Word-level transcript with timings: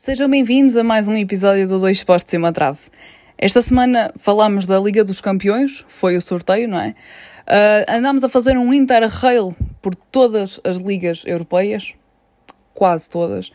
Sejam 0.00 0.30
bem-vindos 0.30 0.76
a 0.76 0.84
mais 0.84 1.08
um 1.08 1.16
episódio 1.16 1.66
do 1.66 1.80
Dois 1.80 2.04
Postos 2.04 2.32
e 2.32 2.36
uma 2.36 2.52
Trave. 2.52 2.78
Esta 3.36 3.60
semana 3.60 4.12
falámos 4.16 4.64
da 4.64 4.78
Liga 4.78 5.02
dos 5.02 5.20
Campeões, 5.20 5.84
foi 5.88 6.16
o 6.16 6.20
sorteio, 6.20 6.68
não 6.68 6.78
é? 6.78 6.90
Uh, 7.48 7.96
andámos 7.96 8.22
a 8.22 8.28
fazer 8.28 8.56
um 8.56 8.72
interrail 8.72 9.56
por 9.82 9.96
todas 9.96 10.60
as 10.62 10.76
ligas 10.76 11.24
europeias, 11.26 11.94
quase 12.74 13.10
todas, 13.10 13.50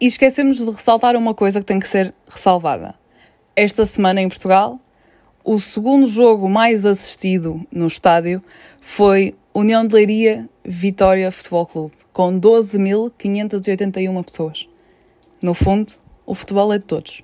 e 0.00 0.06
esquecemos 0.06 0.58
de 0.58 0.66
ressaltar 0.66 1.16
uma 1.16 1.34
coisa 1.34 1.58
que 1.58 1.66
tem 1.66 1.80
que 1.80 1.88
ser 1.88 2.14
ressalvada. 2.28 2.94
Esta 3.56 3.84
semana 3.84 4.20
em 4.20 4.28
Portugal, 4.28 4.78
o 5.42 5.58
segundo 5.58 6.06
jogo 6.06 6.48
mais 6.48 6.86
assistido 6.86 7.66
no 7.72 7.88
estádio 7.88 8.40
foi 8.80 9.34
União 9.52 9.84
de 9.84 9.96
Leiria 9.96 10.48
Vitória 10.64 11.32
Futebol 11.32 11.66
Clube, 11.66 11.94
com 12.12 12.38
12.581 12.38 14.24
pessoas. 14.24 14.69
No 15.42 15.54
fundo, 15.54 15.94
o 16.26 16.34
futebol 16.34 16.70
é 16.70 16.78
de 16.78 16.84
todos. 16.84 17.22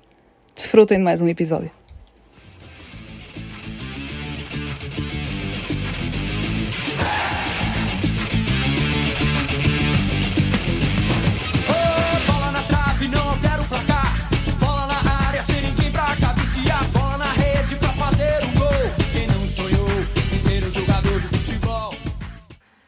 Desfrutem 0.55 0.97
de 0.97 1.03
mais 1.03 1.21
um 1.21 1.27
episódio. 1.27 1.69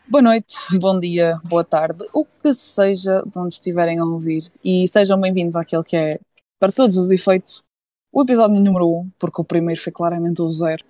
Boa 0.09 0.23
noite, 0.23 0.55
bom 0.79 0.99
dia, 0.99 1.39
boa 1.43 1.63
tarde, 1.63 1.99
o 2.11 2.25
que 2.25 2.51
seja 2.51 3.21
de 3.21 3.37
onde 3.37 3.53
estiverem 3.53 3.99
a 3.99 4.03
ouvir. 4.03 4.51
E 4.65 4.87
sejam 4.87 5.21
bem-vindos 5.21 5.55
àquele 5.55 5.83
que 5.83 5.95
é, 5.95 6.19
para 6.59 6.71
todos 6.71 6.97
os 6.97 7.11
efeitos, 7.11 7.63
o 8.11 8.23
episódio 8.23 8.59
número 8.59 8.87
1, 8.87 8.99
um, 9.01 9.11
porque 9.19 9.39
o 9.39 9.45
primeiro 9.45 9.79
foi 9.79 9.93
claramente 9.93 10.41
o 10.41 10.49
zero, 10.49 10.83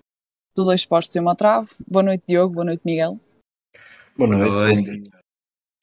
do 0.56 0.64
Dois 0.64 0.86
Postos 0.86 1.18
e 1.18 1.20
uma 1.20 1.36
Trave. 1.36 1.68
Boa 1.86 2.02
noite, 2.02 2.24
Diogo, 2.30 2.54
boa 2.54 2.64
noite, 2.64 2.82
Miguel. 2.86 3.20
Boa 4.18 4.30
noite. 4.30 4.52
Boa 4.52 4.82
dia. 4.82 5.12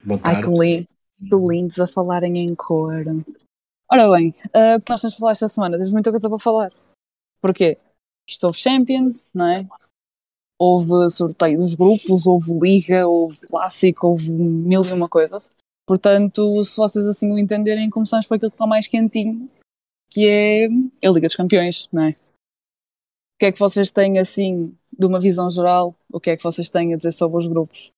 Boa 0.03 0.21
Ai, 0.23 0.37
que 0.37 0.43
tarde. 0.43 0.59
lindo, 0.59 0.89
que 1.29 1.37
lindos 1.47 1.79
a 1.79 1.87
falarem 1.87 2.39
em 2.39 2.55
cor. 2.55 3.05
Ora 3.93 4.11
bem, 4.13 4.35
uh, 4.47 4.79
o 4.79 4.81
que 4.81 4.91
nós 4.91 5.03
temos 5.03 5.13
de 5.13 5.21
falar 5.21 5.33
esta 5.33 5.49
semana? 5.49 5.77
Temos 5.77 5.93
muita 5.93 6.11
coisa 6.11 6.31
para 6.31 6.39
falar. 6.39 6.73
Porquê? 7.43 7.77
Isto 8.27 8.47
houve 8.47 8.59
Champions, 8.59 9.29
não 9.35 9.47
é? 9.47 9.69
Houve 10.59 11.11
sorteio 11.11 11.59
dos 11.59 11.75
grupos, 11.75 12.27
houve 12.27 12.53
Liga, 12.59 13.07
houve 13.07 13.41
Clássico, 13.47 14.09
houve 14.09 14.31
mil 14.33 14.83
e 14.85 14.93
uma 14.93 15.09
coisas. 15.09 15.51
Portanto, 15.87 16.63
se 16.65 16.77
vocês 16.77 17.07
assim 17.07 17.31
o 17.31 17.39
entenderem, 17.39 17.91
começamos 17.91 18.27
por 18.27 18.35
aquilo 18.35 18.51
que 18.51 18.55
está 18.57 18.67
mais 18.67 18.87
quentinho, 18.87 19.41
que 20.11 20.27
é 20.27 20.67
a 20.67 21.11
Liga 21.11 21.29
dos 21.29 21.37
Campeões, 21.37 21.89
não 21.93 22.05
é? 22.05 22.11
O 22.11 23.39
que 23.39 23.47
é 23.47 23.53
que 23.53 23.59
vocês 23.59 23.91
têm 23.93 24.19
assim, 24.19 24.75
de 24.99 25.07
uma 25.07 25.21
visão 25.21 25.51
geral, 25.51 25.95
o 26.11 26.19
que 26.19 26.31
é 26.31 26.37
que 26.37 26.43
vocês 26.43 26.71
têm 26.71 26.95
a 26.95 26.97
dizer 26.97 27.13
sobre 27.13 27.37
os 27.37 27.47
grupos? 27.47 27.93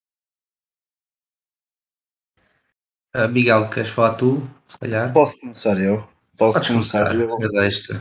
Ah, 3.15 3.29
Miguel, 3.29 3.71
queres 3.71 3.89
falar 3.89 4.17
tu? 4.17 4.43
Se 4.67 4.79
calhar? 4.79 5.13
Posso 5.13 5.41
começar 5.41 5.81
eu? 5.81 6.07
Posso 6.37 6.55
Podes 6.55 6.69
começar, 6.69 7.11
começar. 7.11 7.95
eu? 7.95 8.01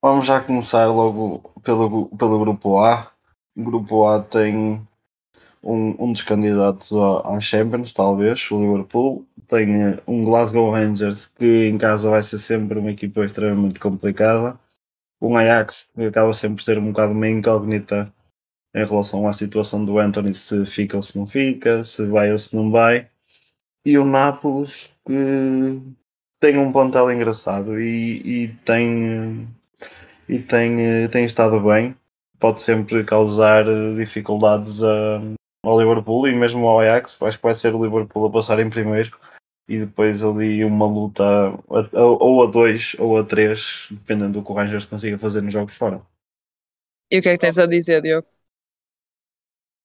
Vamos 0.00 0.26
já 0.26 0.40
começar 0.40 0.86
logo 0.86 1.40
pelo, 1.62 2.06
pelo 2.16 2.38
grupo 2.38 2.78
A. 2.78 3.12
Grupo 3.62 4.06
A 4.06 4.22
tem 4.22 4.80
um, 5.62 6.04
um 6.04 6.12
dos 6.12 6.22
candidatos 6.22 6.92
à 6.92 7.40
Champions, 7.40 7.92
talvez, 7.92 8.50
o 8.50 8.60
Liverpool. 8.60 9.26
Tem 9.48 9.82
eh, 9.82 10.02
um 10.06 10.24
Glasgow 10.24 10.70
Rangers 10.70 11.26
que 11.26 11.66
em 11.68 11.78
casa 11.78 12.10
vai 12.10 12.22
ser 12.22 12.38
sempre 12.38 12.78
uma 12.78 12.90
equipa 12.90 13.24
extremamente 13.24 13.80
complicada. 13.80 14.58
Um 15.20 15.36
Ajax 15.36 15.90
que 15.94 16.04
acaba 16.04 16.32
sempre 16.32 16.56
por 16.56 16.62
ser 16.62 16.78
um 16.78 16.92
bocado 16.92 17.12
uma 17.12 17.28
incógnita 17.28 18.12
em 18.74 18.84
relação 18.84 19.26
à 19.26 19.32
situação 19.32 19.84
do 19.84 19.98
Anthony, 19.98 20.34
se 20.34 20.64
fica 20.66 20.96
ou 20.96 21.02
se 21.02 21.16
não 21.18 21.26
fica, 21.26 21.82
se 21.84 22.06
vai 22.06 22.30
ou 22.32 22.38
se 22.38 22.54
não 22.54 22.70
vai. 22.70 23.08
E 23.84 23.98
o 23.98 24.04
Nápoles 24.04 24.88
que 25.06 25.80
tem 26.40 26.58
um 26.58 26.72
plantel 26.72 27.10
engraçado 27.10 27.80
e, 27.80 28.44
e 28.44 28.48
tem 28.64 29.08
eh, 29.08 29.46
e 30.28 30.38
tem, 30.40 30.80
eh, 30.80 31.08
tem 31.08 31.24
estado 31.24 31.58
bem. 31.60 31.96
Pode 32.40 32.62
sempre 32.62 33.04
causar 33.04 33.66
eh, 33.66 33.94
dificuldades 33.94 34.82
a, 34.82 35.20
ao 35.64 35.80
Liverpool 35.80 36.28
e 36.28 36.34
mesmo 36.34 36.66
ao 36.66 36.80
Ajax. 36.80 37.16
Acho 37.22 37.38
que 37.38 37.42
vai 37.44 37.54
ser 37.54 37.74
o 37.74 37.82
Liverpool 37.84 38.26
a 38.26 38.30
passar 38.32 38.60
em 38.60 38.70
primeiro 38.70 39.16
e 39.68 39.80
depois 39.80 40.22
ali 40.22 40.64
uma 40.64 40.86
luta 40.86 41.22
a- 41.24 41.98
a- 41.98 42.02
ou 42.02 42.42
a 42.42 42.46
dois 42.50 42.96
ou 42.98 43.18
a 43.18 43.24
três, 43.24 43.88
dependendo 43.90 44.34
do 44.40 44.44
que 44.44 44.50
o 44.52 44.54
Rangers 44.54 44.86
consiga 44.86 45.18
fazer 45.18 45.42
nos 45.42 45.52
jogos 45.52 45.74
fora. 45.76 46.00
E 47.12 47.18
o 47.18 47.22
que 47.22 47.28
é 47.30 47.32
que 47.34 47.42
tens 47.44 47.58
a 47.58 47.66
dizer, 47.66 48.00
Diogo? 48.02 48.28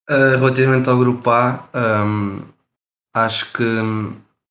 Ah, 0.08 0.36
relativamente 0.36 0.88
ao 0.88 0.98
grupo 0.98 1.30
A, 1.30 1.68
ahm, 1.72 2.42
acho 3.14 3.52
que 3.52 3.64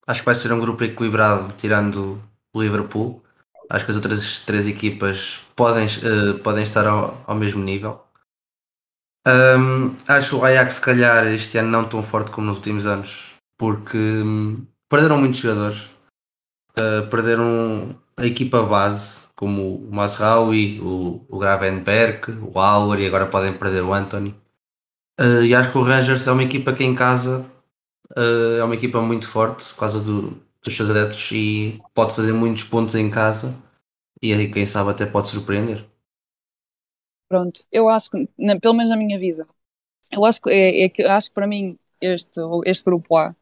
acho 0.07 0.21
que 0.21 0.25
vai 0.25 0.35
ser 0.35 0.51
um 0.53 0.59
grupo 0.59 0.83
equilibrado, 0.83 1.53
tirando 1.55 2.21
o 2.53 2.61
Liverpool. 2.61 3.22
Acho 3.73 3.85
que 3.85 3.91
as 3.91 3.97
outras 3.97 4.39
três 4.45 4.67
equipas 4.67 5.41
podem, 5.55 5.85
eh, 5.85 6.39
podem 6.43 6.63
estar 6.63 6.85
ao, 6.87 7.21
ao 7.27 7.35
mesmo 7.35 7.63
nível. 7.63 7.99
Ahm, 9.25 9.95
acho 10.07 10.37
o 10.39 10.45
Ajax, 10.45 10.75
se 10.75 10.81
calhar, 10.81 11.27
este 11.27 11.57
ano 11.57 11.69
não 11.69 11.89
tão 11.89 12.03
forte 12.03 12.31
como 12.31 12.47
nos 12.47 12.57
últimos 12.57 12.85
anos, 12.85 13.35
porque 13.57 13.97
hum, 13.97 14.65
perderam 14.89 15.17
muitos 15.17 15.39
jogadores. 15.39 15.89
Ah, 16.75 17.07
perderam 17.09 17.95
a 18.17 18.25
equipa 18.25 18.63
base, 18.63 19.21
como 19.35 19.75
o 19.77 19.91
Masraoui, 19.95 20.79
o, 20.81 21.25
o 21.29 21.39
Gravenberg, 21.39 22.31
o 22.41 22.59
Auer, 22.59 22.99
e 23.01 23.07
agora 23.07 23.27
podem 23.27 23.53
perder 23.57 23.83
o 23.83 23.93
Anthony. 23.93 24.35
Uh, 25.19 25.43
e 25.43 25.53
acho 25.53 25.71
que 25.71 25.77
o 25.77 25.83
Rangers 25.83 26.27
é 26.27 26.31
uma 26.31 26.43
equipa 26.43 26.73
que 26.73 26.83
em 26.83 26.95
casa 26.95 27.45
uh, 28.17 28.57
é 28.59 28.63
uma 28.63 28.75
equipa 28.75 29.01
muito 29.01 29.27
forte 29.27 29.71
por 29.73 29.79
causa 29.81 29.99
do- 29.99 30.41
dos 30.63 30.75
seus 30.75 30.89
adeptos 30.89 31.31
e 31.31 31.79
pode 31.93 32.15
fazer 32.15 32.33
muitos 32.33 32.63
pontos 32.63 32.95
em 32.95 33.09
casa 33.11 33.55
e 34.23 34.33
aí 34.33 34.49
quem 34.49 34.65
sabe 34.65 34.91
até 34.91 35.05
pode 35.05 35.27
surpreender. 35.27 35.85
Pronto, 37.29 37.61
eu 37.69 37.89
acho 37.89 38.09
que, 38.09 38.29
na- 38.37 38.57
pelo 38.57 38.73
menos 38.73 38.89
na 38.89 38.95
minha 38.95 39.19
visão, 39.19 39.45
eu 40.13 40.23
acho 40.23 40.41
que, 40.41 40.49
é, 40.49 40.85
é 40.85 41.07
acho 41.09 41.27
que 41.27 41.35
para 41.35 41.45
mim 41.45 41.77
este, 41.99 42.39
este 42.65 42.85
grupo 42.85 43.17
A 43.17 43.35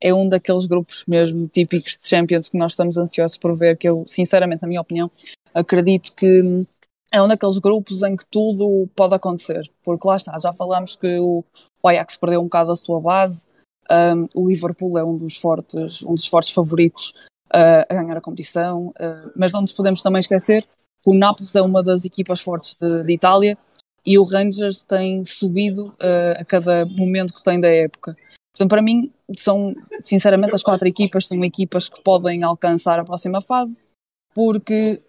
é 0.00 0.14
um 0.14 0.26
daqueles 0.26 0.66
grupos 0.66 1.04
mesmo 1.06 1.46
típicos 1.48 1.96
de 1.96 2.08
Champions 2.08 2.48
que 2.48 2.56
nós 2.56 2.72
estamos 2.72 2.96
ansiosos 2.96 3.36
por 3.36 3.54
ver, 3.54 3.76
que 3.76 3.88
eu, 3.88 4.04
sinceramente, 4.06 4.62
na 4.62 4.68
minha 4.68 4.80
opinião, 4.80 5.10
acredito 5.52 6.14
que 6.14 6.66
é 7.12 7.22
um 7.22 7.28
daqueles 7.28 7.58
grupos 7.58 8.02
em 8.02 8.16
que 8.16 8.24
tudo 8.30 8.88
pode 8.96 9.14
acontecer, 9.14 9.70
porque 9.82 10.08
lá 10.08 10.16
está, 10.16 10.38
já 10.38 10.52
falámos 10.52 10.96
que 10.96 11.18
o, 11.18 11.44
o 11.82 11.88
Ajax 11.88 12.16
perdeu 12.16 12.40
um 12.40 12.44
bocado 12.44 12.72
a 12.72 12.76
sua 12.76 13.00
base, 13.00 13.46
um, 13.90 14.26
o 14.34 14.48
Liverpool 14.48 14.98
é 14.98 15.04
um 15.04 15.18
dos 15.18 15.36
fortes, 15.36 16.02
um 16.02 16.14
dos 16.14 16.26
fortes 16.26 16.52
favoritos 16.52 17.12
uh, 17.54 17.86
a 17.88 17.94
ganhar 17.94 18.16
a 18.16 18.20
competição, 18.20 18.88
uh, 18.88 19.30
mas 19.36 19.52
não 19.52 19.60
nos 19.60 19.72
podemos 19.72 20.02
também 20.02 20.20
esquecer 20.20 20.62
que 20.62 21.10
o 21.10 21.14
Nápoles 21.14 21.54
é 21.54 21.62
uma 21.62 21.82
das 21.82 22.04
equipas 22.04 22.40
fortes 22.40 22.78
de, 22.78 23.02
de 23.02 23.12
Itália 23.12 23.56
e 24.04 24.18
o 24.18 24.24
Rangers 24.24 24.82
tem 24.82 25.24
subido 25.24 25.88
uh, 25.88 26.40
a 26.40 26.44
cada 26.44 26.84
momento 26.84 27.34
que 27.34 27.42
tem 27.42 27.60
da 27.60 27.68
época. 27.68 28.16
Portanto, 28.52 28.70
para 28.70 28.82
mim, 28.82 29.12
são, 29.36 29.74
sinceramente, 30.02 30.54
as 30.54 30.62
quatro 30.62 30.86
equipas 30.86 31.26
são 31.26 31.42
equipas 31.44 31.88
que 31.88 32.00
podem 32.02 32.42
alcançar 32.42 33.00
a 33.00 33.04
próxima 33.04 33.40
fase, 33.40 33.86
porque, 34.34 35.02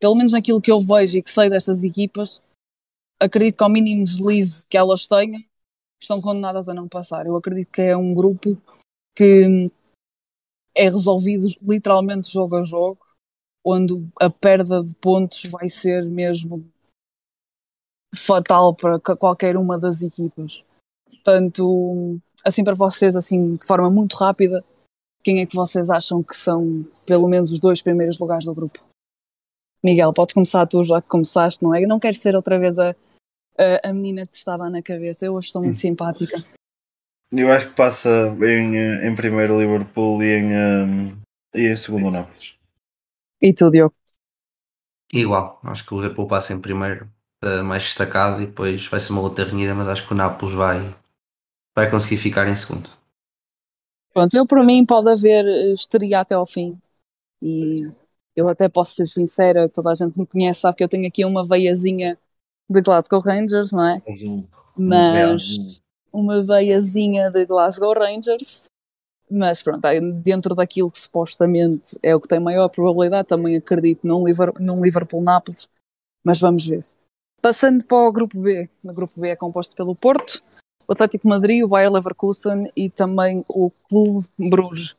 pelo 0.00 0.14
menos 0.14 0.32
naquilo 0.32 0.60
que 0.60 0.70
eu 0.70 0.80
vejo 0.80 1.18
e 1.18 1.22
que 1.22 1.30
sei 1.30 1.50
destas 1.50 1.84
equipas, 1.84 2.40
acredito 3.20 3.58
que 3.58 3.64
ao 3.64 3.70
mínimo 3.70 4.04
deslize 4.04 4.64
que 4.68 4.76
elas 4.76 5.06
tenham, 5.06 5.42
estão 6.00 6.20
condenadas 6.20 6.68
a 6.68 6.74
não 6.74 6.88
passar. 6.88 7.26
Eu 7.26 7.36
acredito 7.36 7.70
que 7.70 7.82
é 7.82 7.96
um 7.96 8.14
grupo 8.14 8.56
que 9.14 9.70
é 10.78 10.84
resolvido 10.84 11.48
literalmente 11.60 12.32
jogo 12.32 12.56
a 12.56 12.62
jogo, 12.62 12.98
onde 13.66 13.94
a 14.20 14.30
perda 14.30 14.82
de 14.82 14.94
pontos 14.94 15.42
vai 15.46 15.68
ser 15.68 16.04
mesmo 16.04 16.64
fatal 18.14 18.74
para 18.74 19.00
qualquer 19.00 19.56
uma 19.56 19.76
das 19.76 20.02
equipas. 20.02 20.62
Portanto, 21.10 22.20
assim 22.44 22.62
para 22.62 22.76
vocês, 22.76 23.16
assim 23.16 23.56
de 23.56 23.66
forma 23.66 23.90
muito 23.90 24.14
rápida, 24.14 24.64
quem 25.24 25.40
é 25.40 25.46
que 25.46 25.56
vocês 25.56 25.90
acham 25.90 26.22
que 26.22 26.36
são 26.36 26.86
pelo 27.06 27.28
menos 27.28 27.50
os 27.50 27.58
dois 27.58 27.82
primeiros 27.82 28.18
lugares 28.20 28.44
do 28.44 28.54
grupo? 28.54 28.78
Miguel, 29.82 30.12
podes 30.12 30.32
começar 30.32 30.64
tu 30.66 30.84
já 30.84 31.02
que 31.02 31.08
começaste, 31.08 31.62
não 31.62 31.74
é? 31.74 31.82
Eu 31.82 31.88
não 31.88 31.98
quero 31.98 32.16
ser 32.16 32.36
outra 32.36 32.56
vez 32.56 32.78
a, 32.78 32.90
a, 33.58 33.88
a 33.88 33.92
menina 33.92 34.24
que 34.26 34.32
te 34.32 34.36
estava 34.36 34.70
na 34.70 34.80
cabeça, 34.80 35.26
eu 35.26 35.34
hoje 35.34 35.48
estou 35.48 35.62
muito 35.62 35.80
simpática. 35.80 36.36
Eu 37.30 37.52
acho 37.52 37.68
que 37.68 37.74
passa 37.74 38.08
em, 38.42 39.06
em 39.06 39.14
primeiro 39.14 39.60
Liverpool 39.60 40.22
e 40.22 40.26
em, 40.26 40.52
eh, 40.54 41.14
e 41.54 41.72
em 41.72 41.76
segundo 41.76 42.10
Nápoles. 42.10 42.54
E 43.40 43.52
tu, 43.52 43.70
Diogo? 43.70 43.94
Igual, 45.12 45.60
acho 45.64 45.84
que 45.84 45.94
o 45.94 46.00
Liverpool 46.00 46.26
passa 46.26 46.52
em 46.52 46.60
primeiro, 46.60 47.08
uh, 47.44 47.62
mais 47.64 47.82
destacado, 47.84 48.42
e 48.42 48.46
depois 48.46 48.86
vai 48.86 49.00
ser 49.00 49.12
uma 49.12 49.22
luta 49.22 49.44
renhida, 49.44 49.74
mas 49.74 49.88
acho 49.88 50.06
que 50.06 50.12
o 50.12 50.16
Nápoles 50.16 50.54
vai, 50.54 50.94
vai 51.76 51.90
conseguir 51.90 52.18
ficar 52.18 52.46
em 52.48 52.54
segundo. 52.54 52.90
Pronto, 54.12 54.34
eu 54.34 54.46
para 54.46 54.64
mim 54.64 54.84
pode 54.84 55.10
haver 55.10 55.46
eh, 55.46 55.72
histeria 55.72 56.20
até 56.20 56.34
ao 56.34 56.46
fim. 56.46 56.78
E 57.40 57.88
eu 58.34 58.48
até 58.48 58.68
posso 58.68 58.96
ser 58.96 59.06
sincera, 59.06 59.68
toda 59.68 59.90
a 59.90 59.94
gente 59.94 60.18
me 60.18 60.26
conhece, 60.26 60.60
sabe 60.60 60.76
que 60.76 60.84
eu 60.84 60.88
tenho 60.88 61.06
aqui 61.06 61.24
uma 61.24 61.46
veiazinha 61.46 62.18
de 62.68 62.80
Glasgow 62.80 63.20
Rangers, 63.20 63.72
não 63.72 63.84
é? 63.86 64.02
Azul. 64.08 64.48
Mas 64.76 65.80
uma 66.12 66.42
veiazinha 66.42 67.30
de 67.30 67.44
Glasgow 67.44 67.94
Rangers. 67.94 68.66
Mas 69.30 69.62
pronto, 69.62 69.82
dentro 70.22 70.54
daquilo 70.54 70.90
que 70.90 70.98
supostamente 70.98 71.98
é 72.02 72.14
o 72.14 72.20
que 72.20 72.28
tem 72.28 72.40
maior 72.40 72.68
probabilidade, 72.68 73.28
também 73.28 73.56
acredito 73.56 74.06
num 74.06 74.26
Liverpool, 74.26 74.64
num 74.64 74.82
Liverpool 74.82 75.22
Nápoles, 75.22 75.68
mas 76.24 76.40
vamos 76.40 76.66
ver. 76.66 76.84
Passando 77.42 77.84
para 77.84 78.08
o 78.08 78.12
grupo 78.12 78.38
B, 78.40 78.68
o 78.82 78.92
grupo 78.92 79.20
B 79.20 79.28
é 79.28 79.36
composto 79.36 79.76
pelo 79.76 79.94
Porto, 79.94 80.42
o 80.86 80.92
Atlético 80.92 81.28
Madrid, 81.28 81.62
o 81.62 81.68
Bayer 81.68 81.92
Leverkusen 81.92 82.72
e 82.74 82.88
também 82.88 83.44
o 83.50 83.70
Clube 83.88 84.26
Bruges. 84.38 84.96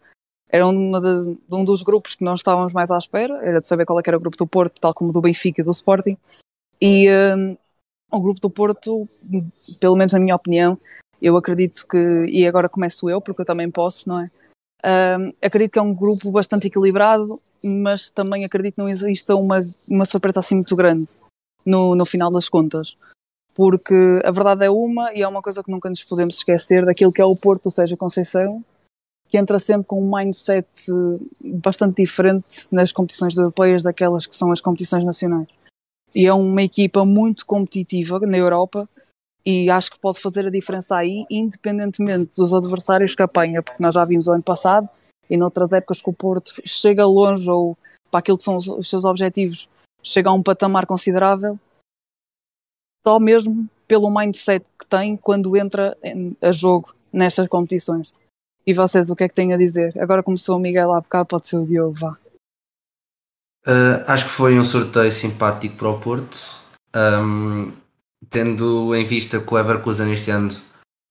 Era 0.47 0.65
de, 0.65 1.38
um 1.51 1.65
dos 1.65 1.83
grupos 1.83 2.15
que 2.15 2.23
nós 2.23 2.39
estávamos 2.39 2.71
mais 2.71 2.89
à 2.91 2.97
espera, 2.97 3.35
era 3.44 3.59
de 3.59 3.67
saber 3.67 3.85
qual 3.85 4.00
é 4.00 4.03
era 4.06 4.17
o 4.17 4.19
grupo 4.19 4.38
do 4.38 4.47
Porto, 4.47 4.79
tal 4.79 4.94
como 4.94 5.11
do 5.11 5.21
Benfica 5.21 5.61
e 5.61 5.63
do 5.63 5.71
Sporting. 5.71 6.17
E 6.81 7.07
hum, 7.09 7.57
o 8.11 8.19
grupo 8.19 8.39
do 8.39 8.50
Porto, 8.50 9.07
pelo 9.79 9.95
menos 9.95 10.13
na 10.13 10.19
minha 10.19 10.35
opinião, 10.35 10.77
eu 11.21 11.35
acredito 11.38 11.85
que, 11.88 12.25
e 12.27 12.47
agora 12.47 12.69
começo 12.69 13.09
eu, 13.09 13.21
porque 13.21 13.41
eu 13.41 13.45
também 13.45 13.69
posso, 13.69 14.07
não 14.07 14.21
é? 14.21 14.27
Hum, 14.85 15.33
acredito 15.41 15.73
que 15.73 15.79
é 15.79 15.81
um 15.81 15.94
grupo 15.94 16.31
bastante 16.31 16.67
equilibrado, 16.67 17.39
mas 17.63 18.09
também 18.09 18.45
acredito 18.45 18.75
que 18.75 18.81
não 18.81 18.89
exista 18.89 19.35
uma, 19.35 19.65
uma 19.88 20.06
surpresa 20.06 20.39
assim 20.39 20.56
muito 20.56 20.75
grande 20.75 21.07
no, 21.65 21.95
no 21.95 22.06
final 22.06 22.31
das 22.31 22.47
contas. 22.47 22.95
Porque 23.53 24.21
a 24.23 24.31
verdade 24.31 24.65
é 24.65 24.69
uma, 24.69 25.13
e 25.13 25.21
é 25.21 25.27
uma 25.27 25.41
coisa 25.41 25.61
que 25.61 25.71
nunca 25.71 25.89
nos 25.89 26.03
podemos 26.03 26.38
esquecer, 26.38 26.85
daquilo 26.85 27.11
que 27.11 27.21
é 27.21 27.25
o 27.25 27.35
Porto, 27.35 27.65
ou 27.65 27.71
seja, 27.71 27.97
Conceição, 27.97 28.63
que 29.27 29.38
entra 29.38 29.59
sempre 29.59 29.85
com 29.85 30.01
um 30.01 30.15
mindset 30.15 30.67
bastante 31.41 32.01
diferente 32.01 32.67
nas 32.71 32.94
competições 32.94 33.38
europeias 33.38 33.83
daquelas 33.83 34.25
que 34.25 34.35
são 34.35 34.51
as 34.51 34.61
competições 34.61 35.03
nacionais. 35.03 35.47
E 36.13 36.25
é 36.25 36.33
uma 36.33 36.61
equipa 36.61 37.06
muito 37.06 37.45
competitiva 37.45 38.19
na 38.19 38.38
Europa 38.38 38.88
e 39.45 39.69
acho 39.69 39.91
que 39.91 40.00
pode 40.00 40.19
fazer 40.19 40.45
a 40.45 40.51
diferença 40.51 40.95
aí, 40.97 41.25
independentemente 41.29 42.31
dos 42.35 42.53
adversários 42.53 43.15
que 43.15 43.21
apanha, 43.21 43.63
porque 43.63 43.81
nós 43.81 43.95
já 43.95 44.03
vimos 44.06 44.27
o 44.27 44.31
ano 44.31 44.44
passado 44.44 44.89
e 45.29 45.38
noutras 45.38 45.73
épocas 45.73 46.01
que 46.01 46.09
o 46.09 46.13
Porto 46.13 46.53
chega 46.65 47.06
longe 47.06 47.50
ou 47.50 47.77
para 48.11 48.19
aquilo 48.19 48.38
que 48.38 48.44
são 48.44 48.57
os, 48.57 48.89
seus 48.89 49.06
objetivos, 49.06 49.69
chega 50.03 50.29
a 50.29 50.33
um 50.33 50.44
patamar 50.44 50.85
considerável, 50.85 51.59
só 53.03 53.19
mesmo 53.19 53.69
pelo 53.88 54.09
mindset 54.09 54.65
que 54.79 54.85
tem 54.85 55.15
quando 55.15 55.56
entra 55.56 55.97
a 56.41 56.51
jogo 56.51 56.94
nestas 57.11 57.47
competições. 57.47 58.11
E 58.65 58.73
vocês, 58.73 59.09
o 59.09 59.15
que 59.15 59.23
é 59.23 59.29
que 59.29 59.35
têm 59.35 59.53
a 59.53 59.57
dizer? 59.57 60.00
Agora 60.00 60.21
começou 60.21 60.57
o 60.57 60.59
Miguel 60.59 60.94
há 60.94 61.01
bocado, 61.01 61.27
pode 61.27 61.47
ser 61.47 61.57
o 61.57 61.65
Diogo, 61.65 61.95
vá. 62.00 62.17
Uh, 63.67 64.03
acho 64.07 64.25
que 64.25 64.31
foi 64.31 64.57
um 64.57 64.63
sorteio 64.63 65.11
simpático 65.11 65.75
para 65.75 65.89
o 65.89 66.00
Porto, 66.00 66.38
um, 66.95 67.71
tendo 68.29 68.95
em 68.95 69.06
vista 69.06 69.39
que 69.39 69.53
o 69.53 69.57
Leverkusen 69.57 70.11
este 70.11 70.31
ano 70.31 70.50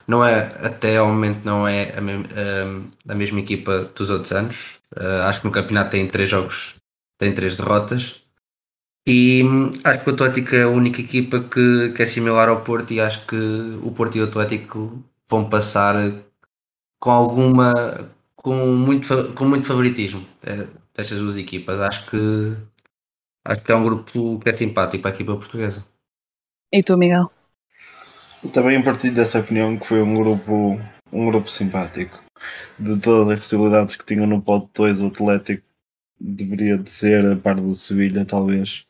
não 0.06 0.24
é, 0.24 0.48
até 0.64 0.96
ao 0.96 1.08
momento 1.08 1.44
não 1.44 1.68
é 1.68 1.94
a, 1.96 2.00
um, 2.00 2.88
a 3.08 3.14
mesma 3.14 3.40
equipa 3.40 3.90
dos 3.94 4.10
outros 4.10 4.32
anos. 4.32 4.80
Uh, 4.96 5.22
acho 5.26 5.40
que 5.40 5.46
no 5.46 5.52
campeonato 5.52 5.90
tem 5.90 6.08
três 6.08 6.30
jogos, 6.30 6.76
tem 7.18 7.34
três 7.34 7.56
derrotas. 7.56 8.22
E 9.06 9.42
hum, 9.44 9.70
acho 9.84 10.04
que 10.04 10.10
o 10.10 10.14
Atlético 10.14 10.54
é 10.54 10.62
a 10.62 10.68
única 10.68 11.00
equipa 11.00 11.40
que, 11.40 11.92
que 11.94 12.02
é 12.02 12.06
similar 12.06 12.48
ao 12.48 12.62
Porto 12.62 12.92
e 12.92 13.00
acho 13.00 13.26
que 13.26 13.36
o 13.82 13.90
Porto 13.92 14.16
e 14.16 14.20
o 14.20 14.24
Atlético 14.24 15.02
vão 15.28 15.48
passar 15.48 15.94
com 17.00 17.10
alguma 17.10 18.10
com 18.36 18.54
muito, 18.76 19.32
com 19.34 19.44
muito 19.44 19.66
favoritismo 19.66 20.24
eh, 20.44 20.66
destas 20.98 21.20
duas 21.20 21.38
equipas. 21.38 21.80
Acho 21.80 22.10
que 22.10 22.56
acho 23.44 23.62
que 23.62 23.72
é 23.72 23.76
um 23.76 23.84
grupo 23.84 24.40
que 24.40 24.48
é 24.50 24.52
simpático 24.52 25.02
para 25.02 25.12
a 25.12 25.14
equipa 25.14 25.36
portuguesa. 25.36 25.86
E 26.72 26.82
tu, 26.82 26.98
Miguel? 26.98 27.30
Também 28.52 28.82
partilho 28.82 29.14
dessa 29.14 29.38
opinião 29.38 29.78
que 29.78 29.86
foi 29.86 30.02
um 30.02 30.14
grupo, 30.14 30.78
um 31.12 31.26
grupo 31.26 31.48
simpático. 31.48 32.22
De 32.78 32.98
todas 33.00 33.32
as 33.32 33.40
possibilidades 33.40 33.96
que 33.96 34.04
tinham 34.04 34.26
no 34.26 34.42
pote 34.42 34.68
2, 34.74 35.00
o 35.00 35.06
Atlético 35.06 35.64
deveria 36.20 36.76
de 36.76 36.90
ser, 36.90 37.24
a 37.24 37.36
par 37.36 37.56
do 37.56 37.74
Sevilha, 37.74 38.24
talvez, 38.24 38.84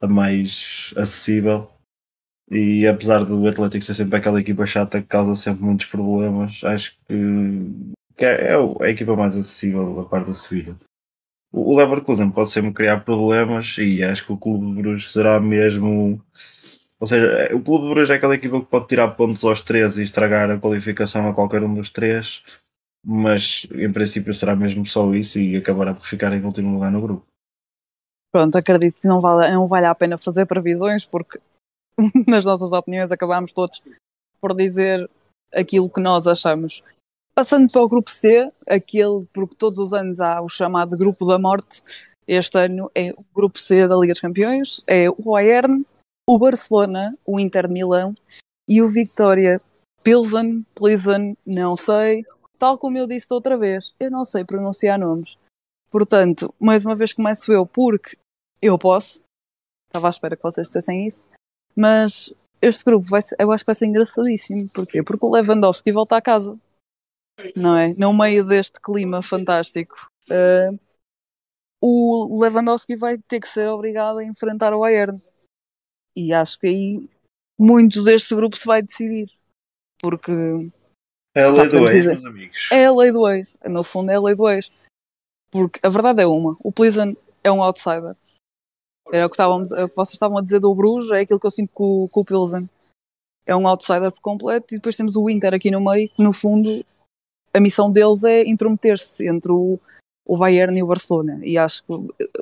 a 0.00 0.06
mais 0.06 0.92
acessível. 0.96 1.70
E 2.50 2.86
apesar 2.86 3.24
do 3.24 3.48
Atlético 3.48 3.84
ser 3.84 3.94
sempre 3.94 4.18
aquela 4.18 4.40
equipa 4.40 4.66
chata 4.66 5.00
que 5.00 5.08
causa 5.08 5.34
sempre 5.34 5.64
muitos 5.64 5.86
problemas, 5.86 6.62
acho 6.62 6.96
que, 7.06 7.14
que 8.16 8.24
é, 8.24 8.52
é 8.52 8.54
a 8.54 8.90
equipa 8.90 9.16
mais 9.16 9.36
acessível 9.36 9.94
da 9.94 10.04
parte 10.04 10.26
do 10.26 10.34
Sevilha. 10.34 10.76
O 11.56 11.76
Leverkusen 11.76 12.30
pode 12.30 12.50
sempre 12.50 12.72
criar 12.72 13.04
problemas 13.04 13.76
e 13.78 14.02
acho 14.02 14.26
que 14.26 14.32
o 14.32 14.36
Clube 14.36 14.66
de 14.66 14.82
Bruges 14.82 15.12
será 15.12 15.38
mesmo 15.38 16.20
ou 17.04 17.06
seja, 17.06 17.54
o 17.54 17.62
Clube 17.62 17.84
de 17.84 17.90
Bruges 17.90 18.10
é 18.10 18.14
aquela 18.14 18.34
equipa 18.34 18.60
que 18.60 18.66
pode 18.66 18.86
tirar 18.86 19.08
pontos 19.08 19.44
aos 19.44 19.60
três 19.60 19.98
e 19.98 20.02
estragar 20.02 20.50
a 20.50 20.58
qualificação 20.58 21.28
a 21.28 21.34
qualquer 21.34 21.62
um 21.62 21.74
dos 21.74 21.90
três, 21.90 22.42
mas 23.04 23.66
em 23.72 23.92
princípio 23.92 24.32
será 24.32 24.56
mesmo 24.56 24.86
só 24.86 25.12
isso 25.14 25.38
e 25.38 25.56
acabará 25.56 25.92
por 25.92 26.06
ficar 26.06 26.32
em 26.32 26.42
último 26.42 26.72
lugar 26.72 26.90
no 26.90 27.02
grupo. 27.02 27.26
Pronto, 28.32 28.56
acredito 28.56 29.00
que 29.00 29.06
não 29.06 29.20
vale, 29.20 29.52
não 29.52 29.66
vale 29.66 29.86
a 29.86 29.94
pena 29.94 30.16
fazer 30.16 30.46
previsões, 30.46 31.04
porque 31.04 31.38
nas 32.26 32.44
nossas 32.44 32.72
opiniões 32.72 33.12
acabamos 33.12 33.52
todos 33.52 33.82
por 34.40 34.54
dizer 34.54 35.08
aquilo 35.52 35.90
que 35.90 36.00
nós 36.00 36.26
achamos. 36.26 36.82
Passando 37.34 37.70
para 37.70 37.82
o 37.82 37.88
grupo 37.88 38.10
C, 38.10 38.50
aquele, 38.66 39.26
porque 39.32 39.56
todos 39.56 39.78
os 39.78 39.92
anos 39.92 40.20
há 40.20 40.40
o 40.40 40.48
chamado 40.48 40.96
grupo 40.96 41.26
da 41.26 41.38
morte, 41.38 41.82
este 42.28 42.56
ano 42.58 42.90
é 42.94 43.10
o 43.12 43.24
grupo 43.34 43.58
C 43.58 43.88
da 43.88 43.96
Liga 43.96 44.12
dos 44.12 44.20
Campeões, 44.20 44.84
é 44.86 45.10
o 45.10 45.16
Bayern, 45.16 45.84
o 46.28 46.38
Barcelona, 46.38 47.12
o 47.26 47.40
Inter 47.40 47.66
de 47.66 47.72
Milão 47.72 48.14
e 48.68 48.80
o 48.80 48.88
Victoria 48.88 49.58
Pilsen, 50.04 50.64
Pilsen, 50.76 51.36
não 51.44 51.76
sei, 51.76 52.24
tal 52.58 52.78
como 52.78 52.98
eu 52.98 53.06
disse 53.06 53.26
outra 53.32 53.58
vez, 53.58 53.94
eu 53.98 54.10
não 54.10 54.24
sei 54.24 54.44
pronunciar 54.44 54.98
nomes. 54.98 55.36
Portanto, 55.90 56.54
mais 56.58 56.84
uma 56.84 56.94
vez 56.94 57.12
começo 57.12 57.52
eu, 57.52 57.66
porque 57.66 58.16
eu 58.62 58.78
posso. 58.78 59.22
Estava 59.88 60.08
à 60.08 60.10
espera 60.10 60.36
que 60.36 60.42
vocês 60.42 60.66
dissessem 60.66 61.06
isso. 61.06 61.26
Mas 61.74 62.32
este 62.60 62.84
grupo 62.84 63.06
vai 63.08 63.22
ser- 63.22 63.36
eu 63.38 63.50
acho 63.52 63.64
que 63.64 63.68
vai 63.68 63.74
ser 63.74 63.86
engraçadíssimo. 63.86 64.68
Porquê? 64.70 65.02
Porque 65.02 65.24
o 65.24 65.30
Lewandowski 65.30 65.92
volta 65.92 66.16
a 66.16 66.22
casa. 66.22 66.58
Não 67.56 67.76
é? 67.76 67.86
No 67.98 68.12
meio 68.12 68.44
deste 68.44 68.80
clima 68.80 69.22
fantástico. 69.22 69.94
eh, 70.30 70.70
o 71.82 72.40
Lewandowski 72.40 72.96
vai 72.96 73.18
ter 73.18 73.40
que 73.40 73.48
ser 73.48 73.68
obrigado 73.68 74.18
a 74.18 74.24
enfrentar 74.24 74.72
o 74.72 74.80
Bayern. 74.80 75.20
E 76.16 76.32
acho 76.32 76.58
que 76.58 76.66
aí 76.68 77.10
muito 77.58 78.02
deste 78.02 78.34
grupo 78.34 78.56
se 78.56 78.66
vai 78.66 78.80
decidir. 78.82 79.30
Porque 80.00 80.32
É 81.34 81.42
a 81.44 81.50
lei 81.50 81.68
Tá, 81.70 81.78
do 81.78 81.88
ex, 81.88 82.06
meus 82.06 82.24
amigos. 82.24 82.68
é 82.70 82.86
a 82.86 82.92
lei 82.94 83.12
do 83.12 83.28
ex. 83.28 83.56
No 83.64 83.82
fundo, 83.84 84.10
é 84.10 84.14
a 84.14 84.20
lei 84.20 84.34
do 84.34 84.48
ex. 84.48 84.70
Porque 85.50 85.80
a 85.82 85.88
verdade 85.88 86.22
é 86.22 86.26
uma: 86.26 86.52
o 86.64 86.72
Pleasant 86.72 87.16
é 87.42 87.50
um 87.52 87.62
outsider. 87.62 88.16
É 89.12 89.24
o 89.24 89.28
que, 89.28 89.34
estávamos, 89.34 89.70
é 89.72 89.84
o 89.84 89.88
que 89.88 89.96
vocês 89.96 90.14
estavam 90.14 90.38
a 90.38 90.42
dizer 90.42 90.60
do 90.60 90.74
Bruges, 90.74 91.10
é 91.10 91.20
aquilo 91.20 91.38
que 91.38 91.46
eu 91.46 91.50
sinto 91.50 91.70
com, 91.74 92.04
o- 92.04 92.08
com 92.08 92.20
o 92.20 92.24
Pilsen. 92.24 92.68
É 93.44 93.54
um 93.54 93.68
outsider 93.68 94.10
por 94.10 94.22
completo. 94.22 94.74
E 94.74 94.78
depois 94.78 94.96
temos 94.96 95.14
o 95.16 95.28
Inter 95.28 95.52
aqui 95.52 95.70
no 95.70 95.78
meio, 95.84 96.08
que 96.08 96.22
no 96.22 96.32
fundo 96.32 96.82
a 97.54 97.60
missão 97.60 97.90
deles 97.90 98.24
é 98.24 98.42
intrometer-se 98.44 99.26
entre 99.26 99.52
o, 99.52 99.78
o 100.26 100.36
Bayern 100.36 100.78
e 100.78 100.82
o 100.82 100.86
Barcelona. 100.86 101.40
E 101.42 101.56
acho 101.56 101.84
que 101.84 101.92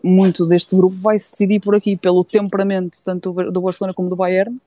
muito 0.02 0.46
deste 0.46 0.74
grupo 0.74 0.96
vai 0.96 1.18
se 1.18 1.32
decidir 1.32 1.60
por 1.60 1.74
aqui, 1.74 1.96
pelo 1.96 2.24
temperamento 2.24 3.02
tanto 3.02 3.30
do 3.30 3.34
Bar- 3.34 3.50
do 3.50 3.60
Barcelona 3.60 3.94
como 3.94 4.08
do 4.08 4.16
Bayern, 4.16 4.58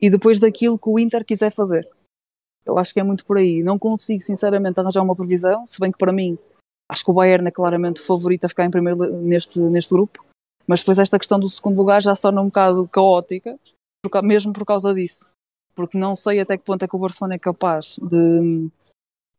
e 0.00 0.10
depois 0.10 0.38
daquilo 0.38 0.78
que 0.78 0.88
o 0.88 0.98
Inter 0.98 1.24
quiser 1.24 1.50
fazer. 1.50 1.88
Eu 2.66 2.78
acho 2.78 2.94
que 2.94 3.00
é 3.00 3.02
muito 3.02 3.24
por 3.26 3.36
aí. 3.36 3.62
Não 3.62 3.78
consigo, 3.78 4.20
sinceramente, 4.20 4.80
arranjar 4.80 5.02
uma 5.02 5.16
previsão, 5.16 5.66
se 5.66 5.78
bem 5.80 5.92
que 5.92 5.98
para 5.98 6.12
mim 6.12 6.38
acho 6.90 7.04
que 7.04 7.10
o 7.10 7.14
Bayern 7.14 7.46
é 7.48 7.50
claramente 7.50 8.00
favorito 8.00 8.44
a 8.44 8.48
ficar 8.48 8.64
em 8.64 8.70
primeiro 8.70 8.98
neste, 9.20 9.58
neste 9.60 9.92
grupo. 9.92 10.24
Mas 10.66 10.80
depois 10.80 10.98
esta 10.98 11.18
questão 11.18 11.38
do 11.38 11.48
segundo 11.48 11.76
lugar 11.76 12.02
já 12.02 12.14
se 12.14 12.22
torna 12.22 12.40
um 12.40 12.46
bocado 12.46 12.88
caótica, 12.88 13.58
mesmo 14.22 14.52
por 14.52 14.64
causa 14.64 14.94
disso. 14.94 15.28
Porque 15.74 15.98
não 15.98 16.16
sei 16.16 16.40
até 16.40 16.56
que 16.56 16.64
ponto 16.64 16.82
é 16.82 16.88
que 16.88 16.96
o 16.96 16.98
Barcelona 16.98 17.34
é 17.34 17.38
capaz 17.38 17.98
de. 18.00 18.70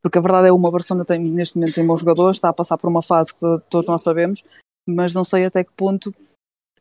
Porque 0.06 0.20
a 0.20 0.22
verdade 0.22 0.50
é 0.50 0.52
uma, 0.52 0.70
Barcelona 0.70 1.04
tem, 1.04 1.18
neste 1.18 1.56
momento 1.56 1.74
tem 1.74 1.88
bons 1.88 2.02
jogadores, 2.02 2.38
está 2.38 2.50
a 2.50 2.54
passar 2.54 2.78
por 2.78 2.88
uma 2.88 3.02
fase 3.02 3.34
que 3.34 3.40
todos 3.72 3.88
nós 3.88 4.04
sabemos, 4.04 4.44
mas 4.88 5.16
não 5.16 5.24
sei 5.24 5.46
até 5.46 5.64
que 5.64 5.72
ponto 5.76 6.14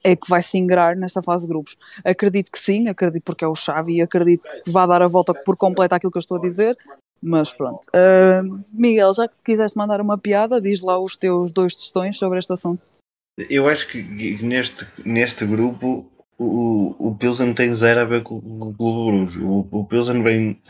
é 0.03 0.15
que 0.15 0.29
vai 0.29 0.43
se 0.43 0.59
ingrar 0.59 0.95
nesta 0.95 1.23
fase 1.23 1.47
de 1.47 1.49
grupos. 1.49 1.75
Acredito 2.05 2.53
que 2.53 2.59
sim, 2.59 2.87
acredito 2.87 3.23
porque 3.23 3.43
é 3.43 3.49
o 3.49 3.55
Xavi 3.55 3.95
e 3.95 4.03
acredito 4.03 4.47
que 4.63 4.71
vai 4.71 4.87
dar 4.87 5.01
a 5.01 5.09
volta 5.09 5.33
por 5.33 5.57
completo 5.57 5.95
àquilo 5.95 6.13
que 6.13 6.19
eu 6.19 6.21
estou 6.21 6.37
a 6.37 6.41
dizer, 6.43 6.77
mas 7.23 7.51
pronto. 7.51 7.89
Ah, 7.95 8.43
Miguel, 8.71 9.15
já 9.15 9.27
que 9.27 9.43
quiseste 9.43 9.79
mandar 9.79 10.03
uma 10.03 10.19
piada, 10.19 10.61
diz 10.61 10.83
lá 10.83 10.99
os 10.99 11.17
teus 11.17 11.51
dois 11.51 11.75
testões 11.75 12.19
sobre 12.19 12.39
este 12.39 12.53
assunto. 12.53 12.83
Eu 13.49 13.67
acho 13.67 13.89
que 13.91 14.03
neste, 14.43 14.87
neste 15.03 15.47
grupo 15.47 16.07
o, 16.37 16.95
o 16.99 17.15
Pilsen 17.15 17.55
tem 17.55 17.73
zero 17.73 18.01
a 18.01 18.05
ver 18.05 18.23
com, 18.23 18.39
com 18.39 18.69
o 18.69 18.75
Clube 18.75 19.17
Bruges. 19.17 19.43
O, 19.43 19.67
o 19.71 19.85
Pilsen 19.87 20.23
vem, 20.23 20.61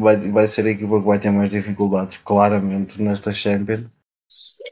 vai, 0.00 0.16
vai 0.16 0.46
ser 0.46 0.66
a 0.66 0.70
equipa 0.70 1.00
que 1.00 1.06
vai 1.06 1.18
ter 1.18 1.30
mais 1.30 1.50
dificuldades, 1.50 2.18
claramente, 2.24 3.00
nesta 3.00 3.32
Champions. 3.32 3.86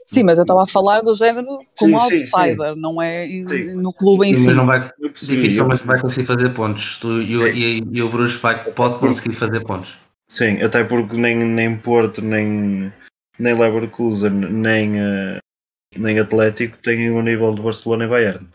Sim, 0.06 0.23
mas 0.23 0.38
eu 0.38 0.42
estava 0.42 0.62
a 0.62 0.66
falar 0.66 1.00
do 1.00 1.12
género 1.12 1.47
como 1.76 1.99
Sim, 2.00 2.20
sim, 2.20 2.26
sim. 2.26 2.37
outsider, 2.37 2.76
não 2.76 3.02
é 3.02 3.26
Sim. 3.26 3.75
no 3.75 3.92
clube 3.92 4.28
em 4.28 4.35
si. 4.35 4.52
não 4.52 4.64
vai, 4.64 4.88
dificilmente 5.00 5.85
vai 5.85 6.00
conseguir 6.00 6.26
fazer 6.26 6.50
pontos. 6.50 6.99
Tu, 6.99 7.23
e, 7.23 7.78
e, 7.78 7.82
e 7.90 8.02
o 8.02 8.08
Bruges 8.08 8.40
vai, 8.40 8.73
pode 8.73 8.99
conseguir 8.99 9.35
fazer 9.35 9.64
pontos. 9.64 9.99
Sim, 10.28 10.62
até 10.62 10.85
porque 10.85 11.16
nem, 11.16 11.37
nem 11.37 11.76
Porto, 11.76 12.23
nem, 12.23 12.92
nem 13.38 13.58
Leverkusen, 13.58 14.30
nem, 14.30 15.00
eh, 15.00 15.38
nem 15.97 16.18
Atlético 16.18 16.76
têm 16.78 17.11
o 17.11 17.23
nível 17.23 17.54
de 17.54 17.62
Barcelona 17.62 18.04
e 18.04 18.08
Bayern. 18.08 18.49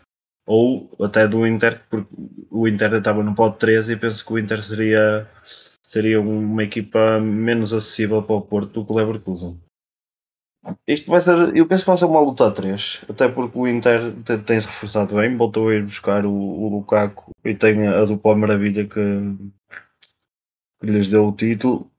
Ou 0.46 0.94
até 1.02 1.26
do 1.26 1.46
Inter, 1.46 1.80
porque 1.90 2.08
o 2.50 2.68
Inter 2.68 2.94
estava 2.94 3.22
no 3.22 3.34
pote 3.34 3.58
13 3.58 3.92
e 3.92 3.96
penso 3.96 4.24
que 4.24 4.32
o 4.32 4.38
Inter 4.38 4.62
seria, 4.62 5.28
seria 5.94 6.20
uma 6.20 6.62
equipa 6.62 7.18
menos 7.20 7.72
acessível 7.72 8.22
para 8.22 8.36
o 8.36 8.42
Porto 8.42 8.72
do 8.72 8.84
que 8.84 8.92
o 8.92 8.96
Leverkusen. 8.96 9.58
Isto 10.88 11.10
vai 11.10 11.20
ser, 11.20 11.56
eu 11.56 11.66
penso 11.68 11.84
que 11.84 11.90
vai 11.90 11.98
ser 11.98 12.06
uma 12.06 12.20
luta 12.20 12.46
a 12.46 12.50
3, 12.50 13.00
até 13.08 13.28
porque 13.28 13.58
o 13.58 13.68
Inter 13.68 14.14
te- 14.22 14.38
tem-se 14.38 14.66
reforçado 14.66 15.14
bem, 15.14 15.36
voltou 15.36 15.68
a 15.68 15.74
ir 15.74 15.84
buscar 15.84 16.24
o, 16.24 16.32
o 16.32 16.68
Lukaku 16.68 17.30
e 17.44 17.54
tem 17.54 17.86
a 17.86 18.04
dupla 18.04 18.34
maravilha 18.34 18.86
que, 18.88 19.00
que 20.80 20.86
lhes 20.86 21.08
deu 21.10 21.26
o 21.28 21.32
título 21.32 21.90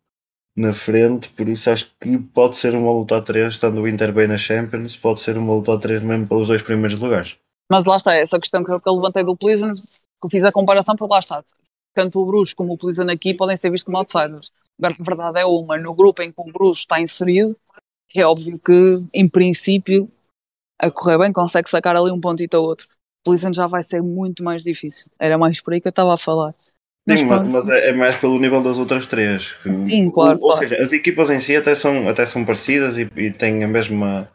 na 0.57 0.73
frente, 0.73 1.29
por 1.29 1.47
isso 1.49 1.69
acho 1.69 1.91
que 1.99 2.17
pode 2.17 2.55
ser 2.55 2.75
uma 2.75 2.91
luta 2.91 3.17
a 3.17 3.21
3, 3.21 3.53
estando 3.53 3.81
o 3.81 3.87
Inter 3.87 4.13
bem 4.13 4.27
na 4.27 4.37
Champions, 4.37 4.95
pode 4.95 5.19
ser 5.19 5.37
uma 5.37 5.53
luta 5.53 5.73
a 5.73 5.77
3 5.77 6.01
mesmo 6.01 6.27
pelos 6.27 6.47
dois 6.47 6.61
primeiros 6.61 6.99
lugares. 6.99 7.37
Mas 7.69 7.85
lá 7.85 7.97
está, 7.97 8.15
essa 8.15 8.39
questão 8.39 8.63
que 8.63 8.71
eu, 8.71 8.95
levantei 8.95 9.23
do 9.23 9.35
Pleasant, 9.35 9.75
que 9.75 10.25
eu 10.25 10.29
fiz 10.29 10.43
a 10.43 10.51
comparação, 10.51 10.95
porque 10.95 11.11
lá 11.13 11.19
está. 11.19 11.43
Tanto 11.95 12.21
o 12.21 12.25
Bruges 12.25 12.53
como 12.53 12.73
o 12.73 12.77
Pleasant 12.77 13.09
aqui 13.09 13.33
podem 13.33 13.55
ser 13.55 13.71
vistos 13.71 13.85
como 13.85 13.97
outsiders. 13.97 14.51
Agora, 14.77 14.95
a 14.99 15.03
verdade 15.03 15.39
é 15.39 15.45
uma, 15.45 15.77
no 15.77 15.93
grupo 15.93 16.21
em 16.21 16.31
que 16.31 16.39
o 16.39 16.51
Bruges 16.51 16.79
está 16.79 16.99
inserido, 17.01 17.55
é 18.13 18.25
óbvio 18.25 18.59
que, 18.59 19.07
em 19.13 19.27
princípio, 19.27 20.11
a 20.77 20.91
correr 20.91 21.17
bem, 21.17 21.31
consegue 21.31 21.69
sacar 21.69 21.95
ali 21.95 22.11
um 22.11 22.19
pontito 22.19 22.57
ou 22.57 22.65
outro. 22.65 22.85
O 23.21 23.29
Pleasant 23.31 23.55
já 23.55 23.65
vai 23.65 23.81
ser 23.81 24.03
muito 24.03 24.43
mais 24.43 24.63
difícil. 24.63 25.09
Era 25.17 25.37
mais 25.37 25.61
por 25.61 25.73
aí 25.73 25.81
que 25.81 25.87
eu 25.87 25.91
estava 25.91 26.13
a 26.13 26.17
falar. 26.17 26.53
Mas 27.07 27.19
Sim, 27.19 27.27
mas, 27.27 27.39
pronto. 27.39 27.51
mas 27.51 27.69
é, 27.69 27.89
é 27.89 27.93
mais 27.93 28.15
pelo 28.17 28.39
nível 28.39 28.61
das 28.61 28.77
outras 28.77 29.05
três. 29.07 29.55
Sim, 29.85 30.09
claro, 30.11 30.39
Ou, 30.39 30.45
ou 30.45 30.51
claro. 30.51 30.67
seja, 30.67 30.83
as 30.83 30.91
equipas 30.91 31.29
em 31.29 31.39
si 31.39 31.55
até 31.55 31.75
são, 31.75 32.09
até 32.09 32.25
são 32.25 32.43
parecidas 32.43 32.97
e, 32.97 33.07
e 33.15 33.31
têm 33.31 33.63
a 33.63 33.67
mesma. 33.67 34.29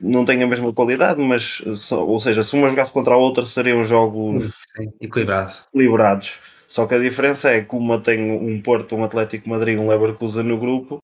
Não 0.00 0.24
têm 0.24 0.42
a 0.42 0.46
mesma 0.46 0.72
qualidade, 0.72 1.20
mas. 1.20 1.62
ou 1.92 2.18
seja, 2.18 2.42
se 2.42 2.54
uma 2.54 2.70
jogasse 2.70 2.92
contra 2.92 3.14
a 3.14 3.18
outra 3.18 3.44
seriam 3.46 3.84
jogos 3.84 4.54
Sim, 4.76 4.90
equilibrado. 5.00 5.52
equilibrados. 5.68 6.32
Só 6.68 6.86
que 6.86 6.94
a 6.94 6.98
diferença 6.98 7.50
é 7.50 7.62
que 7.62 7.74
uma 7.74 8.00
tem 8.00 8.30
um 8.30 8.60
Porto, 8.60 8.94
um 8.96 9.04
Atlético 9.04 9.48
Madrid, 9.48 9.78
um 9.78 9.88
Leverkusen 9.88 10.42
no 10.42 10.58
grupo, 10.58 10.98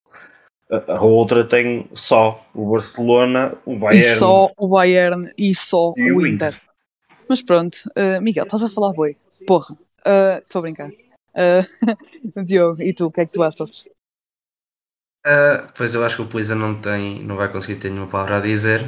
a, 0.89 1.03
outra 1.03 1.45
tem 1.45 1.89
só 1.95 2.45
o 2.55 2.71
Barcelona, 2.71 3.55
o 3.65 3.75
E 3.75 3.79
Bayern. 3.79 4.17
só 4.17 4.51
o 4.57 4.69
Bayern 4.69 5.31
e 5.39 5.55
só 5.55 5.93
E 5.97 6.11
o 6.11 6.17
o 6.17 6.27
Inter. 6.27 6.61
Mas 7.29 7.43
pronto, 7.43 7.77
uh, 7.97 8.21
Miguel, 8.21 8.45
estás 8.45 8.63
a 8.63 8.71
falar 8.71 8.93
boi. 8.93 9.17
Porra, 9.47 9.77
estou 10.43 10.59
a 10.59 10.63
brincar. 10.63 10.91
Uh, 10.91 12.43
Diogo, 12.45 12.83
e 12.83 12.93
tu, 12.93 13.07
o 13.07 13.13
que 13.13 13.21
é 13.21 13.27
que 13.27 13.33
tu 13.33 13.43
achas? 13.43 13.87
Ah, 15.25 15.69
pois 15.77 15.95
eu 15.95 16.05
acho 16.05 16.17
que 16.17 16.23
o 16.23 16.27
Pisa 16.27 16.55
não 16.55 16.81
tem, 16.81 17.23
não 17.23 17.37
vai 17.37 17.51
conseguir 17.51 17.79
ter 17.79 17.91
nenhuma 17.91 18.11
palavra 18.11 18.39
a 18.39 18.41
dizer. 18.41 18.81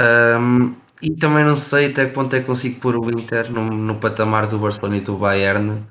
Ahm, 0.00 0.74
e 1.04 1.14
também 1.16 1.44
não 1.44 1.56
sei 1.56 1.90
até 1.90 2.06
que 2.06 2.14
ponto 2.14 2.34
é 2.34 2.40
que 2.40 2.46
consigo 2.46 2.80
pôr 2.80 2.96
o 2.96 3.10
Inter 3.10 3.52
no, 3.52 3.64
no 3.70 4.00
patamar 4.00 4.46
do 4.46 4.58
Barcelona 4.58 4.96
e 4.96 5.00
do 5.02 5.18
Bayern 5.18 5.86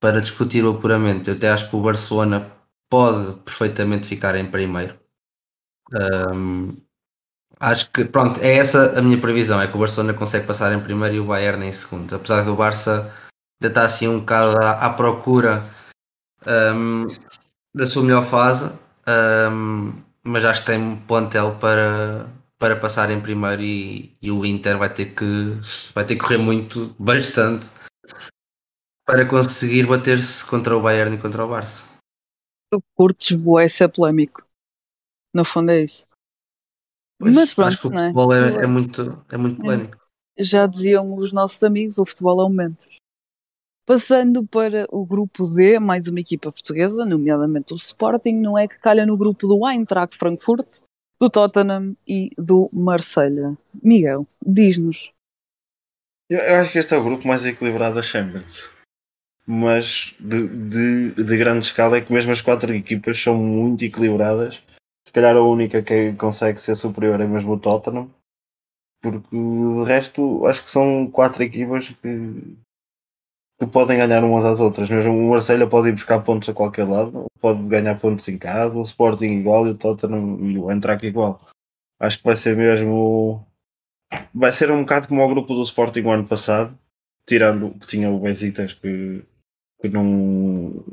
para 0.00 0.20
discutir 0.20 0.64
o 0.64 0.72
apuramento. 0.72 1.30
Eu 1.30 1.36
até 1.36 1.48
acho 1.48 1.70
que 1.70 1.76
o 1.76 1.82
Barcelona 1.82 2.50
pode 2.90 3.34
perfeitamente 3.42 4.08
ficar 4.08 4.34
em 4.34 4.50
primeiro. 4.50 4.98
Ahm, 5.94 6.76
acho 7.60 7.90
que, 7.92 8.04
pronto, 8.04 8.40
é 8.40 8.56
essa 8.56 8.98
a 8.98 9.02
minha 9.02 9.20
previsão, 9.20 9.60
é 9.60 9.68
que 9.68 9.76
o 9.76 9.80
Barcelona 9.80 10.14
consegue 10.14 10.46
passar 10.46 10.72
em 10.72 10.82
primeiro 10.82 11.14
e 11.16 11.20
o 11.20 11.26
Bayern 11.26 11.64
em 11.66 11.72
segundo. 11.72 12.14
Apesar 12.16 12.44
do 12.44 12.56
Barça 12.56 13.12
ainda 13.62 13.72
estar 13.72 13.84
assim 13.84 14.08
um 14.08 14.20
bocado 14.20 14.58
à, 14.58 14.72
à 14.86 14.90
procura 14.90 15.64
ahm, 16.46 17.06
da 17.74 17.86
sua 17.86 18.02
melhor 18.02 18.24
fase, 18.24 18.72
ahm, 19.06 19.92
mas 20.24 20.44
acho 20.44 20.62
que 20.62 20.66
tem 20.72 20.96
plantel 21.06 21.56
para, 21.60 22.26
para 22.58 22.78
passar 22.78 23.10
em 23.10 23.20
primeiro 23.20 23.62
e, 23.62 24.16
e 24.20 24.30
o 24.30 24.44
Inter 24.44 24.76
vai 24.76 24.92
ter 24.92 25.14
que 25.14 25.24
vai 25.94 26.04
ter 26.04 26.16
que 26.16 26.20
correr 26.20 26.38
muito, 26.38 26.94
bastante 26.98 27.66
para 29.06 29.26
conseguir 29.26 29.86
bater-se 29.86 30.44
contra 30.44 30.76
o 30.76 30.82
Bayern 30.82 31.16
e 31.16 31.20
contra 31.20 31.44
o 31.44 31.48
Barça. 31.48 31.84
Tu 32.70 32.82
curtes 32.94 33.40
bué 33.40 33.68
ser 33.68 33.88
polémico. 33.88 34.42
No 35.34 35.44
fundo 35.44 35.70
é 35.70 35.84
isso. 35.84 36.06
Pois, 37.18 37.34
Mas 37.34 37.54
pronto, 37.54 37.68
acho 37.68 37.80
que 37.80 37.86
o 37.88 37.94
é? 37.94 38.06
futebol 38.08 38.32
é, 38.34 38.52
Tu- 38.52 38.60
é 38.60 38.66
muito, 38.66 39.24
é 39.30 39.36
muito 39.36 39.60
polémico. 39.60 39.96
Já 40.38 40.66
diziam 40.66 41.14
os 41.16 41.32
nossos 41.32 41.62
amigos, 41.62 41.98
o 41.98 42.04
futebol 42.06 42.40
é 42.40 42.44
um 42.44 42.48
momento. 42.48 42.86
Passando 43.86 44.46
para 44.46 44.86
o 44.90 45.04
grupo 45.06 45.48
D, 45.48 45.78
mais 45.80 46.08
uma 46.08 46.20
equipa 46.20 46.52
portuguesa, 46.52 47.06
nomeadamente 47.06 47.72
o 47.72 47.76
Sporting, 47.76 48.34
não 48.34 48.58
é 48.58 48.68
que 48.68 48.78
calha 48.78 49.06
no 49.06 49.16
grupo 49.16 49.48
do 49.48 49.66
Eintracht 49.66 50.18
Frankfurt, 50.18 50.80
do 51.20 51.28
Tottenham 51.28 51.96
e 52.06 52.30
do 52.36 52.70
Marselha. 52.72 53.56
Miguel, 53.82 54.26
diz-nos. 54.44 55.12
Eu, 56.28 56.38
eu 56.38 56.56
acho 56.56 56.70
que 56.70 56.78
este 56.78 56.94
é 56.94 56.96
o 56.96 57.04
grupo 57.04 57.26
mais 57.26 57.44
equilibrado 57.44 57.96
da 57.96 58.02
Champions. 58.02 58.70
Mas 59.46 60.14
de, 60.20 60.46
de, 60.46 61.24
de 61.24 61.36
grande 61.38 61.64
escala 61.64 61.96
é 61.96 62.00
que 62.02 62.12
mesmo 62.12 62.30
as 62.32 62.40
quatro 62.40 62.72
equipas 62.74 63.20
são 63.20 63.36
muito 63.36 63.84
equilibradas. 63.84 64.62
Se 65.06 65.12
calhar 65.12 65.34
a 65.34 65.42
única 65.42 65.82
que 65.82 66.12
consegue 66.14 66.60
ser 66.60 66.76
superior 66.76 67.20
é 67.20 67.26
mesmo 67.26 67.52
o 67.52 67.58
Tottenham. 67.58 68.10
Porque 69.00 69.28
de 69.30 69.84
resto 69.84 70.46
acho 70.46 70.62
que 70.62 70.70
são 70.70 71.10
quatro 71.10 71.42
equipas 71.42 71.88
que, 71.88 72.58
que 73.58 73.66
podem 73.66 73.98
ganhar 73.98 74.22
umas 74.24 74.44
às 74.44 74.60
outras. 74.60 74.88
Mesmo 74.88 75.12
o 75.12 75.30
Marselha 75.30 75.66
pode 75.66 75.88
ir 75.88 75.92
buscar 75.92 76.20
pontos 76.20 76.48
a 76.48 76.54
qualquer 76.54 76.84
lado, 76.84 77.26
pode 77.40 77.62
ganhar 77.64 77.98
pontos 77.98 78.28
em 78.28 78.38
casa, 78.38 78.76
o 78.76 78.82
Sporting 78.82 79.26
igual 79.26 79.66
e 79.66 79.70
o 79.70 79.74
Tottenham 79.74 80.38
e 80.40 80.58
o 80.58 80.70
igual. 81.06 81.40
Acho 82.00 82.18
que 82.18 82.24
vai 82.24 82.36
ser 82.36 82.56
mesmo 82.56 83.44
vai 84.32 84.52
ser 84.52 84.70
um 84.70 84.80
bocado 84.80 85.08
como 85.08 85.22
o 85.22 85.28
grupo 85.28 85.54
do 85.54 85.62
Sporting 85.62 86.02
o 86.02 86.10
ano 86.10 86.26
passado, 86.26 86.78
tirando 87.26 87.70
que 87.80 87.86
tinha 87.86 88.10
o 88.10 88.20
Besiktas 88.20 88.72
que, 88.74 89.24
que 89.80 89.88
não 89.88 90.84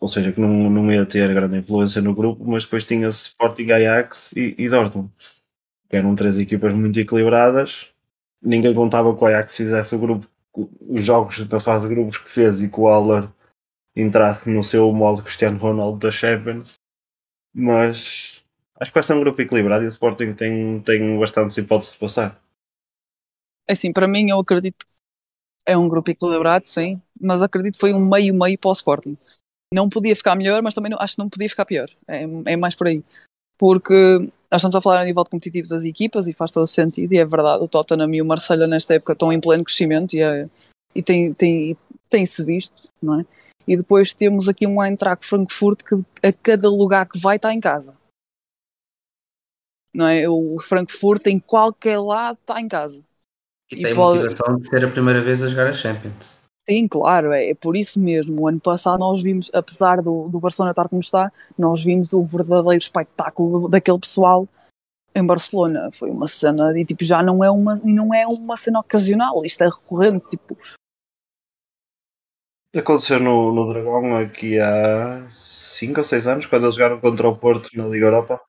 ou 0.00 0.08
seja, 0.08 0.32
que 0.32 0.40
não, 0.40 0.70
não 0.70 0.92
ia 0.92 1.04
ter 1.04 1.32
grande 1.34 1.58
influência 1.58 2.00
no 2.00 2.14
grupo, 2.14 2.44
mas 2.44 2.64
depois 2.64 2.84
tinha 2.84 3.08
Sporting 3.08 3.70
Ajax 3.72 4.32
e, 4.32 4.54
e 4.56 4.68
Dortmund, 4.68 5.10
que 5.88 5.96
eram 5.96 6.14
três 6.14 6.38
equipas 6.38 6.72
muito 6.74 6.98
equilibradas. 7.00 7.88
Ninguém 8.40 8.72
contava 8.74 9.14
que 9.16 9.22
o 9.22 9.26
Ajax 9.26 9.56
fizesse 9.56 9.94
o 9.94 9.98
grupo, 9.98 10.28
os 10.54 11.04
jogos 11.04 11.46
da 11.46 11.60
fase 11.60 11.88
de 11.88 11.94
grupos 11.94 12.18
que 12.18 12.30
fez 12.30 12.62
e 12.62 12.68
que 12.68 12.80
o 12.80 12.88
Haller 12.88 13.28
entrasse 13.96 14.48
no 14.48 14.62
seu 14.62 14.92
modo 14.92 15.22
Cristiano 15.22 15.58
Ronaldo 15.58 15.98
da 15.98 16.10
Champions. 16.10 16.78
Mas 17.54 18.44
acho 18.80 18.90
que 18.90 18.94
vai 18.94 19.02
ser 19.02 19.14
um 19.14 19.20
grupo 19.20 19.40
equilibrado 19.40 19.84
e 19.84 19.86
o 19.86 19.90
Sporting 19.90 20.34
tem, 20.34 20.80
tem 20.82 21.18
bastantes 21.18 21.56
hipóteses 21.56 21.94
de 21.94 21.98
passar. 21.98 22.40
É 23.68 23.72
Assim, 23.72 23.92
para 23.92 24.08
mim, 24.08 24.30
eu 24.30 24.38
acredito 24.38 24.86
que 24.86 24.92
é 25.66 25.76
um 25.76 25.88
grupo 25.88 26.10
equilibrado, 26.10 26.66
sim, 26.66 27.00
mas 27.20 27.42
acredito 27.42 27.74
que 27.74 27.80
foi 27.80 27.92
um 27.92 28.08
meio-meio 28.08 28.58
para 28.58 28.70
o 28.70 28.72
Sporting. 28.72 29.16
Não 29.72 29.88
podia 29.88 30.16
ficar 30.16 30.34
melhor, 30.34 30.62
mas 30.62 30.74
também 30.74 30.90
não- 30.90 30.98
acho 31.00 31.14
que 31.16 31.22
não 31.22 31.28
podia 31.28 31.48
ficar 31.48 31.66
pior. 31.66 31.88
É, 32.06 32.22
é 32.22 32.56
mais 32.56 32.74
por 32.74 32.86
aí. 32.86 33.04
Porque 33.58 34.30
nós 34.50 34.60
estamos 34.60 34.76
a 34.76 34.80
falar 34.80 35.02
a 35.02 35.04
nível 35.04 35.22
de 35.24 35.30
competitivo 35.30 35.68
das 35.68 35.84
equipas 35.84 36.26
e 36.28 36.32
faz 36.32 36.50
todo 36.50 36.66
sentido, 36.66 37.12
e 37.12 37.18
é 37.18 37.24
verdade, 37.24 37.62
o 37.62 37.68
Tottenham 37.68 38.14
e 38.14 38.22
o 38.22 38.26
Marselha 38.26 38.66
nesta 38.66 38.94
época 38.94 39.12
estão 39.12 39.32
em 39.32 39.40
pleno 39.40 39.64
crescimento 39.64 40.14
e, 40.14 40.22
é, 40.22 40.48
e 40.94 41.02
tem, 41.02 41.32
tem, 41.34 41.76
tem-se 42.08 42.42
visto, 42.44 42.88
não 43.02 43.20
é? 43.20 43.26
E 43.66 43.76
depois 43.76 44.14
temos 44.14 44.48
aqui 44.48 44.66
um 44.66 44.82
Eintracht 44.82 45.26
Frankfurt 45.26 45.82
que 45.82 45.94
a 46.26 46.32
cada 46.32 46.70
lugar 46.70 47.06
que 47.06 47.18
vai 47.18 47.36
está 47.36 47.52
em 47.52 47.60
casa. 47.60 47.92
Não 49.94 50.06
é? 50.06 50.26
O 50.26 50.58
Frankfurt 50.58 51.26
em 51.26 51.38
qualquer 51.38 51.98
lado 51.98 52.38
está 52.40 52.58
em 52.60 52.68
casa. 52.68 53.04
E, 53.70 53.76
E 53.80 53.82
tem 53.82 53.94
pode- 53.94 54.20
motivação 54.20 54.56
de 54.56 54.66
ser 54.66 54.84
a 54.86 54.90
primeira 54.90 55.20
vez 55.20 55.42
a 55.42 55.48
jogar 55.48 55.66
a 55.66 55.72
Champions. 55.74 56.37
Sim, 56.68 56.86
claro, 56.86 57.32
é, 57.32 57.50
é 57.50 57.54
por 57.54 57.76
isso 57.76 57.98
mesmo. 57.98 58.42
O 58.42 58.48
ano 58.48 58.60
passado 58.60 58.98
nós 59.00 59.22
vimos, 59.22 59.50
apesar 59.54 60.02
do, 60.02 60.28
do 60.28 60.38
Barcelona 60.38 60.72
estar 60.72 60.88
como 60.88 61.00
está, 61.00 61.32
nós 61.56 61.82
vimos 61.82 62.12
o 62.12 62.22
verdadeiro 62.22 62.76
espetáculo 62.76 63.68
daquele 63.68 63.98
pessoal 63.98 64.46
em 65.14 65.24
Barcelona. 65.24 65.90
Foi 65.92 66.10
uma 66.10 66.28
cena 66.28 66.78
e 66.78 66.84
tipo, 66.84 67.02
já 67.04 67.22
não 67.22 67.42
é 67.42 67.50
uma, 67.50 67.76
não 67.82 68.12
é 68.12 68.26
uma 68.26 68.56
cena 68.56 68.80
ocasional, 68.80 69.44
isto 69.44 69.64
é 69.64 69.68
recorrente, 69.68 70.28
tipo, 70.28 70.56
Aconteceu 72.76 73.18
no, 73.18 73.50
no 73.52 73.72
Dragão 73.72 74.18
aqui 74.18 74.58
há 74.60 75.26
5 75.40 75.98
ou 75.98 76.04
6 76.04 76.26
anos, 76.26 76.46
quando 76.46 76.64
eles 76.64 76.74
jogaram 76.74 77.00
contra 77.00 77.26
o 77.26 77.36
Porto 77.36 77.70
na 77.74 77.86
Liga 77.86 78.06
Europa. 78.06 78.40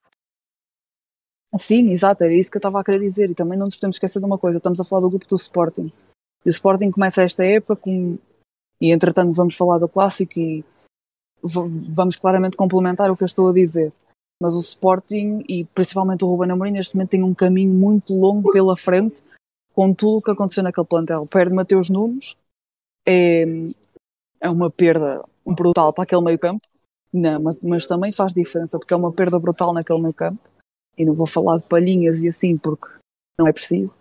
Sim, 1.57 1.89
exato, 1.89 2.23
era 2.23 2.33
isso 2.33 2.51
que 2.51 2.57
eu 2.57 2.59
estava 2.59 2.81
a 2.81 2.83
querer 2.83 2.99
dizer. 2.99 3.29
E 3.29 3.35
também 3.35 3.57
não 3.57 3.65
nos 3.65 3.75
podemos 3.75 3.95
esquecer 3.95 4.19
de 4.19 4.25
uma 4.25 4.38
coisa: 4.38 4.57
estamos 4.57 4.79
a 4.79 4.83
falar 4.83 5.01
do 5.03 5.09
grupo 5.09 5.25
do 5.25 5.38
Sporting. 5.38 5.91
E 6.46 6.50
o 6.50 6.51
Sporting 6.51 6.91
começa 6.91 7.24
esta 7.24 7.46
época 7.46 7.75
com. 7.75 8.17
E 8.81 8.91
entretanto 8.91 9.34
vamos 9.34 9.55
falar 9.55 9.77
do 9.77 9.89
clássico 9.89 10.39
e 10.39 10.63
vamos 11.41 12.15
claramente 12.15 12.55
complementar 12.55 13.12
o 13.12 13.17
que 13.17 13.24
eu 13.24 13.27
estou 13.27 13.50
a 13.50 13.53
dizer. 13.53 13.91
Mas 14.41 14.53
o 14.53 14.60
Sporting 14.60 15.43
e 15.50 15.65
principalmente 15.65 16.24
o 16.24 16.27
Ruben 16.27 16.51
Amorim 16.51 16.72
neste 16.72 16.96
momento 16.96 17.10
tem 17.10 17.24
um 17.24 17.34
caminho 17.34 17.74
muito 17.74 18.13
longo 18.13 18.51
pela 18.51 18.77
frente 18.77 19.22
com 19.74 19.93
tudo 19.93 20.17
o 20.17 20.22
que 20.22 20.31
aconteceu 20.31 20.63
naquele 20.63 20.88
plantel. 20.88 21.27
Perde 21.27 21.53
Mateus 21.53 21.89
Nunes, 21.89 22.38
é, 23.05 23.43
é 24.39 24.50
uma 24.50 24.69
perda 24.69 25.24
brutal 25.46 25.91
para 25.91 26.03
aquele 26.03 26.22
meio 26.22 26.39
campo, 26.39 26.62
não, 27.12 27.41
mas, 27.41 27.60
mas 27.60 27.88
também 27.88 28.12
faz 28.12 28.34
diferença 28.34 28.77
porque 28.77 28.93
é 28.93 28.98
uma 28.98 29.12
perda 29.12 29.39
brutal 29.39 29.74
naquele 29.74 30.01
meio 30.01 30.13
campo. 30.13 30.41
E 30.98 31.05
não 31.05 31.13
vou 31.13 31.27
falar 31.27 31.58
de 31.58 31.63
palhinhas 31.63 32.22
e 32.22 32.27
assim 32.27 32.58
porque 32.58 32.88
não 33.38 33.48
é 33.48 33.53
preciso. 33.53 33.98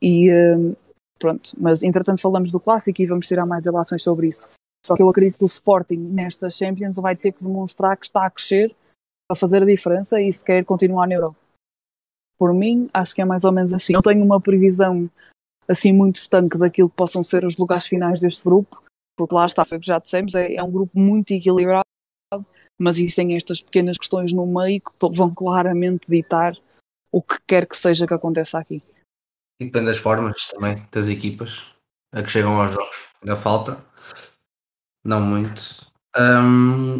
E 0.00 0.30
hum, 0.32 0.74
pronto, 1.18 1.52
mas 1.58 1.82
entretanto 1.82 2.20
falamos 2.20 2.50
do 2.50 2.60
clássico 2.60 3.00
e 3.00 3.06
vamos 3.06 3.26
tirar 3.26 3.46
mais 3.46 3.64
relações 3.64 4.02
sobre 4.02 4.28
isso. 4.28 4.48
Só 4.84 4.94
que 4.94 5.02
eu 5.02 5.08
acredito 5.08 5.38
que 5.38 5.44
o 5.44 5.46
Sporting 5.46 5.96
nesta 5.96 6.48
Champions 6.48 6.96
vai 6.96 7.16
ter 7.16 7.32
que 7.32 7.42
demonstrar 7.42 7.96
que 7.96 8.06
está 8.06 8.26
a 8.26 8.30
crescer 8.30 8.74
a 9.30 9.34
fazer 9.34 9.62
a 9.62 9.66
diferença 9.66 10.20
e 10.20 10.32
se 10.32 10.44
quer 10.44 10.64
continuar 10.64 11.06
na 11.08 11.14
Europa. 11.14 11.36
Por 12.38 12.52
mim, 12.54 12.88
acho 12.92 13.14
que 13.14 13.22
é 13.22 13.24
mais 13.24 13.44
ou 13.44 13.52
menos 13.52 13.74
assim. 13.74 13.92
Não 13.92 14.02
tenho 14.02 14.24
uma 14.24 14.40
previsão 14.40 15.10
assim 15.68 15.92
muito 15.92 16.16
estanque 16.16 16.58
daquilo 16.58 16.88
que 16.88 16.96
possam 16.96 17.22
ser 17.22 17.44
os 17.44 17.56
lugares 17.56 17.86
finais 17.86 18.20
deste 18.20 18.44
grupo, 18.44 18.82
porque 19.16 19.34
lá 19.34 19.46
está, 19.46 19.64
foi 19.64 19.78
o 19.78 19.80
que 19.80 19.86
já 19.86 19.98
dissemos, 19.98 20.34
é, 20.34 20.54
é 20.54 20.62
um 20.62 20.70
grupo 20.70 20.98
muito 20.98 21.32
equilibrado, 21.32 21.86
mas 22.78 22.98
existem 22.98 23.34
estas 23.34 23.60
pequenas 23.60 23.98
questões 23.98 24.32
no 24.32 24.46
meio 24.46 24.80
que 24.80 24.92
vão 25.12 25.34
claramente 25.34 26.06
ditar 26.08 26.56
o 27.10 27.20
que 27.20 27.36
quer 27.46 27.66
que 27.66 27.76
seja 27.76 28.06
que 28.06 28.14
aconteça 28.14 28.58
aqui. 28.58 28.82
Depende 29.60 29.86
das 29.86 29.98
formas 29.98 30.48
também 30.48 30.86
das 30.92 31.08
equipas 31.08 31.66
a 32.12 32.22
que 32.22 32.30
chegam 32.30 32.60
aos 32.60 32.70
jogos. 32.70 33.08
Ainda 33.22 33.36
falta, 33.36 33.84
não 35.04 35.20
muito. 35.20 35.62
Hum, 36.16 36.96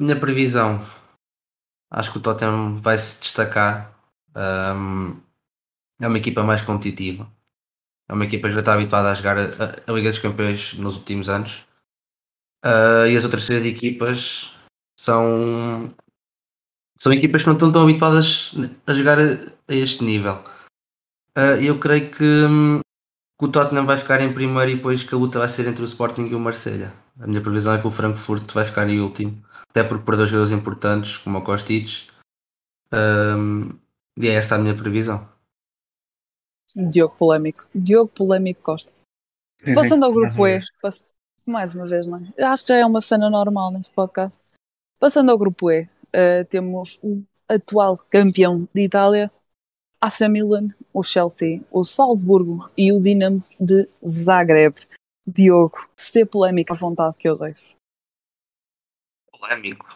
minha 0.00 0.18
previsão, 0.18 0.80
acho 1.90 2.12
que 2.12 2.18
o 2.18 2.20
Tottenham 2.20 2.80
vai 2.80 2.96
se 2.98 3.20
destacar. 3.20 3.92
É 4.34 6.06
uma 6.06 6.18
equipa 6.18 6.42
mais 6.42 6.62
competitiva. 6.62 7.30
É 8.08 8.12
uma 8.12 8.24
equipa 8.24 8.48
que 8.48 8.54
já 8.54 8.60
está 8.60 8.74
habituada 8.74 9.10
a 9.10 9.14
jogar 9.14 9.38
a, 9.38 9.42
a 9.86 9.92
Liga 9.92 10.10
dos 10.10 10.18
Campeões 10.18 10.74
nos 10.74 10.96
últimos 10.96 11.28
anos. 11.28 11.66
Uh, 12.64 13.06
e 13.08 13.16
as 13.16 13.24
outras 13.24 13.46
três 13.46 13.64
equipas 13.64 14.52
são, 14.98 15.94
são 16.98 17.12
equipas 17.12 17.42
que 17.42 17.48
não 17.48 17.54
estão 17.54 17.72
tão 17.72 17.82
habituadas 17.82 18.54
a 18.86 18.92
jogar 18.92 19.18
a, 19.18 19.22
a 19.68 19.74
este 19.74 20.04
nível. 20.04 20.42
Uh, 21.36 21.60
eu 21.62 21.78
creio 21.78 22.10
que, 22.10 22.24
hum, 22.24 22.80
que 23.38 23.44
o 23.44 23.50
Tottenham 23.50 23.84
vai 23.84 23.98
ficar 23.98 24.20
em 24.20 24.32
primeiro 24.32 24.70
e 24.70 24.76
depois 24.76 25.02
que 25.02 25.14
a 25.14 25.18
luta 25.18 25.38
vai 25.38 25.48
ser 25.48 25.66
entre 25.66 25.82
o 25.82 25.84
Sporting 25.84 26.26
e 26.26 26.34
o 26.34 26.40
Marselha. 26.40 26.92
A 27.20 27.26
minha 27.26 27.42
previsão 27.42 27.74
é 27.74 27.80
que 27.80 27.86
o 27.86 27.90
Frankfurt 27.90 28.52
vai 28.52 28.64
ficar 28.64 28.88
em 28.88 29.00
último, 29.00 29.42
até 29.70 29.84
porque 29.84 30.04
perdeu 30.04 30.26
jogadores 30.26 30.52
importantes 30.52 31.18
como 31.18 31.38
o 31.38 31.42
Kostic. 31.42 32.08
Um, 32.92 33.70
e 34.18 34.28
é 34.28 34.34
essa 34.34 34.54
a 34.54 34.58
minha 34.58 34.74
previsão. 34.74 35.28
Diogo 36.74 37.14
Polémico. 37.16 37.68
Diogo 37.74 38.10
Polémico 38.14 38.62
Costa. 38.62 38.92
Passando 39.74 40.04
ao 40.04 40.12
grupo 40.12 40.46
E, 40.46 40.60
pass- 40.80 41.04
mais 41.44 41.74
uma 41.74 41.86
vez, 41.86 42.06
não 42.06 42.18
é? 42.18 42.44
Acho 42.44 42.64
que 42.64 42.68
já 42.72 42.78
é 42.78 42.86
uma 42.86 43.00
cena 43.00 43.30
normal 43.30 43.70
neste 43.70 43.94
podcast. 43.94 44.42
Passando 44.98 45.30
ao 45.30 45.38
grupo 45.38 45.70
E, 45.70 45.88
eh, 46.12 46.44
temos 46.44 46.98
o 47.02 47.22
atual 47.48 47.96
campeão 48.10 48.68
de 48.74 48.82
Itália, 48.82 49.30
AC 50.00 50.28
Milan, 50.28 50.68
o 50.92 51.02
Chelsea, 51.02 51.62
o 51.70 51.84
Salzburgo 51.84 52.70
e 52.76 52.92
o 52.92 53.00
Dinamo 53.00 53.42
de 53.60 53.88
Zagreb. 54.06 54.76
Diogo, 55.26 55.88
se 55.96 56.22
é 56.22 56.24
polémica 56.24 56.72
à 56.72 56.76
vontade 56.76 57.16
que 57.18 57.28
eu 57.28 57.34
dei. 57.36 57.54
Polémico. 59.32 59.86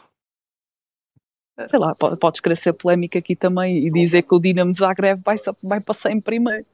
Sei 1.64 1.78
lá, 1.78 1.94
po- 1.94 2.16
podes 2.16 2.40
querer 2.40 2.56
ser 2.56 2.72
polémica 2.72 3.18
aqui 3.18 3.36
também 3.36 3.86
e 3.86 3.90
dizer 3.92 4.22
que 4.22 4.34
o 4.34 4.40
Dinamo 4.40 4.72
de 4.72 4.78
Zagreb 4.78 5.22
vai, 5.22 5.36
vai 5.62 5.80
passar 5.80 6.10
em 6.10 6.20
primeiro. 6.20 6.66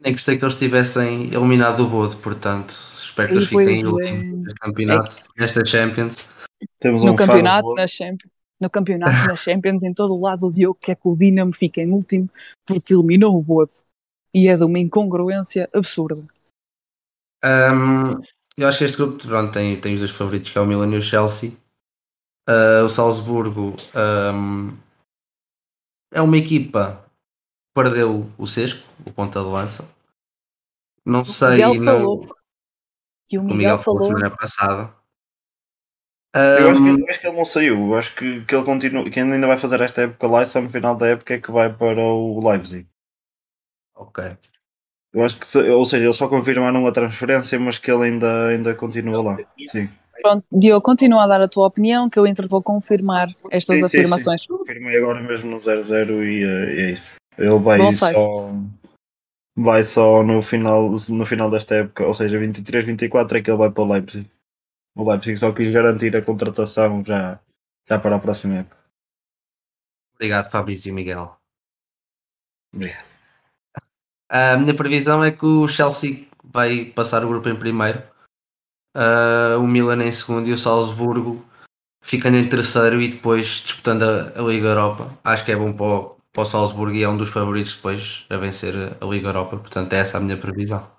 Nem 0.00 0.12
gostei 0.12 0.36
que 0.36 0.44
eles 0.44 0.56
tivessem 0.58 1.32
eliminado 1.32 1.80
o 1.80 1.88
Bode, 1.88 2.16
portanto, 2.16 2.70
espero 2.70 3.28
que 3.28 3.34
E 3.34 3.36
eles 3.38 3.48
fiquem 3.48 3.80
em 3.80 3.84
é. 3.84 3.86
último 3.86 4.36
neste 4.36 4.54
campeonato, 4.60 5.24
nesta 5.38 5.64
Champions. 5.64 6.28
Temos 6.80 7.02
no 7.04 7.12
um 7.12 7.16
campeonato, 7.16 7.74
na 7.74 7.86
Champions, 7.86 8.32
no 8.60 8.70
campeonato, 8.70 9.28
na 9.28 9.36
Champions, 9.36 9.82
em 9.82 9.92
todo 9.92 10.14
o 10.14 10.20
lado, 10.20 10.46
o 10.46 10.50
Diogo 10.50 10.78
quer 10.80 10.96
que 10.96 11.08
o 11.08 11.12
Dinamo 11.12 11.54
fique 11.54 11.80
em 11.80 11.90
último 11.90 12.28
porque 12.64 12.94
eliminou 12.94 13.36
o 13.36 13.42
Bodo. 13.42 13.72
E 14.32 14.48
é 14.48 14.56
de 14.56 14.64
uma 14.64 14.78
incongruência 14.78 15.68
absurda. 15.72 16.26
Um, 17.44 18.20
eu 18.56 18.66
acho 18.66 18.78
que 18.78 18.84
este 18.84 18.96
grupo 18.96 19.26
pronto, 19.26 19.52
tem, 19.52 19.78
tem 19.80 19.92
os 19.92 20.00
dois 20.00 20.10
favoritos, 20.10 20.50
que 20.50 20.58
é 20.58 20.60
o 20.60 20.66
Milan 20.66 20.92
e 20.92 20.96
o 20.96 21.02
Chelsea. 21.02 21.52
Uh, 22.48 22.84
o 22.84 22.88
Salzburgo 22.88 23.74
um, 23.94 24.76
é 26.12 26.20
uma 26.20 26.36
equipa 26.36 27.04
que 27.04 27.82
perdeu 27.82 28.30
o 28.36 28.46
Sesco, 28.46 28.88
o 29.06 29.12
ponta 29.12 29.40
de 29.40 29.46
lança. 29.46 29.88
Não 31.04 31.24
sei, 31.24 31.50
Miguel 31.50 31.74
não, 31.74 31.84
falou. 31.84 32.36
E 33.30 33.38
o 33.38 33.40
o 33.40 33.44
Miguel, 33.44 33.56
Miguel 33.56 33.78
falou 33.78 34.00
falou. 34.00 34.18
semana 34.18 34.36
passada. 34.36 35.03
Eu 36.34 36.70
acho, 36.70 36.82
que, 36.82 36.88
eu 37.02 37.08
acho 37.08 37.20
que 37.20 37.26
ele 37.28 37.36
não 37.36 37.44
saiu. 37.44 37.86
Eu 37.86 37.94
acho 37.96 38.14
que, 38.16 38.44
que 38.44 38.54
ele 38.54 38.64
continua, 38.64 39.08
que 39.08 39.20
ainda 39.20 39.46
vai 39.46 39.58
fazer 39.58 39.80
esta 39.80 40.02
época 40.02 40.26
lá 40.26 40.42
e 40.42 40.46
só 40.46 40.60
no 40.60 40.68
final 40.70 40.96
da 40.96 41.06
época 41.08 41.34
é 41.34 41.38
que 41.40 41.50
vai 41.52 41.72
para 41.72 42.02
o 42.02 42.40
Leipzig. 42.48 42.86
ok. 43.94 44.36
Eu 45.12 45.22
acho 45.24 45.38
que, 45.38 45.46
se- 45.46 45.70
ou 45.70 45.84
seja, 45.84 46.04
eles 46.04 46.16
só 46.16 46.26
confirmaram 46.28 46.84
a 46.86 46.92
transferência, 46.92 47.58
mas 47.60 47.78
que 47.78 47.88
ele 47.90 48.04
ainda, 48.06 48.48
ainda 48.48 48.74
continua 48.74 49.22
lá. 49.22 49.36
Sim. 49.68 49.88
Pronto, 50.20 50.44
Diogo, 50.50 50.82
continua 50.82 51.22
a 51.22 51.26
dar 51.28 51.40
a 51.40 51.46
tua 51.48 51.66
opinião, 51.68 52.10
que 52.10 52.18
eu 52.18 52.26
entre 52.26 52.48
vou 52.48 52.60
confirmar 52.62 53.28
estas 53.50 53.76
Sim, 53.78 53.88
sim, 53.88 53.96
afirmações. 53.98 54.42
sim. 54.42 54.48
Confirmei 54.48 54.96
agora 54.98 55.20
mesmo 55.22 55.50
no 55.50 55.58
0-0 55.58 56.24
e, 56.24 56.42
eh, 56.42 56.74
e 56.74 56.80
é 56.80 56.90
isso. 56.92 57.14
Ele 57.38 57.58
vai 57.58 57.78
Bom 57.78 57.92
só. 57.92 58.50
Vai 59.56 59.84
só 59.84 60.24
no 60.24 60.42
final, 60.42 60.90
no 61.08 61.24
final 61.26 61.48
desta 61.48 61.76
época, 61.76 62.04
ou 62.06 62.14
seja, 62.14 62.38
23-24 62.40 63.38
é 63.38 63.42
que 63.42 63.48
ele 63.50 63.58
vai 63.58 63.70
para 63.70 63.82
o 63.84 63.92
Leipzig. 63.92 64.28
O 64.96 65.10
Leipzig 65.10 65.36
só 65.38 65.52
quis 65.52 65.72
garantir 65.72 66.16
a 66.16 66.22
contratação 66.22 67.04
já, 67.04 67.40
já 67.88 67.98
para 67.98 68.16
a 68.16 68.20
próxima 68.20 68.58
época. 68.58 68.76
Obrigado, 70.14 70.50
Fabrício 70.50 70.90
e 70.90 70.92
Miguel. 70.92 71.36
Obrigado. 72.72 73.04
A 74.28 74.56
minha 74.56 74.74
previsão 74.74 75.22
é 75.22 75.30
que 75.30 75.44
o 75.44 75.68
Chelsea 75.68 76.28
vai 76.42 76.86
passar 76.86 77.24
o 77.24 77.28
grupo 77.28 77.48
em 77.48 77.58
primeiro, 77.58 78.02
uh, 78.96 79.58
o 79.58 79.66
Milan 79.66 80.02
em 80.04 80.12
segundo 80.12 80.48
e 80.48 80.52
o 80.52 80.58
Salzburgo 80.58 81.44
ficando 82.00 82.36
em 82.36 82.48
terceiro 82.48 83.00
e 83.00 83.08
depois 83.08 83.46
disputando 83.46 84.02
a, 84.02 84.38
a 84.38 84.42
Liga 84.42 84.68
Europa. 84.68 85.10
Acho 85.24 85.44
que 85.44 85.52
é 85.52 85.56
bom 85.56 85.72
para 85.72 85.86
o, 85.86 86.16
para 86.32 86.42
o 86.42 86.44
Salzburgo 86.44 86.94
e 86.94 87.02
é 87.02 87.08
um 87.08 87.16
dos 87.16 87.30
favoritos 87.30 87.74
depois 87.74 88.26
a 88.30 88.36
vencer 88.36 88.74
a 89.00 89.04
Liga 89.06 89.28
Europa. 89.28 89.56
Portanto, 89.56 89.92
é 89.94 89.98
essa 89.98 90.18
a 90.18 90.20
minha 90.20 90.36
previsão. 90.36 90.93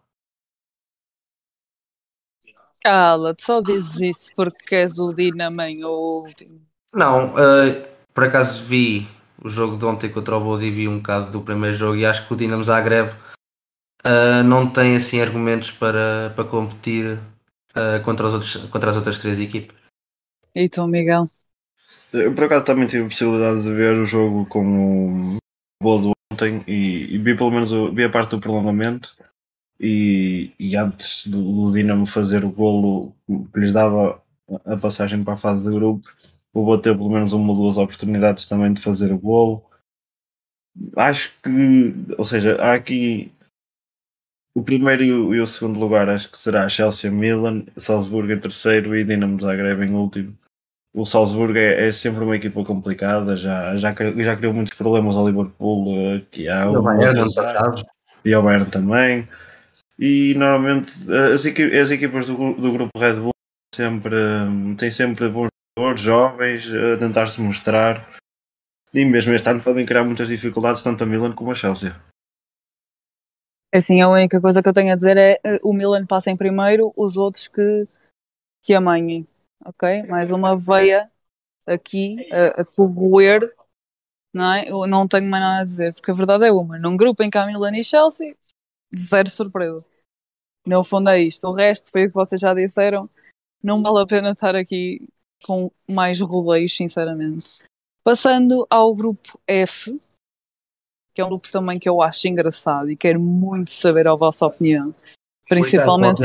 Cala-te, 2.86 3.44
só 3.44 3.62
dizes 3.62 4.00
isso 4.00 4.32
porque 4.36 4.76
és 4.76 5.00
o 5.00 5.12
Dinamo 5.12 5.60
em 5.64 5.84
último. 5.84 6.62
Não, 6.94 7.34
uh, 7.34 7.88
por 8.14 8.26
acaso 8.26 8.64
vi 8.64 9.08
o 9.44 9.50
jogo 9.50 9.76
de 9.76 9.84
ontem 9.86 10.08
contra 10.08 10.38
o 10.38 10.40
Bode 10.40 10.68
e 10.68 10.70
vi 10.70 10.88
um 10.88 10.98
bocado 10.98 11.32
do 11.32 11.42
primeiro 11.42 11.76
jogo 11.76 11.96
e 11.96 12.06
acho 12.06 12.28
que 12.28 12.34
o 12.34 12.38
Dinamo 12.38 12.64
Zagreb 12.64 13.10
uh, 14.06 14.44
não 14.46 14.70
tem 14.70 14.98
assim 14.98 15.20
argumentos 15.20 15.72
para, 15.72 16.32
para 16.36 16.44
competir 16.44 17.18
uh, 17.72 18.04
contra, 18.04 18.28
os 18.28 18.34
outros, 18.36 18.56
contra 18.68 18.92
as 18.92 18.96
outras 18.96 19.18
três 19.18 19.40
equipas. 19.40 19.76
E 20.54 20.70
tu, 20.70 20.86
Miguel? 20.86 21.28
Eu 22.14 22.36
por 22.36 22.44
acaso 22.44 22.66
também 22.66 22.86
tive 22.86 23.06
a 23.06 23.10
possibilidade 23.10 23.64
de 23.64 23.74
ver 23.74 23.98
o 23.98 24.06
jogo 24.06 24.46
com 24.46 25.34
o 25.34 25.38
gol 25.82 26.02
do 26.02 26.12
ontem 26.32 26.64
e, 26.68 27.16
e 27.16 27.18
vi 27.18 27.36
pelo 27.36 27.50
menos 27.50 27.72
o- 27.72 27.92
vi 27.92 28.04
a 28.04 28.12
parte 28.12 28.30
do 28.30 28.40
prolongamento 28.40 29.16
e, 29.80 30.52
e 30.60 30.76
antes 30.76 31.28
do, 31.28 31.42
do 31.68 31.72
Dinamo 31.74 32.06
fazer 32.06 32.44
o 32.44 32.52
golo 32.52 33.14
que 33.54 33.60
lhes 33.60 33.74
dava 33.74 34.22
a 34.66 34.78
passagem 34.78 35.24
para 35.24 35.34
a 35.34 35.38
fase 35.38 35.64
de 35.64 35.70
grupo, 35.72 36.08
o 36.54 36.64
Boa 36.64 36.82
teve 36.82 36.98
pelo 36.98 37.10
menos 37.10 37.34
uma 37.34 37.50
ou 37.52 37.56
duas 37.56 37.78
oportunidades 37.78 38.46
também 38.46 38.72
de 38.74 38.82
fazer 38.82 39.12
o 39.12 39.18
golo. 39.20 39.64
Acho 40.96 41.32
que, 41.42 41.94
ou 42.18 42.24
seja, 42.26 42.56
há 42.62 42.74
aqui 42.74 43.32
o 44.56 44.64
primeiro 44.64 45.04
e 45.04 45.12
o, 45.12 45.36
e 45.36 45.42
o 45.42 45.48
segundo 45.48 45.80
lugar 45.80 46.10
acho 46.10 46.30
que 46.32 46.38
será 46.38 46.68
Chelsea 46.70 47.12
Milan, 47.12 47.66
Salzburgo 47.78 48.32
em 48.32 48.40
terceiro 48.40 48.96
e 48.96 49.04
Dinamo 49.04 49.40
Zagreb 49.42 49.82
em 49.84 49.94
último 49.94 50.38
o 50.96 51.04
Salzburgo 51.04 51.58
é, 51.58 51.88
é 51.88 51.92
sempre 51.92 52.24
uma 52.24 52.38
equipa 52.38 52.64
complicada, 52.64 53.36
já, 53.36 53.76
já, 53.76 53.94
já 53.94 54.36
criou 54.38 54.54
muitos 54.54 54.74
problemas 54.78 55.18
ao 55.18 55.28
Liverpool, 55.28 55.94
eh, 55.94 56.22
que 56.32 56.48
há 56.48 56.72
O 56.72 56.80
um- 56.80 56.84
Bayern, 56.84 57.20
ano 57.20 57.34
passado. 57.36 57.86
e 58.24 58.34
ao 58.34 58.42
Bayern 58.42 58.72
também. 58.72 59.28
E 59.98 60.34
normalmente 60.36 60.92
eh, 61.10 61.34
as, 61.34 61.46
equi- 61.46 61.78
as 61.78 61.90
equipas 61.90 62.28
do, 62.28 62.54
do 62.54 62.72
grupo 62.72 63.00
Red 63.00 63.16
Bull 63.16 63.32
sempre, 63.74 64.16
hum, 64.16 64.76
têm 64.76 64.92
sempre 64.92 65.30
bons 65.30 65.50
jogadores, 65.78 66.02
jovens, 66.02 66.68
a 66.68 66.98
tentar 66.98 67.28
se 67.28 67.40
mostrar. 67.42 68.10
E 68.94 69.04
mesmo 69.06 69.34
este 69.34 69.50
ano 69.50 69.62
podem 69.62 69.86
criar 69.86 70.04
muitas 70.04 70.28
dificuldades, 70.28 70.84
tanto 70.84 71.04
a 71.04 71.08
Milan 71.08 71.34
como 71.34 71.52
a 71.52 71.56
Chelsea. 71.56 71.96
Assim, 73.74 74.02
a 74.02 74.08
única 74.08 74.40
coisa 74.40 74.64
que 74.64 74.70
eu 74.70 74.74
tenho 74.74 74.94
a 74.94 74.96
dizer 74.96 75.18
é 75.18 75.40
eh, 75.44 75.60
o 75.62 75.74
Milan 75.74 76.06
passa 76.06 76.32
em 76.32 76.38
primeiro, 76.38 76.94
os 76.96 77.18
outros 77.18 77.48
que 77.48 77.86
se 78.64 78.74
amanhem. 78.74 79.28
Ok? 79.66 80.04
Mais 80.04 80.32
uma 80.32 80.58
veia 80.58 81.10
aqui 81.66 82.18
a, 82.32 82.62
a 82.62 82.64
não 84.34 84.54
é? 84.54 84.70
Eu 84.70 84.86
não 84.86 85.08
tenho 85.08 85.30
mais 85.30 85.44
nada 85.44 85.62
a 85.62 85.66
dizer, 85.66 85.94
porque 85.94 86.12
a 86.12 86.14
verdade 86.14 86.46
é 86.46 86.52
uma. 86.52 86.78
Num 86.78 86.98
grupo 86.98 87.24
em 87.24 87.30
que 87.30 87.38
há 87.38 87.46
Milan 87.46 87.76
e 87.78 87.84
Chelsea, 87.84 88.36
zero 88.98 89.30
surpresa. 89.30 89.86
No 90.66 90.84
fundo 90.84 91.10
é 91.10 91.22
isto. 91.22 91.48
O 91.48 91.54
resto 91.54 91.92
foi 91.92 92.06
o 92.06 92.08
que 92.08 92.16
vocês 92.16 92.42
já 92.42 92.54
disseram. 92.54 93.10
Não 93.64 93.82
vale 93.82 94.02
a 94.02 94.08
pena 94.08 94.32
estar 94.32 94.56
aqui 94.56 95.08
com 95.44 95.72
mais 95.88 96.20
rodeios, 96.20 96.76
sinceramente. 96.76 97.64
Passando 98.04 98.66
ao 98.70 98.94
grupo 98.96 99.40
F, 99.48 100.00
que 101.14 101.22
é 101.22 101.26
um 101.26 101.30
grupo 101.30 101.50
também 101.52 101.80
que 101.80 101.88
eu 101.88 102.02
acho 102.02 102.28
engraçado 102.28 102.90
e 102.92 102.98
quero 102.98 103.20
muito 103.20 103.74
saber 103.74 104.08
a 104.08 104.16
vossa 104.16 104.46
opinião. 104.46 104.94
Principalmente. 105.48 106.22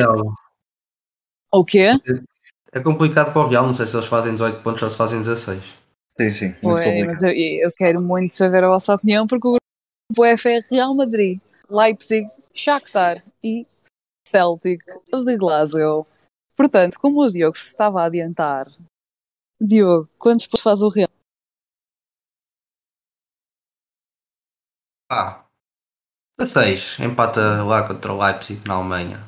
O 1.53 1.65
quê? 1.65 1.91
É 2.73 2.81
complicado 2.81 3.33
para 3.33 3.43
o 3.43 3.49
Real, 3.49 3.67
não 3.67 3.75
sei 3.75 3.87
se 3.87 3.97
eles 3.97 4.07
fazem 4.07 4.33
18 4.33 4.63
pontos 4.63 4.83
ou 4.83 4.89
se 4.89 4.97
fazem 4.97 5.19
16. 5.19 5.75
Sim, 6.21 6.31
sim, 6.31 6.55
muito 6.63 6.79
Ué, 6.79 6.85
complicado. 6.85 7.07
mas 7.07 7.23
eu, 7.23 7.31
eu 7.31 7.73
quero 7.73 8.01
muito 8.01 8.35
saber 8.35 8.63
a 8.63 8.69
vossa 8.69 8.95
opinião 8.95 9.27
porque 9.27 9.49
o 9.49 9.57
grupo 10.11 10.25
F 10.25 10.49
é 10.49 10.61
Real 10.71 10.95
Madrid, 10.95 11.41
Leipzig, 11.69 12.29
Shakhtar 12.61 13.25
e 13.43 13.67
Celtic 14.29 14.85
de 15.25 15.37
Glasgow. 15.39 16.07
Portanto, 16.55 16.99
como 17.01 17.23
o 17.23 17.31
Diogo 17.31 17.57
se 17.57 17.69
estava 17.69 18.03
a 18.03 18.05
adiantar, 18.05 18.67
Diogo, 19.59 20.11
quantos 20.19 20.47
pontos 20.47 20.63
faz 20.63 20.83
o 20.83 20.91
Real? 20.91 21.09
Ah, 25.11 25.47
16. 26.39 27.01
Empata 27.01 27.65
lá 27.65 27.89
contra 27.89 28.13
o 28.13 28.23
Leipzig 28.23 28.63
na 28.69 28.75
Alemanha. 28.75 29.19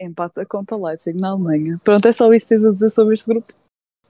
Empata 0.00 0.46
contra 0.46 0.76
o 0.76 0.86
Leipzig 0.86 1.20
na 1.20 1.32
Alemanha. 1.32 1.78
Pronto, 1.84 2.08
é 2.08 2.12
só 2.14 2.32
isso 2.32 2.48
que 2.48 2.54
tens 2.54 2.64
a 2.64 2.72
dizer 2.72 2.90
sobre 2.90 3.14
este 3.14 3.28
grupo. 3.30 3.52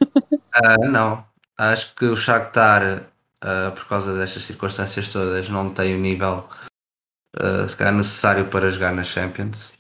Ah, 0.57 0.79
não, 0.79 1.27
acho 1.59 1.97
que 1.97 2.05
o 2.05 2.17
Shakhtar, 2.17 3.11
ah, 3.41 3.73
por 3.75 3.89
causa 3.89 4.17
destas 4.17 4.45
circunstâncias 4.45 5.13
todas, 5.13 5.49
não 5.49 5.75
tem 5.75 5.97
o 5.97 5.99
nível 5.99 6.49
ah, 7.41 7.67
se 7.67 7.77
calhar 7.77 7.95
necessário 7.95 8.49
para 8.49 8.71
jogar 8.71 8.93
na 8.93 9.05
Champions. 9.05 9.73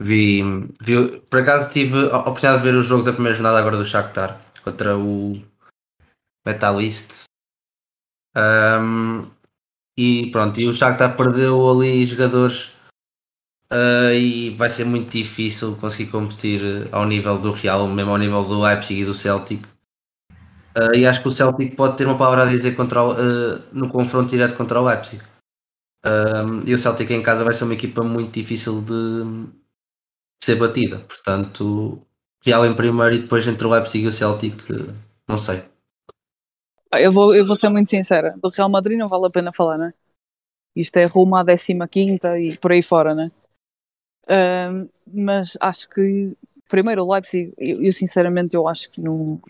Vi, 0.00 0.42
vi, 0.80 1.20
por 1.30 1.40
acaso 1.40 1.70
tive 1.70 2.10
a 2.10 2.18
oportunidade 2.18 2.58
de 2.62 2.70
ver 2.70 2.76
o 2.76 2.82
jogo 2.82 3.04
da 3.04 3.12
primeira 3.12 3.34
jornada 3.34 3.58
agora 3.58 3.78
do 3.78 3.84
Shakhtar 3.84 4.38
contra 4.62 4.96
o 4.96 5.42
Metalist. 6.44 7.24
Ahm, 8.34 9.30
e 9.98 10.30
pronto, 10.30 10.60
e 10.60 10.68
o 10.68 10.74
Shakhtar 10.74 11.16
perdeu 11.16 11.70
ali 11.70 12.04
jogadores 12.04 12.76
ah, 13.70 14.12
e 14.12 14.50
vai 14.50 14.68
ser 14.68 14.84
muito 14.84 15.10
difícil 15.10 15.76
conseguir 15.76 16.10
competir 16.10 16.60
ao 16.92 17.06
nível 17.06 17.38
do 17.38 17.52
Real, 17.52 17.88
mesmo 17.88 18.12
ao 18.12 18.18
nível 18.18 18.44
do 18.44 18.60
Leipzig 18.60 19.00
e 19.00 19.04
do 19.04 19.14
Celtic. 19.14 19.66
Ah, 20.74 20.94
e 20.94 21.06
acho 21.06 21.22
que 21.22 21.28
o 21.28 21.30
Celtic 21.30 21.74
pode 21.74 21.96
ter 21.96 22.06
uma 22.06 22.18
palavra 22.18 22.42
a 22.42 22.50
dizer 22.50 22.76
contra 22.76 23.02
o, 23.02 23.12
ah, 23.12 23.62
no 23.72 23.88
confronto 23.88 24.30
direto 24.30 24.56
contra 24.56 24.80
o 24.80 24.84
Leipzig. 24.84 25.22
Um, 26.04 26.60
e 26.66 26.74
o 26.74 26.78
Celtic 26.78 27.10
em 27.10 27.22
casa 27.22 27.44
vai 27.44 27.52
ser 27.52 27.64
uma 27.64 27.74
equipa 27.74 28.02
muito 28.02 28.32
difícil 28.32 28.80
de, 28.80 29.24
de 29.24 30.44
ser 30.44 30.56
batida. 30.56 31.00
Portanto, 31.00 32.06
Real 32.44 32.64
em 32.64 32.76
primeiro 32.76 33.14
e 33.14 33.22
depois 33.22 33.46
entre 33.46 33.66
o 33.66 33.70
Leipzig 33.70 34.04
e 34.04 34.08
o 34.08 34.12
Celtic, 34.12 34.54
não 35.28 35.36
sei. 35.36 35.64
Ah, 36.92 37.00
Eu 37.00 37.10
vou, 37.10 37.34
eu 37.34 37.44
vou 37.44 37.56
ser 37.56 37.68
muito 37.68 37.90
sincera. 37.90 38.30
Do 38.40 38.48
Real 38.50 38.68
Madrid 38.68 38.96
não 38.96 39.08
vale 39.08 39.26
a 39.26 39.30
pena 39.30 39.52
falar, 39.52 39.76
né? 39.76 39.92
Isto 40.76 40.98
é 40.98 41.06
rumo 41.06 41.34
à 41.36 41.44
15 41.44 42.18
e 42.38 42.58
por 42.58 42.70
aí 42.70 42.82
fora, 42.82 43.14
né? 43.14 43.28
Ahm, 44.28 44.88
mas 45.06 45.56
acho 45.60 45.88
que, 45.88 46.36
primeiro, 46.68 47.04
o 47.04 47.12
Leipzig, 47.12 47.54
eu, 47.58 47.82
eu 47.82 47.92
sinceramente 47.92 48.54
eu 48.54 48.68
acho 48.68 48.90
que 48.90 49.00
não. 49.00 49.40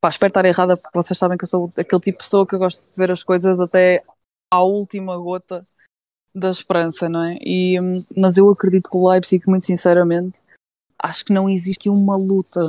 Pá, 0.00 0.08
espero 0.08 0.30
estar 0.30 0.44
errada 0.44 0.76
porque 0.76 0.96
vocês 0.96 1.18
sabem 1.18 1.36
que 1.36 1.44
eu 1.44 1.48
sou 1.48 1.72
aquele 1.78 2.00
tipo 2.00 2.18
de 2.18 2.24
pessoa 2.24 2.46
que 2.46 2.56
gosta 2.56 2.82
de 2.82 2.96
ver 2.96 3.10
as 3.10 3.24
coisas 3.24 3.58
até 3.60 4.02
à 4.52 4.62
última 4.62 5.16
gota 5.16 5.62
da 6.34 6.50
esperança, 6.50 7.08
não 7.08 7.24
é? 7.24 7.38
E, 7.40 7.80
hum, 7.80 8.04
mas 8.16 8.36
eu 8.36 8.50
acredito 8.50 8.90
que 8.90 8.96
o 8.96 9.08
Leipzig, 9.08 9.48
muito 9.48 9.64
sinceramente, 9.64 10.42
acho 10.98 11.24
que 11.24 11.32
não 11.32 11.48
existe 11.48 11.88
uma 11.88 12.16
luta 12.16 12.60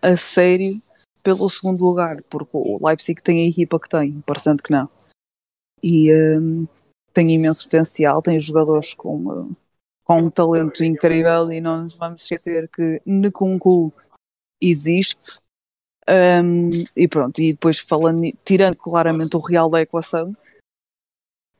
a 0.00 0.16
sério 0.16 0.80
pelo 1.22 1.48
segundo 1.48 1.84
lugar, 1.84 2.22
porque 2.24 2.50
o 2.52 2.78
Leipzig 2.86 3.22
tem 3.22 3.44
a 3.44 3.48
equipa 3.48 3.80
que 3.80 3.88
tem, 3.88 4.20
parecendo 4.22 4.62
que 4.62 4.70
não. 4.70 4.88
E 5.82 6.12
hum, 6.14 6.66
tem 7.12 7.30
imenso 7.30 7.64
potencial, 7.64 8.20
tem 8.22 8.38
jogadores 8.40 8.94
com, 8.94 9.16
hum, 9.16 9.52
com 10.04 10.22
um 10.22 10.30
talento 10.30 10.84
incrível 10.84 11.50
e 11.52 11.60
não 11.60 11.82
nos 11.82 11.94
vamos 11.94 12.22
esquecer 12.22 12.68
que 12.68 13.00
Nkunku 13.06 13.92
existe. 14.60 15.40
Hum, 16.08 16.70
e 16.94 17.08
pronto, 17.08 17.40
e 17.40 17.52
depois 17.52 17.78
falando, 17.78 18.30
tirando 18.44 18.76
claramente 18.76 19.36
o 19.36 19.40
Real 19.40 19.70
da 19.70 19.80
equação, 19.80 20.36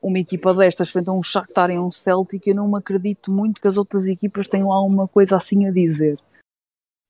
uma 0.05 0.19
equipa 0.19 0.53
destas 0.53 0.91
frente 0.91 1.09
a 1.09 1.13
um 1.13 1.23
Shakhtar 1.23 1.71
e 1.71 1.79
um 1.79 1.89
Celtic, 1.89 2.45
eu 2.45 2.53
não 2.53 2.69
me 2.69 2.77
acredito 2.77 3.31
muito 3.31 3.59
que 3.59 3.67
as 3.67 3.75
outras 3.75 4.05
equipas 4.05 4.47
tenham 4.47 4.71
alguma 4.71 5.07
coisa 5.07 5.35
assim 5.35 5.65
a 5.65 5.71
dizer. 5.71 6.19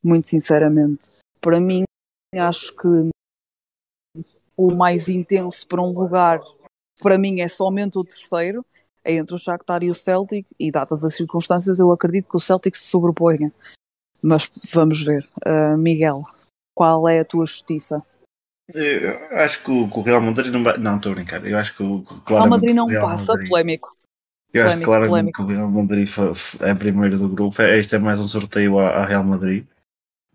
Muito 0.02 0.30
sinceramente. 0.30 1.12
Para 1.42 1.60
mim, 1.60 1.84
acho 2.34 2.74
que 2.74 3.10
o 4.56 4.74
mais 4.74 5.10
intenso 5.10 5.68
para 5.68 5.82
um 5.82 5.92
lugar, 5.92 6.40
para 7.02 7.18
mim, 7.18 7.42
é 7.42 7.50
somente 7.50 8.00
o 8.00 8.04
terceiro, 8.06 8.66
é 9.04 9.16
entre 9.16 9.36
o 9.36 9.40
Shakhtar 9.40 9.84
e 9.84 9.92
o 9.92 9.96
Celtic, 9.96 10.48
e 10.58 10.72
dadas 10.72 11.04
as 11.04 11.16
circunstâncias, 11.16 11.80
eu 11.80 11.92
acredito 11.92 12.30
que 12.30 12.38
o 12.38 12.40
Celtic 12.40 12.78
se 12.78 12.88
sobreponha. 12.88 13.54
Mas 14.22 14.50
vamos 14.74 15.02
ver. 15.02 15.28
Ah, 15.46 15.76
Miguel, 15.76 16.24
qual 16.74 17.10
é 17.10 17.20
a 17.20 17.26
tua 17.26 17.46
justiça? 17.46 18.02
Eu 18.74 19.38
acho 19.38 19.64
que 19.64 19.70
o, 19.72 19.90
que 19.90 20.00
o 20.00 20.02
Real 20.02 20.22
Madrid 20.22 20.52
não 20.52 20.64
vai. 20.64 20.78
Não, 20.78 20.98
estou 20.98 21.12
a 21.12 21.16
brincar. 21.16 21.46
Eu 21.46 21.58
acho 21.58 21.76
que 21.76 21.84
o, 21.84 22.04
Real 22.28 22.50
Madrid 22.50 22.76
não 22.76 22.88
Real 22.88 23.08
passa, 23.08 23.34
Madrid- 23.34 23.50
polémico. 23.50 23.96
Eu 24.54 24.68
acho 24.68 24.78
que 24.78 24.84
claramente 24.86 25.10
polémico. 25.10 25.38
que 25.38 25.44
o 25.44 25.48
Real 25.56 25.70
Madrid 25.70 26.10
é 26.62 26.74
primeiro 26.76 27.18
do 27.18 27.30
grupo. 27.30 27.62
É- 27.62 27.78
Este 27.78 27.96
é 27.96 28.00
mais 28.00 28.20
um 28.20 28.28
sorteio 28.28 28.80
à, 28.80 28.90
à 29.04 29.06
Real 29.06 29.24
Madrid. 29.24 29.66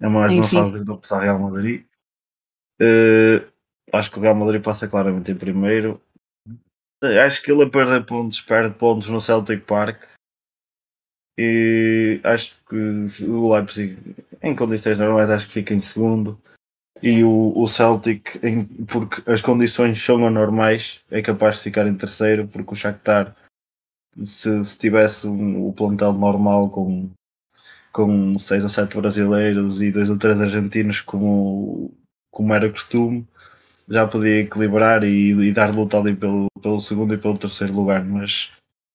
É 0.00 0.08
mais 0.08 0.32
uma 0.32 0.42
fase 0.62 0.78
de 0.78 0.84
grupos 0.84 1.10
à 1.12 1.20
Real 1.20 1.38
Madrid. 1.38 1.84
Eh, 2.80 3.44
acho 3.92 4.10
que 4.10 4.18
o 4.18 4.22
Real 4.22 4.34
Madrid 4.34 4.62
passa 4.62 4.86
claramente 4.88 5.30
em 5.32 5.36
primeiro. 5.36 6.00
Eh, 7.02 7.20
Acho 7.20 7.42
que 7.42 7.50
ele 7.50 7.64
a 7.64 7.68
perder 7.68 8.06
pontos, 8.06 8.40
perde 8.40 8.74
pontos 8.76 9.08
no 9.08 9.20
Celtic 9.20 9.64
Park. 9.64 10.04
E 11.38 12.20
acho 12.24 12.54
que 12.68 12.76
o 13.24 13.52
Leipzig, 13.54 13.98
em 14.42 14.54
condições 14.54 14.98
normais, 14.98 15.30
acho 15.30 15.46
que 15.46 15.54
fica 15.54 15.72
em 15.74 15.78
segundo. 15.78 16.40
E 17.02 17.24
o, 17.24 17.52
o 17.56 17.66
Celtic, 17.66 18.38
em- 18.42 18.64
porque 18.86 19.22
as 19.30 19.40
condições 19.40 20.02
são 20.02 20.26
anormais, 20.26 21.00
é 21.10 21.22
capaz 21.22 21.56
de 21.56 21.62
ficar 21.62 21.86
em 21.86 21.94
terceiro, 21.96 22.46
porque 22.48 22.72
o 22.72 22.76
Shakhtar, 22.76 23.34
se, 24.24 24.64
se 24.64 24.78
tivesse 24.78 25.26
um- 25.26 25.66
o 25.68 25.72
plantel 25.72 26.12
normal 26.12 26.70
com, 26.70 27.10
com 27.92 28.38
seis 28.38 28.62
ou 28.64 28.68
sete 28.70 28.96
brasileiros 28.96 29.82
e 29.82 29.90
dois 29.92 30.10
ou 30.10 30.18
três 30.18 30.40
argentinos, 30.40 31.00
como, 31.00 31.92
como 32.30 32.54
era 32.54 32.70
costume, 32.70 33.26
já 33.88 34.06
podia 34.06 34.40
equilibrar 34.42 35.04
e, 35.04 35.30
e 35.32 35.52
dar 35.52 35.74
luta 35.74 35.98
ali 35.98 36.14
pelo, 36.16 36.48
pelo 36.62 36.80
segundo 36.80 37.14
e 37.14 37.18
pelo 37.18 37.38
terceiro 37.38 37.74
lugar. 37.74 38.04
Mas 38.04 38.50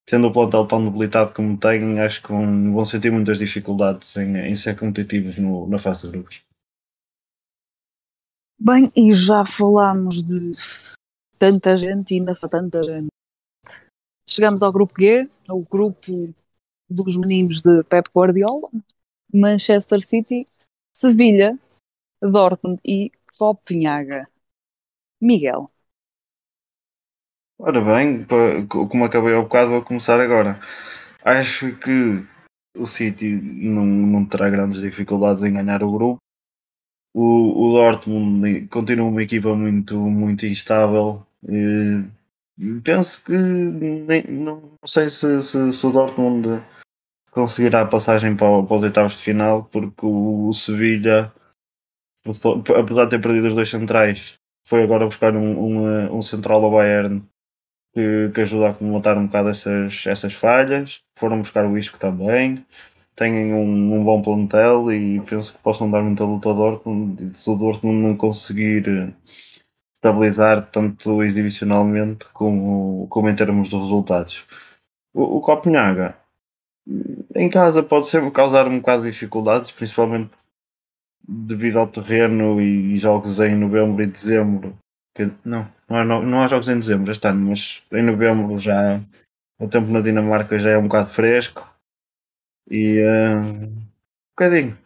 tendo 0.06 0.28
o 0.28 0.32
plantel 0.34 0.68
tão 0.68 0.86
debilitado 0.86 1.34
como 1.34 1.58
tem, 1.58 2.00
acho 2.02 2.22
que 2.22 2.30
vão, 2.30 2.74
vão 2.74 2.86
sentir 2.86 3.12
muitas 3.12 3.40
dificuldades 3.40 4.16
em, 4.18 4.38
em 4.38 4.56
ser 4.56 4.78
competitivos 4.78 5.38
no, 5.38 5.68
na 5.68 5.80
fase 5.80 6.04
de 6.04 6.10
grupos. 6.14 6.42
Bem, 8.60 8.92
e 8.96 9.14
já 9.14 9.46
falámos 9.46 10.24
de 10.24 10.54
tanta 11.38 11.76
gente 11.76 12.14
e 12.14 12.20
ainda 12.20 12.36
foi 12.36 12.50
tanta 12.50 12.82
gente. 12.84 13.08
Chegamos 14.30 14.64
ao 14.64 14.72
grupo 14.72 14.94
G, 15.00 15.30
o 15.50 15.62
grupo 15.62 16.34
dos 16.90 17.18
meninos 17.18 17.62
de 17.62 17.84
Pep 17.84 18.10
Guardiola, 18.16 18.70
Manchester 19.34 20.02
City, 20.02 20.46
Sevilha, 20.96 21.60
Dortmund 22.22 22.80
e 22.84 23.12
Copenhaga. 23.38 24.28
Miguel, 25.22 25.68
Ora 27.58 27.80
bem, 27.80 28.26
como 28.68 29.06
acabei 29.06 29.34
há 29.34 29.42
bocado, 29.42 29.72
vou 29.72 29.82
começar 29.82 30.20
agora. 30.20 30.60
Acho 31.24 31.74
que 31.80 32.26
o 32.78 32.86
City 32.86 33.30
não, 33.34 33.86
não 33.86 34.26
terá 34.26 34.50
grandes 34.50 34.82
dificuldades 34.82 35.42
em 35.44 35.54
ganhar 35.54 35.82
o 35.82 35.92
grupo. 35.92 36.20
O, 37.16 37.26
o 37.64 37.74
Dortmund 37.74 38.68
continua 38.68 39.08
uma 39.08 39.24
equipa 39.24 39.56
muito, 39.56 39.96
muito 39.98 40.46
instável. 40.46 41.26
Eh, 41.48 42.04
penso 42.84 43.24
que 43.24 43.32
nem- 43.32 44.28
não 44.28 44.74
sei 44.86 45.10
se, 45.10 45.42
se, 45.44 45.72
se 45.74 45.88
o 45.88 45.92
Dortmund 45.92 46.62
conseguirá 47.32 47.82
a 47.82 47.88
passagem 47.88 48.36
para, 48.36 48.64
para 48.64 48.78
os 48.78 48.84
oitavos 48.84 49.14
de 49.18 49.24
final, 49.24 49.66
porque 49.66 50.06
o, 50.06 50.50
o 50.50 50.54
Sevilha, 50.54 51.32
apesar 52.78 53.06
de 53.06 53.10
ter 53.12 53.22
perdido 53.22 53.48
os 53.48 53.54
dois 53.56 53.70
centrais, 53.70 54.38
foi 54.68 54.84
agora 54.84 55.06
buscar 55.06 55.36
um, 55.36 55.60
um, 55.60 56.18
um 56.18 56.22
central 56.22 56.64
ao 56.64 56.72
Bayern 56.72 57.24
que, 57.94 58.32
que 58.34 58.42
ajuda 58.42 58.70
a 58.70 58.74
comentar 58.74 59.18
um 59.18 59.28
bocado 59.28 59.50
essas, 59.50 60.06
essas 60.08 60.34
falhas. 60.34 61.02
Foram 61.20 61.40
buscar 61.40 61.66
o 61.66 61.78
Isco 61.78 62.00
também. 62.00 62.66
Têm 63.16 63.54
um, 63.54 63.96
um 63.96 64.04
bom 64.04 64.22
plantel 64.22 64.92
e 64.92 65.22
penso 65.22 65.54
que 65.54 65.60
possam 65.60 65.90
dar 65.90 66.02
muita 66.02 66.24
luta 66.24 66.50
ao 66.50 66.56
Dortmund. 66.56 67.38
Se 67.38 67.50
o 67.50 67.56
Dortmund 67.56 68.00
não 68.00 68.18
conseguir 68.18 68.88
eh, 68.88 69.14
estabilizar 69.96 70.70
tanto 70.70 71.24
exibicionalmente 71.24 72.26
como, 72.34 73.08
como 73.10 73.30
em 73.30 73.36
termos 73.36 73.70
de 73.70 73.78
resultados. 73.78 74.46
O, 75.14 75.38
o 75.38 75.42
Copenhaga 75.42 76.18
em 77.36 77.50
casa 77.50 77.82
pode 77.82 78.10
sempre 78.10 78.30
causar 78.32 78.68
um 78.68 78.78
bocado 78.80 79.04
de 79.04 79.12
dificuldades, 79.12 79.72
principalmente 79.72 80.32
devido 81.28 81.80
ao 81.80 81.88
terreno 81.88 82.62
e 82.62 82.98
jogos 83.00 83.40
em 83.40 83.56
novembro 83.56 84.04
e 84.04 84.08
dezembro. 84.08 84.78
Que, 85.16 85.32
não, 85.44 85.68
não 85.90 85.98
há, 85.98 86.04
não 86.04 86.42
há 86.42 86.48
jogos 86.48 86.68
em 86.68 86.80
dezembro 86.80 87.12
este 87.12 87.26
ano, 87.28 87.50
mas 87.50 87.82
em 87.92 88.04
novembro 88.04 88.58
já 88.58 89.02
o 89.60 89.68
tempo 89.68 89.90
na 89.90 90.02
Dinamarca 90.02 90.60
já 90.60 90.72
é 90.72 90.78
um 90.78 90.84
bocado 90.84 91.12
fresco 91.12 91.75
e 92.70 93.00
uh, 93.02 93.40
um 93.40 93.88
bocadinho. 94.32 94.78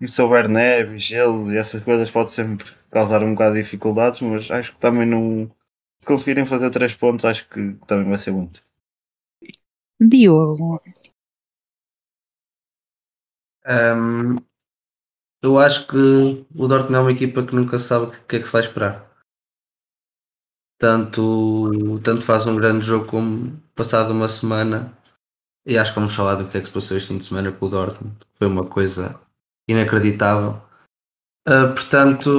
E 0.00 0.06
se 0.06 0.22
houver 0.22 0.48
neve, 0.48 0.98
gelo 0.98 1.52
e 1.52 1.56
essas 1.56 1.82
coisas 1.82 2.10
pode 2.10 2.30
sempre 2.30 2.70
causar 2.90 3.22
um 3.22 3.32
bocado 3.32 3.56
de 3.56 3.62
dificuldades, 3.62 4.20
mas 4.20 4.50
acho 4.50 4.72
que 4.74 4.80
também 4.80 5.06
não. 5.06 5.50
Se 6.00 6.06
conseguirem 6.06 6.46
fazer 6.46 6.70
três 6.70 6.94
pontos, 6.94 7.24
acho 7.24 7.48
que 7.48 7.74
também 7.86 8.08
vai 8.08 8.18
ser 8.18 8.30
muito. 8.30 8.62
Diogo. 10.00 10.80
Um, 13.66 14.36
eu 15.42 15.58
acho 15.58 15.86
que 15.86 15.96
o 15.96 16.66
Dortmund 16.66 16.94
é 16.94 17.00
uma 17.00 17.12
equipa 17.12 17.44
que 17.44 17.54
nunca 17.54 17.78
sabe 17.78 18.06
o 18.06 18.10
que 18.26 18.36
é 18.36 18.38
que 18.38 18.46
se 18.46 18.52
vai 18.52 18.62
esperar. 18.62 19.08
Tanto, 20.78 21.98
tanto 22.04 22.22
faz 22.22 22.46
um 22.46 22.54
grande 22.54 22.86
jogo 22.86 23.06
como 23.06 23.60
passado 23.74 24.12
uma 24.12 24.28
semana. 24.28 24.96
E 25.68 25.76
acho 25.76 25.92
que 25.92 25.98
vamos 25.98 26.14
falar 26.14 26.36
do 26.36 26.48
que 26.48 26.56
é 26.56 26.60
que 26.60 26.66
se 26.66 26.72
passou 26.72 26.96
este 26.96 27.08
fim 27.08 27.18
de 27.18 27.24
semana 27.24 27.52
com 27.52 27.66
o 27.66 27.68
Dortmund. 27.68 28.16
Foi 28.36 28.46
uma 28.46 28.64
coisa 28.64 29.20
inacreditável. 29.68 30.62
Uh, 31.46 31.74
portanto, 31.74 32.30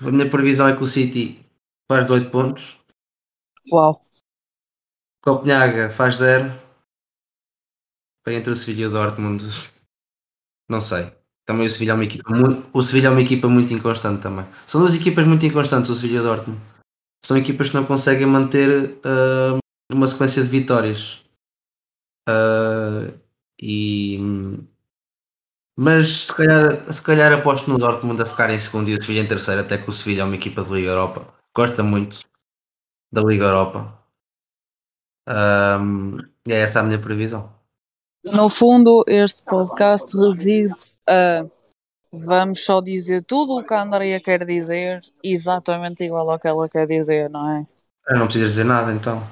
a 0.00 0.08
minha 0.08 0.30
previsão 0.30 0.68
é 0.68 0.76
que 0.76 0.82
o 0.82 0.86
City 0.86 1.44
faz 1.90 2.08
8 2.08 2.30
pontos. 2.30 2.78
Uau. 3.72 4.00
Copenhaga 5.20 5.90
faz 5.90 6.18
0. 6.18 6.52
Foi 8.24 8.36
entre 8.36 8.52
o 8.52 8.54
Sevilha 8.54 8.84
e 8.84 8.86
o 8.86 8.90
Dortmund. 8.90 9.44
Não 10.68 10.80
sei. 10.80 11.12
Também 11.46 11.66
o 11.66 11.70
Sevilha 11.70 11.90
é 11.90 11.94
uma 11.94 12.04
equipa 12.04 12.30
muito, 12.30 12.70
o 12.72 12.80
Sevilha 12.80 13.08
é 13.08 13.10
uma 13.10 13.20
equipa 13.20 13.48
muito 13.48 13.74
inconstante 13.74 14.22
também. 14.22 14.46
São 14.64 14.80
duas 14.80 14.94
equipas 14.94 15.26
muito 15.26 15.44
inconstantes, 15.44 15.90
o 15.90 15.94
Sevilha 15.96 16.18
e 16.18 16.20
o 16.20 16.22
Dortmund. 16.22 16.60
São 17.24 17.36
equipas 17.36 17.70
que 17.70 17.74
não 17.74 17.84
conseguem 17.84 18.28
manter 18.28 18.96
uh, 18.98 19.58
uma 19.92 20.06
sequência 20.06 20.40
de 20.40 20.48
vitórias. 20.48 21.28
Uh, 22.30 23.18
e 23.60 24.18
mas 25.76 26.26
se 26.26 26.34
calhar, 26.34 26.92
se 26.92 27.02
calhar 27.02 27.32
aposto 27.32 27.70
no 27.70 27.78
Dortmund 27.78 28.20
a 28.20 28.26
ficar 28.26 28.50
em 28.50 28.58
segundo 28.58 28.90
e 28.90 28.94
o 28.94 29.02
Sevilha 29.02 29.22
em 29.22 29.26
terceiro, 29.26 29.62
até 29.62 29.78
que 29.78 29.88
o 29.88 29.92
Sevilha 29.92 30.20
é 30.20 30.24
uma 30.24 30.34
equipa 30.34 30.62
da 30.62 30.70
Liga 30.70 30.90
Europa. 30.90 31.26
Gosta 31.56 31.82
muito 31.82 32.20
da 33.10 33.22
Liga 33.22 33.44
Europa. 33.44 33.98
Um, 35.26 36.18
é 36.46 36.60
essa 36.60 36.80
a 36.80 36.82
minha 36.82 36.98
previsão. 36.98 37.50
No 38.34 38.50
fundo, 38.50 39.02
este 39.06 39.42
podcast 39.44 40.14
reside 40.16 40.74
a 41.08 41.46
vamos 42.12 42.64
só 42.64 42.80
dizer 42.80 43.22
tudo 43.22 43.56
o 43.58 43.64
que 43.64 43.72
a 43.72 43.82
Andrea 43.82 44.20
quer 44.20 44.44
dizer, 44.44 45.00
exatamente 45.22 46.04
igual 46.04 46.28
ao 46.30 46.38
que 46.38 46.48
ela 46.48 46.68
quer 46.68 46.86
dizer, 46.86 47.30
não 47.30 47.48
é? 47.50 47.66
Eu 48.08 48.18
não 48.18 48.26
preciso 48.26 48.46
dizer 48.46 48.64
nada 48.64 48.92
então. 48.92 49.22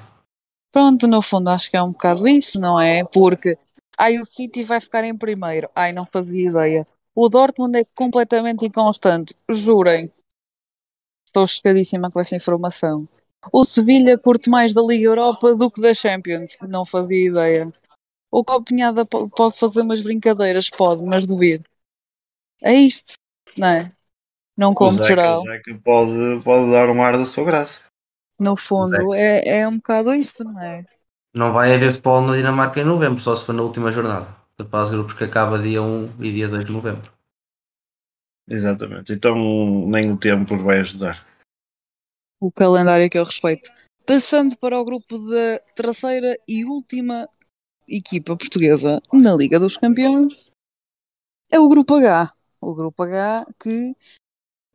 Pronto, 0.71 1.07
no 1.07 1.21
fundo 1.21 1.49
acho 1.49 1.69
que 1.69 1.77
é 1.77 1.81
um 1.81 1.91
bocado 1.91 2.27
isso, 2.27 2.59
não 2.59 2.79
é? 2.79 3.03
Porque 3.03 3.57
ai 3.97 4.19
o 4.19 4.25
City 4.25 4.63
vai 4.63 4.79
ficar 4.79 5.03
em 5.03 5.17
primeiro, 5.17 5.69
ai 5.75 5.91
não 5.91 6.05
fazia 6.05 6.49
ideia. 6.49 6.85
O 7.15 7.27
Dortmund 7.27 7.77
é 7.77 7.83
completamente 7.95 8.65
inconstante, 8.65 9.35
jurem. 9.49 10.09
Estou 11.25 11.45
chocadíssima 11.45 12.09
com 12.09 12.19
essa 12.19 12.35
informação. 12.35 13.07
O 13.51 13.63
Sevilha 13.63 14.17
curte 14.17 14.49
mais 14.49 14.73
da 14.73 14.81
Liga 14.81 15.05
Europa 15.05 15.55
do 15.55 15.71
que 15.71 15.81
da 15.81 15.93
Champions, 15.93 16.57
não 16.61 16.85
fazia 16.85 17.27
ideia. 17.27 17.73
O 18.31 18.43
Copinhada 18.43 19.05
pode 19.05 19.57
fazer 19.57 19.81
umas 19.81 20.01
brincadeiras, 20.01 20.69
pode, 20.69 21.03
mas 21.03 21.25
duvido. 21.25 21.63
É 22.61 22.73
isto, 22.73 23.13
não 23.57 23.67
é? 23.67 23.91
Não 24.55 24.73
como 24.73 25.01
geral. 25.01 25.39
o 25.39 25.43
Zeca 25.43 25.79
pode, 25.83 26.43
pode 26.43 26.71
dar 26.71 26.89
um 26.89 27.01
ar 27.01 27.17
da 27.17 27.25
sua 27.25 27.43
graça. 27.43 27.81
No 28.39 28.55
fundo, 28.55 29.13
é, 29.13 29.59
é 29.59 29.67
um 29.67 29.77
bocado 29.77 30.13
isto, 30.13 30.43
não 30.43 30.59
é? 30.61 30.85
Não 31.33 31.51
vai 31.51 31.75
haver 31.75 31.91
futebol 31.91 32.21
na 32.21 32.35
Dinamarca 32.35 32.79
em 32.79 32.85
novembro, 32.85 33.21
só 33.21 33.35
se 33.35 33.45
for 33.45 33.53
na 33.53 33.61
última 33.61 33.91
jornada 33.91 34.39
da 34.59 34.65
fase 34.65 34.91
de 34.91 34.97
grupos 34.97 35.15
que 35.15 35.23
acaba 35.23 35.57
dia 35.57 35.81
1 35.81 36.21
e 36.21 36.31
dia 36.33 36.47
2 36.49 36.65
de 36.65 36.71
novembro. 36.71 37.11
Exatamente. 38.47 39.13
Então 39.13 39.35
nem 39.87 40.11
o 40.11 40.17
tempo 40.17 40.57
vai 40.57 40.79
ajudar. 40.79 41.25
O 42.41 42.51
calendário 42.51 43.09
que 43.09 43.17
eu 43.17 43.23
respeito. 43.23 43.71
Passando 44.05 44.57
para 44.57 44.79
o 44.79 44.83
grupo 44.83 45.17
da 45.17 45.59
terceira 45.75 46.37
e 46.47 46.65
última 46.65 47.29
equipa 47.87 48.35
portuguesa 48.35 49.01
na 49.13 49.33
Liga 49.33 49.59
dos 49.59 49.77
Campeões, 49.77 50.51
é 51.49 51.59
o 51.59 51.69
grupo 51.69 51.95
H. 51.95 52.33
O 52.59 52.73
grupo 52.73 53.03
H 53.03 53.45
que, 53.61 53.95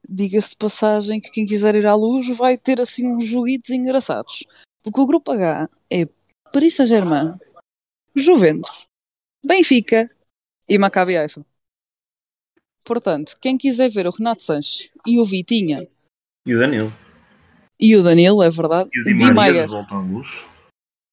diga-se 0.08 0.50
de 0.50 0.56
passagem, 0.56 1.20
que 1.20 1.30
quem 1.30 1.46
quiser 1.46 1.74
ir 1.74 1.86
à 1.86 1.94
luz 1.94 2.28
vai 2.36 2.56
ter 2.56 2.80
assim 2.80 3.06
uns 3.06 3.24
joguitos 3.24 3.70
engraçados. 3.70 4.44
Porque 4.82 5.00
o 5.00 5.06
grupo 5.06 5.32
H 5.32 5.68
é 5.90 6.06
Paris 6.52 6.76
Saint-Germain, 6.76 7.34
Juventus, 8.14 8.86
Benfica 9.44 10.10
e 10.68 10.78
Maccabi 10.78 11.16
Haifa. 11.16 11.44
Portanto, 12.84 13.36
quem 13.40 13.56
quiser 13.56 13.90
ver 13.90 14.06
o 14.06 14.10
Renato 14.10 14.42
Sanches 14.42 14.90
e 15.06 15.18
o 15.18 15.24
Vitinha 15.24 15.88
E 16.46 16.54
o 16.54 16.58
Danilo. 16.58 16.92
e 17.80 17.96
o 17.96 18.02
Danilo, 18.02 18.42
é 18.42 18.50
verdade, 18.50 18.90
E 18.92 19.00
o 19.00 19.04
Di 19.04 19.14
be 19.14 19.24
my 19.24 19.32
Maria. 19.32 19.66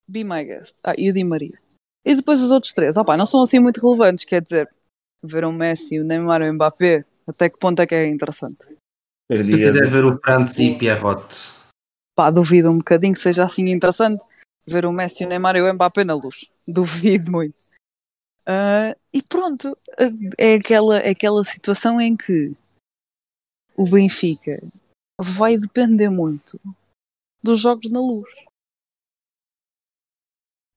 Be 0.07 0.23
my 0.23 0.43
guest. 0.43 0.77
Ah, 0.83 0.93
e 0.97 1.09
o 1.09 1.13
Di 1.13 1.23
Maria. 1.23 1.57
E 2.05 2.15
depois 2.15 2.41
os 2.41 2.51
outros 2.51 2.73
três, 2.73 2.97
opá, 2.97 3.15
não 3.15 3.25
são 3.25 3.41
assim 3.41 3.59
muito 3.59 3.79
relevantes, 3.79 4.25
quer 4.25 4.41
dizer, 4.41 4.69
ver 5.23 5.45
o 5.45 5.51
Messi, 5.53 5.99
o 5.99 6.03
Neymar 6.03 6.41
o 6.41 6.53
Mbappé, 6.53 7.05
até 7.27 7.49
que 7.49 7.57
ponto 7.57 7.79
é 7.81 7.87
que 7.87 7.95
é 7.95 8.07
interessante? 8.07 8.65
Eu 9.31 9.45
Se 9.45 9.49
diria 9.49 9.71
quiser 9.71 9.89
ver 9.89 10.03
o 10.03 10.19
Franz 10.19 10.59
e 10.59 10.77
Pierrot, 10.77 11.25
Pá, 12.13 12.29
duvido 12.29 12.69
um 12.69 12.79
bocadinho 12.79 13.13
que 13.13 13.19
seja 13.19 13.45
assim 13.45 13.69
interessante 13.69 14.21
ver 14.67 14.85
o 14.85 14.91
Messi, 14.91 15.23
o 15.23 15.29
Neymar 15.29 15.55
e 15.55 15.61
o 15.61 15.73
Mbappé 15.73 16.03
na 16.03 16.15
luz. 16.15 16.51
Duvido 16.67 17.31
muito. 17.31 17.55
Ah, 18.45 18.93
e 19.13 19.23
pronto, 19.23 19.77
é 20.37 20.55
aquela, 20.55 20.97
é 20.97 21.11
aquela 21.11 21.41
situação 21.45 22.01
em 22.01 22.17
que 22.17 22.53
o 23.77 23.89
Benfica 23.89 24.61
vai 25.17 25.57
depender 25.57 26.09
muito 26.09 26.59
dos 27.41 27.61
jogos 27.61 27.89
na 27.89 28.01
luz. 28.01 28.29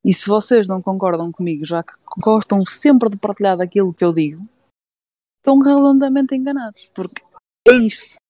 E 0.04 0.14
se 0.14 0.28
vocês 0.28 0.68
não 0.68 0.80
concordam 0.80 1.32
comigo, 1.32 1.64
já 1.64 1.82
que 1.82 1.94
gostam 2.18 2.64
sempre 2.64 3.10
de 3.10 3.16
partilhar 3.16 3.56
daquilo 3.56 3.92
que 3.92 4.04
eu 4.04 4.12
digo, 4.12 4.46
estão 5.38 5.58
redondamente 5.58 6.36
enganados, 6.36 6.92
porque 6.94 7.20
é 7.66 7.72
isto. 7.72 8.22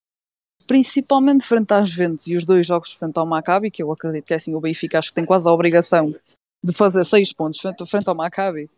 Principalmente 0.67 1.45
frente 1.45 1.73
às 1.73 1.89
Juventus 1.91 2.27
e 2.27 2.37
os 2.37 2.45
dois 2.45 2.67
jogos 2.67 2.93
frente 2.93 3.19
ao 3.19 3.27
Maccabi, 3.27 3.71
que 3.71 3.83
eu 3.83 3.93
acredito 3.93 4.25
que 4.25 4.33
é 4.33 4.37
assim, 4.37 4.55
o 4.55 4.61
Benfica 4.61 4.99
acho 4.99 5.09
que 5.09 5.15
tem 5.15 5.25
quase 5.27 5.49
a 5.49 5.53
obrigação 5.53 6.15
de 6.63 6.73
fazer 6.73 7.05
seis 7.05 7.33
pontos 7.33 7.59
frente, 7.61 7.87
frente 7.87 8.09
ao 8.09 8.15
Maccabi. 8.15 8.71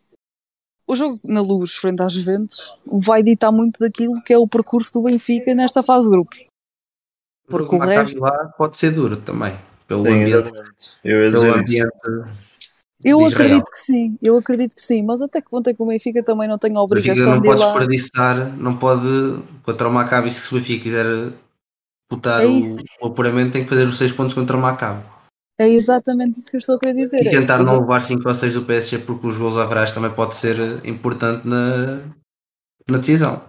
O 0.85 0.95
jogo 0.95 1.19
na 1.23 1.41
luz 1.41 1.73
frente 1.75 2.01
às 2.01 2.13
Juventus 2.13 2.73
vai 2.85 3.21
ditar 3.23 3.51
muito 3.51 3.77
daquilo 3.79 4.21
que 4.23 4.33
é 4.33 4.37
o 4.37 4.47
percurso 4.47 4.93
do 4.93 5.03
Benfica 5.03 5.53
nesta 5.53 5.81
fase 5.83 6.05
de 6.07 6.11
grupos. 6.11 6.45
Porque 7.47 7.75
o 7.75 7.79
Maccabi 7.79 8.11
resto- 8.11 8.19
lá 8.21 8.45
pode 8.57 8.77
ser 8.77 8.91
duro 8.91 9.17
também. 9.17 9.55
Pelo 9.87 10.03
Sim, 10.05 10.21
ambiente. 10.23 10.51
Eu 11.03 11.31
pelo 11.31 11.53
ambiente 11.53 11.91
Eu 13.03 13.25
acredito 13.25 13.71
que 13.71 13.79
sim, 13.79 14.17
eu 14.21 14.37
acredito 14.37 14.75
que 14.75 14.81
sim, 14.81 15.01
mas 15.03 15.21
até 15.21 15.41
que 15.41 15.49
ponto 15.49 15.69
é 15.69 15.73
que 15.73 15.81
o 15.81 15.85
Benfica 15.85 16.21
também 16.23 16.47
não 16.49 16.57
tem 16.57 16.75
a 16.75 16.81
O 16.81 16.87
Benfica 16.87 17.13
obrigação 17.13 17.35
não 17.35 17.41
de 17.41 17.47
pode 17.47 17.59
lá? 17.61 17.67
desperdiçar, 17.67 18.57
não 18.57 18.77
pode 18.77 19.07
contra 19.63 19.87
o 19.87 19.91
Maccabi, 19.93 20.29
se 20.29 20.53
o 20.53 20.57
Benfica 20.57 20.83
quiser 20.83 21.05
botar 22.09 22.41
É 22.41 22.47
o, 22.47 22.61
o 23.01 23.07
apuramento, 23.07 23.51
tem 23.53 23.63
que 23.63 23.69
fazer 23.69 23.83
os 23.83 23.97
6 23.97 24.11
pontos 24.11 24.33
contra 24.33 24.55
o 24.55 24.59
Maccabi. 24.61 25.03
É 25.59 25.67
exatamente 25.67 26.39
isso 26.39 26.49
que 26.51 26.57
eu 26.57 26.59
estou 26.59 26.75
a 26.75 26.79
querer 26.79 26.93
dizer. 26.93 27.25
E 27.25 27.27
é, 27.27 27.31
tentar 27.31 27.59
o- 27.59 27.63
não 27.63 27.79
levar 27.79 28.01
5 28.01 28.27
ou 28.27 28.33
6 28.33 28.53
do 28.53 28.63
PSG, 28.63 28.99
porque 28.99 29.25
os 29.27 29.37
gols 29.37 29.57
averás 29.57 29.91
também 29.91 30.11
pode 30.11 30.35
ser 30.35 30.85
importante 30.85 31.47
na, 31.47 31.97
na 32.87 32.97
decisão. 32.99 33.41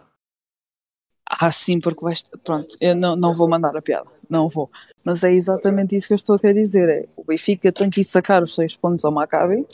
Ah, 1.30 1.50
sim, 1.50 1.78
porque 1.78 2.02
vais. 2.02 2.22
Pronto, 2.42 2.74
eu 2.80 2.96
não, 2.96 3.14
não 3.14 3.34
vou 3.34 3.48
mandar 3.48 3.76
a 3.76 3.82
piada, 3.82 4.08
não 4.28 4.48
vou. 4.48 4.70
Mas 5.04 5.22
é 5.22 5.32
exatamente 5.32 5.94
isso 5.94 6.06
que 6.08 6.14
eu 6.14 6.16
estou 6.16 6.36
a 6.36 6.38
querer 6.38 6.54
dizer: 6.54 6.88
é 6.88 7.06
o 7.16 7.22
Benfica 7.24 7.70
tem 7.70 7.90
que 7.90 8.00
ir 8.00 8.04
sacar 8.04 8.42
os 8.42 8.54
seis 8.54 8.74
pontos 8.74 9.04
ao 9.04 9.12
Maccabi 9.12 9.66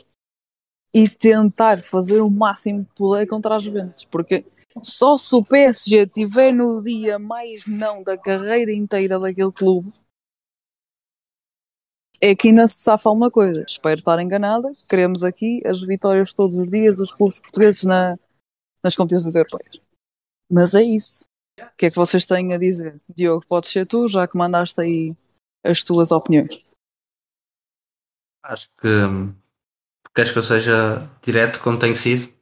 e 0.95 1.09
tentar 1.09 1.83
fazer 1.83 2.21
o 2.21 2.31
máximo 2.31 2.85
que 2.85 2.95
puder 2.95 3.27
contra 3.27 3.57
as 3.57 3.65
Juventus, 3.65 4.05
porque 4.05 4.45
só 4.83 5.17
se 5.19 5.35
o 5.35 5.45
PSG 5.45 6.07
tiver 6.07 6.53
no 6.53 6.83
dia 6.83 7.19
mais 7.19 7.67
não 7.67 8.03
da 8.03 8.17
carreira 8.17 8.73
inteira 8.73 9.19
daquele 9.19 9.51
clube 9.51 9.93
é 12.21 12.35
que 12.35 12.49
ainda 12.49 12.67
se 12.67 12.77
safa 12.77 13.09
alguma 13.09 13.31
coisa. 13.31 13.65
Espero 13.69 13.99
estar 13.99 14.19
enganada. 14.19 14.71
Queremos 14.89 15.23
aqui 15.23 15.61
as 15.67 15.83
vitórias 15.83 16.33
todos 16.33 16.57
os 16.57 16.71
dias 16.71 16.97
dos 16.97 17.13
clubes 17.13 17.39
portugueses 17.39 17.85
na, 17.85 18.19
nas 18.83 18.97
competições 18.97 19.35
europeias. 19.35 19.79
Mas 20.51 20.75
é 20.75 20.83
isso. 20.83 21.25
O 21.61 21.77
que 21.77 21.87
é 21.87 21.91
que 21.91 21.97
vocês 21.97 22.25
têm 22.25 22.55
a 22.55 22.59
dizer? 22.59 22.99
Diogo, 23.15 23.45
podes 23.47 23.71
ser 23.71 23.87
tu, 23.87 24.09
já 24.09 24.27
que 24.27 24.39
mandaste 24.39 24.81
aí 24.81 25.15
as 25.63 25.85
tuas 25.85 26.13
opiniões. 26.13 26.65
Acho 28.43 28.69
que 28.81 28.89
hum, 28.89 29.35
queres 30.15 30.31
que 30.31 30.39
eu 30.39 30.43
seja 30.43 31.09
direto 31.23 31.61
como 31.61 31.79
tenho 31.79 31.97
sido? 31.97 32.33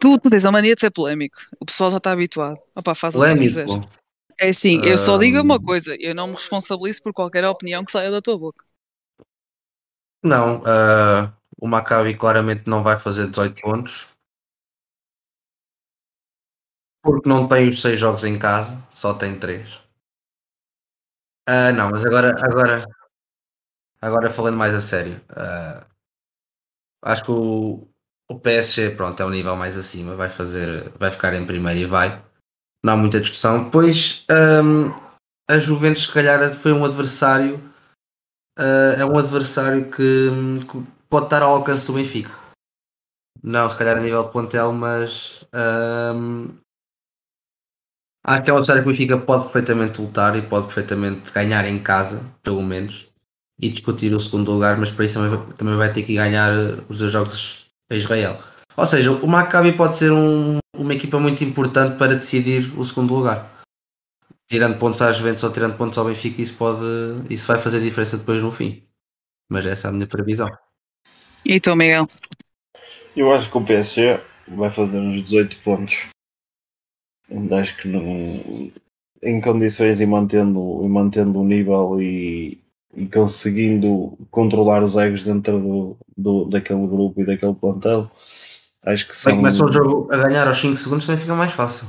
Tu, 0.00 0.18
tu 0.18 0.28
tens 0.28 0.44
a 0.44 0.52
mania 0.52 0.74
de 0.74 0.80
ser 0.80 0.90
polémico. 0.90 1.38
O 1.58 1.64
pessoal 1.64 1.90
já 1.90 1.96
está 1.96 2.12
habituado. 2.12 2.58
Opa, 2.76 2.94
faz 2.94 3.14
o 3.16 3.22
que 3.22 3.38
quiseres. 3.38 3.72
Polémico. 3.72 4.00
É 4.38 4.48
assim, 4.50 4.80
eu 4.84 4.96
só 4.96 5.18
digo 5.18 5.40
uma 5.40 5.60
coisa, 5.60 5.96
eu 5.98 6.14
não 6.14 6.28
me 6.28 6.34
responsabilizo 6.34 7.02
por 7.02 7.12
qualquer 7.12 7.44
opinião 7.44 7.84
que 7.84 7.90
saia 7.90 8.10
da 8.10 8.22
tua 8.22 8.38
boca. 8.38 8.64
Não, 10.22 10.62
ah, 10.64 11.32
o 11.58 11.66
Maccabi 11.66 12.16
claramente 12.16 12.68
não 12.68 12.82
vai 12.82 12.96
fazer 12.96 13.28
18 13.28 13.60
pontos. 13.60 14.08
Porque 17.02 17.28
não 17.28 17.48
tem 17.48 17.68
os 17.68 17.80
6 17.80 17.98
jogos 17.98 18.24
em 18.24 18.38
casa, 18.38 18.76
só 18.90 19.14
tem 19.14 19.38
3. 19.38 19.80
Ah, 21.48 21.72
não, 21.72 21.90
mas 21.90 22.04
agora, 22.04 22.36
agora, 22.40 22.86
agora 24.00 24.30
falando 24.30 24.56
mais 24.56 24.74
a 24.74 24.80
sério, 24.80 25.20
ah, 25.30 25.86
acho 27.02 27.24
que 27.24 27.30
o, 27.30 27.88
o 28.30 28.38
PSG 28.38 28.90
pronto, 28.90 29.20
é 29.20 29.26
um 29.26 29.30
nível 29.30 29.56
mais 29.56 29.76
acima, 29.76 30.14
vai 30.14 30.28
fazer, 30.28 30.90
vai 30.98 31.10
ficar 31.10 31.34
em 31.34 31.46
primeiro 31.46 31.80
e 31.80 31.86
vai. 31.86 32.22
Não 32.84 32.94
há 32.94 32.96
muita 32.96 33.20
discussão. 33.20 33.64
Depois 33.64 34.24
ahm, 34.30 34.90
a 35.50 35.58
Juventus 35.58 36.04
se 36.04 36.12
calhar 36.12 36.52
foi 36.54 36.72
um 36.72 36.84
adversário, 36.84 37.60
ah, 38.56 38.94
é 38.98 39.04
um 39.04 39.18
adversário 39.18 39.90
que, 39.90 40.30
que 40.70 40.86
pode 41.08 41.26
estar 41.26 41.42
ao 41.42 41.56
alcance 41.56 41.86
do 41.86 41.92
Benfica. 41.92 42.30
Não, 43.42 43.68
se 43.68 43.76
calhar 43.76 43.96
a 43.96 44.00
nível 44.00 44.22
de 44.22 44.32
plantel, 44.32 44.72
mas 44.72 45.44
ahm, 45.52 46.50
acho 48.24 48.44
que 48.44 48.50
é 48.50 48.52
um 48.52 48.56
adversário 48.56 48.82
que 48.82 48.88
o 48.88 48.92
Benfica 48.92 49.18
pode 49.18 49.44
perfeitamente 49.44 50.00
lutar 50.00 50.36
e 50.36 50.42
pode 50.42 50.66
perfeitamente 50.66 51.32
ganhar 51.32 51.64
em 51.64 51.82
casa, 51.82 52.22
pelo 52.42 52.62
menos, 52.62 53.09
e 53.62 53.68
discutir 53.68 54.12
o 54.14 54.20
segundo 54.20 54.52
lugar, 54.52 54.78
mas 54.78 54.90
para 54.90 55.04
isso 55.04 55.14
também 55.14 55.36
vai, 55.36 55.54
também 55.54 55.76
vai 55.76 55.92
ter 55.92 56.02
que 56.02 56.14
ganhar 56.14 56.52
eh, 56.52 56.82
os 56.88 56.98
dois 56.98 57.12
jogos 57.12 57.66
a 57.90 57.94
Israel. 57.94 58.38
Ou 58.76 58.86
seja, 58.86 59.12
o 59.12 59.26
Maccabi 59.26 59.72
pode 59.72 59.96
ser 59.96 60.10
um- 60.12 60.58
uma 60.76 60.94
equipa 60.94 61.18
muito 61.20 61.44
importante 61.44 61.96
para 61.98 62.14
decidir 62.14 62.72
o 62.78 62.82
segundo 62.84 63.14
lugar. 63.14 63.60
Tirando 64.48 64.78
pontos 64.78 65.02
às 65.02 65.16
Juventus 65.16 65.44
ou 65.44 65.52
tirando 65.52 65.76
pontos 65.76 65.98
ao 65.98 66.06
Benfica, 66.06 66.40
isso, 66.40 66.56
pode, 66.56 66.84
isso 67.28 67.46
vai 67.46 67.58
fazer 67.60 67.80
diferença 67.80 68.16
depois 68.16 68.42
no 68.42 68.50
fim. 68.50 68.82
Mas 69.48 69.66
essa 69.66 69.88
é 69.88 69.90
a 69.90 69.92
minha 69.92 70.06
previsão. 70.06 70.48
E 71.44 71.60
tu, 71.60 71.74
Miguel? 71.76 72.06
Eu 73.16 73.32
acho 73.32 73.50
que 73.50 73.58
o 73.58 73.64
PSG 73.64 74.20
vai 74.48 74.70
fazer 74.70 74.98
uns 74.98 75.22
18 75.24 75.58
pontos. 75.62 76.06
Acho 77.52 77.76
que 77.76 77.88
não. 77.88 78.72
Em 79.22 79.40
condições 79.40 80.00
e 80.00 80.06
mantendo, 80.06 80.80
e 80.82 80.88
mantendo 80.88 81.40
o 81.40 81.44
nível 81.44 82.00
e, 82.00 82.58
e 82.94 83.06
conseguindo 83.06 84.18
controlar 84.30 84.82
os 84.82 84.96
egos 84.96 85.22
dentro 85.22 85.58
do, 85.58 85.96
do, 86.16 86.44
daquele 86.46 86.86
grupo 86.86 87.20
e 87.20 87.24
daquele 87.24 87.54
plantel, 87.54 88.10
acho 88.82 89.06
que 89.06 89.12
Bem, 89.12 89.22
são. 89.22 89.36
começa 89.36 89.64
o 89.64 89.72
jogo 89.72 90.08
a 90.12 90.16
ganhar 90.16 90.46
aos 90.46 90.58
5 90.58 90.76
segundos, 90.76 91.06
também 91.06 91.20
fica 91.20 91.34
mais 91.34 91.52
fácil. 91.52 91.86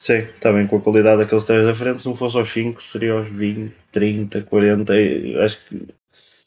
Sim, 0.00 0.26
também 0.40 0.66
com 0.66 0.76
a 0.76 0.80
qualidade 0.80 1.22
daqueles 1.22 1.44
três 1.44 1.64
da 1.64 1.74
frente, 1.74 2.00
se 2.00 2.06
não 2.08 2.14
fosse 2.14 2.36
aos 2.36 2.52
5, 2.52 2.82
seria 2.82 3.12
aos 3.12 3.28
20, 3.28 3.72
30, 3.92 4.42
40. 4.42 5.00
e 5.00 5.38
Acho 5.38 5.64
que 5.68 5.86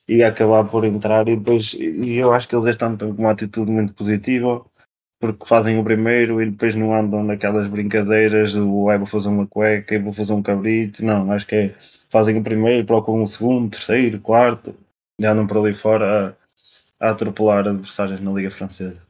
ia 0.08 0.28
acabar 0.28 0.66
por 0.66 0.84
entrar 0.86 1.28
e 1.28 1.36
depois 1.36 1.74
e 1.74 2.16
eu 2.18 2.34
acho 2.34 2.48
que 2.48 2.56
eles 2.56 2.66
estão 2.66 2.96
com 2.98 3.06
uma 3.06 3.32
atitude 3.32 3.72
muito 3.72 3.94
positiva 3.94 4.64
porque 5.20 5.48
fazem 5.48 5.80
o 5.80 5.84
primeiro 5.84 6.42
e 6.42 6.52
depois 6.52 6.76
não 6.76 6.94
andam 6.94 7.24
naquelas 7.24 7.68
brincadeiras 7.68 8.54
do 8.54 8.90
ai 8.90 8.98
vou 8.98 9.08
fazer 9.08 9.30
uma 9.30 9.48
cueca 9.48 9.96
e 9.96 10.00
vou 10.00 10.14
fazer 10.14 10.34
um 10.34 10.44
cabrito. 10.44 11.04
Não, 11.04 11.32
acho 11.32 11.48
que 11.48 11.56
é 11.56 11.76
fazem 12.16 12.38
o 12.38 12.44
primeiro, 12.44 12.88
procuram 12.88 13.24
o 13.24 13.28
segundo, 13.28 13.72
terceiro, 13.72 14.22
quarto 14.22 14.74
e 15.20 15.26
andam 15.26 15.46
por 15.46 15.58
ali 15.58 15.76
fora 15.76 16.38
a, 17.02 17.08
a 17.08 17.12
atropelar 17.12 17.68
adversários 17.68 18.22
na 18.22 18.32
Liga 18.32 18.50
Francesa. 18.50 19.02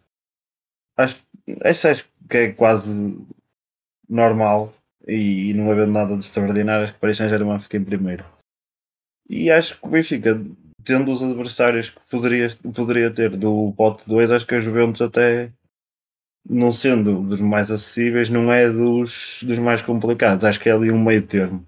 Acho, 0.98 1.16
acho, 1.64 1.88
acho 1.88 2.10
que 2.28 2.38
é 2.38 2.52
quase 2.52 3.16
normal 4.10 4.74
e, 5.08 5.52
e 5.52 5.54
não 5.54 5.72
havendo 5.72 5.92
nada 5.92 6.18
de 6.18 6.24
extraordinário, 6.24 6.84
acho 6.84 6.96
que 6.96 7.00
Paris 7.00 7.18
Saint-Germain 7.18 7.60
fica 7.60 7.78
em 7.78 7.84
primeiro. 7.84 8.26
E 9.30 9.52
acho 9.52 9.80
que 9.80 9.86
o 9.86 9.90
Benfica, 9.92 10.42
tendo 10.84 11.12
os 11.12 11.22
adversários 11.22 11.90
que 11.90 12.10
poderia, 12.10 12.48
poderia 12.74 13.12
ter 13.12 13.38
do 13.38 13.72
pote 13.78 14.02
2, 14.08 14.32
acho 14.32 14.48
que 14.48 14.56
a 14.56 14.62
Juventus 14.62 15.02
até 15.04 15.52
não 16.50 16.72
sendo 16.72 17.22
dos 17.22 17.40
mais 17.40 17.70
acessíveis, 17.70 18.30
não 18.30 18.52
é 18.52 18.68
dos, 18.68 19.42
dos 19.44 19.60
mais 19.60 19.84
complicados. 19.84 20.44
Acho 20.44 20.60
que 20.60 20.70
é 20.70 20.72
ali 20.72 20.92
um 20.92 21.04
meio 21.04 21.22
termo. 21.22 21.64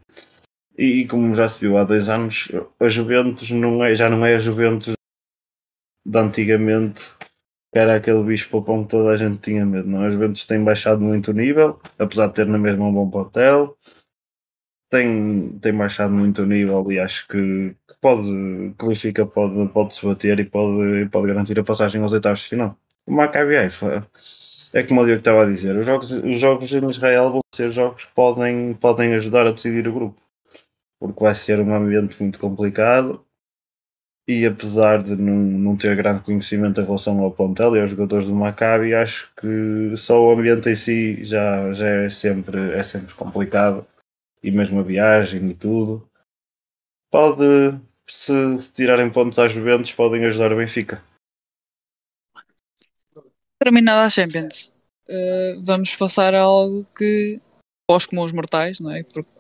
E, 0.78 1.08
como 1.08 1.34
já 1.34 1.48
se 1.50 1.60
viu 1.60 1.78
há 1.78 1.84
dois 1.84 2.08
anos, 2.08 2.50
a 2.80 2.88
Juventus 2.88 3.50
não 3.50 3.84
é, 3.84 3.96
já 3.96 4.10
não 4.10 4.24
é 4.24 4.36
a 4.36 4.40
Juventus 4.40 4.94
de 6.06 6.18
antigamente, 6.20 7.02
que 7.74 7.80
era 7.80 7.96
aquele 7.96 8.24
bicho 8.24 8.50
papão 8.50 8.84
que 8.84 8.92
toda 8.92 9.10
a 9.10 9.18
gente 9.18 9.40
tinha 9.42 9.66
medo. 9.66 9.88
Não, 9.88 10.04
a 10.04 10.12
Juventus 10.12 10.46
tem 10.46 10.64
baixado 10.64 11.02
muito 11.02 11.32
o 11.32 11.34
nível, 11.34 11.80
apesar 11.98 12.28
de 12.28 12.36
ter 12.36 12.46
na 12.46 12.60
mesma 12.60 12.86
um 12.86 12.94
bom 12.94 13.10
papel. 13.10 13.76
Tem, 14.90 15.58
tem 15.60 15.74
baixado 15.76 16.14
muito 16.14 16.44
o 16.44 16.46
nível 16.46 16.90
e 16.92 17.00
acho 17.00 17.28
que, 17.28 17.76
que 17.88 17.96
pode, 18.00 18.24
que 18.78 18.86
o 18.86 18.88
Benfica 18.88 19.26
pode, 19.26 19.68
pode 19.74 19.96
se 19.96 20.06
bater 20.06 20.40
e 20.40 20.46
pode, 20.46 21.10
pode 21.10 21.28
garantir 21.28 21.60
a 21.60 21.64
passagem 21.64 22.02
aos 22.02 22.14
oitavos 22.14 22.40
de 22.42 22.50
final. 22.50 22.78
O 23.06 23.12
Maccabi 23.12 23.58
Haifa 23.58 24.08
é 24.74 24.84
como 24.84 25.02
o 25.02 25.06
Diogo 25.06 25.20
estava 25.20 25.44
a 25.44 25.46
dizer, 25.46 25.76
os 25.76 25.86
jogos, 25.86 26.12
os 26.12 26.40
jogos 26.40 26.72
em 26.72 26.90
Israel 26.90 27.32
vão 27.32 27.40
ser 27.54 27.72
jogos 27.72 28.06
que 28.06 28.14
podem, 28.14 28.76
podem 28.76 29.14
ajudar 29.16 29.48
a 29.48 29.52
decidir 29.52 29.88
o 29.88 29.94
grupo. 29.94 30.27
Porque 31.00 31.24
vai 31.24 31.34
ser 31.34 31.60
um 31.60 31.74
ambiente 31.74 32.20
muito 32.22 32.40
complicado 32.40 33.26
e 34.28 34.46
apesar 34.46 35.02
de 35.02 35.16
não, 35.16 35.36
não 35.36 35.78
ter 35.78 35.96
grande 35.96 36.24
conhecimento 36.24 36.82
em 36.82 36.84
relação 36.84 37.20
ao 37.22 37.32
plantel 37.32 37.76
e 37.76 37.82
aos 37.82 37.92
jogadores 37.92 38.28
do 38.28 38.36
Maccabi, 38.36 38.94
acho 38.94 39.32
que 39.40 39.96
só 39.96 40.22
o 40.22 40.32
ambiente 40.32 40.70
em 40.70 40.76
si 40.76 41.24
já, 41.24 41.72
já 41.74 41.88
é, 41.88 42.10
sempre, 42.10 42.74
é 42.74 42.84
sempre 42.84 43.14
complicado 43.14 43.88
e 44.44 44.52
mesmo 44.52 44.82
a 44.82 44.84
viagem 44.84 45.50
e 45.50 45.56
tudo. 45.56 46.10
Pode, 47.10 47.80
se, 48.10 48.60
se 48.60 48.70
tirarem 48.74 49.10
pontos 49.10 49.40
às 49.40 49.54
Juventus, 49.54 49.94
podem 49.94 50.26
ajudar 50.26 50.52
o 50.52 50.58
Benfica. 50.58 51.02
Terminada 53.64 54.06
a 54.06 54.10
Champions, 54.10 54.72
eh, 55.08 55.56
vamos 55.64 55.96
passar 55.96 56.36
a 56.36 56.42
algo 56.42 56.86
que 56.96 57.42
pós 57.90 58.06
como 58.06 58.24
os 58.24 58.34
mortais, 58.34 58.80
não 58.80 58.92
é? 58.92 59.02
Porque 59.04 59.37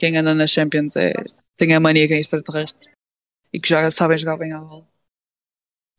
quem 0.00 0.16
anda 0.16 0.34
na 0.34 0.46
Champions 0.46 0.96
é, 0.96 1.12
tem 1.58 1.74
a 1.74 1.78
mania 1.78 2.08
que 2.08 2.14
é 2.14 2.18
extraterrestre 2.18 2.88
e 3.52 3.60
que 3.60 3.68
já 3.68 3.90
sabem 3.90 4.16
jogar 4.16 4.38
bem 4.38 4.50
à 4.50 4.58
bola. 4.58 4.88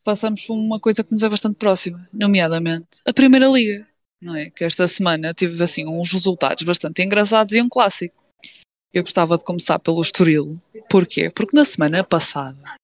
Passamos 0.04 0.44
por 0.44 0.56
uma 0.56 0.80
coisa 0.80 1.04
que 1.04 1.12
nos 1.12 1.22
é 1.22 1.30
bastante 1.30 1.58
próxima, 1.58 2.10
nomeadamente 2.12 3.00
a 3.06 3.14
Primeira 3.14 3.46
Liga, 3.46 3.88
não 4.20 4.36
é? 4.36 4.50
Que 4.50 4.64
esta 4.64 4.88
semana 4.88 5.36
tive 5.36 5.64
assim 5.64 5.86
uns 5.86 6.12
resultados 6.12 6.64
bastante 6.64 7.04
engraçados 7.04 7.54
e 7.54 7.62
um 7.62 7.70
clássico. 7.70 8.16
Eu 8.92 9.04
gostava 9.04 9.38
de 9.38 9.44
começar 9.44 9.78
pelo 9.78 10.02
Estoril. 10.02 10.60
Porquê? 10.90 11.30
Porque 11.30 11.56
na 11.56 11.64
semana 11.64 12.04
passada, 12.04 12.76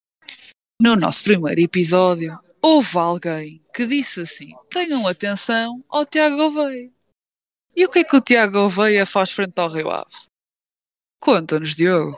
no 0.80 0.94
nosso 0.94 1.24
primeiro 1.24 1.60
episódio, 1.60 2.38
houve 2.62 2.96
alguém 2.96 3.60
que 3.74 3.86
disse 3.86 4.20
assim: 4.20 4.52
tenham 4.70 5.04
atenção 5.04 5.84
ao 5.88 6.06
Tiago 6.06 6.36
Gouveia. 6.36 6.88
E 7.74 7.84
o 7.84 7.90
que 7.90 7.98
é 7.98 8.04
que 8.04 8.16
o 8.16 8.20
Tiago 8.20 8.52
Gouveia 8.52 9.04
faz 9.04 9.32
frente 9.32 9.58
ao 9.58 9.68
Rio 9.68 9.90
Ave? 9.90 10.27
Conta-nos, 11.20 11.74
Diogo. 11.74 12.16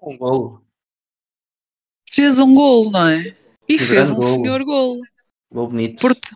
Um 0.00 0.16
gol. 0.16 0.62
Fez 2.10 2.38
um 2.38 2.54
gol, 2.54 2.90
não 2.90 3.06
é? 3.08 3.18
E 3.68 3.76
Que 3.76 3.78
fez 3.78 4.10
um 4.10 4.16
golo. 4.16 4.26
senhor 4.34 4.64
gol. 4.64 5.00
Gol 5.52 5.68
bonito. 5.68 6.00
Port- 6.00 6.30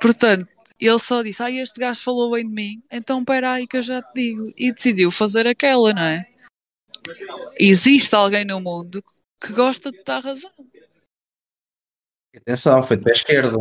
portanto, 0.00 0.48
ele 0.80 0.98
só 0.98 1.22
disse: 1.22 1.42
Ah, 1.42 1.50
este 1.50 1.78
gajo 1.80 2.02
falou 2.02 2.32
bem 2.32 2.46
de 2.46 2.52
mim, 2.52 2.82
então 2.90 3.20
espera 3.20 3.52
aí 3.52 3.66
que 3.66 3.76
eu 3.76 3.82
já 3.82 4.02
te 4.02 4.12
digo. 4.14 4.52
E 4.56 4.72
decidiu 4.72 5.10
fazer 5.10 5.46
aquela, 5.46 5.92
não 5.92 6.02
é? 6.02 6.28
Existe 7.58 8.14
alguém 8.14 8.44
no 8.44 8.60
mundo 8.60 9.02
que 9.40 9.52
gosta 9.52 9.90
de 9.92 10.02
dar 10.04 10.20
razão. 10.22 10.50
Atenção, 12.34 12.82
foi 12.82 12.96
de 12.96 13.04
pé 13.04 13.10
esquerdo. 13.10 13.58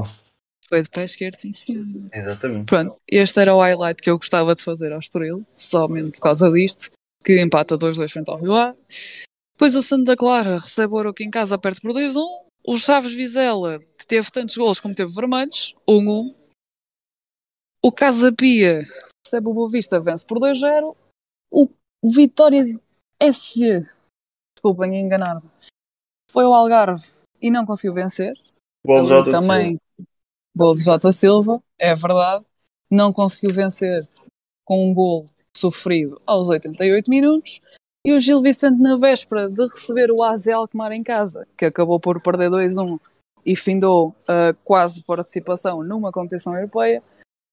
Foi 0.71 0.81
de 0.81 0.89
pé 0.89 1.03
esquerdo, 1.03 1.35
sim, 1.35 1.51
senhor. 1.51 1.85
Exatamente. 2.13 2.67
Pronto, 2.67 2.95
este 3.05 3.41
era 3.41 3.53
o 3.53 3.59
highlight 3.59 4.01
que 4.01 4.09
eu 4.09 4.17
gostava 4.17 4.55
de 4.55 4.63
fazer 4.63 4.93
ao 4.93 4.99
Estoril, 4.99 5.45
somente 5.53 6.13
por 6.13 6.21
causa 6.21 6.49
disto, 6.49 6.91
que 7.25 7.41
empata 7.41 7.77
2-2 7.77 8.09
frente 8.09 8.31
ao 8.31 8.39
Rio 8.39 8.55
Ave. 8.55 8.77
Depois 9.51 9.75
o 9.75 9.83
Santa 9.83 10.15
Clara 10.15 10.53
recebe 10.53 10.93
o 10.93 10.95
Oroco 10.95 11.21
em 11.21 11.29
casa, 11.29 11.57
perto 11.57 11.81
por 11.81 11.91
2-1. 11.91 12.25
O 12.65 12.77
Chaves 12.77 13.11
Vizela 13.11 13.79
que 13.97 14.07
teve 14.07 14.31
tantos 14.31 14.55
golos 14.55 14.79
como 14.79 14.95
teve 14.95 15.11
vermelhos, 15.11 15.75
1-1. 15.85 16.33
O 17.83 17.91
Casa 17.91 18.31
Pia 18.31 18.81
recebe 19.25 19.49
o 19.49 19.53
Boa 19.53 19.69
Vista, 19.69 19.99
vence 19.99 20.25
por 20.25 20.39
2-0. 20.39 20.95
O 21.51 21.67
Vitória 22.01 22.79
SC, 23.21 23.85
desculpem 24.55 25.01
enganar-me, 25.01 25.49
foi 26.31 26.45
ao 26.45 26.53
Algarve 26.53 27.03
e 27.41 27.51
não 27.51 27.65
conseguiu 27.65 27.93
vencer. 27.93 28.33
Também 29.29 29.77
gol 30.55 30.75
de 30.75 30.83
Jota 30.83 31.11
Silva. 31.11 31.61
é 31.79 31.95
verdade, 31.95 32.45
não 32.89 33.13
conseguiu 33.13 33.53
vencer 33.53 34.07
com 34.65 34.89
um 34.89 34.93
gol 34.93 35.25
sofrido 35.55 36.21
aos 36.25 36.49
88 36.49 37.09
minutos. 37.09 37.61
E 38.05 38.13
o 38.13 38.19
Gil 38.19 38.41
Vicente, 38.41 38.81
na 38.81 38.97
véspera 38.97 39.47
de 39.47 39.63
receber 39.63 40.11
o 40.11 40.23
AZ 40.23 40.47
Alkmaar 40.47 40.91
em 40.91 41.03
casa, 41.03 41.47
que 41.55 41.65
acabou 41.65 41.99
por 41.99 42.19
perder 42.21 42.49
2-1 42.49 42.99
e 43.45 43.55
findou 43.55 44.15
a 44.27 44.53
quase 44.63 45.03
participação 45.03 45.83
numa 45.83 46.11
competição 46.11 46.55
europeia, 46.55 47.03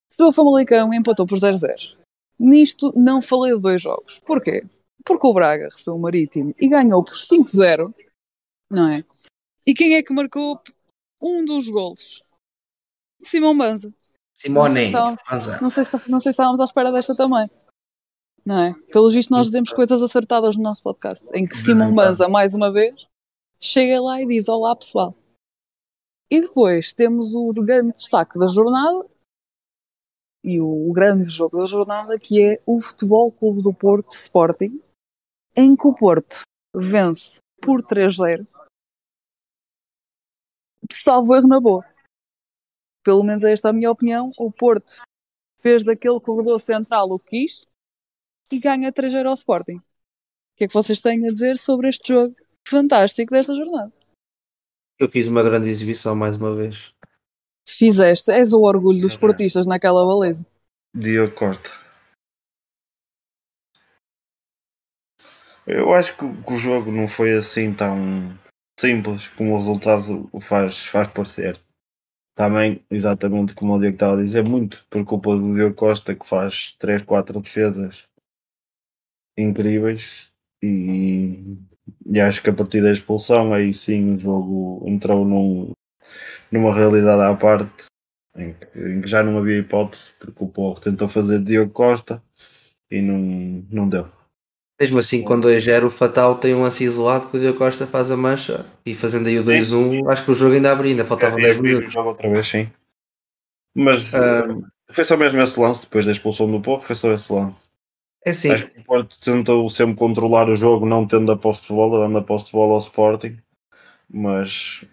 recebeu 0.09 0.28
o 0.28 0.32
Famalicão 0.32 0.92
e 0.92 0.96
empatou 0.96 1.26
por 1.26 1.38
0-0. 1.38 1.96
Nisto 2.38 2.92
não 2.96 3.20
falei 3.20 3.55
de 3.55 3.61
dois 3.61 3.82
jogos. 3.82 4.20
Porquê? 4.20 4.64
Porque 5.05 5.26
o 5.26 5.34
Braga 5.34 5.64
recebeu 5.64 5.96
o 5.96 5.99
Marítimo 5.99 6.55
e 6.59 6.68
ganhou 6.68 7.05
por 7.05 7.14
5-0, 7.14 7.92
não 8.70 8.88
é? 8.88 9.05
E 9.66 9.74
quem 9.74 9.96
é 9.96 10.03
que 10.03 10.14
marcou 10.14 10.61
um 11.20 11.44
dos 11.44 11.68
golos? 11.68 12.22
Simão 13.22 13.56
Banza. 13.56 13.92
Simone, 14.34 14.68
Não 14.68 14.74
sei 14.74 14.86
se 14.86 14.92
Banza. 14.92 15.60
Não 15.60 15.70
sei, 15.70 15.84
se, 15.84 16.10
não 16.10 16.20
sei 16.20 16.32
se 16.32 16.36
estávamos 16.36 16.60
à 16.60 16.64
espera 16.64 16.92
desta 16.92 17.16
também. 17.16 17.50
Não 18.46 18.58
é? 18.60 18.74
Pelo 18.92 19.10
visto, 19.10 19.30
nós 19.30 19.46
dizemos 19.46 19.72
coisas 19.72 20.00
acertadas 20.00 20.56
no 20.56 20.62
nosso 20.62 20.82
podcast. 20.82 21.24
Em 21.34 21.46
que 21.46 21.58
Simão. 21.58 21.92
Banza, 21.92 22.28
mais 22.28 22.54
uma 22.54 22.72
vez, 22.72 23.06
chega 23.60 24.00
lá 24.00 24.22
e 24.22 24.26
diz: 24.26 24.48
Olá 24.48 24.76
pessoal. 24.76 25.14
E 26.30 26.40
depois 26.40 26.92
temos 26.92 27.34
o 27.34 27.52
grande 27.52 27.92
destaque 27.92 28.38
da 28.38 28.46
jornada 28.46 29.06
e 30.44 30.60
o, 30.60 30.88
o 30.88 30.92
grande 30.92 31.28
jogo 31.28 31.58
da 31.58 31.66
jornada 31.66 32.18
que 32.18 32.42
é 32.42 32.62
o 32.64 32.80
Futebol 32.80 33.32
Clube 33.32 33.62
do 33.62 33.74
Porto 33.74 34.12
Sporting, 34.12 34.80
em 35.56 35.74
que 35.74 35.86
o 35.86 35.94
Porto 35.94 36.42
vence 36.74 37.40
por 37.60 37.82
3-0. 37.82 38.46
Salvo 40.92 41.34
erro 41.34 41.48
na 41.48 41.60
boa. 41.60 41.84
Pelo 43.09 43.24
menos 43.24 43.42
é 43.42 43.52
esta 43.52 43.70
a 43.70 43.72
minha 43.72 43.90
opinião. 43.90 44.30
O 44.38 44.52
Porto 44.52 45.00
fez 45.62 45.82
daquele 45.82 46.20
corredor 46.20 46.61
central 46.61 47.04
o 47.09 47.18
que 47.18 47.40
quis 47.46 47.62
e 48.52 48.61
ganha 48.61 48.92
3-0 48.92 49.26
ao 49.26 49.32
Sporting. 49.34 49.76
O 49.76 49.82
que 50.59 50.64
é 50.64 50.68
que 50.68 50.74
vocês 50.74 51.00
têm 51.00 51.26
a 51.26 51.32
dizer 51.32 51.56
sobre 51.56 51.88
este 51.88 52.12
jogo 52.12 52.36
fantástico 52.68 53.32
dessa 53.32 53.56
jornada? 53.56 53.90
Eu 55.00 55.09
fiz 55.09 55.26
uma 55.26 55.42
grande 55.42 55.70
exibição 55.70 56.14
mais 56.14 56.36
uma 56.36 56.54
vez. 56.54 56.92
Fizeste, 57.66 58.30
és 58.30 58.52
o 58.52 58.61
orgulho 58.61 59.00
dos 59.00 59.12
esportistas 59.12 59.66
naquela 59.66 60.04
baliza. 60.04 60.44
Diogo 60.94 61.34
Costa. 61.34 61.70
Eu 65.66 65.94
acho 65.94 66.14
que, 66.14 66.26
o- 66.26 66.42
que 66.42 66.52
o 66.52 66.59
jogo 66.59 66.92
não 66.92 67.09
foi 67.09 67.38
assim 67.38 67.72
tão 67.74 68.38
simples 68.78 69.28
como 69.28 69.54
o 69.54 69.56
resultado 69.56 70.28
o 70.30 70.42
faz, 70.42 70.84
faz 70.84 71.11
parecer. 71.11 71.59
Também, 72.39 72.80
exatamente 72.89 73.53
como 73.53 73.74
o 73.74 73.80
Diego 73.80 73.97
estava 73.97 74.12
a 74.12 74.22
dizer, 74.22 74.45
muito 74.45 74.86
por 74.89 75.05
culpa 75.05 75.34
do 75.34 75.55
Diogo 75.55 75.74
Costa 75.74 76.14
que 76.14 76.24
faz 76.24 76.76
3, 76.78 77.03
4 77.03 77.41
defesas 77.41 78.05
incríveis 79.36 80.30
e, 80.62 81.59
e 82.07 82.20
acho 82.20 82.41
que 82.41 82.49
a 82.49 82.55
partir 82.55 82.80
da 82.80 82.93
expulsão 82.93 83.53
aí 83.53 83.74
sim 83.74 84.14
o 84.14 84.18
jogo 84.18 84.84
entrou 84.86 85.24
num, 85.24 85.72
numa 86.53 86.72
realidade 86.72 87.22
à 87.22 87.36
parte 87.36 87.86
em 88.36 88.53
que, 88.53 88.78
em 88.78 89.01
que 89.01 89.09
já 89.09 89.20
não 89.20 89.39
havia 89.39 89.59
hipótese, 89.59 90.12
porque 90.20 90.45
o 90.45 90.49
Porro 90.49 90.80
tentou 90.80 91.09
fazer 91.09 91.43
Diogo 91.43 91.72
Costa 91.72 92.22
e 92.89 93.03
não, 93.03 93.66
não 93.68 93.89
deu. 93.89 94.17
Mesmo 94.81 94.99
assim, 95.01 95.24
com 95.24 95.39
2-0, 95.41 95.87
o 95.87 95.91
Fatal 95.91 96.37
tem 96.37 96.55
um 96.55 96.62
lance 96.62 96.85
isolado 96.85 97.26
que 97.29 97.37
o 97.37 97.41
Diogo 97.41 97.59
Costa 97.59 97.85
faz 97.87 98.12
a 98.12 98.16
mancha 98.16 98.64
e 98.87 98.95
fazendo 98.95 99.26
aí 99.29 99.37
o 99.39 99.43
2-1, 99.45 100.09
acho 100.09 100.24
que 100.24 100.31
o 100.31 100.35
jogo 100.35 100.55
ainda 100.55 100.70
abria, 100.70 100.93
ainda 100.93 101.05
faltavam 101.05 101.37
10 101.37 101.57
Eu 101.57 101.62
vi 101.62 101.68
o 101.68 101.72
minutos. 101.72 101.93
jogo 101.93 102.11
outra 102.11 102.29
vez, 102.31 102.47
sim. 102.47 102.70
Mas 103.74 104.14
Ah. 104.14 104.45
eh, 104.89 104.93
foi 104.93 105.05
só 105.05 105.16
mesmo 105.16 105.41
esse 105.41 105.59
lance, 105.59 105.81
depois 105.83 106.05
da 106.07 106.12
expulsão 106.12 106.51
do 106.51 106.61
Porro, 106.61 106.83
foi 106.85 106.95
só 106.95 107.12
esse 107.12 107.33
lance. 107.33 107.57
É 108.24 108.31
assim, 108.31 108.51
Acho 108.53 108.70
que 108.70 108.81
o 108.81 108.85
Porto 108.85 109.20
tentou 109.20 109.68
sempre 109.68 109.97
controlar 109.97 110.49
o 110.49 110.55
jogo, 110.57 110.87
não 110.87 111.07
tendo 111.07 111.33
a 111.33 111.37
posse 111.37 111.62
de 111.62 111.68
bola, 111.68 112.07
dando 112.07 112.18
a 112.18 112.22
posse 112.22 112.47
de 112.47 112.53
bola 112.53 112.74
ao 112.74 112.79
Sporting, 112.79 113.37
mas 114.09 114.85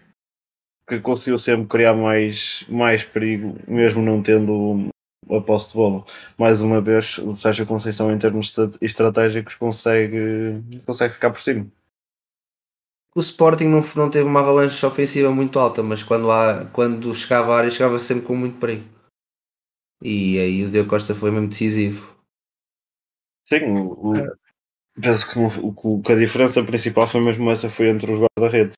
que 0.90 1.00
conseguiu 1.00 1.38
sempre 1.38 1.68
criar 1.68 1.94
mais, 1.94 2.66
mais 2.70 3.04
perigo, 3.04 3.56
mesmo 3.68 4.02
não 4.02 4.22
tendo 4.22 4.88
a 5.30 5.41
posse 5.41 5.69
de 5.69 5.73
bola. 5.76 6.05
Mais 6.38 6.61
uma 6.61 6.82
vez, 6.82 7.17
o 7.19 7.36
Sérgio 7.36 7.65
Conceição, 7.65 8.11
em 8.11 8.17
termos 8.19 8.47
estra- 8.47 8.71
estratégicos, 8.82 9.55
consegue, 9.55 10.61
consegue 10.86 11.13
ficar 11.13 11.32
por 11.32 11.41
cima. 11.41 11.67
o 13.15 13.19
Sporting 13.21 13.65
não, 13.69 13.80
não 13.95 14.09
teve 14.09 14.28
uma 14.28 14.41
avalanche 14.41 14.86
ofensiva 14.86 15.32
muito 15.32 15.57
alta, 15.57 15.82
mas 15.82 16.03
quando, 16.03 16.30
há, 16.32 16.65
quando 16.65 17.13
chegava 17.15 17.53
à 17.53 17.57
área, 17.59 17.71
chegava 17.71 17.97
sempre 17.97 18.26
com 18.26 18.36
muito 18.36 18.59
perigo. 18.59 18.86
E 20.03 20.38
aí 20.38 20.63
o 20.65 20.69
Diogo 20.69 20.89
Costa 20.89 21.15
foi 21.15 21.32
mesmo 21.32 21.47
decisivo. 21.47 22.15
Sim, 23.47 23.63
o, 23.65 23.91
o- 24.11 24.36
penso 25.01 25.28
que, 25.30 25.39
o- 25.39 26.01
que 26.01 26.11
a 26.11 26.15
diferença 26.17 26.63
principal 26.65 27.07
foi 27.07 27.21
mesmo 27.23 27.49
essa, 27.51 27.69
foi 27.69 27.89
entre 27.89 28.11
os 28.11 28.19
guarda-redes. 28.19 28.76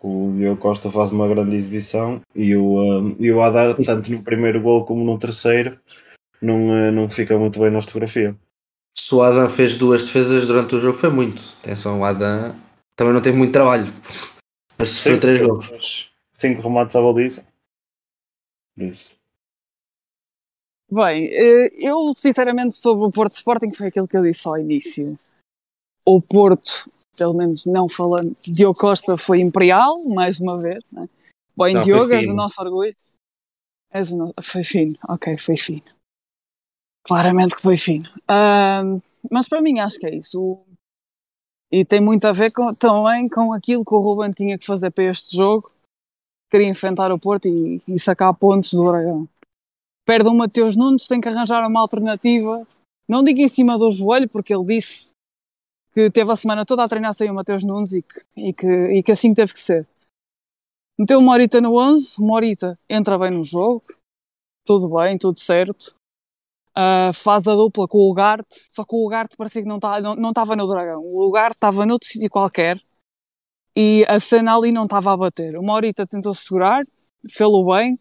O 0.00 0.32
Diogo 0.36 0.60
Costa 0.60 0.90
faz 0.90 1.10
uma 1.10 1.26
grande 1.26 1.56
exibição 1.56 2.20
e 2.34 2.54
o, 2.54 2.80
um, 2.80 3.16
e 3.18 3.32
o 3.32 3.42
Haddad, 3.42 3.82
tanto 3.84 4.10
no 4.12 4.22
primeiro 4.22 4.60
gol 4.60 4.84
como 4.84 5.04
no 5.04 5.18
terceiro, 5.18 5.78
não, 6.40 6.76
eh, 6.76 6.90
não 6.90 7.10
fica 7.10 7.36
muito 7.36 7.58
bem 7.58 7.70
na 7.70 7.82
fotografia. 7.82 8.36
Se 8.96 9.14
o 9.14 9.22
Adam 9.22 9.48
fez 9.48 9.76
duas 9.76 10.04
defesas 10.04 10.46
durante 10.46 10.74
o 10.74 10.78
jogo, 10.78 10.96
foi 10.96 11.10
muito. 11.10 11.42
Atenção, 11.60 12.00
o 12.00 12.04
Adam 12.04 12.54
também 12.94 13.14
não 13.14 13.22
teve 13.22 13.36
muito 13.36 13.52
trabalho, 13.52 13.92
mas 14.76 14.90
sofreu 14.90 15.20
três 15.20 15.40
gols. 15.40 16.10
Cinco 16.40 16.62
remates 16.62 16.94
à 16.94 17.00
baliza. 17.00 17.44
Isso. 18.76 19.10
Bem, 20.90 21.26
eh, 21.26 21.70
eu 21.78 22.14
sinceramente 22.14 22.74
sobre 22.76 23.04
o 23.04 23.10
Porto 23.10 23.32
Sporting 23.32 23.72
foi 23.72 23.88
aquilo 23.88 24.08
que 24.08 24.16
eu 24.16 24.22
disse 24.22 24.46
ao 24.48 24.58
início. 24.58 25.18
O 26.04 26.22
Porto, 26.22 26.90
pelo 27.18 27.34
menos 27.34 27.66
não 27.66 27.88
falando, 27.88 28.36
Diogo 28.42 28.78
Costa 28.78 29.16
foi 29.16 29.40
imperial, 29.40 29.96
mais 30.08 30.38
uma 30.40 30.56
vez. 30.58 30.82
Né? 30.92 31.08
Bem, 31.56 31.74
Não, 31.74 31.80
Diogo, 31.80 32.12
és 32.12 32.28
o 32.28 32.34
nosso 32.34 32.60
orgulho. 32.62 32.94
És 33.92 34.12
o 34.12 34.16
no... 34.16 34.32
Foi 34.40 34.62
fino, 34.62 34.96
ok, 35.08 35.36
foi 35.36 35.56
fino. 35.56 35.82
Claramente 37.06 37.56
que 37.56 37.62
foi 37.62 37.76
fino. 37.76 38.08
Ahm, 38.28 39.00
mas 39.30 39.48
para 39.48 39.60
mim 39.60 39.80
acho 39.80 39.98
que 39.98 40.06
é 40.06 40.14
isso. 40.14 40.40
O- 40.42 40.64
E 41.70 41.84
tem 41.84 42.00
muito 42.00 42.24
a 42.26 42.32
ver 42.32 42.50
com- 42.52 42.74
também 42.74 43.28
com 43.28 43.52
aquilo 43.52 43.84
que 43.84 43.92
o 43.94 43.98
Ruben 44.00 44.32
tinha 44.32 44.58
que 44.58 44.64
fazer 44.64 44.90
para 44.90 45.04
este 45.04 45.36
jogo. 45.36 45.70
Queria 46.50 46.68
enfrentar 46.68 47.12
o 47.12 47.18
Porto 47.18 47.46
e, 47.46 47.82
e 47.86 47.98
sacar 47.98 48.32
pontos 48.34 48.72
do 48.72 48.86
Dragão 48.90 49.28
perde 50.06 50.26
o 50.26 50.34
Mateus 50.34 50.74
Nunes, 50.74 51.06
tem 51.06 51.20
que 51.20 51.28
arranjar 51.28 51.66
uma 51.68 51.80
alternativa. 51.80 52.66
Não 53.06 53.22
digo 53.22 53.40
em 53.40 53.48
cima 53.48 53.76
do 53.76 53.92
joelho, 53.92 54.26
porque 54.26 54.54
ele 54.54 54.64
disse 54.64 55.06
que 55.98 56.12
teve 56.12 56.30
a 56.30 56.36
semana 56.36 56.64
toda 56.64 56.84
a 56.84 56.88
treinar 56.88 57.12
sem 57.12 57.28
o 57.28 57.34
Mateus 57.34 57.64
Nunes 57.64 57.92
e 57.92 58.02
que, 58.02 58.22
e 58.36 58.52
que, 58.52 58.66
e 58.98 59.02
que 59.02 59.10
assim 59.10 59.34
teve 59.34 59.52
que 59.52 59.60
ser. 59.60 59.84
Meteu 60.96 61.18
o 61.18 61.22
Morita 61.22 61.60
no 61.60 61.76
11, 61.76 62.14
o 62.20 62.22
Morita 62.24 62.78
entra 62.88 63.18
bem 63.18 63.32
no 63.32 63.42
jogo, 63.42 63.82
tudo 64.64 64.88
bem, 64.96 65.18
tudo 65.18 65.40
certo. 65.40 65.96
Ah, 66.72 67.10
faz 67.12 67.48
a 67.48 67.56
dupla 67.56 67.88
com 67.88 67.98
o 67.98 68.10
Ugarte, 68.12 68.64
só 68.70 68.84
que 68.84 68.94
o 68.94 69.04
Ugarte 69.04 69.36
parecia 69.36 69.60
que 69.60 69.66
não 69.68 69.78
estava 69.78 70.00
não, 70.00 70.14
não 70.14 70.32
tava 70.32 70.54
no 70.54 70.68
Dragão. 70.68 71.02
O 71.04 71.26
Ugarte 71.26 71.56
estava 71.56 71.84
noutro 71.84 72.08
sítio 72.08 72.30
qualquer 72.30 72.80
e 73.74 74.04
a 74.06 74.20
cena 74.20 74.56
ali 74.56 74.70
não 74.70 74.84
estava 74.84 75.12
a 75.12 75.16
bater. 75.16 75.58
O 75.58 75.62
Morita 75.64 76.06
tentou 76.06 76.32
segurar, 76.32 76.82
fê-lo 77.28 77.64
bem, 77.74 77.98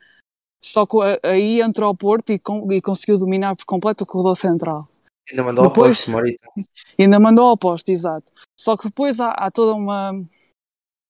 só 0.63 0.85
que 0.85 0.97
aí 1.23 1.61
entrou 1.61 1.87
ao 1.87 1.97
Porto 1.97 2.31
e, 2.31 2.37
con- 2.37 2.71
e 2.71 2.79
conseguiu 2.79 3.17
dominar 3.17 3.55
por 3.55 3.65
completo 3.65 4.03
o 4.03 4.07
corredor 4.07 4.37
central. 4.37 4.87
Ainda 5.29 5.43
mandou 5.43 5.63
ao 5.65 5.69
Depois- 5.69 5.97
posto, 5.97 6.11
Morita. 6.11 6.49
E 6.97 7.03
ainda 7.03 7.19
mandou 7.19 7.45
ao 7.47 7.57
posto, 7.57 7.89
exato. 7.89 8.31
Só 8.59 8.77
que 8.77 8.85
depois 8.87 9.19
há, 9.19 9.31
há 9.31 9.51
toda 9.51 9.73
uma, 9.75 10.11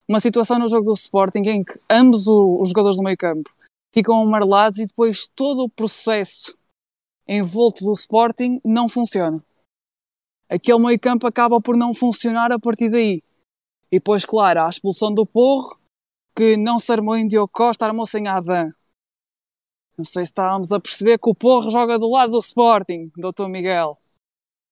uma 0.08 0.20
situação 0.20 0.58
no 0.58 0.68
jogo 0.68 0.86
do 0.86 0.92
Sporting 0.92 1.42
em 1.46 1.64
que 1.64 1.78
ambos 1.90 2.26
o- 2.26 2.60
os 2.60 2.70
jogadores 2.70 2.96
do 2.96 3.02
meio 3.04 3.16
campo 3.16 3.50
ficam 3.94 4.20
amarelados 4.20 4.78
e 4.80 4.86
depois 4.86 5.26
todo 5.28 5.62
o 5.64 5.68
processo 5.68 6.56
envolto 7.26 7.84
do 7.84 7.92
Sporting 7.92 8.60
não 8.64 8.88
funciona. 8.88 9.42
Aquele 10.50 10.78
meio 10.78 10.98
campo 10.98 11.26
acaba 11.26 11.60
por 11.60 11.76
não 11.76 11.94
funcionar 11.94 12.50
a 12.52 12.58
partir 12.58 12.88
daí. 12.90 13.22
E 13.92 13.98
depois, 13.98 14.24
claro, 14.24 14.60
há 14.60 14.66
a 14.66 14.70
expulsão 14.70 15.12
do 15.12 15.24
Porro, 15.26 15.78
que 16.34 16.56
não 16.56 16.78
se 16.78 16.90
armou 16.92 17.16
em 17.16 17.26
Diogo 17.28 17.50
Costa, 17.52 17.86
armou-se 17.86 18.18
em 18.18 18.26
Adam. 18.28 18.72
Não 19.96 20.04
sei 20.04 20.24
se 20.24 20.30
estávamos 20.30 20.72
a 20.72 20.78
perceber 20.80 21.18
que 21.18 21.28
o 21.28 21.34
Porro 21.34 21.70
joga 21.70 21.98
do 21.98 22.08
lado 22.08 22.30
do 22.30 22.38
Sporting, 22.38 23.10
Dr. 23.16 23.48
Miguel. 23.48 23.98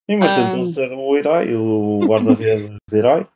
Sim, 0.09 0.17
mas 0.17 0.31
Ah. 0.31 0.51
tentou 0.51 0.73
ser 0.73 0.91
o 0.91 1.17
herói, 1.17 1.55
o 1.55 1.99
guarda-redes 2.07 2.69
herói. 2.93 3.27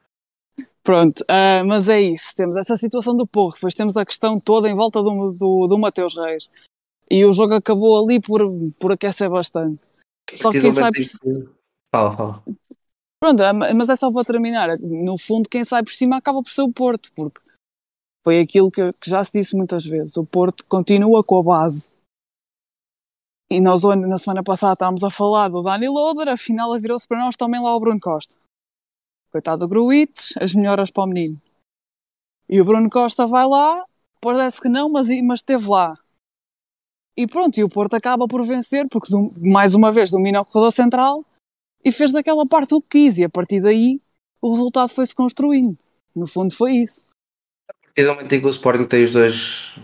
Pronto, 0.83 1.23
ah, 1.27 1.63
mas 1.65 1.89
é 1.89 2.01
isso. 2.01 2.35
Temos 2.35 2.55
essa 2.57 2.75
situação 2.75 3.15
do 3.15 3.27
Porro, 3.27 3.53
depois 3.53 3.75
temos 3.75 3.97
a 3.97 4.05
questão 4.05 4.39
toda 4.39 4.69
em 4.69 4.73
volta 4.73 5.01
do, 5.01 5.31
do, 5.31 5.67
do 5.67 5.77
Mateus 5.77 6.15
Reis. 6.15 6.49
E 7.09 7.25
o 7.25 7.33
jogo 7.33 7.53
acabou 7.55 8.03
ali 8.03 8.21
por, 8.21 8.41
por 8.79 8.93
aquecer 8.93 9.29
bastante. 9.29 9.83
Só 10.33 10.49
que 10.49 10.61
quem 10.61 10.71
sabe. 10.71 10.91
Precisamente 10.93 11.43
isso. 11.43 11.53
Fala, 11.93 12.11
fala. 12.13 12.43
Pronto, 13.21 13.43
ah, 13.43 13.53
mas 13.53 13.89
é 13.89 13.95
só 13.95 14.11
para 14.11 14.23
terminar. 14.25 14.79
No 14.79 15.17
fundo, 15.17 15.49
quem 15.49 15.63
sai 15.65 15.83
por 15.83 15.91
cima 15.91 16.17
acaba 16.17 16.41
por 16.41 16.49
ser 16.49 16.61
o 16.61 16.71
Porto, 16.71 17.11
porque 17.13 17.41
foi 18.25 18.39
aquilo 18.39 18.71
que, 18.71 18.93
que 18.93 19.09
já 19.09 19.23
se 19.23 19.37
disse 19.37 19.55
muitas 19.55 19.85
vezes. 19.85 20.15
O 20.15 20.25
Porto 20.25 20.65
continua 20.65 21.23
com 21.23 21.37
a 21.37 21.43
base. 21.43 21.91
E 23.51 23.59
nós 23.59 23.83
na 23.83 24.17
semana 24.17 24.41
passada 24.41 24.71
estávamos 24.71 25.03
a 25.03 25.09
falar 25.09 25.49
do 25.49 25.61
Dani 25.61 25.89
Loader, 25.89 26.29
afinal 26.29 26.71
virou-se 26.79 27.05
para 27.05 27.19
nós 27.19 27.35
também 27.35 27.61
lá 27.61 27.75
o 27.75 27.79
Bruno 27.81 27.99
Costa. 27.99 28.37
Coitado 29.29 29.59
do 29.59 29.67
Gruites, 29.67 30.33
as 30.39 30.55
melhoras 30.55 30.89
para 30.89 31.03
o 31.03 31.07
menino. 31.07 31.37
E 32.47 32.61
o 32.61 32.63
Bruno 32.63 32.89
Costa 32.89 33.27
vai 33.27 33.45
lá, 33.45 33.83
parece 34.21 34.61
que 34.61 34.69
não, 34.69 34.87
mas, 34.87 35.09
mas 35.21 35.39
esteve 35.39 35.67
lá. 35.67 35.97
E 37.17 37.27
pronto, 37.27 37.57
e 37.57 37.63
o 37.65 37.67
Porto 37.67 37.93
acaba 37.93 38.25
por 38.25 38.41
vencer, 38.47 38.87
porque 38.89 39.09
mais 39.41 39.75
uma 39.75 39.91
vez 39.91 40.11
domina 40.11 40.39
o 40.39 40.45
corredor 40.45 40.71
central 40.71 41.25
e 41.83 41.91
fez 41.91 42.13
daquela 42.13 42.47
parte 42.47 42.73
o 42.73 42.81
que 42.81 42.87
quis, 42.91 43.17
e 43.17 43.25
a 43.25 43.29
partir 43.29 43.59
daí 43.59 43.99
o 44.41 44.49
resultado 44.49 44.87
foi-se 44.87 45.13
construindo. 45.13 45.77
No 46.15 46.25
fundo 46.25 46.55
foi 46.55 46.77
isso. 46.77 47.03
partir 47.83 48.05
do 48.05 48.15
momento 48.15 48.31
em 48.31 48.39
que 48.39 48.45
o 48.45 48.49
Sporting 48.49 48.85
tem 48.85 49.03
os 49.03 49.11
dois, 49.11 49.75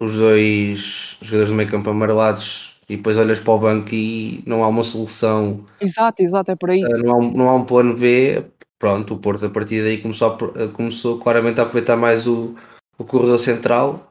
os 0.00 0.14
dois 0.14 1.18
jogadores 1.20 1.50
do 1.50 1.54
meio 1.54 1.68
campo 1.68 1.90
amarelados 1.90 2.69
e 2.90 2.96
depois 2.96 3.16
olhas 3.16 3.38
para 3.38 3.52
o 3.52 3.58
banco 3.58 3.94
e 3.94 4.42
não 4.46 4.64
há 4.64 4.68
uma 4.68 4.82
solução, 4.82 5.64
Exato, 5.80 6.22
exato, 6.22 6.50
é 6.50 6.56
por 6.56 6.70
aí. 6.70 6.82
eh, 6.82 6.98
não 6.98 7.12
há, 7.12 7.16
um- 7.18 7.32
não 7.32 7.48
há 7.48 7.54
um 7.54 7.64
plano 7.64 7.94
B, 7.96 8.44
pronto, 8.78 9.14
o 9.14 9.18
Porto 9.18 9.46
a 9.46 9.50
partir 9.50 9.82
daí 9.82 10.02
começou, 10.02 10.36
a 10.56 10.62
eh, 10.62 10.68
começou 10.68 11.18
claramente 11.18 11.60
a 11.60 11.62
aproveitar 11.62 11.96
mais 11.96 12.26
o, 12.26 12.54
o 12.98 13.04
corredor 13.04 13.38
central 13.38 14.10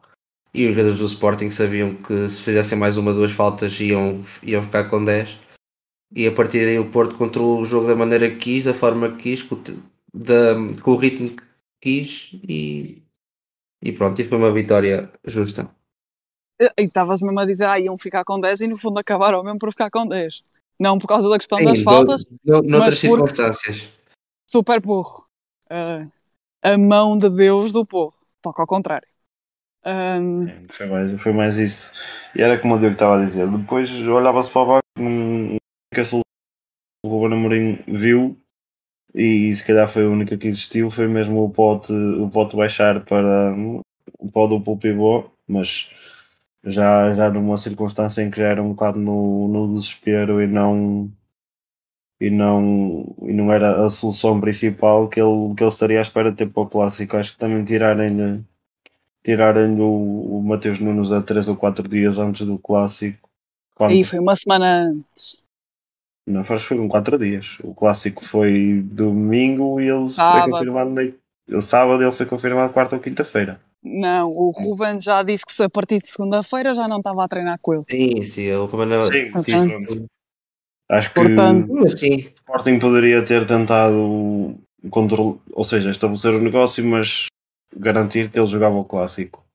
e 0.53 0.65
os 0.65 0.71
jogadores 0.75 0.97
do 0.99 1.05
Sporting 1.05 1.51
sabiam 1.51 1.93
que 1.95 2.27
se 2.29 2.41
fizessem 2.41 2.77
mais 2.77 2.97
uma, 2.97 3.13
duas 3.13 3.31
faltas 3.31 3.79
iam, 3.81 4.21
iam 4.43 4.63
ficar 4.63 4.85
com 4.89 5.03
10 5.03 5.37
e 6.15 6.25
a 6.27 6.31
partir 6.31 6.65
daí 6.65 6.79
o 6.79 6.89
Porto 6.89 7.15
controlou 7.15 7.59
o 7.61 7.65
jogo 7.65 7.87
da 7.87 7.95
maneira 7.95 8.29
que 8.29 8.37
quis, 8.37 8.63
da 8.63 8.73
forma 8.73 9.11
que 9.11 9.23
quis, 9.23 9.43
com, 9.43 9.61
da, 10.13 10.55
com 10.81 10.91
o 10.91 10.95
ritmo 10.95 11.29
que 11.29 11.43
quis 11.81 12.31
e, 12.47 13.03
e 13.83 13.91
pronto, 13.91 14.19
e 14.19 14.23
foi 14.23 14.37
uma 14.37 14.51
vitória 14.51 15.11
justa. 15.25 15.69
E 16.59 16.83
estavas 16.83 17.21
mesmo 17.21 17.39
a 17.39 17.45
dizer, 17.45 17.65
ah, 17.65 17.79
iam 17.79 17.97
ficar 17.97 18.25
com 18.25 18.39
10 18.39 18.59
e 18.61 18.67
no 18.67 18.77
fundo 18.77 18.99
acabaram 18.99 19.43
mesmo 19.43 19.59
por 19.59 19.71
ficar 19.71 19.89
com 19.89 20.05
10. 20.05 20.43
Não 20.79 20.97
por 20.99 21.07
causa 21.07 21.29
da 21.29 21.37
questão 21.37 21.63
das 21.63 21.77
Sim, 21.77 21.83
faltas, 21.85 22.25
no- 22.43 22.61
no- 22.61 22.69
noutras 22.69 22.99
circunstâncias. 22.99 23.93
super 24.45 24.81
burro. 24.81 25.25
Ah, 25.69 26.05
a 26.61 26.77
mão 26.77 27.17
de 27.17 27.29
Deus 27.29 27.71
do 27.71 27.85
porro. 27.85 28.13
Toca 28.41 28.61
ao 28.61 28.67
contrário. 28.67 29.07
Ahm, 29.85 30.47
Sim, 30.47 30.67
Foi 30.69 30.85
mais, 30.87 31.21
foi 31.21 31.33
mais 31.33 31.57
isso. 31.57 31.91
E 32.35 32.41
era 32.41 32.59
como 32.59 32.75
o 32.75 32.79
Diogo 32.79 32.93
estava 32.93 33.21
a 33.21 33.25
dizer. 33.25 33.47
Depois 33.49 33.89
olhava-se 34.07 34.49
para 34.51 34.61
o 34.61 34.65
banco 34.65 34.83
num- 34.97 35.57
que 35.93 36.01
a 36.01 36.05
solução 36.05 36.21
que 37.03 37.07
o 37.07 37.09
Ruben 37.09 37.37
Amorim 37.37 37.83
viu 37.87 38.37
e 39.15 39.55
se 39.55 39.65
calhar 39.65 39.91
foi 39.91 40.05
a 40.05 40.09
única 40.09 40.37
que 40.37 40.47
existiu. 40.47 40.91
Foi 40.91 41.07
mesmo 41.07 41.43
o 41.43 41.49
pote, 41.49 41.93
o 41.93 42.29
pote 42.29 42.55
baixar 42.57 43.03
para 43.05 43.53
o 44.17 44.31
pó 44.31 44.47
duplo 44.47 44.77
pivô, 44.77 45.29
mas 45.47 45.89
já, 46.63 47.13
já 47.13 47.29
numa 47.29 47.57
circunstância 47.57 48.21
em 48.21 48.29
que 48.31 48.37
já 48.37 48.47
era 48.47 48.63
um 48.63 48.69
bocado 48.69 48.99
no, 48.99 49.47
no 49.47 49.73
desespero 49.75 50.41
e 50.41 50.47
não 50.47 51.11
e 52.21 52.29
não, 52.29 53.15
e 53.21 53.33
não 53.33 53.51
era 53.51 53.85
a 53.85 53.89
solução 53.89 54.41
principal 54.41 55.07
que 55.07 55.21
ele, 55.21 55.55
que 55.55 55.63
ele 55.63 55.69
estaria 55.69 55.99
à 55.99 56.01
espera 56.01 56.31
de 56.31 56.37
ter 56.37 56.49
para 56.49 56.63
o 56.63 56.67
clássico. 56.67 57.15
Acho 57.15 57.31
que 57.31 57.39
também 57.39 57.63
tirarem 57.63 58.45
tirarem 59.23 59.79
o, 59.79 60.37
o 60.37 60.43
Mateus 60.43 60.79
Nunes 60.79 61.11
a 61.11 61.21
3 61.21 61.47
ou 61.47 61.55
4 61.55 61.87
dias 61.87 62.17
antes 62.17 62.45
do 62.45 62.57
clássico. 62.57 63.29
Quando, 63.73 63.91
aí 63.91 64.03
foi 64.03 64.19
uma 64.19 64.35
semana 64.35 64.89
antes. 64.89 65.41
Não, 66.27 66.41
acho 66.41 66.53
que 66.55 66.59
foi 66.59 66.77
com 66.77 66.89
4 66.89 67.17
dias. 67.17 67.57
O 67.63 67.73
clássico 67.73 68.25
foi 68.25 68.81
domingo 68.83 69.79
e 69.79 69.85
ele 69.85 69.99
foi 69.99 70.09
Sábado. 70.09 70.51
confirmado 70.51 70.89
na, 70.89 71.01
o 71.57 71.61
sábado 71.61 72.03
ele 72.03 72.11
foi 72.11 72.25
confirmado 72.25 72.73
quarta 72.73 72.95
ou 72.95 73.01
quinta-feira. 73.01 73.59
Não, 73.81 74.29
o 74.29 74.51
Ruben 74.51 74.99
já 74.99 75.23
disse 75.23 75.45
que 75.45 75.53
se 75.53 75.63
a 75.63 75.69
partir 75.69 75.99
de 75.99 76.07
segunda-feira 76.09 76.73
já 76.73 76.87
não 76.87 76.97
estava 76.97 77.23
a 77.23 77.27
treinar 77.27 77.57
com 77.61 77.73
ele. 77.73 77.83
Sim, 77.89 78.23
sim, 78.23 78.41
eu 78.43 78.67
também 78.67 79.01
Sim, 79.03 79.43
fiz 79.43 79.61
Portanto- 79.61 79.87
tudo. 79.87 80.05
Acho 80.91 81.09
que 81.09 81.15
Portanto- 81.15 81.73
Mas 81.73 81.99
sim, 81.99 82.15
o 82.15 82.19
Sporting 82.19 82.79
poderia 82.79 83.23
ter 83.23 83.45
tentado 83.47 84.55
controle, 84.89 85.39
ou 85.53 85.63
seja, 85.63 85.91
estabelecer 85.91 86.33
o 86.33 86.41
negócio, 86.41 86.83
mas 86.83 87.27
garantir 87.75 88.29
que 88.31 88.39
ele 88.39 88.47
jogava 88.47 88.75
o 88.75 88.83
clássico. 88.85 89.45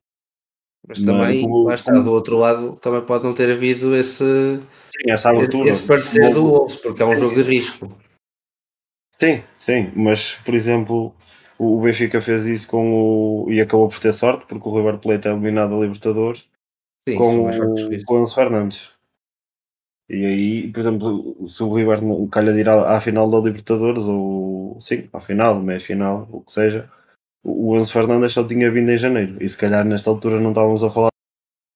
mas 0.87 1.01
Não, 1.01 1.15
também, 1.19 1.41
como- 1.43 1.65
lá 1.65 1.75
está, 1.75 1.93
do 1.93 2.13
outro 2.13 2.37
lado, 2.39 2.77
também 2.77 3.01
pode 3.01 3.25
não 3.25 3.33
ter 3.33 3.51
havido 3.51 3.97
esse, 3.97 4.23
Sim, 4.23 5.11
essa 5.11 5.31
abertura. 5.31 5.71
esse 5.71 5.87
parecer 5.87 6.33
do 6.35 6.45
Wolves, 6.47 6.77
porque 6.77 7.03
é 7.03 7.07
um 7.07 7.15
jogo 7.15 7.35
de 7.35 7.41
risco. 7.43 7.91
Sim, 9.19 9.43
sim, 9.61 9.91
mas 9.97 10.35
por 10.45 10.55
exemplo, 10.55 11.15
o 11.59 11.79
o 11.79 11.81
Benfica 11.81 12.21
fez 12.21 12.47
isso 12.47 12.69
com 12.69 13.45
o. 13.45 13.51
e 13.51 13.61
acabou 13.61 13.89
por 13.89 14.01
ter 14.01 14.13
sorte, 14.13 14.47
porque 14.47 14.69
o 14.69 14.77
River 14.77 14.99
Plate 14.99 15.29
é 15.29 15.31
eliminado 15.31 15.71
da 15.71 15.77
Libertadores 15.77 16.45
Sim, 17.09 17.19
com, 17.19 17.49
o, 17.49 18.05
com 18.07 18.15
o 18.15 18.23
Enzo 18.23 18.35
Fernandes. 18.35 18.91
E 20.09 20.25
aí, 20.25 20.73
por 20.73 20.81
exemplo, 20.81 21.49
se 21.49 21.63
o 21.63 21.75
River 21.75 22.01
calha 22.31 22.53
de 22.53 22.61
ir 22.61 22.69
à, 22.69 22.97
à 22.97 23.01
final 23.01 23.31
da 23.31 23.39
Libertadores, 23.39 24.03
ou 24.05 24.79
sim, 24.81 25.09
à 25.13 25.21
final, 25.21 25.61
meia 25.61 25.81
final, 25.81 26.29
o 26.31 26.43
que 26.43 26.53
seja, 26.53 26.91
o, 27.43 27.71
o 27.73 27.77
Enzo 27.77 27.93
Fernandes 27.93 28.33
só 28.33 28.47
tinha 28.47 28.71
vindo 28.71 28.91
em 28.91 28.99
janeiro. 28.99 29.43
E 29.43 29.49
se 29.49 29.57
calhar 29.57 29.85
nesta 29.85 30.11
altura 30.11 30.41
não 30.41 30.51
estávamos 30.51 30.83
a 30.83 30.91
falar 30.91 31.11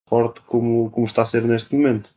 forte 0.09 0.41
como, 0.43 0.91
como 0.91 1.07
está 1.07 1.23
a 1.23 1.27
ser 1.27 1.43
neste 1.45 1.75
momento. 1.75 2.11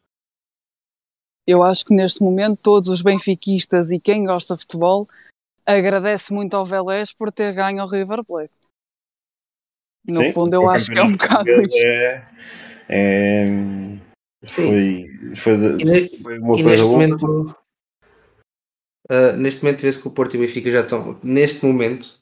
Eu 1.45 1.63
acho 1.63 1.85
que 1.85 1.93
neste 1.93 2.23
momento 2.23 2.61
todos 2.61 2.87
os 2.87 3.01
benfiquistas 3.01 3.91
e 3.91 3.99
quem 3.99 4.23
gosta 4.25 4.55
de 4.55 4.61
futebol 4.61 5.07
agradece 5.79 6.33
muito 6.33 6.55
ao 6.55 6.65
Vélez 6.65 7.13
por 7.13 7.31
ter 7.31 7.53
ganho 7.53 7.81
ao 7.81 7.87
River 7.87 8.23
Plate. 8.23 8.53
No 10.07 10.23
Sim, 10.23 10.33
fundo 10.33 10.55
eu 10.55 10.63
o 10.63 10.69
acho 10.69 10.91
que 10.91 10.97
é 10.99 11.03
um 11.03 11.11
bocado 11.11 11.49
isto. 11.61 11.77
É, 11.77 12.25
é, 12.89 13.45
Sim. 14.47 14.67
foi, 14.67 15.35
foi, 15.35 15.57
de- 15.77 16.17
foi 16.21 16.39
uma 16.39 16.57
e 16.57 16.63
coisa 16.63 16.69
neste 16.69 16.85
boa. 16.85 16.91
momento, 16.93 17.55
ah, 19.09 19.31
neste 19.33 19.63
momento 19.63 19.81
vê-se 19.81 20.01
que 20.01 20.07
o 20.07 20.11
Porto 20.11 20.33
e 20.33 20.37
o 20.37 20.41
Benfica 20.41 20.71
já 20.71 20.81
estão, 20.81 21.19
neste 21.23 21.63
momento, 21.65 22.17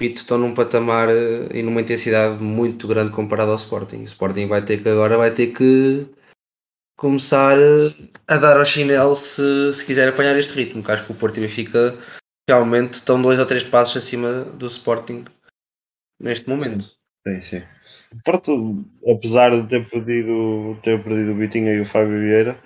repito, 0.00 0.22
estão 0.22 0.38
num 0.38 0.54
patamar 0.54 1.08
ah, 1.10 1.12
e 1.54 1.62
numa 1.62 1.82
intensidade 1.82 2.42
muito 2.42 2.88
grande 2.88 3.10
comparado 3.10 3.50
ao 3.50 3.56
Sporting. 3.56 3.98
O 3.98 4.04
Sporting 4.04 4.46
vai 4.46 4.64
ter 4.64 4.82
que 4.82 4.88
agora 4.88 5.18
vai 5.18 5.30
ter 5.30 5.48
que 5.48 6.06
começar 6.98 7.58
ah, 7.58 8.34
a 8.34 8.38
dar 8.38 8.56
ao 8.56 8.64
chinelo 8.64 9.14
se, 9.14 9.72
se 9.74 9.84
quiser 9.84 10.08
apanhar 10.08 10.36
este 10.38 10.54
ritmo, 10.54 10.82
que 10.82 10.90
acho 10.90 11.04
que 11.04 11.12
o 11.12 11.14
Porto 11.14 11.36
e 11.36 11.40
o 11.40 11.42
Benfica 11.42 11.94
realmente 12.48 12.94
estão 12.94 13.20
dois 13.20 13.38
ou 13.38 13.46
três 13.46 13.64
passos 13.64 13.96
acima 13.96 14.44
do 14.44 14.66
Sporting 14.66 15.24
neste 16.20 16.48
momento. 16.48 16.96
Sim, 17.26 17.40
sim. 17.40 17.62
Porto, 18.24 18.84
apesar 19.08 19.50
de 19.50 19.68
ter 19.68 19.88
perdido, 19.90 20.78
ter 20.82 21.02
perdido 21.02 21.32
o 21.32 21.36
Vitinha 21.36 21.72
e 21.72 21.80
o 21.80 21.86
Fábio 21.86 22.20
Vieira, 22.20 22.62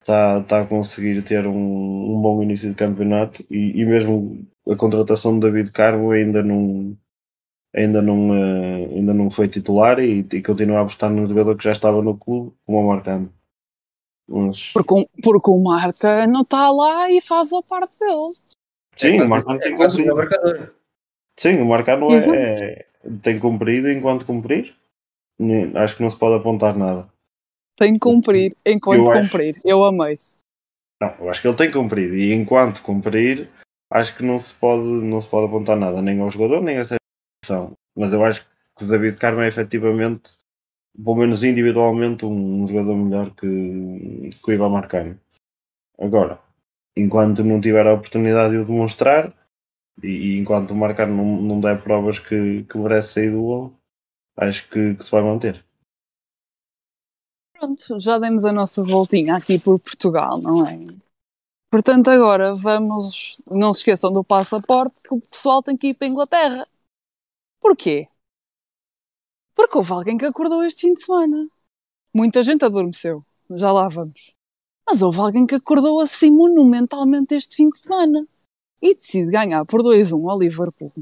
está 0.00 0.42
tá 0.44 0.62
a 0.62 0.66
conseguir 0.66 1.22
ter 1.24 1.46
um, 1.46 2.16
um 2.16 2.22
bom 2.22 2.42
início 2.42 2.70
de 2.70 2.76
campeonato 2.76 3.44
e, 3.50 3.80
e 3.80 3.84
mesmo 3.84 4.46
a 4.68 4.76
contratação 4.76 5.34
de 5.38 5.46
David 5.46 5.72
Carmo 5.72 6.12
ainda 6.12 6.42
não, 6.42 6.96
ainda 7.74 8.02
não, 8.02 8.34
eh, 8.34 8.86
ainda 8.96 9.14
não 9.14 9.30
foi 9.30 9.48
titular 9.48 9.98
e, 10.00 10.20
e 10.32 10.42
continua 10.42 10.78
a 10.78 10.82
apostar 10.82 11.10
no 11.10 11.26
jogador 11.26 11.56
que 11.56 11.64
já 11.64 11.72
estava 11.72 12.02
no 12.02 12.16
clube, 12.18 12.54
como 12.66 12.80
o 12.80 12.88
Marcano. 12.88 13.32
Mas, 14.28 14.72
Porque, 14.72 14.94
o- 14.94 15.08
porque 15.22 15.50
o 15.50 15.62
Marca 15.62 16.26
não 16.26 16.42
está 16.42 16.70
lá 16.70 17.10
e 17.10 17.20
faz 17.20 17.52
a 17.52 17.62
parte 17.62 17.98
dele. 17.98 18.32
Sim, 18.96 19.18
é 19.18 19.22
o 19.22 19.28
Marcano 19.28 19.60
tem 19.60 19.72
é 19.72 19.76
uma 19.76 19.88
cumprido. 19.88 20.70
Sim, 21.36 21.60
o 21.60 21.64
Marcano 21.66 22.08
é, 22.12 22.54
é- 22.54 22.86
tem 23.22 23.38
cumprido 23.38 23.90
enquanto 23.90 24.24
cumprir. 24.26 24.74
Acho 25.74 25.96
que 25.96 26.02
não 26.02 26.10
se 26.10 26.16
pode 26.16 26.36
apontar 26.36 26.76
nada. 26.76 27.08
Tem 27.76 27.94
que 27.94 27.98
cumprir 27.98 28.54
enquanto 28.64 28.98
Eu 29.06 29.12
acho- 29.12 29.22
cumprir. 29.30 29.56
Eu 29.64 29.84
amei. 29.84 30.18
Não, 31.02 31.12
eu 31.20 31.28
acho 31.30 31.42
que 31.42 31.48
ele 31.48 31.56
tem 31.56 31.70
cumprido 31.72 32.16
e 32.16 32.32
enquanto 32.32 32.82
cumprir, 32.82 33.48
acho 33.90 34.16
que 34.16 34.22
não 34.22 34.38
se 34.38 34.54
pode, 34.54 34.84
não 34.84 35.20
se 35.20 35.26
pode 35.28 35.46
apontar 35.46 35.76
nada, 35.76 36.00
nem 36.00 36.20
ao 36.20 36.30
jogador, 36.30 36.62
nem 36.62 36.78
à 36.78 36.84
seleção. 36.84 37.72
Mas 37.96 38.12
eu 38.12 38.24
acho 38.24 38.46
que 38.78 38.84
o 38.84 38.86
David 38.88 39.16
Carmo 39.18 39.40
é 39.42 39.48
efetivamente, 39.48 40.30
pelo 40.96 41.16
menos 41.16 41.42
individualmente, 41.42 42.24
um, 42.24 42.62
um 42.62 42.68
jogador 42.68 42.94
melhor 42.96 43.30
que, 43.34 44.30
que 44.42 44.50
o 44.50 44.52
Ivan 44.52 44.68
Marcano. 44.68 45.18
Agora, 45.98 46.38
enquanto 46.96 47.42
não 47.42 47.60
tiver 47.60 47.86
a 47.86 47.94
oportunidade 47.94 48.54
de 48.54 48.60
o 48.60 48.64
demonstrar 48.64 49.32
e, 50.02 50.08
e 50.08 50.38
enquanto 50.38 50.70
o 50.70 50.76
Marcano 50.76 51.16
não, 51.16 51.42
não 51.42 51.60
der 51.60 51.82
provas 51.82 52.18
que, 52.18 52.64
que 52.64 52.78
merece 52.78 53.14
sair 53.14 53.30
do 53.30 53.42
gol, 53.42 53.72
acho 54.36 54.68
que, 54.68 54.94
que 54.94 55.04
se 55.04 55.10
vai 55.10 55.22
manter. 55.22 55.64
Pronto, 57.52 58.00
já 58.00 58.18
demos 58.18 58.44
a 58.44 58.52
nossa 58.52 58.82
voltinha 58.82 59.36
aqui 59.36 59.58
por 59.58 59.78
Portugal, 59.78 60.40
não 60.40 60.66
é? 60.66 60.78
Portanto, 61.70 62.08
agora 62.08 62.54
vamos. 62.54 63.40
Não 63.50 63.72
se 63.72 63.80
esqueçam 63.80 64.12
do 64.12 64.22
passaporte, 64.22 64.94
que 65.02 65.14
o 65.14 65.20
pessoal 65.20 65.62
tem 65.62 65.76
que 65.76 65.88
ir 65.88 65.94
para 65.94 66.06
a 66.06 66.10
Inglaterra. 66.10 66.68
Porquê? 67.60 68.08
Porque 69.54 69.78
houve 69.78 69.92
alguém 69.92 70.18
que 70.18 70.24
acordou 70.24 70.64
este 70.64 70.82
fim 70.82 70.94
de 70.94 71.02
semana. 71.02 71.48
Muita 72.12 72.42
gente 72.42 72.64
adormeceu, 72.64 73.24
já 73.50 73.72
lá 73.72 73.88
vamos. 73.88 74.33
Mas 74.86 75.02
houve 75.02 75.18
alguém 75.18 75.46
que 75.46 75.54
acordou 75.54 76.00
assim 76.00 76.30
monumentalmente 76.30 77.34
este 77.34 77.56
fim 77.56 77.68
de 77.68 77.78
semana 77.78 78.26
e 78.82 78.94
decide 78.94 79.30
ganhar 79.30 79.64
por 79.64 79.80
2-1 79.80 80.30
ao 80.30 80.38
Liverpool. 80.38 80.92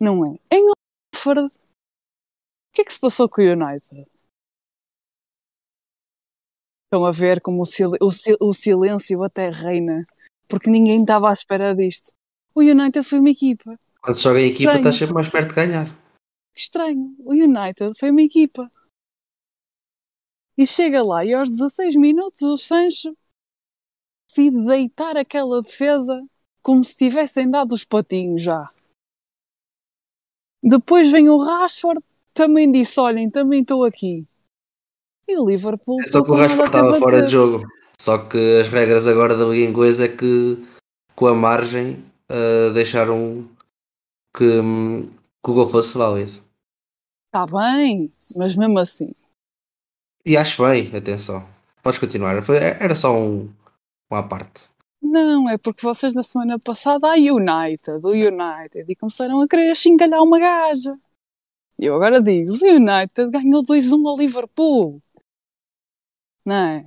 Não 0.00 0.24
é? 0.26 0.38
Em 0.50 0.66
Oxford. 1.14 1.46
O 1.46 1.50
que 2.74 2.82
é 2.82 2.84
que 2.84 2.92
se 2.92 3.00
passou 3.00 3.28
com 3.28 3.40
o 3.40 3.44
United? 3.44 4.06
Estão 6.84 7.04
a 7.04 7.12
ver 7.12 7.40
como 7.40 7.62
o, 7.62 7.66
sil 7.66 7.94
o, 8.00 8.10
sil 8.10 8.36
o 8.40 8.52
silêncio 8.52 9.22
até 9.22 9.48
reina, 9.48 10.06
porque 10.48 10.70
ninguém 10.70 11.02
estava 11.02 11.28
à 11.28 11.32
espera 11.32 11.74
disto. 11.74 12.12
O 12.54 12.60
United 12.60 13.02
foi 13.02 13.18
uma 13.18 13.30
equipa. 13.30 13.78
Quando 14.00 14.16
se 14.16 14.22
joga 14.22 14.40
em 14.40 14.50
equipa, 14.50 14.74
estás 14.74 14.96
sempre 14.96 15.14
mais 15.14 15.28
perto 15.28 15.50
de 15.50 15.54
ganhar. 15.54 15.86
Que 16.54 16.60
estranho. 16.60 17.14
O 17.18 17.32
United 17.32 17.92
foi 17.98 18.10
uma 18.10 18.22
equipa. 18.22 18.70
E 20.58 20.66
chega 20.66 21.04
lá 21.04 21.24
e 21.24 21.32
aos 21.32 21.48
16 21.48 21.94
minutos 21.94 22.42
o 22.42 22.58
Sancho 22.58 23.16
decide 24.28 24.66
deitar 24.66 25.16
aquela 25.16 25.62
defesa 25.62 26.20
como 26.60 26.84
se 26.84 26.96
tivessem 26.96 27.48
dado 27.48 27.72
os 27.72 27.84
patinhos 27.84 28.42
já. 28.42 28.68
Depois 30.60 31.12
vem 31.12 31.28
o 31.28 31.38
Rashford, 31.38 32.02
também 32.34 32.72
disse: 32.72 32.98
Olhem, 32.98 33.30
também 33.30 33.60
estou 33.60 33.84
aqui. 33.84 34.26
E 35.28 35.38
o 35.38 35.48
Liverpool. 35.48 36.02
É 36.02 36.06
só 36.08 36.24
que 36.24 36.30
o 36.32 36.34
Rashford 36.34 36.66
estava 36.66 36.98
fora 36.98 37.22
de 37.22 37.30
jogo. 37.30 37.64
Só 38.00 38.18
que 38.18 38.60
as 38.60 38.68
regras 38.68 39.06
agora 39.06 39.36
da 39.36 39.44
Liga 39.44 39.70
Inglesa 39.70 40.06
é 40.06 40.08
que 40.08 40.58
com 41.14 41.26
a 41.26 41.34
margem 41.34 42.04
ah, 42.28 42.70
deixaram 42.74 43.48
que, 44.36 44.44
que 45.44 45.50
o 45.50 45.54
gol 45.54 45.66
fosse 45.68 45.96
válido. 45.96 46.30
Está 46.30 46.42
Tá 47.30 47.46
bem, 47.46 48.10
mas 48.36 48.56
mesmo 48.56 48.78
assim. 48.80 49.12
E 50.28 50.36
acho 50.36 50.62
bem, 50.62 50.94
atenção. 50.94 51.48
Podes 51.82 51.98
continuar. 51.98 52.42
Foi- 52.42 52.58
era 52.58 52.94
só 52.94 53.18
um, 53.18 53.50
uma 54.10 54.22
parte. 54.22 54.68
Não, 55.00 55.48
é 55.48 55.56
porque 55.56 55.80
vocês 55.82 56.14
na 56.14 56.22
semana 56.22 56.58
passada, 56.58 57.08
a 57.08 57.14
United, 57.14 58.04
o 58.04 58.10
United, 58.10 58.84
e 58.86 58.94
começaram 58.94 59.40
a 59.40 59.48
querer 59.48 59.74
chincalhar 59.74 60.22
uma 60.22 60.38
gaja. 60.38 60.94
E 61.78 61.86
eu 61.86 61.94
agora 61.94 62.20
digo, 62.20 62.50
o 62.52 62.66
United 62.76 63.30
ganhou 63.30 63.62
2-1 63.64 64.06
ao 64.06 64.18
Liverpool. 64.18 65.00
Não 66.44 66.54
é? 66.54 66.84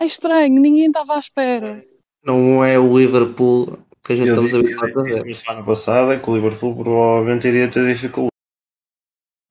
É 0.00 0.04
estranho, 0.06 0.58
ninguém 0.60 0.86
estava 0.86 1.16
à 1.16 1.18
espera. 1.18 1.84
Não 2.24 2.64
é 2.64 2.78
o 2.78 2.96
Liverpool 2.96 3.78
que 4.02 4.12
a 4.14 4.16
gente 4.16 4.28
Eu 4.28 4.34
estamos 4.44 4.54
habituados 4.54 4.96
a 4.96 5.02
ver. 5.02 5.24
na 5.26 5.34
semana 5.34 5.66
passada 5.66 6.18
que 6.18 6.30
o 6.30 6.34
Liverpool 6.34 6.76
provavelmente 6.76 7.46
iria 7.46 7.70
ter 7.70 7.86
dificuldade. 7.86 8.30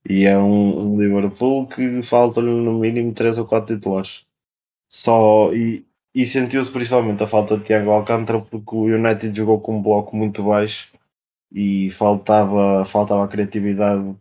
E 0.08 0.26
é 0.26 0.38
um, 0.38 0.94
um 0.94 1.02
Liverpool 1.02 1.68
que 1.68 2.04
falta-lhe 2.04 2.48
no 2.48 2.80
mínimo 2.80 3.14
3 3.14 3.38
ou 3.40 3.46
4 3.46 3.76
titulares. 3.76 4.24
Só, 4.88 5.52
e, 5.54 5.86
e 6.14 6.26
sentiu-se 6.26 6.72
principalmente 6.72 7.24
a 7.24 7.28
falta 7.28 7.58
de 7.58 7.64
Thiago 7.64 7.92
Alcântara 7.92 8.40
porque 8.40 8.76
o 8.76 8.84
United 8.84 9.36
jogou 9.36 9.60
com 9.60 9.78
um 9.78 9.82
bloco 9.82 10.16
muito 10.16 10.44
baixo 10.44 10.92
e 11.52 11.90
faltava, 11.92 12.86
faltava 12.86 13.24
a 13.24 13.28
criatividade 13.28 14.16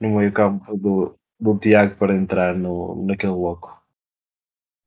no 0.00 0.16
meio 0.16 0.32
campo 0.32 0.76
do, 0.76 1.14
do 1.38 1.58
Tiago 1.58 1.96
para 1.96 2.14
entrar 2.14 2.54
no, 2.54 3.04
naquele 3.04 3.32
bloco. 3.32 3.74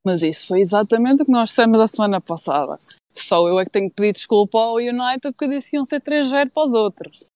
Mas 0.05 0.21
isso 0.21 0.47
foi 0.47 0.61
exatamente 0.61 1.21
o 1.23 1.25
que 1.25 1.31
nós 1.31 1.49
dissemos 1.49 1.81
a 1.81 1.87
semana 1.87 2.21
passada. 2.21 2.77
Só 3.13 3.45
eu 3.49 3.59
é 3.59 3.65
que 3.65 3.71
tenho 3.71 3.89
que 3.89 3.95
pedir 3.97 4.13
desculpa 4.13 4.57
ao 4.57 4.75
United 4.75 5.33
porque 5.35 5.49
disse 5.49 5.71
que 5.71 5.75
iam 5.75 5.83
ser 5.83 6.01
3-0 6.01 6.51
para 6.53 6.63
os 6.63 6.73
outros. 6.73 7.27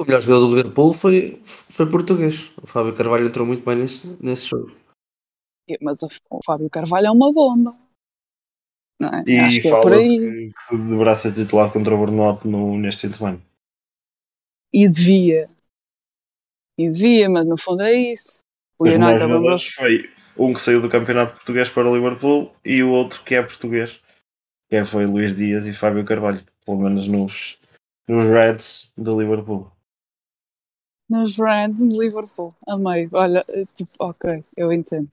O 0.00 0.04
melhor 0.04 0.20
jogador 0.20 0.46
do 0.46 0.56
Liverpool 0.56 0.92
foi, 0.92 1.40
foi 1.42 1.90
português. 1.90 2.52
O 2.62 2.66
Fábio 2.66 2.94
Carvalho 2.94 3.26
entrou 3.26 3.44
muito 3.46 3.64
bem 3.64 3.76
nesse, 3.76 4.06
nesse 4.22 4.46
jogo. 4.46 4.70
Mas 5.82 5.98
o 6.02 6.40
Fábio 6.44 6.70
Carvalho 6.70 7.08
é 7.08 7.10
uma 7.10 7.32
bomba. 7.32 7.72
Não 9.00 9.08
é? 9.08 9.24
E 9.26 9.38
Acho 9.38 9.60
que 9.60 9.68
é 9.68 9.80
por 9.80 9.92
aí. 9.92 10.18
que, 10.18 10.52
que 10.54 10.62
se 10.62 10.76
deverá 10.76 11.16
ser 11.16 11.34
titular 11.34 11.72
contra 11.72 11.94
o 11.94 11.98
Burnout 11.98 12.46
no, 12.46 12.78
neste 12.78 13.02
fim 13.02 13.10
de 13.10 13.16
semana. 13.18 13.42
E 14.72 14.88
devia. 14.88 15.48
E 16.78 16.88
devia, 16.88 17.28
mas 17.28 17.46
no 17.46 17.56
fundo 17.58 17.82
é 17.82 17.92
isso. 17.92 18.42
O 18.78 18.86
Os 18.86 18.92
melhores 18.94 19.20
United 19.20 19.32
jogadores 19.32 19.74
lembrou-se. 19.74 20.04
foi 20.06 20.44
um 20.46 20.52
que 20.54 20.60
saiu 20.60 20.80
do 20.80 20.88
campeonato 20.88 21.34
português 21.34 21.68
para 21.68 21.88
o 21.90 21.94
Liverpool 21.96 22.54
e 22.64 22.82
o 22.82 22.90
outro 22.90 23.24
que 23.24 23.34
é 23.34 23.42
português, 23.42 24.00
que 24.68 24.76
é- 24.76 24.84
foi 24.84 25.06
Luís 25.06 25.34
Dias 25.36 25.64
e 25.66 25.72
Fábio 25.72 26.04
Carvalho, 26.04 26.44
pelo 26.64 26.78
menos 26.78 27.08
nos, 27.08 27.58
nos 28.08 28.24
Reds 28.28 28.92
do 28.96 29.20
Liverpool. 29.20 29.70
Nos 31.08 31.36
Reds 31.38 31.78
de 31.78 31.98
Liverpool. 31.98 32.52
Amei. 32.66 33.08
Olha, 33.12 33.42
eh, 33.48 33.64
tipo, 33.74 33.90
ok, 33.98 34.44
eu 34.56 34.72
entendo. 34.72 35.08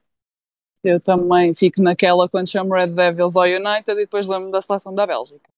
Eu 0.84 1.00
também 1.00 1.56
fico 1.56 1.82
naquela 1.82 2.30
quando 2.30 2.48
chamo 2.50 2.74
Red 2.74 2.88
Devils 2.88 3.36
ao 3.36 3.44
United 3.44 3.92
e 3.92 3.96
depois 3.96 4.28
lembro 4.28 4.52
da 4.52 4.62
seleção 4.62 4.94
da 4.94 5.08
Bélgica. 5.08 5.50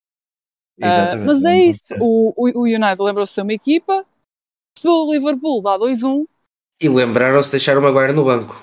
Exatamente. 0.79 1.25
mas 1.25 1.43
é 1.43 1.49
Não 1.49 1.55
isso. 1.55 1.95
O, 1.99 2.33
o, 2.37 2.61
o 2.61 2.63
United 2.63 3.01
lembrou-se 3.01 3.31
de 3.31 3.35
ser 3.35 3.41
uma 3.41 3.53
equipa. 3.53 4.05
O 4.85 5.11
Liverpool 5.11 5.61
dá 5.63 5.77
2-1 5.77 6.25
E 6.81 6.87
lembraram-se 6.87 7.49
de 7.49 7.51
deixar 7.53 7.77
o 7.77 7.81
Maguire 7.81 8.13
no 8.13 8.23
banco. 8.23 8.55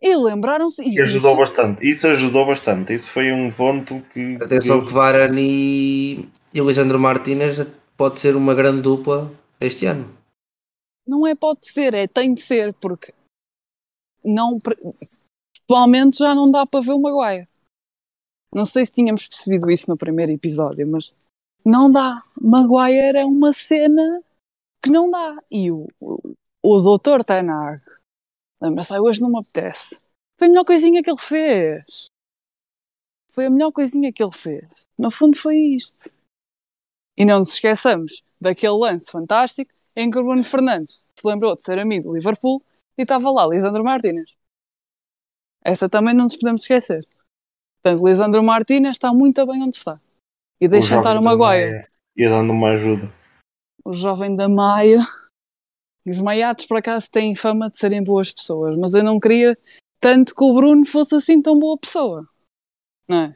e 0.00 0.14
lembraram-se. 0.14 0.82
E 0.82 1.00
ajudou 1.00 1.30
isso, 1.30 1.40
bastante. 1.40 1.88
Isso 1.88 2.06
ajudou 2.06 2.46
bastante. 2.46 2.94
Isso 2.94 3.10
foi 3.10 3.32
um 3.32 3.50
ponto 3.50 4.00
que. 4.12 4.36
Atenção 4.42 4.84
que 4.84 4.92
Varane 4.92 5.40
e, 5.42 6.28
e 6.52 6.60
o 6.60 6.66
Lisandro 6.68 7.00
Martínez 7.00 7.66
pode 7.96 8.20
ser 8.20 8.36
uma 8.36 8.54
grande 8.54 8.82
dupla 8.82 9.32
este 9.58 9.86
ano. 9.86 10.06
Não 11.06 11.26
é 11.26 11.34
pode 11.34 11.66
ser, 11.66 11.94
é 11.94 12.06
tem 12.06 12.34
de 12.34 12.42
ser, 12.42 12.72
porque 12.74 13.12
não, 14.24 14.58
atualmente 15.62 16.18
já 16.18 16.34
não 16.34 16.50
dá 16.50 16.66
para 16.66 16.80
ver 16.80 16.92
o 16.92 17.00
Maguire. 17.00 17.48
Não 18.54 18.64
sei 18.64 18.86
se 18.86 18.92
tínhamos 18.92 19.26
percebido 19.26 19.70
isso 19.70 19.90
no 19.90 19.96
primeiro 19.96 20.32
episódio, 20.32 20.86
mas 20.86 21.12
não 21.64 21.90
dá. 21.90 22.22
Maguire 22.40 23.18
é 23.18 23.24
uma 23.24 23.52
cena 23.52 24.22
que 24.82 24.90
não 24.90 25.10
dá. 25.10 25.36
E 25.50 25.70
o, 25.70 25.88
o, 26.00 26.34
o 26.62 26.80
doutor 26.80 27.24
Tanag, 27.24 27.82
lembra-se, 28.60 28.92
"Ai, 28.92 29.00
hoje 29.00 29.20
não 29.20 29.30
me 29.30 29.38
apetece. 29.38 30.00
Foi 30.38 30.46
a 30.46 30.50
melhor 30.50 30.64
coisinha 30.64 31.02
que 31.02 31.10
ele 31.10 31.20
fez. 31.20 32.06
Foi 33.32 33.46
a 33.46 33.50
melhor 33.50 33.72
coisinha 33.72 34.12
que 34.12 34.22
ele 34.22 34.32
fez. 34.32 34.68
No 34.96 35.10
fundo 35.10 35.36
foi 35.36 35.56
isto. 35.56 36.10
E 37.16 37.24
não 37.24 37.40
nos 37.40 37.54
esqueçamos 37.54 38.24
daquele 38.40 38.76
lance 38.76 39.10
fantástico 39.10 39.72
em 39.96 40.10
que 40.10 40.18
o 40.18 40.22
Bruno 40.22 40.44
Fernandes 40.44 41.02
se 41.14 41.26
lembrou 41.26 41.54
de 41.54 41.62
ser 41.62 41.78
amigo 41.78 42.08
do 42.08 42.14
Liverpool 42.14 42.62
e 42.98 43.02
estava 43.02 43.30
lá 43.30 43.46
Lisandro 43.46 43.84
Martínez. 43.84 44.30
Essa 45.62 45.88
também 45.88 46.14
não 46.14 46.24
nos 46.24 46.36
podemos 46.36 46.62
esquecer. 46.62 47.06
Portanto, 47.80 48.06
Lisandro 48.06 48.42
Martínez 48.42 48.92
está 48.92 49.12
muito 49.12 49.44
bem 49.46 49.62
onde 49.62 49.76
está. 49.76 50.00
E 50.60 50.68
deixa 50.68 50.96
estar 50.96 51.16
o 51.16 51.22
Maguire. 51.22 51.86
Ia 52.16 52.30
dando 52.30 52.52
uma 52.52 52.70
ajuda. 52.70 53.12
O 53.84 53.92
jovem 53.92 54.36
da 54.36 54.48
Maia. 54.48 55.00
E 56.06 56.10
os 56.10 56.20
maiatos, 56.20 56.66
por 56.66 56.76
acaso, 56.76 57.10
têm 57.10 57.34
fama 57.34 57.70
de 57.70 57.78
serem 57.78 58.04
boas 58.04 58.30
pessoas, 58.30 58.78
mas 58.78 58.92
eu 58.92 59.02
não 59.02 59.18
queria 59.18 59.56
tanto 59.98 60.34
que 60.34 60.44
o 60.44 60.52
Bruno 60.52 60.84
fosse 60.84 61.14
assim 61.14 61.40
tão 61.40 61.58
boa 61.58 61.78
pessoa. 61.78 62.28
Não 63.08 63.20
é? 63.22 63.34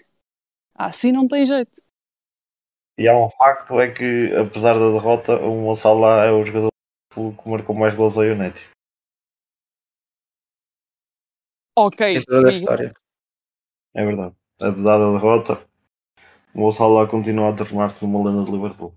Assim 0.75 1.11
não 1.11 1.27
tem 1.27 1.47
jeito. 1.47 1.83
E 2.99 3.07
há 3.07 3.17
um 3.17 3.31
facto 3.31 3.81
é 3.81 3.95
que, 3.95 4.35
apesar 4.35 4.75
da 4.75 4.91
derrota, 4.91 5.37
o 5.37 5.63
Mo 5.63 5.77
Salah 5.77 6.25
é 6.25 6.33
o 6.33 6.45
jogador 6.45 6.71
que 7.15 7.49
marcou 7.49 7.73
mais 7.73 7.95
gols 7.95 8.17
ao 8.17 8.25
United. 8.25 8.69
Ok, 11.79 12.17
Em 12.17 12.25
toda 12.25 12.49
a 12.49 12.51
história. 12.51 12.93
É 13.95 14.05
verdade. 14.05 14.35
Apesar 14.61 14.99
da 14.99 15.13
derrota, 15.13 15.65
o 16.53 16.73
Salah 16.73 17.09
continua 17.09 17.51
a 17.51 17.57
tornar-se 17.57 18.05
numa 18.05 18.29
lenda 18.29 18.45
de 18.45 18.51
Liverpool. 18.51 18.93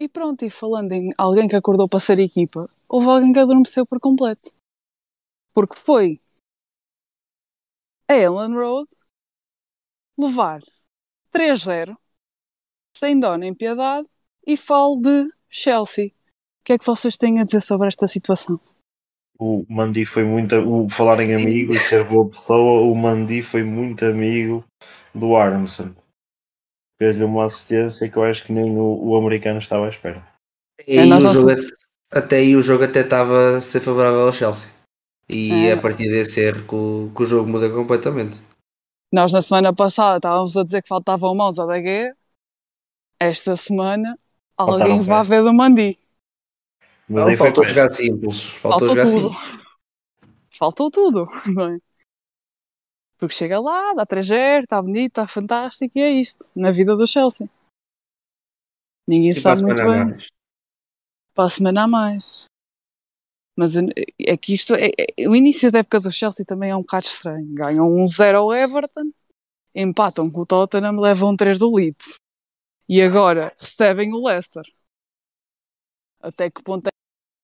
E 0.00 0.08
pronto, 0.08 0.44
e 0.44 0.50
falando 0.50 0.90
em 0.90 1.10
alguém 1.16 1.46
que 1.46 1.54
acordou 1.54 1.88
para 1.88 2.00
ser 2.00 2.18
equipa, 2.18 2.68
houve 2.88 3.06
alguém 3.06 3.32
que 3.32 3.38
adormeceu 3.38 3.86
por 3.86 4.00
completo. 4.00 4.50
Porque 5.54 5.76
foi 5.76 6.20
a 8.08 8.14
Ellen 8.14 8.52
Road 8.56 8.90
levar 10.18 10.60
3-0, 11.30 11.96
sem 13.02 13.18
dó 13.18 13.36
nem 13.36 13.52
piedade, 13.52 14.06
e 14.46 14.56
falo 14.56 15.00
de 15.00 15.28
Chelsea. 15.50 16.06
O 16.06 16.64
que 16.64 16.74
é 16.74 16.78
que 16.78 16.86
vocês 16.86 17.16
têm 17.16 17.40
a 17.40 17.44
dizer 17.44 17.60
sobre 17.60 17.88
esta 17.88 18.06
situação? 18.06 18.60
O 19.36 19.66
Mandi 19.68 20.04
foi 20.04 20.22
muito. 20.22 20.54
O 20.54 20.88
falar 20.88 21.18
em 21.18 21.34
amigo 21.34 21.72
e 21.72 21.74
ser 21.74 22.04
boa 22.04 22.28
pessoa, 22.30 22.82
o 22.82 22.94
Mandi 22.94 23.42
foi 23.42 23.64
muito 23.64 24.04
amigo 24.04 24.64
do 25.12 25.34
Armstrong. 25.34 25.96
Fez-lhe 26.96 27.24
uma 27.24 27.46
assistência 27.46 28.08
que 28.08 28.16
eu 28.16 28.22
acho 28.22 28.44
que 28.46 28.52
nem 28.52 28.70
o, 28.78 29.04
o 29.04 29.16
americano 29.16 29.58
estava 29.58 29.86
à 29.86 29.88
espera. 29.88 30.24
E 30.86 30.98
É, 30.98 31.04
nós 31.04 31.24
o 31.24 31.34
jogo 31.34 31.50
até, 32.12 32.36
aí 32.36 32.54
o 32.54 32.62
jogo 32.62 32.84
até 32.84 33.00
estava 33.00 33.56
a 33.56 33.60
ser 33.60 33.80
favorável 33.80 34.26
ao 34.26 34.32
Chelsea. 34.32 34.70
E 35.28 35.66
É. 35.66 35.72
a 35.72 35.80
partir 35.80 36.08
desse 36.08 36.40
erro 36.40 36.62
que 36.68 36.74
o, 36.76 37.10
que 37.16 37.22
o 37.22 37.26
jogo 37.26 37.50
muda 37.50 37.68
completamente. 37.68 38.38
Nós, 39.12 39.32
na 39.32 39.42
semana 39.42 39.74
passada, 39.74 40.18
estávamos 40.18 40.56
a 40.56 40.62
dizer 40.62 40.82
que 40.82 40.88
faltavam 40.88 41.34
mãos 41.34 41.58
a 41.58 41.66
Daguerre. 41.66 42.14
Esta 43.22 43.54
semana, 43.54 44.18
alguém 44.56 44.78
Faltaram 44.78 45.02
vai 45.02 45.22
ver 45.22 45.42
do 45.44 45.54
Mandi. 45.54 45.96
Mas 47.08 47.22
Não, 47.22 47.28
aí 47.28 47.36
faltou 47.36 47.64
jogar 47.64 47.92
simples. 47.92 48.50
Faltou, 48.50 48.88
Faltou 48.88 48.88
jogar 48.88 49.04
tudo. 49.06 49.34
simples. 49.34 49.62
Faltou 50.58 50.90
tudo, 50.90 51.26
não 51.54 51.74
é? 51.74 51.78
Porque 53.18 53.32
chega 53.34 53.60
lá, 53.60 53.94
dá 53.94 54.04
3 54.04 54.28
está 54.64 54.82
bonito, 54.82 55.12
está 55.12 55.28
fantástico 55.28 55.96
e 55.96 56.02
é 56.02 56.10
isto, 56.10 56.50
na 56.56 56.72
vida 56.72 56.96
do 56.96 57.06
Chelsea. 57.06 57.48
Ninguém 59.06 59.30
E 59.30 59.40
para 59.40 59.52
a 59.52 59.56
sabe 59.56 59.66
muito 59.68 59.78
semana 59.78 60.04
bem. 60.04 60.04
mais. 60.10 60.26
Para 61.32 61.44
a 61.44 61.48
semana 61.48 61.82
a 61.84 61.86
mais. 61.88 62.44
Mas 63.56 63.76
é 63.76 63.82
é 64.18 64.36
que 64.36 64.52
isto 64.54 64.74
é, 64.74 64.90
é- 64.98 65.28
o 65.28 65.36
início 65.36 65.70
da 65.70 65.78
época 65.78 66.00
do 66.00 66.10
Chelsea 66.10 66.44
também 66.44 66.70
é 66.70 66.76
um 66.76 66.80
bocado 66.80 67.06
estranho. 67.06 67.54
Ganham 67.54 67.88
um 67.88 68.08
0 68.08 68.38
ao 68.38 68.52
Everton, 68.52 69.08
empatam 69.72 70.28
com 70.28 70.40
o 70.40 70.46
Tottenham, 70.46 70.98
levam 70.98 71.30
um 71.30 71.36
3 71.36 71.58
do 71.60 71.72
Leeds. 71.72 72.16
E 72.94 73.00
agora 73.00 73.44
recebem 73.58 74.12
o 74.12 74.22
Leicester. 74.22 74.64
Até 76.20 76.50
que 76.50 76.62
ponto 76.62 76.88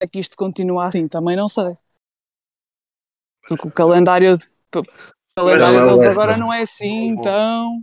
é 0.02 0.06
que 0.06 0.18
isto 0.18 0.36
continua 0.36 0.84
assim? 0.84 1.08
Também 1.08 1.36
não 1.36 1.48
sei. 1.48 1.72
Porque 3.48 3.66
o 3.68 3.72
calendário, 3.72 4.36
de- 4.36 4.46
o 4.76 4.84
calendário 5.34 5.78
Mas 5.78 5.86
é 5.86 5.86
deles 5.86 6.00
Leicester. 6.00 6.12
agora 6.12 6.36
não 6.36 6.52
é 6.52 6.60
assim 6.60 7.16
tão. 7.22 7.82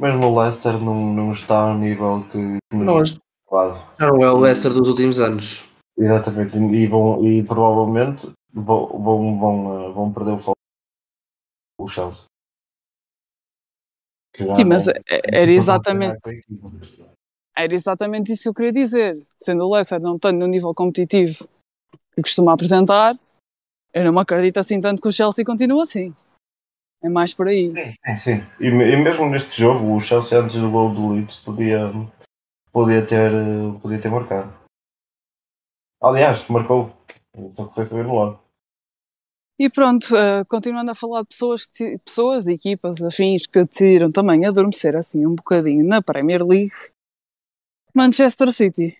Mesmo 0.00 0.26
o 0.28 0.40
Leicester 0.40 0.80
não, 0.80 1.12
não 1.12 1.32
está 1.32 1.68
ao 1.68 1.74
nível 1.76 2.26
que 2.30 2.38
Não, 2.72 3.02
esperava. 3.02 3.94
já 4.00 4.06
não 4.06 4.22
é 4.22 4.32
o 4.32 4.40
Leicester 4.40 4.72
dos 4.72 4.88
últimos 4.88 5.20
anos. 5.20 5.62
Exatamente, 5.98 6.56
e, 6.56 6.86
vão, 6.86 7.22
e 7.22 7.42
provavelmente 7.42 8.32
vão, 8.50 8.86
vão, 8.98 9.38
vão, 9.38 9.56
eh, 9.90 9.92
vão 9.92 10.10
perder 10.10 10.32
o 10.32 10.38
foco 10.38 10.56
o 11.78 11.86
Chelsea. 11.86 12.24
Já 14.38 14.54
Sim, 14.54 14.64
mas 14.64 14.88
é- 14.88 14.92
se 14.92 15.02
era 15.08 15.50
exatamente, 15.50 16.18
era 17.56 17.74
exatamente 17.74 18.32
isso 18.32 18.42
que 18.42 18.48
eu 18.50 18.54
queria 18.54 18.72
dizer. 18.72 19.16
Sendo 19.42 19.64
o 19.64 19.72
Leicester 19.74 20.00
não 20.00 20.18
tanto 20.18 20.38
no 20.38 20.46
nível 20.46 20.74
competitivo 20.74 21.48
que 22.14 22.22
costuma 22.22 22.52
apresentar, 22.52 23.18
eu 23.94 24.04
não 24.04 24.12
me 24.12 24.20
acredito 24.20 24.58
assim 24.58 24.80
tanto 24.80 25.00
que 25.00 25.08
o 25.08 25.12
Chelsea 25.12 25.44
continua 25.44 25.82
assim. 25.82 26.12
É 27.02 27.08
mais 27.08 27.32
por 27.32 27.48
aí. 27.48 27.72
Sim, 27.72 27.92
sim, 28.04 28.16
sim. 28.16 28.46
E, 28.60 28.66
e 28.66 28.96
mesmo 28.96 29.28
neste 29.28 29.60
jogo, 29.60 29.94
o 29.94 30.00
Chelsea 30.00 30.38
antes 30.38 30.56
do 30.56 30.70
gol 30.70 30.94
do 30.94 31.12
Leeds 31.12 31.36
podia, 31.36 31.90
podia, 32.72 33.06
ter, 33.06 33.30
podia 33.80 34.00
ter 34.00 34.10
marcado. 34.10 34.52
Aliás, 36.02 36.46
marcou. 36.48 36.90
Que 37.06 37.14
foi, 37.74 37.86
foi 37.86 38.00
anulado. 38.00 38.38
E 39.58 39.70
pronto, 39.70 40.14
eh, 40.14 40.44
continuando 40.44 40.90
a 40.90 40.94
falar 40.94 41.22
de 41.22 41.28
pessoas, 41.28 41.70
pessoas, 42.04 42.46
equipas, 42.46 43.02
afins 43.02 43.46
que 43.46 43.64
decidiram 43.64 44.12
também 44.12 44.44
adormecer 44.44 44.94
assim 44.94 45.26
um 45.26 45.34
bocadinho 45.34 45.86
na 45.86 46.02
Premier 46.02 46.44
League, 46.44 46.74
Manchester 47.94 48.52
City. 48.52 48.96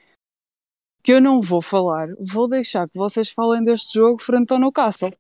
Que 1.03 1.13
eu 1.13 1.21
não 1.21 1.43
vou 1.43 1.61
falar, 1.61 2.09
vou 2.19 2.49
deixar 2.49 2.89
que 2.89 2.97
vocês 2.97 3.31
falem 3.31 3.63
deste 3.63 3.99
jogo 3.99 4.21
frente 4.23 4.53
ao 4.53 4.59
Newcastle. 4.59 5.13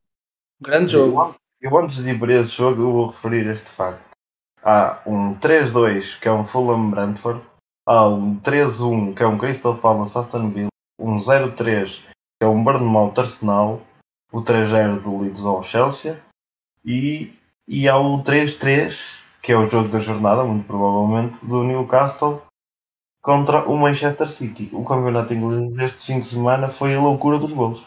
Grande 0.61 0.93
jogo. 0.93 1.37
Eu 1.61 1.79
antes 1.79 1.97
de 1.97 2.11
ir 2.11 2.19
para 2.19 2.41
esse 2.41 2.51
jogo, 2.53 2.83
eu 2.83 2.93
vou 2.93 3.07
referir 3.11 3.47
este 3.47 3.71
facto. 3.71 4.07
Há 4.63 5.03
um 5.07 5.39
3-2, 5.39 6.19
que 6.19 6.29
é 6.29 6.33
um 6.33 6.45
Fulham 6.45 6.91
Brentford. 6.91 7.45
Há 7.87 8.09
um 8.09 8.41
3-1, 8.41 9.15
que 9.15 9.23
é 9.23 9.27
um 9.27 9.39
Crystal 9.39 9.77
Palace 9.79 10.19
Aston 10.19 10.51
Villa. 10.51 10.69
Um 10.99 11.19
0-3, 11.19 12.03
que 12.03 12.43
é 12.43 12.47
um 12.47 12.65
Bournemouth 12.65 13.19
Arsenal. 13.19 13.83
O 14.33 14.43
3-0 14.43 15.03
do 15.03 15.21
Leeds 15.23 15.45
ao 15.45 15.63
Chelsea. 15.63 16.21
E, 16.85 17.33
e 17.67 17.89
há 17.89 17.97
o 17.99 18.23
3-3, 18.23 18.95
que 19.43 19.53
é 19.53 19.57
o 19.57 19.69
jogo 19.69 19.89
da 19.89 19.99
jornada, 19.99 20.45
muito 20.45 20.67
provavelmente, 20.67 21.45
do 21.45 21.63
Newcastle 21.65 22.43
contra 23.23 23.69
o 23.69 23.77
Manchester 23.77 24.29
City. 24.29 24.71
O 24.73 24.85
campeonato 24.85 25.35
inglês 25.35 25.77
este 25.79 26.07
fim 26.07 26.19
de 26.21 26.27
semana 26.27 26.69
foi 26.71 26.95
a 26.95 27.01
loucura 27.01 27.39
dos 27.39 27.53
golos. 27.53 27.85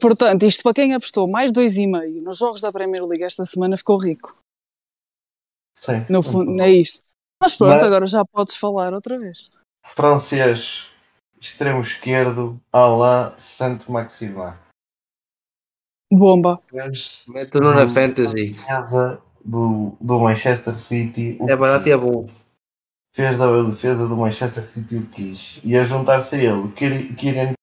Portanto, 0.00 0.44
isto 0.44 0.62
para 0.62 0.74
quem 0.74 0.94
apostou 0.94 1.28
mais 1.30 1.52
2,5 1.52 2.22
nos 2.22 2.38
jogos 2.38 2.60
da 2.60 2.70
Premier 2.70 3.04
League 3.04 3.24
esta 3.24 3.44
semana 3.44 3.76
ficou 3.76 3.96
rico. 3.96 4.36
Sim. 5.74 6.04
No 6.08 6.22
fundo, 6.22 6.60
é 6.60 6.70
isto. 6.70 7.02
Mas 7.42 7.56
pronto, 7.56 7.72
Mas- 7.72 7.82
agora 7.82 8.06
já 8.06 8.22
podes 8.24 8.54
falar 8.54 8.92
outra 8.92 9.16
vez. 9.16 9.48
francês 9.96 10.90
extremo 11.40 11.80
esquerdo 11.80 12.60
Alain 12.70 13.32
Saint-Maximin. 13.38 14.52
Bomba. 16.10 16.60
Fez 16.68 17.24
Mete-no 17.28 17.72
na 17.72 17.86
Fantasy. 17.86 18.52
defesa 18.52 19.20
do, 19.44 19.96
do 20.00 20.18
Manchester 20.18 20.74
City. 20.74 21.36
o 21.40 21.48
É 21.48 21.56
barato 21.56 21.88
e 21.88 21.92
é 21.92 21.96
bom. 21.96 22.26
Fez 23.14 23.38
da 23.38 23.62
defesa 23.62 24.08
do 24.08 24.16
Manchester 24.16 24.64
City 24.64 24.96
o 24.96 25.06
que 25.06 25.30
quis. 25.30 25.60
E 25.64 25.76
a 25.76 25.84
juntar-se 25.84 26.36
a 26.36 26.38
ele, 26.38 27.14
Kieran 27.14 27.54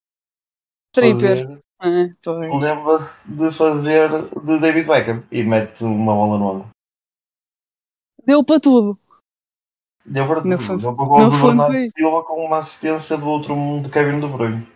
Tripper. 0.93 1.59
É, 1.79 2.09
lembra-se 2.33 3.21
de 3.27 3.51
fazer 3.51 4.09
de 4.43 4.59
David 4.59 4.87
Beckham 4.87 5.23
e 5.31 5.43
mete 5.43 5.83
uma 5.83 6.13
bola 6.15 6.39
no 6.39 6.49
ângulo. 6.49 6.69
Deu 8.25 8.43
para 8.43 8.59
tudo. 8.59 8.99
Deu 10.03 10.25
para 10.27 10.41
tudo. 10.41 10.77
Deu 10.77 10.95
para 10.95 11.03
o 11.03 11.47
Bernardo 11.47 11.83
Silva 11.85 12.23
com 12.23 12.45
uma 12.45 12.57
assistência 12.59 13.15
do 13.17 13.27
outro 13.27 13.55
mundo 13.55 13.85
de 13.85 13.91
Kevin 13.91 14.19
De 14.19 14.27
Bruyne. 14.27 14.67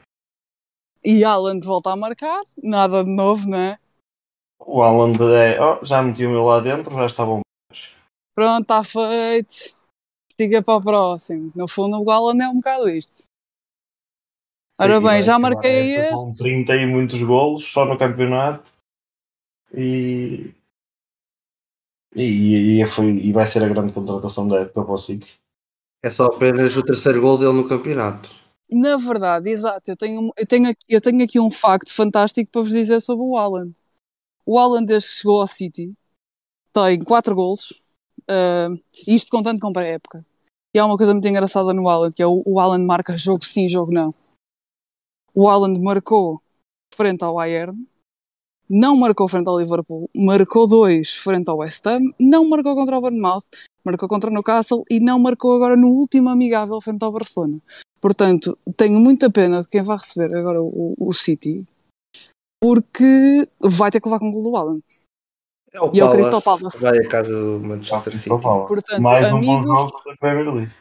E 1.04 1.24
Alan 1.24 1.60
volta 1.60 1.92
a 1.92 1.96
marcar. 1.96 2.42
Nada 2.62 3.04
de 3.04 3.10
novo, 3.10 3.48
não 3.50 3.58
é? 3.58 3.80
O 4.60 4.82
Alan 4.84 5.14
é, 5.36 5.60
oh, 5.60 5.84
já 5.84 6.02
meti 6.02 6.26
o 6.26 6.30
meu 6.30 6.44
lá 6.44 6.60
dentro, 6.60 6.94
já 6.96 7.06
está 7.06 7.26
bom. 7.26 7.42
Pronto, 8.36 8.62
está 8.62 8.84
feito. 8.84 9.76
Siga 10.36 10.62
para 10.62 10.76
o 10.76 10.82
próximo. 10.82 11.52
No 11.56 11.68
fundo, 11.68 12.02
o 12.02 12.12
Alan 12.12 12.44
é 12.44 12.48
um 12.48 12.56
bocado 12.56 12.90
isto. 12.90 13.24
Ora 14.80 14.98
Sim, 14.98 15.04
bem, 15.06 15.22
já 15.22 15.38
marquei 15.38 15.96
esta 15.96 16.16
Com 16.16 16.30
este. 16.30 16.44
30 16.44 16.76
e 16.76 16.86
muitos 16.86 17.22
golos 17.22 17.66
só 17.72 17.86
no 17.86 17.98
campeonato. 17.98 18.72
E. 19.74 20.54
E, 22.16 22.82
e, 22.82 22.88
foi, 22.88 23.06
e 23.06 23.32
vai 23.32 23.46
ser 23.46 23.64
a 23.64 23.70
grande 23.70 23.94
contratação 23.94 24.48
da 24.48 24.62
época 24.62 24.84
para 24.84 24.94
o 24.94 24.98
City. 24.98 25.40
É 26.04 26.10
só 26.10 26.26
apenas 26.26 26.76
o 26.76 26.84
terceiro 26.84 27.22
gol 27.22 27.38
dele 27.38 27.54
no 27.54 27.68
campeonato. 27.68 28.41
Na 28.72 28.96
verdade, 28.98 29.50
exato. 29.50 29.92
Eu 29.92 29.98
tenho, 29.98 30.32
eu, 30.38 30.48
tenho, 30.48 30.70
aqui- 30.70 30.86
eu 30.88 31.02
tenho 31.02 31.24
aqui 31.24 31.40
um 31.40 31.52
facto 31.52 31.94
fantástico 31.94 32.50
para 32.52 32.62
vos 32.62 32.72
dizer 32.72 33.02
sobre 33.02 33.26
o 33.26 33.38
Alan. 33.38 33.72
O 34.46 34.58
Alan, 34.58 34.84
desde 34.84 35.10
que 35.10 35.16
chegou 35.16 35.42
ao 35.42 35.48
City, 35.48 35.94
tem 36.74 37.04
4 37.04 37.36
golos. 37.36 37.82
ah, 38.30 38.70
isto 39.08 39.30
contando 39.30 39.60
com 39.60 39.78
a 39.78 39.84
época. 39.84 40.26
E 40.74 40.80
há 40.80 40.86
uma 40.86 40.96
coisa 40.98 41.14
muito 41.14 41.28
engraçada 41.28 41.74
no 41.74 41.90
Alan, 41.90 42.12
que 42.12 42.24
é 42.24 42.28
o, 42.28 42.42
o 42.46 42.78
marca 42.80 43.18
jogo 43.18 43.44
sim, 43.44 43.68
jogo 43.68 43.92
não. 43.92 44.14
O 45.36 45.50
Alan 45.50 45.78
marcou 45.80 46.42
frente 46.96 47.24
ao 47.24 47.36
Bayern, 47.36 47.86
não 48.70 48.96
marcou 48.96 49.28
frente 49.28 49.48
ao 49.48 49.60
Liverpool, 49.60 50.10
marcou 50.16 50.68
dois 50.68 51.14
frente 51.14 51.50
ao 51.50 51.58
West 51.58 51.86
Ham, 51.86 52.14
não 52.20 52.48
marcou 52.48 52.74
contra 52.74 52.98
o 52.98 53.02
Bournemouth, 53.02 53.44
marcou 53.84 54.08
contra 54.08 54.30
o 54.30 54.34
Newcastle 54.34 54.84
e 54.90 55.00
não 55.02 55.20
marcou 55.20 55.56
agora 55.56 55.76
no 55.76 55.90
último 55.90 56.30
amigável 56.30 56.80
frente 56.80 57.04
ao 57.04 57.12
Barcelona. 57.12 57.60
Portanto, 58.02 58.58
tenho 58.76 59.00
muita 59.00 59.30
pena 59.30 59.62
de 59.62 59.68
quem 59.68 59.84
vai 59.84 59.96
receber 59.98 60.36
agora 60.36 60.62
o, 60.62 60.96
o 61.00 61.14
City, 61.14 61.58
porque 62.60 63.44
vai 63.60 63.92
ter 63.92 64.02
que 64.02 64.08
levar 64.08 64.20
com 64.20 64.30
o 64.30 64.32
gol 64.32 64.44
do 64.44 64.56
Alan. 64.58 64.80
É 65.72 65.80
o 65.82 65.92
E 65.94 66.00
é 66.00 66.04
o 66.04 66.08
Palace 66.10 66.30
Crystal 66.30 66.42
Palace. 66.42 66.78
que 66.78 66.84
vai 66.84 66.98
à 66.98 67.08
casa 67.08 67.34
do 67.34 67.60
Manchester 67.60 68.14
City. 68.16 68.30
Portanto, 68.30 69.02
Mais 69.02 69.28
um 69.28 69.42
bom 69.42 69.58
amigos, 69.60 69.82
jogo 69.82 70.02
da 70.06 70.16
Premier 70.18 70.54
League. 70.54 70.72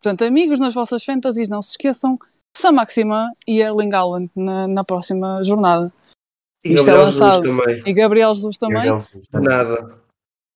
portanto, 0.00 0.22
amigos 0.24 0.60
nas 0.60 0.74
vossas 0.74 1.04
fantasias, 1.04 1.48
não 1.48 1.60
se 1.60 1.70
esqueçam 1.70 2.18
Sam 2.56 2.72
Maxima 2.72 3.32
e 3.46 3.60
Erling 3.60 3.92
Haaland 3.94 4.30
na, 4.36 4.68
na 4.68 4.84
próxima 4.84 5.42
jornada. 5.42 5.92
E 6.64 6.74
Isto 6.74 6.90
é 6.90 6.92
Gabriel 6.92 7.06
Jesus 7.06 7.20
lançado. 7.20 7.42
também. 7.42 7.82
E 7.86 7.92
Gabriel 7.92 8.34
Jesus 8.34 8.56
também. 8.58 8.74
Gabriel 8.76 9.00
Jesus 9.00 9.28
também. 9.28 9.48
Nada. 9.48 9.98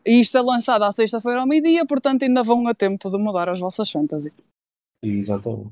E 0.05 0.21
isto 0.21 0.37
é 0.37 0.43
lançado 0.43 0.83
à 0.83 0.91
sexta-feira 0.91 1.41
ao 1.41 1.47
meio-dia, 1.47 1.87
portanto 1.87 2.25
ainda 2.25 2.43
vão 2.43 2.67
a 2.67 2.75
tempo 2.75 3.09
de 3.09 3.17
mudar 3.19 3.49
as 3.49 3.61
vossas 3.61 3.91
fantasias. 3.91 4.35
Exatamente. 5.03 5.71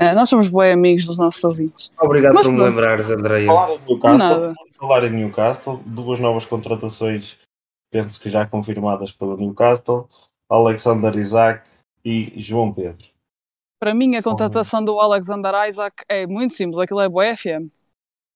É, 0.00 0.14
nós 0.14 0.28
somos 0.28 0.48
bons 0.48 0.72
amigos 0.72 1.04
dos 1.06 1.18
nossos 1.18 1.42
ouvintes. 1.44 1.92
Obrigado 2.00 2.34
Mas 2.34 2.46
por 2.46 2.54
me 2.54 2.62
lembrares, 2.62 3.10
Andreia. 3.10 3.46
Falar 3.46 3.70
em 3.74 3.78
Newcastle, 3.86 4.18
Nada. 4.18 4.54
falar 4.78 5.04
em 5.04 5.10
Newcastle, 5.10 5.76
duas 5.84 6.18
novas 6.20 6.44
contratações, 6.46 7.36
penso 7.92 8.20
que 8.20 8.30
já 8.30 8.46
confirmadas 8.46 9.12
pelo 9.12 9.36
Newcastle, 9.36 10.08
Alexander 10.48 11.14
Isaac 11.16 11.68
e 12.04 12.40
João 12.40 12.72
Pedro. 12.72 13.06
Para 13.78 13.94
mim, 13.94 14.16
a 14.16 14.22
contratação 14.22 14.84
do 14.84 14.98
Alexander 15.00 15.52
Isaac 15.68 16.02
é 16.08 16.26
muito 16.26 16.54
simples. 16.54 16.78
Aquilo 16.78 17.00
é 17.00 17.08
boa 17.08 17.24
FM. 17.36 17.68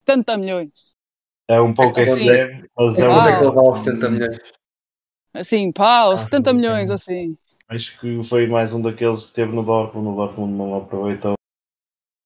70 0.06 0.36
milhões. 0.38 0.70
É 1.48 1.60
um 1.60 1.74
pouco 1.74 2.02
Sim. 2.02 2.12
FM, 2.12 2.66
mas 2.76 2.98
é 2.98 3.04
Ah. 3.06 3.10
um 3.10 3.20
é 3.28 3.38
que 3.38 3.44
ele 3.44 3.52
vale 3.54 3.74
70 3.76 4.10
milhões? 4.10 4.52
Assim, 5.34 5.72
pau, 5.72 6.12
Ah, 6.12 6.16
70 6.16 6.50
sim, 6.50 6.56
milhões, 6.56 6.88
sim. 6.88 6.94
assim. 6.94 7.38
Acho 7.68 7.98
que 8.00 8.22
foi 8.24 8.46
mais 8.46 8.72
um 8.72 8.80
daqueles 8.80 9.26
que 9.26 9.32
teve 9.34 9.52
no 9.52 9.62
Dortmund, 9.62 10.08
o 10.08 10.14
Dortmund 10.16 10.52
não 10.52 10.76
aproveitou. 10.76 11.34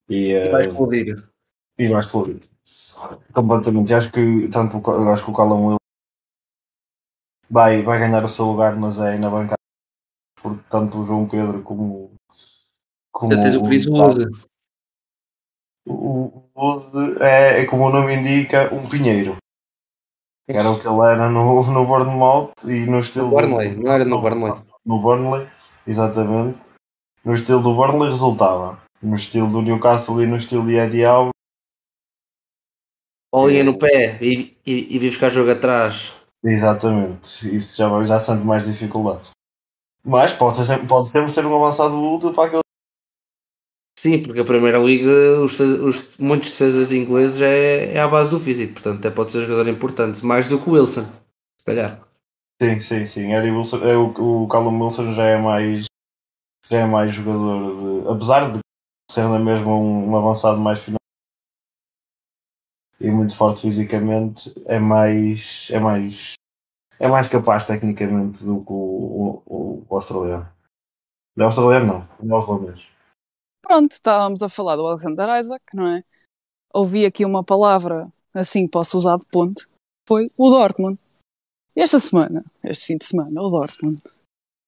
E, 0.09 0.32
E 0.32 0.50
vai 0.50 0.64
eh, 0.64 0.68
explodir. 0.68 1.16
e 1.78 1.88
mais 1.88 2.06
explodido. 2.06 2.46
Completamente. 3.32 3.94
Acho 3.94 4.11
que 4.11 4.48
tanto 4.48 4.82
eu 4.90 5.09
acho 5.12 5.24
que 5.24 5.30
o 5.30 5.34
Callum 5.34 5.66
Will 5.66 5.76
vai, 7.48 7.82
vai 7.82 7.98
ganhar 7.98 8.24
o 8.24 8.28
seu 8.28 8.46
lugar, 8.46 8.76
mas 8.76 8.98
é 8.98 9.16
na 9.16 9.30
bancada. 9.30 9.59
Porque 10.42 10.62
tanto 10.70 11.00
o 11.00 11.04
João 11.04 11.26
Pedro 11.28 11.62
como, 11.62 12.12
como 13.12 13.34
Já 13.34 13.40
tens 13.42 13.56
o 13.56 13.62
Chris 13.64 13.86
Wood. 13.86 14.26
o 15.86 16.42
Wood 16.56 17.22
é, 17.22 17.61
é 17.61 17.66
como 17.66 17.86
o 17.86 17.90
nome 17.90 18.14
indica, 18.14 18.72
um 18.74 18.88
pinheiro. 18.88 19.36
Era 20.48 20.70
o 20.70 20.80
que 20.80 20.88
ele 20.88 21.00
era 21.00 21.28
no, 21.28 21.62
no 21.62 21.86
Bournemouth 21.86 22.52
e 22.64 22.86
no 22.86 23.00
estilo. 23.00 23.28
Burnley, 23.28 23.76
não 23.76 23.92
era 23.92 24.04
no 24.04 24.20
Burnley. 24.20 24.54
No 24.84 25.02
Burnley, 25.02 25.46
exatamente. 25.86 26.59
No 27.22 27.34
estilo 27.34 27.61
do 27.62 27.74
Burnley 27.74 28.09
resultava. 28.11 28.80
No 29.03 29.14
estilo 29.14 29.49
do 29.49 29.62
Newcastle 29.62 30.22
e 30.22 30.26
no 30.26 30.36
estilo 30.36 30.66
de 30.66 30.74
Eddie 30.76 31.05
Howe 31.07 31.30
bolinha 33.32 33.62
no 33.62 33.78
pé 33.78 34.18
e, 34.22 34.57
e, 34.66 34.94
e 34.96 34.99
vir 34.99 35.11
buscar 35.11 35.30
jogo 35.30 35.51
atrás. 35.51 36.14
Exatamente. 36.42 37.55
Isso 37.55 37.76
já, 37.76 38.05
já 38.05 38.18
sente 38.18 38.44
mais 38.44 38.64
dificuldades. 38.64 39.30
Mas 40.05 40.32
pode, 40.32 40.64
ser, 40.64 40.86
pode 40.86 41.11
sempre 41.11 41.30
ser 41.30 41.44
um 41.44 41.55
avançado 41.57 41.94
útil 41.94 42.32
para 42.32 42.44
aquele. 42.49 42.62
Sim, 43.99 44.22
porque 44.22 44.40
a 44.40 44.44
Primeira 44.44 44.78
Liga, 44.78 45.40
os, 45.42 45.59
os- 45.59 46.18
muitos 46.18 46.51
defesas 46.51 46.92
ingleses 46.92 47.40
é, 47.42 47.94
é 47.94 48.01
à 48.01 48.07
base 48.07 48.30
do 48.30 48.38
físico, 48.38 48.74
portanto 48.74 48.99
até 48.99 49.11
pode 49.11 49.32
ser 49.32 49.38
um 49.38 49.42
jogador 49.46 49.68
importante, 49.68 50.24
mais 50.24 50.49
do 50.49 50.59
que 50.61 50.70
o 50.70 50.72
Wilson, 50.74 51.03
se 51.59 51.66
calhar. 51.66 52.01
Sim, 52.62 52.80
sim, 52.80 53.07
sim. 53.07 53.26
Harry 53.28 53.51
Wilson, 53.51 53.78
é, 53.84 53.96
o, 53.96 54.44
o 54.44 54.49
Callum 54.49 54.80
Wilson 54.82 55.12
já 55.14 55.24
é 55.24 55.36
mais. 55.38 55.86
Já 56.70 56.78
é 56.78 56.86
mais 56.86 57.12
jogador 57.12 58.03
de. 58.05 58.09
Apesar 58.09 58.53
de 58.53 58.61
ser 59.11 59.28
na 59.28 59.38
mesma 59.38 59.74
um, 59.74 60.11
um 60.11 60.16
avançado 60.16 60.59
mais 60.59 60.80
final 60.80 60.98
e 63.00 63.11
muito 63.11 63.36
forte 63.36 63.62
fisicamente, 63.62 64.52
é 64.66 64.78
mais. 64.78 65.68
é 65.70 65.78
mais. 65.78 66.32
é 66.98 67.09
mais 67.09 67.28
capaz 67.28 67.64
tecnicamente 67.64 68.44
do 68.44 68.61
que 68.64 68.72
o, 68.72 69.42
o, 69.46 69.86
o 69.88 69.94
australiano. 69.94 70.50
Não 71.36 71.44
é 71.44 71.46
australiano 71.46 71.86
não, 71.86 72.09
o 72.18 72.26
neozelandês. 72.26 72.86
Pronto, 73.62 73.92
estávamos 73.92 74.42
a 74.42 74.48
falar 74.48 74.76
do 74.76 74.86
Alexander 74.86 75.38
Isaac, 75.38 75.64
não 75.74 75.86
é? 75.86 76.04
Ouvi 76.74 77.06
aqui 77.06 77.24
uma 77.24 77.44
palavra, 77.44 78.12
assim 78.34 78.66
posso 78.66 78.96
usar 78.96 79.16
de 79.16 79.26
ponte, 79.26 79.66
foi 80.09 80.26
o 80.36 80.50
Dortmund. 80.50 80.98
Esta 81.76 82.00
semana, 82.00 82.44
este 82.64 82.86
fim 82.86 82.96
de 82.96 83.04
semana, 83.04 83.40
o 83.40 83.48
Dortmund 83.48 84.02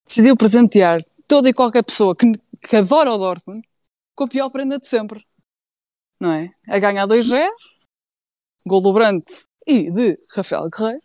decidiu 0.07 0.36
presentear 0.36 1.05
toda 1.26 1.49
e 1.49 1.53
qualquer 1.53 1.82
pessoa 1.82 2.14
que, 2.14 2.32
que 2.62 2.76
adora 2.76 3.12
o 3.12 3.18
Dortmund 3.18 3.62
com 4.21 4.25
a 4.25 4.29
pior 4.29 4.51
prenda 4.51 4.79
de 4.79 4.87
sempre. 4.87 5.27
Não 6.21 6.31
é? 6.31 6.55
A 6.68 6.79
ganhar 6.79 7.07
2-0, 7.07 7.51
gol 8.66 8.83
do 8.83 8.93
Brandt 8.93 9.47
e 9.66 9.91
de 9.91 10.14
Rafael 10.35 10.68
Guerreiro, 10.68 11.03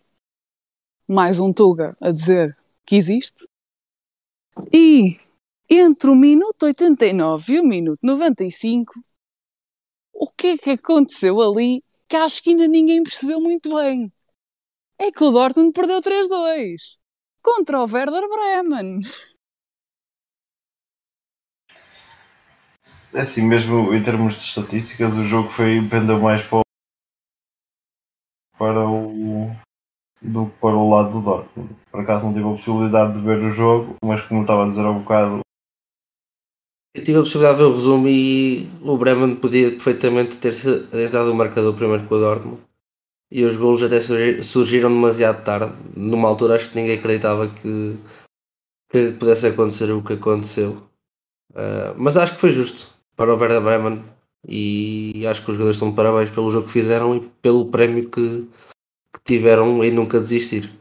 mais 1.07 1.39
um 1.39 1.53
Tuga 1.53 1.95
a 2.01 2.11
dizer 2.11 2.57
que 2.85 2.97
existe, 2.97 3.47
e 4.73 5.17
entre 5.69 6.09
o 6.09 6.15
minuto 6.15 6.65
89 6.65 7.53
e 7.53 7.59
o 7.61 7.63
minuto 7.63 7.99
95, 8.03 8.91
o 10.13 10.29
que 10.29 10.47
é 10.47 10.57
que 10.57 10.71
aconteceu 10.71 11.41
ali 11.41 11.81
que 12.09 12.17
acho 12.17 12.43
que 12.43 12.49
ainda 12.49 12.67
ninguém 12.67 13.01
percebeu 13.01 13.39
muito 13.39 13.73
bem? 13.73 14.11
É 14.99 15.09
que 15.09 15.23
o 15.23 15.31
Dortmund 15.31 15.71
perdeu 15.71 16.01
3-2 16.01 16.97
contra 17.41 17.79
o 17.79 17.89
Werder 17.89 18.27
Bremen. 18.27 18.99
Assim, 23.15 23.41
mesmo 23.43 23.93
em 23.93 24.03
termos 24.03 24.33
de 24.33 24.39
estatísticas, 24.41 25.13
o 25.15 25.23
jogo 25.23 25.49
foi 25.49 25.81
pendeu 25.89 26.19
mais 26.19 26.41
para 26.43 26.59
o, 26.59 26.61
para 28.57 28.87
o 28.87 29.51
do 30.21 30.47
que 30.47 30.57
para 30.59 30.75
o 30.75 30.89
lado 30.89 31.11
do 31.11 31.21
Dortmund. 31.21 31.75
Por 31.91 32.01
acaso 32.01 32.25
não 32.25 32.33
tive 32.33 32.45
a 32.47 32.51
possibilidade 32.51 33.13
de 33.13 33.21
ver 33.21 33.37
o 33.43 33.49
jogo, 33.49 33.95
mas 34.03 34.21
como 34.21 34.41
estava 34.41 34.65
a 34.65 34.69
dizer 34.69 34.81
há 34.81 34.91
um 34.91 34.99
bocado, 34.99 35.39
Eu 36.95 37.03
tive 37.03 37.17
a 37.19 37.21
possibilidade 37.21 37.57
de 37.57 37.63
ver 37.63 37.69
o 37.69 37.73
resumo 37.75 38.07
e 38.07 38.69
o 38.81 38.97
Bremen 38.97 39.35
podia 39.35 39.69
perfeitamente 39.71 40.37
ter 40.39 40.53
se- 40.53 40.87
entrado 40.93 41.31
o 41.31 41.35
marcador 41.35 41.73
primeiro 41.75 42.07
com 42.07 42.15
o 42.15 42.19
Dortmund. 42.19 42.61
E 43.31 43.43
os 43.43 43.57
golos 43.57 43.83
até 43.83 43.99
surgi- 44.01 44.41
surgiram 44.43 44.89
demasiado 44.89 45.43
tarde. 45.43 45.75
Numa 45.95 46.29
altura 46.29 46.55
acho 46.55 46.69
que 46.69 46.75
ninguém 46.75 46.97
acreditava 46.97 47.49
que, 47.49 47.97
que 48.89 49.11
pudesse 49.13 49.47
acontecer 49.47 49.91
o 49.91 50.03
que 50.03 50.13
aconteceu. 50.13 50.81
Ah, 51.55 51.95
mas 51.97 52.17
acho 52.17 52.33
que 52.35 52.39
foi 52.41 52.51
justo 52.51 52.94
para 53.15 53.33
o 53.33 53.37
Werder 53.37 53.61
Bremen 53.61 54.03
e 54.47 55.25
acho 55.27 55.43
que 55.43 55.49
os 55.51 55.55
jogadores 55.57 55.75
estão 55.77 55.89
de 55.89 55.95
parabéns 55.95 56.29
pelo 56.29 56.51
jogo 56.51 56.67
que 56.67 56.73
fizeram 56.73 57.15
e 57.15 57.21
pelo 57.41 57.65
prémio 57.71 58.09
que, 58.09 58.41
que 59.13 59.19
tiveram 59.23 59.83
em 59.83 59.91
nunca 59.91 60.19
desistir. 60.19 60.71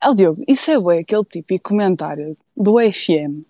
Ah, 0.00 0.12
Diogo, 0.14 0.42
isso 0.46 0.70
é 0.70 0.78
bué, 0.78 1.00
aquele 1.00 1.24
típico 1.24 1.70
comentário 1.70 2.36
do 2.56 2.76
FM 2.78 3.44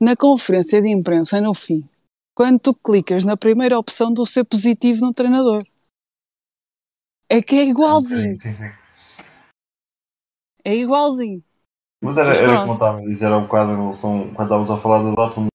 na 0.00 0.16
conferência 0.16 0.80
de 0.80 0.88
imprensa 0.88 1.40
no 1.40 1.52
fim, 1.52 1.86
quando 2.34 2.58
tu 2.58 2.74
clicas 2.74 3.22
na 3.22 3.36
primeira 3.36 3.78
opção 3.78 4.12
do 4.12 4.24
ser 4.24 4.44
positivo 4.44 5.04
no 5.04 5.12
treinador. 5.12 5.62
É 7.28 7.40
que 7.42 7.56
é 7.56 7.64
igualzinho, 7.66 8.34
Sim, 8.36 8.54
sim, 8.54 8.54
sim. 8.54 8.72
é 10.64 10.74
igualzinho. 10.74 11.44
Mas 12.02 12.16
era, 12.16 12.28
Mas 12.28 12.38
era 12.38 12.46
pronto. 12.48 12.60
como 12.60 12.72
eu 12.72 12.74
estava 12.74 12.98
a 12.98 13.02
dizer 13.02 13.26
há 13.26 13.36
um 13.36 13.42
bocado 13.42 13.72
em 13.72 13.76
relação, 13.76 14.20
quando 14.34 14.42
estávamos 14.46 14.70
a 14.70 14.78
falar 14.78 15.02
do 15.02 15.14
Dortmund, 15.14 15.49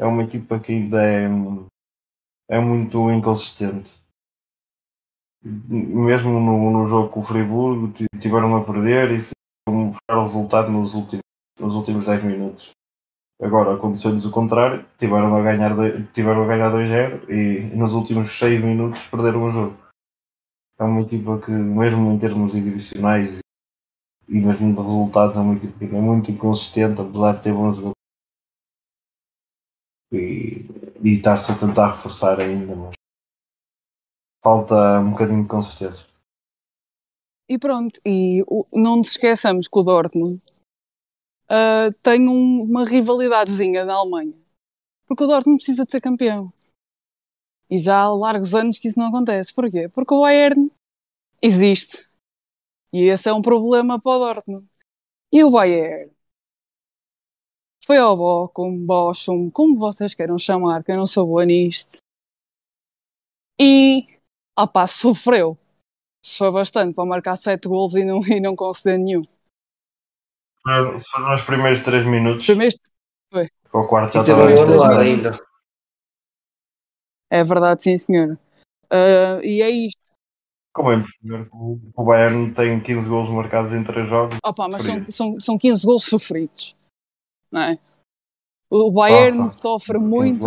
é 0.00 0.06
uma 0.06 0.22
equipa 0.24 0.58
que 0.58 0.72
ainda 0.72 1.02
é, 1.02 1.26
é 2.48 2.58
muito 2.60 3.10
inconsistente. 3.10 3.90
Mesmo 5.42 6.38
no, 6.38 6.70
no 6.70 6.86
jogo 6.86 7.08
com 7.10 7.20
o 7.20 7.24
Friburgo, 7.24 7.92
ti- 7.92 8.06
tiveram 8.18 8.56
a 8.56 8.64
perder 8.64 9.10
e 9.12 9.20
se 9.20 9.30
buscar 9.68 10.18
o 10.18 10.22
resultado 10.22 10.70
nos 10.70 10.94
últimos, 10.94 11.22
nos 11.58 11.74
últimos 11.74 12.04
10 12.04 12.22
minutos. 12.24 12.70
Agora 13.40 13.74
aconteceu-lhes 13.74 14.26
o 14.26 14.30
contrário, 14.30 14.84
tiveram 14.98 15.34
a 15.34 15.40
ganhar, 15.42 15.72
tiveram 16.12 16.42
a 16.42 16.46
ganhar 16.46 16.70
2-0 16.70 17.30
e 17.30 17.74
nos 17.74 17.94
últimos 17.94 18.38
6 18.38 18.62
minutos 18.62 19.00
perderam 19.06 19.44
o 19.44 19.50
jogo. 19.50 19.76
É 20.78 20.84
uma 20.84 21.00
equipa 21.02 21.38
que, 21.40 21.50
mesmo 21.50 22.10
em 22.12 22.18
termos 22.18 22.54
exibicionais 22.54 23.38
e 24.28 24.40
mesmo 24.40 24.74
de 24.74 24.82
resultado 24.82 25.38
é 25.38 25.42
uma 25.42 25.54
equipa 25.54 25.78
que 25.78 25.84
é 25.84 26.00
muito 26.00 26.30
inconsistente, 26.30 27.00
apesar 27.00 27.36
de 27.36 27.42
ter 27.44 27.52
bons 27.54 27.76
jogadores. 27.76 27.99
E, 30.12 30.66
e 31.04 31.16
estar-se 31.16 31.52
a 31.52 31.58
tentar 31.58 31.92
reforçar 31.92 32.40
ainda, 32.40 32.74
mas 32.74 32.94
falta 34.42 35.00
um 35.00 35.12
bocadinho 35.12 35.42
de 35.42 35.48
consistência. 35.48 36.06
E 37.48 37.58
pronto, 37.58 38.00
e 38.06 38.44
não 38.72 38.96
nos 38.96 39.10
esqueçamos 39.10 39.68
que 39.68 39.78
o 39.78 39.82
Dortmund 39.82 40.40
ah, 41.48 41.90
tem 42.00 42.28
um- 42.28 42.62
uma 42.62 42.84
rivalidadezinha 42.84 43.84
na 43.84 43.94
Alemanha. 43.94 44.38
Porque 45.06 45.24
o 45.24 45.26
Dortmund 45.26 45.58
precisa 45.58 45.84
de 45.84 45.90
ser 45.90 46.00
campeão. 46.00 46.52
E 47.68 47.76
já 47.78 48.02
há 48.02 48.14
largos 48.14 48.54
anos 48.54 48.78
que 48.78 48.86
isso 48.86 48.98
não 48.98 49.08
acontece. 49.08 49.52
Porquê? 49.52 49.88
Porque 49.88 50.14
o 50.14 50.20
Bayern 50.20 50.70
existe. 51.42 52.08
E 52.92 53.02
esse 53.02 53.28
é 53.28 53.32
um 53.32 53.42
problema 53.42 54.00
para 54.00 54.12
o 54.12 54.18
Dortmund. 54.18 54.68
E 55.32 55.42
o 55.42 55.50
Bayern 55.50 56.12
foi 57.84 57.98
ao 57.98 58.16
Bochum, 58.16 58.84
Bochum, 58.86 59.50
como 59.50 59.78
vocês 59.78 60.14
queiram 60.14 60.38
chamar, 60.38 60.84
que 60.84 60.92
eu 60.92 60.96
não 60.96 61.06
sou 61.06 61.26
boa 61.26 61.44
nisto. 61.44 61.98
E, 63.60 64.06
opá, 64.58 64.86
sofreu. 64.86 65.58
Sofreu 66.24 66.52
bastante 66.52 66.94
para 66.94 67.04
marcar 67.04 67.36
7 67.36 67.68
gols 67.68 67.94
e 67.94 68.04
não, 68.04 68.20
e 68.26 68.40
não 68.40 68.54
conceder 68.54 68.98
nenhum. 68.98 69.22
Se 69.24 71.10
foram 71.10 71.34
os 71.34 71.42
primeiros 71.42 71.80
3 71.82 72.04
minutos, 72.06 72.44
Primeiro, 72.46 72.76
para 73.30 73.80
o 73.80 73.88
quarto 73.88 74.12
já 74.12 74.20
estava 74.22 74.46
três 74.46 74.60
minutos. 74.60 74.84
ainda. 74.98 75.30
é 77.30 77.42
verdade, 77.42 77.82
sim, 77.82 77.96
senhora. 77.96 78.38
Ah, 78.90 79.40
e 79.42 79.62
é 79.62 79.70
isto. 79.70 80.10
Como 80.72 80.92
é 80.92 80.98
perceber 80.98 81.48
que 81.48 81.56
o 81.56 82.04
Bayern 82.04 82.52
tem 82.54 82.80
15 82.80 83.08
gols 83.08 83.28
marcados 83.30 83.72
em 83.72 83.82
3 83.82 84.08
jogos? 84.08 84.38
Opa, 84.44 84.68
mas 84.68 84.82
são, 84.82 85.06
são, 85.06 85.40
são 85.40 85.58
15 85.58 85.86
gols 85.86 86.04
sofridos. 86.04 86.76
Não 87.50 87.62
é? 87.62 87.78
O 88.70 88.92
Bayern 88.92 89.50
só. 89.50 89.78
sofre 89.78 89.98
15 89.98 90.06
muito. 90.06 90.46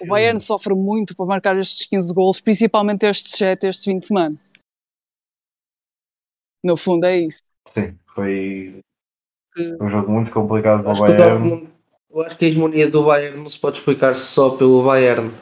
O 0.00 0.06
Bayern 0.06 0.38
sofre 0.38 0.74
muito 0.74 1.16
para 1.16 1.26
marcar 1.26 1.58
estes 1.58 1.88
15 1.88 2.14
gols, 2.14 2.40
principalmente 2.40 3.04
estes 3.04 3.32
7 3.32 3.66
este 3.66 3.90
fim 3.90 3.98
de 3.98 4.06
semana. 4.06 4.36
No 6.62 6.76
fundo 6.76 7.06
é 7.06 7.18
isso. 7.18 7.42
Sim, 7.72 7.98
foi 8.14 8.80
um 9.80 9.88
jogo 9.88 10.12
muito 10.12 10.30
complicado 10.30 10.84
para 10.84 10.92
o 10.92 11.00
Bayern. 11.00 11.68
Eu 12.08 12.22
acho 12.22 12.36
que 12.36 12.44
a 12.44 12.48
hegemonia 12.48 12.88
do 12.88 13.04
Bayern 13.04 13.38
não 13.38 13.48
se 13.48 13.58
pode 13.58 13.78
explicar 13.78 14.14
só 14.14 14.50
pelo 14.50 14.84
Bayern. 14.84 15.32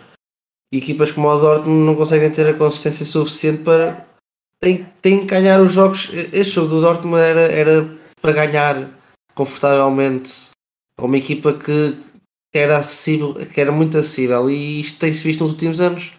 Equipas 0.73 1.13
como 1.13 1.29
o 1.29 1.39
Dortmund 1.39 1.87
não 1.87 1.95
conseguem 1.95 2.33
ter 2.33 2.49
a 2.49 2.59
consistência 2.59 3.05
suficiente 3.05 3.63
para. 3.63 4.07
Tem, 4.59 4.85
tem 5.03 5.21
que 5.21 5.27
ganhar 5.27 5.61
os 5.61 5.73
jogos. 5.73 6.11
Este 6.33 6.55
jogo 6.55 6.69
do 6.69 6.81
Dortmund 6.81 7.23
era, 7.23 7.43
era 7.43 7.99
para 8.21 8.33
ganhar 8.33 8.91
confortavelmente 9.35 10.54
a 10.99 11.05
uma 11.05 11.17
equipa 11.17 11.53
que, 11.53 11.93
que 12.53 12.59
era 12.59 12.79
acessível, 12.79 13.35
que 13.35 13.61
era 13.61 13.73
muito 13.73 13.99
acessível 13.99 14.49
e 14.49 14.81
isto 14.81 14.99
tem-se 14.99 15.25
visto 15.25 15.41
nos 15.43 15.53
últimos 15.53 15.81
anos. 15.81 16.13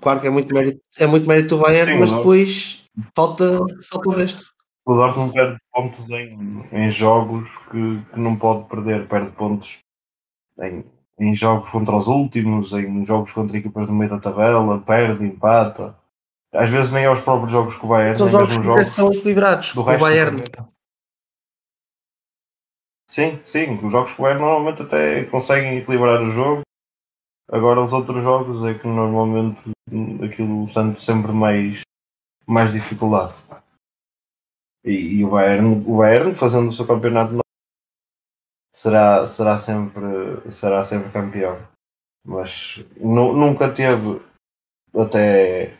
Claro 0.00 0.20
que 0.20 0.26
é 0.26 0.30
muito 0.30 0.52
mérito, 0.54 0.80
é 0.98 1.06
muito 1.06 1.26
mérito 1.26 1.56
do 1.56 1.62
Bayern, 1.62 1.92
Sim, 1.92 1.98
mas 1.98 2.10
não. 2.10 2.18
depois 2.18 2.88
falta, 3.14 3.58
falta 3.90 4.08
o 4.08 4.12
resto. 4.12 4.56
O 4.86 4.94
Dortmund 4.94 5.32
perde 5.32 5.58
pontos 5.72 6.08
em, 6.10 6.64
em 6.70 6.90
jogos 6.90 7.48
que, 7.70 8.02
que 8.12 8.20
não 8.20 8.36
pode 8.36 8.68
perder. 8.68 9.08
Perde 9.08 9.32
pontos 9.32 9.78
em, 10.60 10.84
em 11.18 11.34
jogos 11.34 11.68
contra 11.70 11.96
os 11.96 12.06
últimos, 12.06 12.72
em 12.72 13.04
jogos 13.04 13.32
contra 13.32 13.56
equipas 13.56 13.88
no 13.88 13.94
meio 13.94 14.10
da 14.10 14.20
tabela, 14.20 14.78
perde, 14.78 15.24
empata. 15.24 15.96
Às 16.54 16.70
vezes 16.70 16.92
nem 16.92 17.04
aos 17.04 17.20
próprios 17.20 17.50
jogos 17.50 17.74
com 17.74 17.86
o 17.88 17.90
Bayern, 17.90 18.16
São 18.16 18.26
nem 18.26 18.32
jogos 18.32 18.56
que 18.56 18.62
jogos 18.64 18.86
são 18.86 19.12
equilibrados. 19.12 19.74
do 19.74 19.80
O 19.80 19.84
Bayern. 19.84 20.36
Sim, 23.08 23.40
sim, 23.44 23.74
os 23.84 23.92
jogos 23.92 24.12
com 24.12 24.22
Bayern 24.24 24.42
normalmente 24.42 24.82
até 24.82 25.24
conseguem 25.26 25.78
equilibrar 25.78 26.20
o 26.20 26.30
jogo. 26.30 26.62
Agora 27.50 27.80
os 27.80 27.92
outros 27.92 28.22
jogos 28.22 28.64
é 28.64 28.74
que 28.78 28.86
normalmente 28.86 29.70
aquilo 30.24 30.66
sente 30.66 30.98
sempre 30.98 31.32
mais, 31.32 31.82
mais 32.46 32.72
dificuldade. 32.72 33.34
E, 34.84 35.18
e 35.18 35.24
o, 35.24 35.30
Bayern, 35.30 35.84
o 35.86 35.96
Bayern 35.98 36.34
fazendo 36.34 36.68
o 36.68 36.72
seu 36.72 36.86
campeonato 36.86 37.38
será, 38.74 39.26
será, 39.26 39.58
sempre, 39.58 40.50
será 40.50 40.82
sempre 40.84 41.10
campeão. 41.12 41.58
Mas 42.24 42.84
nu- 42.96 43.32
nunca 43.34 43.72
teve, 43.72 44.20
até 44.94 45.76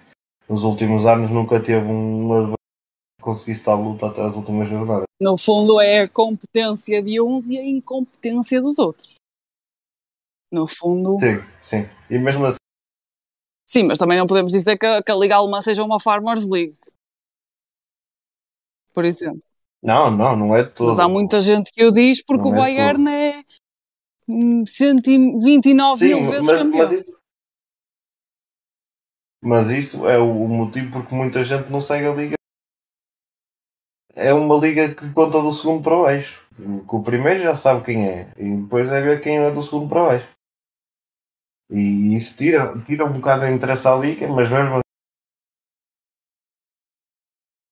nos 0.48 0.64
últimos 0.64 1.06
anos, 1.06 1.30
nunca 1.30 1.62
teve 1.62 1.86
um 1.86 2.28
estar 3.32 3.72
à 3.72 3.74
luta 3.74 4.06
até 4.06 4.22
as 4.24 4.34
últimas 4.36 4.68
jornadas. 4.68 5.04
No 5.20 5.36
fundo, 5.38 5.80
é 5.80 6.00
a 6.02 6.08
competência 6.08 7.02
de 7.02 7.20
uns 7.20 7.48
e 7.48 7.58
a 7.58 7.64
incompetência 7.64 8.60
dos 8.60 8.78
outros. 8.78 9.14
No 10.52 10.66
fundo, 10.66 11.18
Sim, 11.18 11.40
sim. 11.58 11.88
E 12.08 12.18
mesmo 12.18 12.44
assim, 12.46 12.56
sim, 13.68 13.82
mas 13.84 13.98
também 13.98 14.16
não 14.18 14.26
podemos 14.26 14.52
dizer 14.52 14.78
que, 14.78 14.86
a- 14.86 15.02
que 15.02 15.10
a 15.10 15.16
Liga 15.16 15.36
Alemã 15.36 15.60
seja 15.60 15.82
uma 15.82 15.98
Farmers 15.98 16.48
League. 16.48 16.78
Por 18.94 19.04
exemplo. 19.04 19.42
não, 19.82 20.10
não, 20.10 20.36
não 20.36 20.56
é 20.56 20.64
todo. 20.64 20.86
Mas 20.88 20.98
há 21.00 21.08
muita 21.08 21.40
gente 21.40 21.70
que 21.72 21.84
o 21.84 21.90
diz 21.90 22.22
porque 22.24 22.44
Não 22.44 22.50
o 22.50 22.54
é 22.54 22.58
Bayern 22.58 23.08
é 23.08 23.44
hum, 24.28 24.64
129 24.66 25.98
Sim, 25.98 26.06
mil 26.14 26.30
vezes 26.30 26.46
mas, 26.46 26.62
campeão. 26.62 26.78
mas 26.88 26.92
isso, 26.92 27.18
mas 29.42 29.68
isso 29.70 30.06
é 30.08 30.16
o 30.18 30.32
motivo 30.48 30.92
porque 30.92 31.14
muita 31.14 31.42
gente 31.42 31.68
não 31.70 31.80
segue 31.80 32.06
a 32.06 32.12
liga. 32.14 32.35
É 34.16 34.32
uma 34.32 34.56
liga 34.56 34.94
que 34.94 35.12
conta 35.12 35.42
do 35.42 35.52
segundo 35.52 35.82
para 35.82 36.00
baixo. 36.02 36.42
Que 36.56 36.96
o 36.96 37.02
primeiro 37.02 37.40
já 37.40 37.54
sabe 37.54 37.84
quem 37.84 38.08
é. 38.08 38.32
E 38.38 38.56
depois 38.56 38.90
é 38.90 39.00
ver 39.00 39.20
quem 39.20 39.36
é 39.38 39.50
do 39.50 39.60
segundo 39.60 39.88
para 39.88 40.04
baixo. 40.06 40.28
E 41.70 42.16
isso 42.16 42.34
tira, 42.34 42.78
tira 42.82 43.04
um 43.04 43.12
bocado 43.12 43.44
de 43.44 43.52
interesse 43.52 43.86
à 43.86 43.94
liga, 43.96 44.26
mas 44.28 44.48
mesmo 44.48 44.76
assim, 44.76 44.82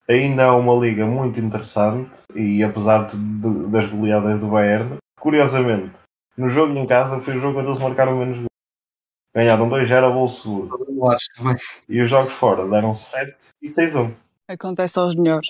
ainda 0.09 0.43
é 0.43 0.51
uma 0.51 0.75
liga 0.75 1.07
muito 1.07 1.41
interessante. 1.41 2.11
E 2.35 2.63
apesar 2.63 3.07
de- 3.07 3.17
de- 3.17 3.71
das 3.71 3.87
goleadas 3.87 4.39
do 4.41 4.49
Bayern, 4.49 4.99
curiosamente, 5.19 5.95
no 6.37 6.49
jogo 6.49 6.77
em 6.77 6.87
casa 6.87 7.21
foi 7.21 7.37
o 7.37 7.41
jogo 7.41 7.61
onde 7.61 7.69
eles 7.69 7.79
marcaram 7.79 8.19
menos 8.19 8.37
gols. 8.37 8.49
Ganharam 9.35 9.69
2-0 9.69 10.07
a 10.07 10.11
gol 10.11 10.29
seguro. 10.29 10.87
Eu 10.89 11.11
acho 11.11 11.27
também. 11.37 11.57
E 11.89 12.01
os 12.03 12.09
jogos 12.09 12.33
fora 12.35 12.69
deram 12.69 12.93
7 12.93 13.49
e 13.63 13.69
6-1. 13.69 14.15
Acontece 14.49 14.99
aos 14.99 15.17
melhores. 15.17 15.49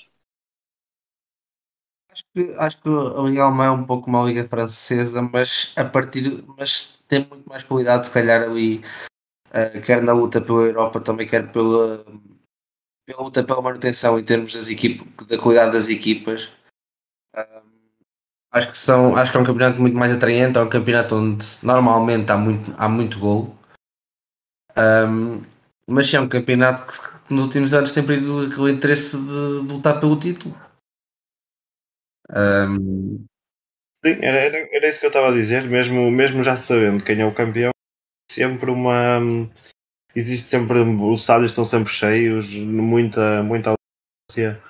Acho 2.14 2.24
que, 2.32 2.54
acho 2.58 2.80
que 2.80 2.88
a 2.88 3.22
Liga 3.22 3.42
Alemã 3.42 3.64
é 3.64 3.70
um 3.72 3.84
pouco 3.84 4.08
uma 4.08 4.22
Liga 4.22 4.46
Francesa, 4.46 5.20
mas 5.20 5.72
a 5.76 5.84
partir 5.84 6.44
mas 6.56 7.02
tem 7.08 7.26
muito 7.26 7.48
mais 7.48 7.64
qualidade, 7.64 8.06
se 8.06 8.14
calhar 8.14 8.40
ali, 8.44 8.82
eh, 9.50 9.80
quer 9.80 10.00
na 10.00 10.12
luta 10.12 10.40
pela 10.40 10.62
Europa, 10.62 11.00
também 11.00 11.26
quer 11.26 11.50
pela, 11.50 12.04
pela 13.04 13.20
luta 13.20 13.42
pela 13.42 13.60
manutenção 13.60 14.16
em 14.16 14.22
termos 14.22 14.54
das 14.54 14.68
equipas, 14.68 15.26
da 15.26 15.36
qualidade 15.36 15.72
das 15.72 15.88
equipas. 15.88 16.54
Ahm, 17.34 17.66
acho 18.52 18.70
que 18.70 18.78
são, 18.78 19.16
acho 19.16 19.32
que 19.32 19.38
é 19.38 19.40
um 19.40 19.44
campeonato 19.44 19.80
muito 19.80 19.96
mais 19.96 20.12
atraente, 20.12 20.56
é 20.56 20.62
um 20.62 20.68
campeonato 20.68 21.16
onde 21.16 21.44
normalmente 21.64 22.30
há 22.30 22.36
muito, 22.36 22.72
há 22.78 22.88
muito 22.88 23.18
gol. 23.18 23.56
Ahm, 24.76 25.42
mas 25.84 26.14
é 26.14 26.20
um 26.20 26.28
campeonato 26.28 26.86
que, 26.86 27.26
que 27.26 27.34
nos 27.34 27.42
últimos 27.42 27.74
anos 27.74 27.90
tem 27.90 28.06
perdido 28.06 28.46
aquele 28.46 28.70
interesse 28.70 29.16
de, 29.16 29.66
de 29.66 29.72
lutar 29.74 29.98
pelo 29.98 30.16
título. 30.16 30.63
Ahm, 32.34 33.24
Sim, 34.04 34.18
era, 34.22 34.38
era, 34.38 34.68
era 34.76 34.88
isso 34.88 35.00
que 35.00 35.06
eu 35.06 35.10
estava 35.10 35.28
a 35.30 35.32
dizer, 35.34 35.64
mesmo, 35.64 36.10
mesmo 36.10 36.42
já 36.42 36.56
sabendo 36.56 37.04
quem 37.04 37.20
é 37.20 37.26
o 37.26 37.34
campeão, 37.34 37.72
sempre 38.30 38.70
uma. 38.70 39.20
Existe 40.14 40.50
sempre. 40.50 40.78
Os 40.80 41.20
estádios 41.22 41.50
estão 41.50 41.64
sempre 41.64 41.92
cheios, 41.92 42.50
muita, 42.56 43.42
muita 43.42 43.74
audiência. 44.30 44.62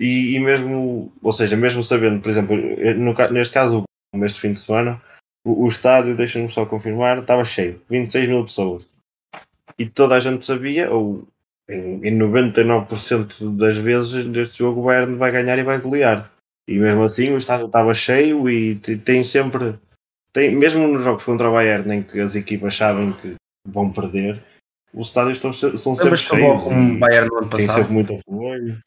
E, 0.00 0.36
e 0.36 0.40
mesmo, 0.40 1.12
ou 1.22 1.32
seja, 1.32 1.56
mesmo 1.56 1.82
sabendo, 1.84 2.22
por 2.22 2.30
exemplo, 2.30 2.56
no 2.96 3.14
ca- 3.14 3.30
neste 3.30 3.54
caso, 3.54 3.84
este 4.24 4.40
fim 4.40 4.52
de 4.52 4.60
semana, 4.60 5.02
o, 5.44 5.64
o 5.64 5.68
estádio, 5.68 6.16
deixa-me 6.16 6.50
só 6.50 6.66
confirmar, 6.66 7.18
estava 7.18 7.44
cheio, 7.44 7.82
26 7.90 8.28
mil 8.28 8.44
pessoas. 8.44 8.84
E 9.78 9.88
toda 9.88 10.16
a 10.16 10.20
gente 10.20 10.44
sabia, 10.44 10.90
ou 10.92 11.26
em, 11.68 12.06
em 12.08 12.14
99% 12.16 13.50
das 13.56 13.76
vezes, 13.76 14.26
deste 14.26 14.58
jogo 14.58 14.80
o 14.80 14.84
Bayern 14.84 15.16
vai 15.16 15.32
ganhar 15.32 15.58
e 15.58 15.64
vai 15.64 15.80
golear. 15.80 16.30
E 16.68 16.78
mesmo 16.78 17.02
assim 17.02 17.30
o 17.32 17.38
estádio 17.38 17.64
estava 17.66 17.94
cheio 17.94 18.46
e 18.50 18.76
te- 18.78 18.98
tem 18.98 19.24
sempre, 19.24 19.78
tem, 20.34 20.54
mesmo 20.54 20.86
nos 20.86 21.02
jogos 21.02 21.24
contra 21.24 21.48
o 21.48 21.54
Bayern 21.54 21.90
em 21.94 22.02
que 22.02 22.20
as 22.20 22.34
equipas 22.36 22.76
sabem 22.76 23.14
que 23.14 23.36
vão 23.66 23.90
perder, 23.90 24.44
os 24.92 25.08
estádios 25.08 25.38
estão, 25.38 25.50
são 25.50 25.94
sempre 25.94 26.04
Lembras-te 26.04 26.28
do 26.28 26.36
cheios. 26.36 26.52
gol 26.52 26.62
com 26.62 26.74
o 26.78 26.94
e 26.94 26.98
Bayern 26.98 27.28
no 27.28 27.36
ano 27.38 27.48
tem 27.48 27.66
passado? 27.66 27.76
sempre 27.78 27.92
muito 27.94 28.12
apoio. 28.14 28.78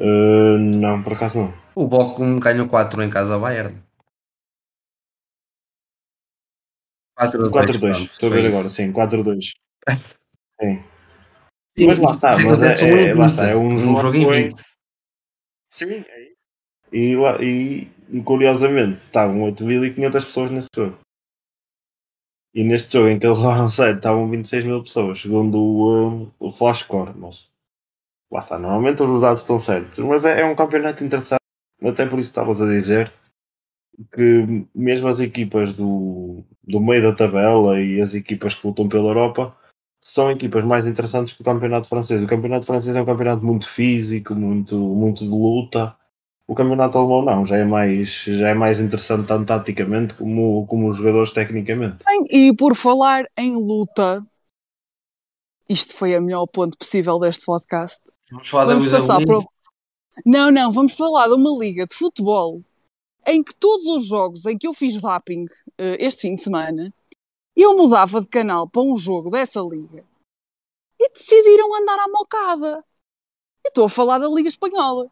Uh, 0.00 0.58
não, 0.58 1.02
por 1.02 1.12
acaso 1.12 1.38
não. 1.38 1.54
O 1.74 1.86
Bochum 1.86 2.40
ganhou 2.40 2.66
4 2.68 3.02
em 3.02 3.10
casa 3.10 3.34
ao 3.34 3.40
Bayern. 3.40 3.82
4 7.18 7.50
4-2, 7.50 7.96
estou 8.08 8.30
a 8.30 8.32
ver 8.32 8.46
agora, 8.46 8.68
sim, 8.70 8.92
4-2. 8.92 9.44
Sim. 10.60 10.82
Sim, 11.78 11.86
Mas 11.88 11.98
lá 11.98 12.10
está, 12.12 12.38
mas 12.38 12.62
é- 12.62 12.84
um 12.86 12.98
é- 12.98 13.14
lá 13.14 13.26
20, 13.26 13.30
está, 13.30 13.46
é 13.50 13.54
um 13.56 13.66
um 13.66 13.78
jogo 13.78 14.00
jogo 14.00 14.16
em 14.16 14.22
em- 14.22 14.42
20. 14.48 14.75
Sim, 15.76 16.04
é 16.16 16.22
isso. 16.24 16.36
E, 16.92 17.16
lá, 17.16 17.32
e, 17.42 17.88
e 18.10 18.22
curiosamente 18.24 18.98
estavam 19.06 19.42
8.500 19.44 20.24
pessoas 20.26 20.50
nesse 20.52 20.68
jogo. 20.74 20.98
E 22.54 22.64
neste 22.64 22.92
jogo 22.94 23.08
em 23.08 23.18
que 23.20 23.26
eles 23.26 23.38
levaram 23.44 23.68
7 23.68 23.96
estavam 23.98 24.28
26 24.30 24.64
mil 24.64 24.82
pessoas, 24.82 25.20
segundo 25.20 25.58
o, 25.58 26.08
um, 26.24 26.30
o 26.40 26.50
Flash 26.50 26.80
Score. 26.80 27.12
Mas 27.16 27.48
lá 28.32 28.40
está, 28.40 28.58
normalmente 28.58 29.02
os 29.02 29.20
dados 29.22 29.42
estão 29.42 29.60
certos. 29.60 29.98
Mas 30.00 30.24
é, 30.24 30.42
é 30.42 30.46
um 30.46 30.56
campeonato 30.56 31.04
interessante, 31.04 31.42
até 31.82 32.06
por 32.06 32.18
isso 32.20 32.30
estavas 32.30 32.60
a 32.62 32.66
dizer 32.66 33.12
que 34.12 34.66
mesmo 34.74 35.08
as 35.08 35.20
equipas 35.20 35.74
do, 35.74 36.44
do 36.62 36.80
meio 36.80 37.02
da 37.02 37.14
tabela 37.16 37.80
e 37.80 38.00
as 38.00 38.14
equipas 38.14 38.54
que 38.54 38.66
lutam 38.66 38.88
pela 38.88 39.08
Europa 39.08 39.56
são 40.06 40.30
equipas 40.30 40.64
mais 40.64 40.86
interessantes 40.86 41.34
que 41.34 41.42
o 41.42 41.44
campeonato 41.44 41.88
francês. 41.88 42.22
O 42.22 42.28
campeonato 42.28 42.64
francês 42.64 42.94
é 42.94 43.02
um 43.02 43.04
campeonato 43.04 43.44
muito 43.44 43.68
físico, 43.68 44.34
muito, 44.34 44.76
muito 44.76 45.24
de 45.24 45.30
luta. 45.30 45.96
O 46.46 46.54
campeonato 46.54 46.96
alemão 46.96 47.24
não, 47.24 47.44
já 47.44 47.56
é 47.56 47.64
mais, 47.64 48.22
já 48.24 48.50
é 48.50 48.54
mais 48.54 48.78
interessante 48.78 49.26
tanto 49.26 49.46
taticamente 49.46 50.14
como, 50.14 50.64
como 50.68 50.88
os 50.88 50.96
jogadores 50.96 51.32
tecnicamente. 51.32 52.04
Bem, 52.06 52.24
e 52.30 52.54
por 52.54 52.76
falar 52.76 53.24
em 53.36 53.56
luta, 53.56 54.24
isto 55.68 55.96
foi 55.96 56.14
a 56.14 56.20
melhor 56.20 56.46
ponto 56.46 56.78
possível 56.78 57.18
deste 57.18 57.44
podcast. 57.44 58.00
Vamos 58.30 58.48
falar 58.48 58.64
da 58.66 58.70
Vamos 58.74 58.84
Luísa 58.84 58.98
passar 58.98 59.24
para. 59.24 59.44
Não, 60.24 60.52
não, 60.52 60.72
vamos 60.72 60.94
falar 60.94 61.26
de 61.26 61.34
uma 61.34 61.50
liga 61.58 61.84
de 61.84 61.94
futebol 61.94 62.60
em 63.26 63.42
que 63.42 63.54
todos 63.56 63.84
os 63.86 64.06
jogos 64.06 64.46
em 64.46 64.56
que 64.56 64.68
eu 64.68 64.72
fiz 64.72 64.94
zapping 65.00 65.46
eh, 65.76 65.96
este 65.98 66.22
fim 66.22 66.36
de 66.36 66.42
semana, 66.42 66.94
eu 67.62 67.76
mudava 67.76 68.20
de 68.20 68.26
canal 68.26 68.68
para 68.68 68.82
um 68.82 68.96
jogo 68.96 69.30
dessa 69.30 69.60
liga 69.60 70.04
e 70.98 71.10
decidiram 71.10 71.74
andar 71.74 71.98
à 71.98 72.08
mocada. 72.08 72.84
Eu 73.64 73.68
estou 73.68 73.86
a 73.86 73.90
falar 73.90 74.18
da 74.18 74.28
Liga 74.28 74.48
Espanhola. 74.48 75.10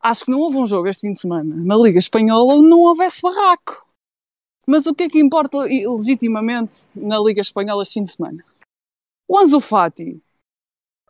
Acho 0.00 0.24
que 0.24 0.30
não 0.30 0.40
houve 0.40 0.58
um 0.58 0.66
jogo 0.66 0.88
este 0.88 1.02
fim 1.02 1.12
de 1.12 1.20
semana 1.20 1.54
na 1.56 1.76
Liga 1.76 1.98
Espanhola 1.98 2.54
onde 2.54 2.68
não 2.68 2.80
houvesse 2.80 3.22
barraco. 3.22 3.86
Mas 4.66 4.86
o 4.86 4.94
que 4.94 5.04
é 5.04 5.08
que 5.10 5.20
importa 5.20 5.68
e, 5.68 5.86
legitimamente 5.86 6.86
na 6.94 7.18
Liga 7.18 7.40
Espanhola 7.40 7.82
este 7.82 7.94
fim 7.94 8.04
de 8.04 8.12
semana? 8.12 8.44
O 9.28 9.38
Ansu 9.38 9.60
Fati 9.60 10.22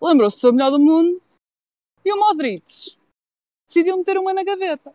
lembrou-se 0.00 0.36
de 0.36 0.40
ser 0.40 0.48
o 0.48 0.52
melhor 0.52 0.70
do 0.70 0.78
mundo 0.78 1.20
e 2.04 2.12
o 2.12 2.18
Modric 2.18 2.64
decidiu 3.66 3.96
meter 3.96 4.18
uma 4.18 4.34
na 4.34 4.44
gaveta. 4.44 4.94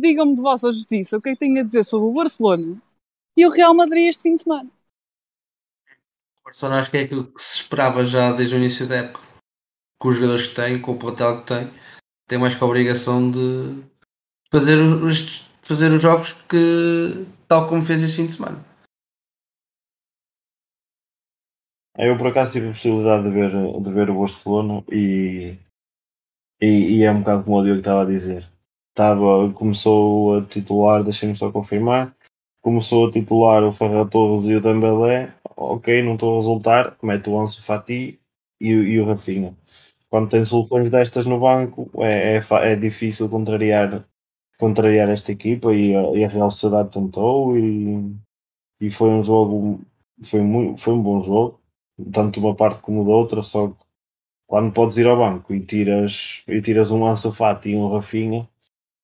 Digam-me 0.00 0.34
de 0.34 0.40
vossa 0.40 0.72
justiça 0.72 1.16
o 1.16 1.20
que 1.20 1.30
é 1.30 1.32
que 1.32 1.38
têm 1.38 1.58
a 1.58 1.62
dizer 1.62 1.82
sobre 1.82 2.08
o 2.08 2.12
Barcelona 2.12 2.80
e 3.36 3.44
o 3.44 3.50
Real 3.50 3.74
Madrid 3.74 4.08
este 4.08 4.22
fim 4.22 4.34
de 4.34 4.42
semana. 4.42 4.70
O 6.40 6.44
Barcelona 6.44 6.80
acho 6.80 6.90
que 6.90 6.98
é 6.98 7.00
aquilo 7.02 7.32
que 7.32 7.42
se 7.42 7.56
esperava 7.62 8.04
já 8.04 8.32
desde 8.32 8.54
o 8.54 8.58
início 8.58 8.86
da 8.86 8.96
época. 8.96 9.26
Com 10.00 10.08
os 10.08 10.16
jogadores 10.16 10.46
que 10.46 10.54
tem, 10.54 10.80
com 10.80 10.92
o 10.92 10.98
plantel 10.98 11.40
que 11.40 11.46
tem, 11.46 11.70
tem 12.28 12.38
mais 12.38 12.54
que 12.54 12.62
a 12.62 12.66
obrigação 12.66 13.30
de 13.30 13.82
fazer 14.50 14.76
os, 14.76 15.40
fazer 15.62 15.92
os 15.92 16.00
jogos 16.00 16.32
que 16.32 17.26
tal 17.48 17.66
como 17.66 17.84
fez 17.84 18.02
este 18.02 18.16
fim 18.16 18.26
de 18.26 18.34
semana. 18.34 18.64
Eu 21.96 22.16
por 22.16 22.28
acaso 22.28 22.52
tive 22.52 22.68
a 22.68 22.72
possibilidade 22.72 23.24
de 23.24 23.30
ver, 23.30 23.50
de 23.50 23.92
ver 23.92 24.10
o 24.10 24.20
Barcelona 24.20 24.84
e, 24.92 25.58
e, 26.60 26.98
e 26.98 27.02
é 27.02 27.10
um 27.10 27.20
bocado 27.20 27.44
como 27.44 27.58
o 27.58 27.64
Diogo 27.64 27.80
estava 27.80 28.02
a 28.02 28.06
dizer. 28.06 28.48
Começou 29.54 30.38
a 30.38 30.44
titular, 30.44 31.04
deixem-me 31.04 31.36
só 31.36 31.50
confirmar, 31.52 32.14
começou 32.60 33.08
a 33.08 33.12
titular 33.12 33.62
o 33.62 33.72
Ferran 33.72 34.06
Torres 34.08 34.50
e 34.50 34.56
o 34.56 34.60
Dembélé, 34.60 35.34
ok, 35.56 36.02
não 36.02 36.14
estou 36.14 36.34
a 36.34 36.36
resultar, 36.36 36.96
mete 37.02 37.30
o 37.30 37.40
Ansu 37.40 37.64
Fati 37.64 38.18
e, 38.60 38.70
e 38.70 39.00
o 39.00 39.06
Rafinha. 39.06 39.56
Quando 40.10 40.30
tem 40.30 40.44
soluções 40.44 40.90
destas 40.90 41.26
no 41.26 41.38
banco 41.38 41.90
é, 42.02 42.38
é, 42.38 42.72
é 42.72 42.76
difícil 42.76 43.28
contrariar 43.28 44.04
contrariar 44.58 45.08
esta 45.08 45.32
equipa 45.32 45.72
e 45.72 45.94
a, 45.94 46.02
e 46.16 46.24
a 46.24 46.28
Real 46.28 46.50
Sociedade 46.50 46.90
tentou 46.90 47.56
e, 47.56 48.14
e 48.80 48.90
foi 48.90 49.08
um 49.10 49.24
jogo, 49.24 49.80
foi, 50.28 50.40
muito, 50.42 50.80
foi 50.80 50.94
um 50.94 51.02
bom 51.02 51.20
jogo, 51.20 51.60
tanto 52.12 52.40
de 52.40 52.40
uma 52.40 52.54
parte 52.54 52.80
como 52.80 53.04
da 53.04 53.10
outra, 53.10 53.42
só 53.42 53.68
que 53.68 53.76
quando 54.46 54.72
podes 54.72 54.96
ir 54.96 55.06
ao 55.06 55.16
banco 55.16 55.54
e 55.54 55.64
tiras, 55.64 56.42
e 56.48 56.60
tiras 56.60 56.90
um 56.90 57.06
Ansu 57.06 57.32
Fati 57.32 57.70
e 57.70 57.76
um 57.76 57.92
Rafinha, 57.92 58.48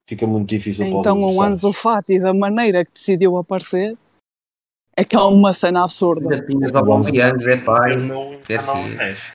fica 0.08 0.26
muito 0.26 0.48
difícil 0.48 0.86
Então 0.86 1.22
o. 1.22 1.42
Anzo 1.42 1.72
Fati, 1.72 2.18
da 2.18 2.32
maneira 2.34 2.84
que 2.84 2.92
decidiu 2.92 3.36
aparecer, 3.36 3.96
é 4.96 5.04
que 5.04 5.16
é 5.16 5.20
uma 5.20 5.52
cena 5.52 5.84
absurda. 5.84 6.32
Ainda 6.32 6.46
tinhas 6.46 6.72
Depay. 6.72 7.92
Encarnou- 7.94 8.40
é 8.48 8.54
assim. 8.54 8.94
a 8.94 8.96
10. 8.96 9.32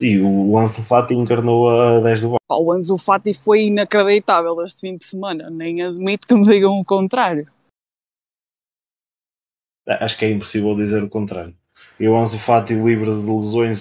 E 0.00 0.20
o 0.20 0.56
Ansu 0.56 0.84
Fati 0.84 1.14
encarnou 1.14 1.68
a 1.68 2.00
10 2.00 2.20
do. 2.20 2.36
Pá, 2.46 2.56
O 2.56 2.70
Anzo 2.72 2.96
Fati 2.96 3.34
foi 3.34 3.64
inacreditável 3.64 4.60
este 4.62 4.82
fim 4.82 4.96
de 4.96 5.04
semana, 5.04 5.50
nem 5.50 5.82
admito 5.82 6.26
que 6.26 6.34
me 6.34 6.44
digam 6.44 6.78
o 6.78 6.84
contrário. 6.84 7.50
Acho 9.88 10.18
que 10.18 10.24
é 10.24 10.30
impossível 10.30 10.76
dizer 10.76 11.02
o 11.02 11.08
contrário. 11.08 11.56
E 11.98 12.06
o 12.08 12.16
Ansu 12.16 12.38
Fati 12.38 12.74
livre 12.74 13.06
de 13.06 13.28
lesões 13.28 13.80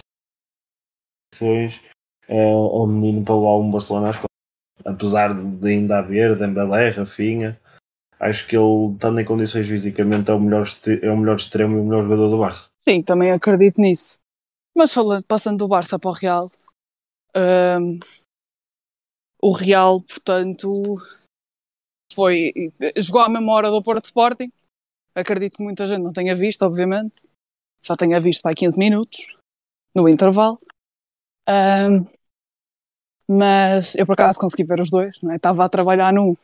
lesões, 1.34 1.80
é 2.28 2.46
o 2.48 2.86
menino 2.88 3.24
para 3.24 3.36
levar 3.36 3.58
um 3.58 3.70
Barcelona 3.70 4.10
às 4.10 4.16
costas. 4.16 4.37
Apesar 4.86 5.34
de 5.34 5.68
ainda 5.68 6.00
haver 6.00 6.38
Dembélé, 6.38 6.90
Rafinha, 6.90 7.60
acho 8.20 8.48
que 8.48 8.56
ele, 8.56 8.94
estando 8.94 9.20
em 9.20 9.26
condições 9.26 9.68
fisicamente, 9.68 10.30
é 10.30 10.34
o 10.34 10.40
melhor, 10.40 10.68
é 11.02 11.12
o 11.12 11.18
melhor 11.18 11.38
extremo 11.38 11.78
e 11.78 11.80
o 11.80 11.84
melhor 11.84 12.04
jogador 12.04 12.30
do 12.30 12.38
Barça. 12.40 12.70
Sim, 12.80 13.02
também 13.02 13.32
acredito 13.32 13.82
nisso. 13.82 14.20
Mas 14.76 14.94
falando, 14.94 15.24
passando 15.26 15.58
do 15.58 15.68
Barça 15.68 15.98
para 15.98 16.10
o 16.10 16.14
Real, 16.14 16.52
hum, 17.36 18.00
o 19.42 19.52
Real, 19.52 20.02
portanto, 20.02 20.72
foi 22.14 22.52
jogou 22.98 23.22
à 23.22 23.54
hora 23.54 23.70
do 23.70 23.82
Porto 23.82 24.06
Sporting. 24.06 24.52
Acredito 25.14 25.58
que 25.58 25.64
muita 25.64 25.88
gente 25.88 26.02
não 26.02 26.14
tenha 26.14 26.36
visto, 26.36 26.64
obviamente. 26.64 27.16
Só 27.84 27.96
tenha 27.96 28.20
visto 28.20 28.46
há 28.46 28.54
15 28.54 28.78
minutos, 28.78 29.28
no 29.96 30.08
intervalo. 30.08 30.60
Hum, 31.48 32.06
mas 33.28 33.96
eu 33.96 34.06
por 34.06 34.14
acaso 34.14 34.40
consegui 34.40 34.64
ver 34.64 34.80
os 34.82 34.90
dois, 34.90 35.18
não 35.22 35.32
é? 35.32 35.36
Estava 35.36 35.66
a 35.66 35.70
trabalhar 35.70 36.14
num. 36.14 36.36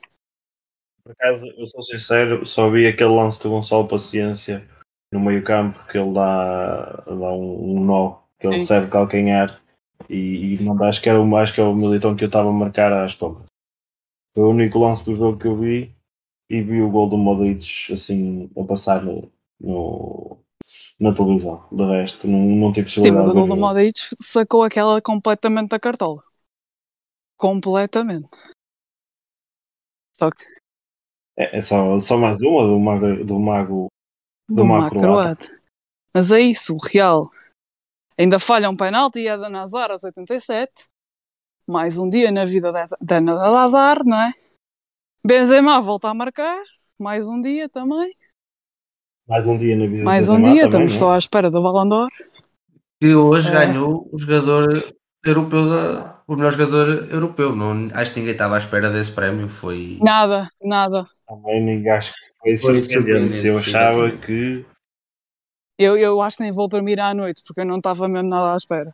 Por 1.03 1.11
acaso, 1.11 1.45
eu 1.57 1.67
sou 1.67 1.81
sincero, 1.81 2.45
só 2.45 2.69
vi 2.69 2.87
aquele 2.87 3.11
lance 3.13 3.41
de 3.41 3.47
Gonçalo 3.47 3.87
Paciência 3.87 4.67
no 5.11 5.19
meio 5.19 5.43
campo 5.43 5.77
que 5.87 5.97
ele 5.97 6.13
dá, 6.13 6.85
dá 7.05 7.31
um, 7.33 7.75
um 7.77 7.85
nó, 7.85 8.19
que 8.39 8.47
ele 8.47 8.59
Sim. 8.59 8.65
serve 8.65 8.89
calcanhar 8.89 9.61
e, 10.09 10.55
e 10.55 10.63
manda, 10.63 10.87
acho, 10.87 11.01
que 11.01 11.09
era 11.09 11.21
o, 11.21 11.35
acho 11.37 11.53
que 11.53 11.61
é 11.61 11.63
o 11.63 11.75
militão 11.75 12.15
que 12.15 12.23
eu 12.23 12.27
estava 12.27 12.49
a 12.49 12.53
marcar 12.53 12.91
às 12.93 13.15
tomas. 13.15 13.43
Foi 14.35 14.43
o 14.43 14.49
único 14.51 14.79
lance 14.79 15.05
do 15.05 15.15
jogo 15.15 15.39
que 15.39 15.47
eu 15.47 15.57
vi 15.57 15.95
e 16.49 16.61
vi 16.61 16.81
o 16.81 16.91
gol 16.91 17.09
do 17.09 17.17
Modric 17.17 17.93
assim 17.93 18.49
a 18.57 18.63
passar 18.65 19.03
no, 19.03 19.31
no- 19.59 20.39
na 20.99 21.13
televisão. 21.13 21.65
De 21.71 21.85
resto, 21.85 22.27
não, 22.27 22.39
não 22.39 22.71
tive 22.73 22.87
Sim, 23.03 23.11
possibilidade 23.11 23.11
mas 23.11 23.27
o 23.27 23.33
gol 23.33 23.47
do. 23.47 23.55
Modric 23.57 23.97
sacou 24.21 24.63
aquela 24.63 25.01
completamente 25.01 25.69
da 25.69 25.79
cartola. 25.79 26.23
Completamente. 27.43 28.29
Só 30.15 30.31
que 30.31 30.45
É, 31.37 31.57
é 31.57 31.59
só, 31.59 31.99
só 31.99 32.17
mais 32.17 32.41
uma 32.41 32.65
do 32.65 32.79
mago, 32.79 33.25
do 33.25 33.37
mago 33.37 33.87
do 34.47 34.55
Do 34.55 34.65
Mar 34.65 34.89
Croata. 34.89 35.49
Mas 36.15 36.31
é 36.31 36.39
isso, 36.39 36.73
o 36.73 36.77
Real 36.77 37.29
ainda 38.17 38.39
falha 38.39 38.69
um 38.69 38.77
penalti 38.77 39.19
e 39.19 39.27
é 39.27 39.35
da 39.37 39.49
Nazar 39.49 39.91
aos 39.91 40.05
87. 40.05 40.85
Mais 41.67 41.97
um 41.97 42.09
dia 42.09 42.31
na 42.31 42.45
vida 42.45 42.71
da 43.01 43.19
Nazar, 43.19 44.05
não 44.05 44.21
é? 44.21 44.31
Benzema 45.25 45.81
volta 45.81 46.07
a 46.09 46.13
marcar. 46.13 46.63
Mais 46.97 47.27
um 47.27 47.41
dia 47.41 47.67
também. 47.67 48.15
mais 49.27 49.45
um 49.45 49.57
dia 49.57 49.75
na 49.75 49.85
vida 49.87 50.03
Mais 50.05 50.29
um 50.29 50.37
Benzema 50.37 50.53
dia, 50.53 50.69
também, 50.69 50.85
estamos 50.85 50.93
é? 50.95 50.97
só 50.97 51.13
à 51.13 51.17
espera 51.17 51.49
do 51.51 51.61
Ballon 51.61 51.89
d'Or. 51.89 52.09
que 53.01 53.13
hoje 53.13 53.49
É. 53.49 53.51
ganhou 53.51 54.07
o 54.13 54.17
jogador 54.17 54.95
europeu 55.25 55.69
da, 55.69 56.12
o 56.27 56.35
melhor 56.35 56.51
jogador 56.51 57.11
europeu. 57.11 57.55
Não, 57.55 57.89
acho 57.93 58.13
que 58.13 58.19
ninguém 58.19 58.33
estava 58.33 58.55
à 58.55 58.57
espera 58.57 58.89
desse 58.89 59.11
prémio. 59.11 59.49
Foi, 59.49 59.97
Nada, 60.01 60.49
nada. 60.61 61.05
Também 61.27 61.63
ninguém 61.63 61.91
acho 61.91 62.13
que 62.13 62.55
foi 62.57 62.57
Foi 62.57 62.83
surpreendente. 62.83 63.45
Eu 63.47 63.57
achava 63.57 64.07
exatamente. 64.07 64.25
que 64.25 64.65
Eu, 65.77 65.97
eu 65.97 66.21
acho 66.21 66.37
que 66.37 66.43
nem 66.43 66.51
vou 66.51 66.67
dormir 66.67 66.99
à 66.99 67.13
noite 67.13 67.43
porque 67.45 67.61
eu 67.61 67.65
não 67.65 67.77
estava 67.77 68.07
mesmo 68.07 68.29
nada 68.29 68.53
à 68.53 68.55
espera. 68.55 68.93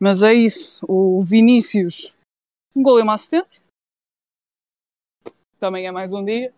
Mas 0.00 0.22
é 0.22 0.32
isso. 0.32 0.84
O 0.88 1.22
Vinícius, 1.22 2.14
um 2.74 2.82
gol 2.82 2.98
e 2.98 3.02
uma 3.02 3.14
assistência. 3.14 3.62
Também 5.58 5.86
é 5.86 5.90
mais 5.90 6.14
um 6.14 6.24
dia. 6.24 6.54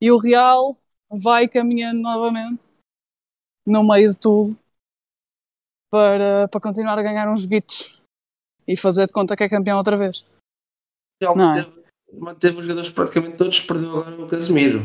E 0.00 0.10
o 0.10 0.18
Real 0.18 0.76
vai 1.08 1.46
caminhando 1.46 2.00
novamente 2.00 2.60
no 3.64 3.86
meio 3.86 4.10
de 4.10 4.18
tudo 4.18 4.58
para, 5.90 6.48
para 6.48 6.60
continuar 6.60 6.98
a 6.98 7.02
ganhar 7.02 7.30
uns 7.30 7.42
joguitos 7.42 8.02
e 8.66 8.76
fazer 8.76 9.06
de 9.06 9.12
conta 9.12 9.36
que 9.36 9.44
é 9.44 9.48
campeão 9.48 9.78
outra 9.78 9.96
vez. 9.96 10.26
Ele 11.20 11.34
Não 11.34 11.54
é? 11.54 11.62
manteve, 11.62 11.84
manteve 12.12 12.58
os 12.58 12.64
jogadores 12.64 12.90
praticamente 12.90 13.36
todos, 13.36 13.60
perdeu 13.60 13.90
agora 13.90 14.22
o 14.22 14.28
Casemiro. 14.28 14.82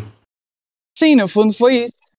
Sim, 0.98 1.16
no 1.16 1.28
fundo 1.28 1.54
foi 1.54 1.84
isso. 1.84 2.10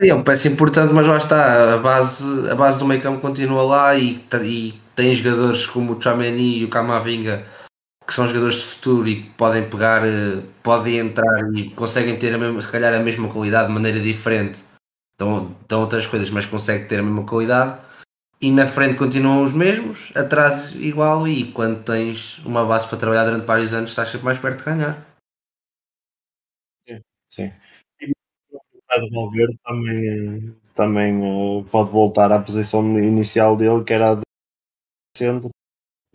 É 0.00 0.12
um 0.12 0.24
peça 0.24 0.48
importante, 0.48 0.92
mas 0.92 1.06
lá 1.06 1.16
está, 1.16 1.74
a 1.74 1.78
base, 1.78 2.50
a 2.50 2.54
base 2.54 2.78
do 2.78 2.84
meio 2.84 3.00
campo 3.00 3.20
continua 3.20 3.62
lá 3.62 3.94
e, 3.96 4.16
e 4.44 4.72
tem 4.96 5.14
jogadores 5.14 5.66
como 5.66 5.94
o 5.94 6.02
Chameni 6.02 6.58
e 6.58 6.64
o 6.64 6.70
Camavinga 6.70 7.46
que 8.06 8.12
são 8.12 8.26
jogadores 8.28 8.56
de 8.56 8.62
futuro 8.62 9.08
e 9.08 9.22
que 9.22 9.30
podem 9.30 9.68
pegar, 9.68 10.06
eh, 10.06 10.42
podem 10.62 10.98
entrar 10.98 11.52
e 11.54 11.70
conseguem 11.70 12.18
ter 12.18 12.34
a 12.34 12.38
mesma, 12.38 12.60
se 12.60 12.70
calhar 12.70 12.92
a 12.92 12.98
mesma 12.98 13.28
qualidade 13.28 13.68
de 13.68 13.74
maneira 13.74 14.00
diferente. 14.00 14.62
Estão, 15.12 15.56
estão 15.62 15.80
outras 15.80 16.06
coisas, 16.06 16.28
mas 16.30 16.46
conseguem 16.46 16.86
ter 16.86 16.98
a 16.98 17.02
mesma 17.02 17.24
qualidade. 17.24 17.78
E 18.44 18.50
na 18.50 18.66
frente 18.66 18.98
continuam 18.98 19.42
os 19.42 19.54
mesmos, 19.54 20.12
atrás 20.14 20.74
igual, 20.74 21.26
e 21.26 21.50
quando 21.50 21.82
tens 21.82 22.44
uma 22.44 22.62
base 22.66 22.86
para 22.86 22.98
trabalhar 22.98 23.24
durante 23.24 23.46
vários 23.46 23.72
anos, 23.72 23.88
estás 23.88 24.10
sempre 24.10 24.26
mais 24.26 24.36
perto 24.38 24.58
de 24.58 24.64
ganhar. 24.66 24.94
sim. 27.30 27.50
E 28.02 28.12
o 28.52 29.00
de 29.00 29.10
Valverde 29.14 29.58
também, 29.64 30.54
também 30.74 31.14
eh, 31.24 31.64
pode 31.70 31.90
voltar 31.90 32.30
à 32.32 32.38
posição 32.38 32.82
inicial 32.98 33.56
dele, 33.56 33.82
que 33.82 33.94
era 33.94 34.10
a 34.10 34.14
de 34.16 34.22
centro, 35.16 35.48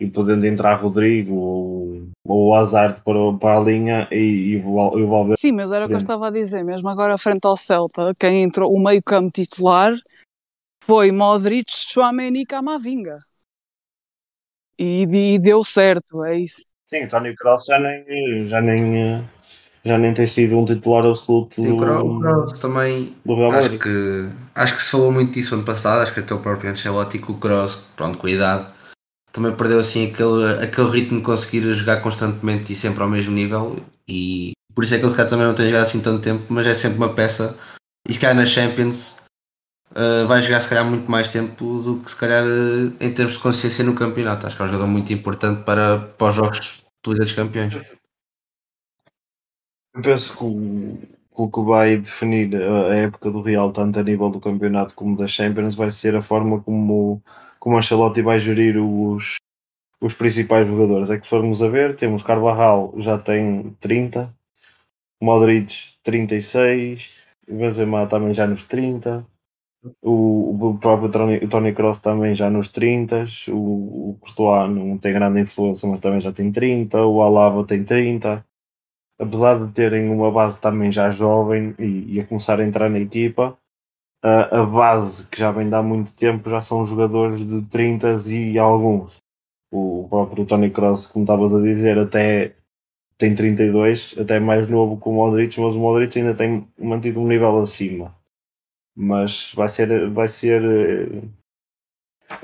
e 0.00 0.06
podendo 0.08 0.46
entrar 0.46 0.76
Rodrigo 0.76 1.34
ou, 1.34 2.02
ou 2.24 2.50
o 2.50 2.54
Hazard 2.54 3.00
para, 3.00 3.38
para 3.40 3.58
a 3.58 3.60
linha 3.60 4.08
e, 4.12 4.52
e 4.52 4.56
o 4.58 4.72
Val- 4.72 4.94
o 4.96 5.08
Valverde. 5.08 5.40
Sim, 5.40 5.50
mas 5.50 5.72
era 5.72 5.86
o 5.86 5.88
que 5.88 5.94
eu 5.94 5.98
estava 5.98 6.28
a 6.28 6.30
dizer, 6.30 6.62
mesmo 6.62 6.88
agora 6.88 7.18
frente 7.18 7.44
ao 7.44 7.56
Celta, 7.56 8.14
quem 8.16 8.44
entrou, 8.44 8.72
o 8.72 8.80
meio 8.80 9.02
campo 9.02 9.32
titular 9.32 9.92
foi 10.82 11.10
Modric, 11.12 11.70
Chouameni 11.72 12.42
e 12.42 12.46
Camavinga. 12.46 13.18
E, 14.78 15.02
e 15.34 15.38
deu 15.38 15.62
certo, 15.62 16.24
é 16.24 16.38
isso. 16.40 16.62
Sim, 16.86 17.06
Tony 17.08 17.34
Kroos 17.36 17.64
já 17.66 17.78
nem, 17.78 18.44
já 18.46 18.60
nem, 18.60 19.24
já 19.84 19.98
nem 19.98 20.14
tem 20.14 20.26
sido 20.26 20.58
um 20.58 20.64
titular 20.64 21.04
absoluto 21.06 21.62
Sim, 21.62 21.72
o 21.72 21.76
Kro- 21.76 22.06
o 22.06 22.18
do, 22.18 22.18
Kroos 22.18 22.58
também 22.58 23.16
do 23.24 23.34
Real 23.36 23.52
Acho 23.52 23.70
Madrid. 23.70 23.82
que, 23.82 24.28
acho 24.54 24.76
que 24.76 24.82
se 24.82 24.90
falou 24.90 25.10
muito 25.12 25.32
disso 25.32 25.54
ano 25.54 25.64
passado, 25.64 26.00
acho 26.02 26.14
que 26.14 26.20
até 26.20 26.32
o 26.34 26.38
próprio 26.40 26.70
Ancelotti 26.70 27.18
com 27.18 27.32
o 27.32 27.38
Kroos, 27.38 27.76
pronto, 27.96 28.16
com 28.18 28.26
a 28.28 28.30
idade, 28.30 28.68
também 29.32 29.54
perdeu 29.56 29.80
assim 29.80 30.10
aquele, 30.12 30.62
aquele 30.64 30.90
ritmo 30.90 31.18
de 31.20 31.24
conseguir 31.24 31.62
jogar 31.74 32.02
constantemente 32.02 32.72
e 32.72 32.76
sempre 32.76 33.02
ao 33.02 33.08
mesmo 33.10 33.32
nível 33.34 33.76
e 34.08 34.52
por 34.74 34.84
isso 34.84 34.94
é 34.94 34.98
que 34.98 35.04
ele 35.04 35.10
se 35.10 35.16
calhar 35.16 35.30
também 35.30 35.46
não 35.46 35.54
tem 35.54 35.66
jogado 35.68 35.84
assim 35.84 36.00
tanto 36.02 36.22
tempo, 36.22 36.44
mas 36.50 36.66
é 36.66 36.74
sempre 36.74 36.98
uma 36.98 37.14
peça 37.14 37.58
e 38.08 38.12
se 38.14 38.20
calhar 38.20 38.36
na 38.36 38.46
Champions 38.46 39.16
eh, 39.94 40.24
vai 40.24 40.40
jogar 40.42 40.60
se 40.60 40.68
calhar 40.68 40.84
muito 40.84 41.10
mais 41.10 41.28
tempo 41.28 41.82
do 41.82 42.00
que 42.00 42.10
se 42.10 42.16
calhar 42.16 42.44
eh, 42.44 43.04
em 43.04 43.12
termos 43.12 43.34
de 43.34 43.40
consistência 43.40 43.84
no 43.84 43.94
campeonato. 43.94 44.46
Acho 44.46 44.56
que 44.56 44.62
é 44.62 44.64
um 44.64 44.68
jogador 44.68 44.86
muito 44.88 45.12
importante 45.12 45.64
para, 45.64 45.98
para 45.98 46.28
os 46.28 46.34
jogos 46.34 46.84
de 47.04 47.12
Liga 47.12 47.34
Campeões. 47.34 47.74
Eu 49.92 50.02
penso 50.02 50.36
que 50.36 50.44
o, 50.44 50.98
o 51.32 51.50
que 51.50 51.60
vai 51.62 51.96
definir 51.98 52.54
a 52.54 52.94
época 52.94 53.30
do 53.30 53.42
Real, 53.42 53.72
tanto 53.72 53.98
a 53.98 54.02
nível 54.02 54.30
do 54.30 54.40
campeonato 54.40 54.94
como 54.94 55.16
da 55.16 55.26
Champions, 55.26 55.74
vai 55.74 55.90
ser 55.90 56.14
a 56.14 56.22
forma 56.22 56.62
como, 56.62 57.22
como 57.58 57.76
Ancelotti 57.76 58.22
vai 58.22 58.38
gerir 58.38 58.76
os, 58.78 59.36
os 60.00 60.14
principais 60.14 60.68
jogadores. 60.68 61.10
É 61.10 61.18
que 61.18 61.24
se 61.24 61.30
formos 61.30 61.60
a 61.62 61.68
ver, 61.68 61.96
temos 61.96 62.22
Carvajal 62.22 62.94
já 62.98 63.18
tem 63.18 63.76
30, 63.80 64.32
Modric 65.20 65.74
36, 66.04 67.10
Benzema 67.48 68.06
também 68.06 68.32
já 68.32 68.46
nos 68.46 68.62
30, 68.62 69.26
o, 70.02 70.68
o 70.68 70.78
próprio 70.78 71.10
Tony, 71.10 71.48
Tony 71.48 71.74
Kroos 71.74 72.00
também 72.00 72.34
já 72.34 72.50
nos 72.50 72.68
30, 72.68 73.24
o, 73.48 74.10
o 74.10 74.18
Courtois 74.20 74.70
não 74.70 74.98
tem 74.98 75.12
grande 75.12 75.40
influência, 75.40 75.88
mas 75.88 76.00
também 76.00 76.20
já 76.20 76.32
tem 76.32 76.52
30, 76.52 77.04
o 77.04 77.22
Alaba 77.22 77.64
tem 77.66 77.84
30 77.84 78.44
apesar 79.20 79.66
de 79.66 79.72
terem 79.72 80.08
uma 80.08 80.32
base 80.32 80.58
também 80.58 80.90
já 80.90 81.10
jovem 81.10 81.74
e, 81.78 82.14
e 82.14 82.20
a 82.20 82.26
começar 82.26 82.58
a 82.58 82.66
entrar 82.66 82.88
na 82.88 82.98
equipa, 82.98 83.56
a, 84.24 84.60
a 84.60 84.64
base 84.64 85.26
que 85.26 85.38
já 85.38 85.52
vem 85.52 85.68
de 85.68 85.74
há 85.74 85.82
muito 85.82 86.16
tempo 86.16 86.48
já 86.48 86.60
são 86.62 86.86
jogadores 86.86 87.46
de 87.46 87.62
30 87.66 88.16
e 88.28 88.58
alguns. 88.58 89.20
O 89.70 90.08
próprio 90.08 90.46
Tony 90.46 90.70
Kroos, 90.70 91.06
como 91.06 91.24
estavas 91.24 91.54
a 91.54 91.60
dizer, 91.60 91.98
até 91.98 92.56
tem 93.18 93.34
32, 93.34 94.16
até 94.18 94.40
mais 94.40 94.68
novo 94.68 94.98
que 94.98 95.08
o 95.08 95.12
Modric, 95.12 95.60
mas 95.60 95.74
o 95.74 95.78
Modric 95.78 96.18
ainda 96.18 96.34
tem 96.34 96.66
mantido 96.78 97.20
um 97.20 97.28
nível 97.28 97.58
acima. 97.60 98.16
Mas 98.94 99.52
vai 99.54 99.68
ser, 99.68 100.10
vai 100.10 100.28
ser, 100.28 100.62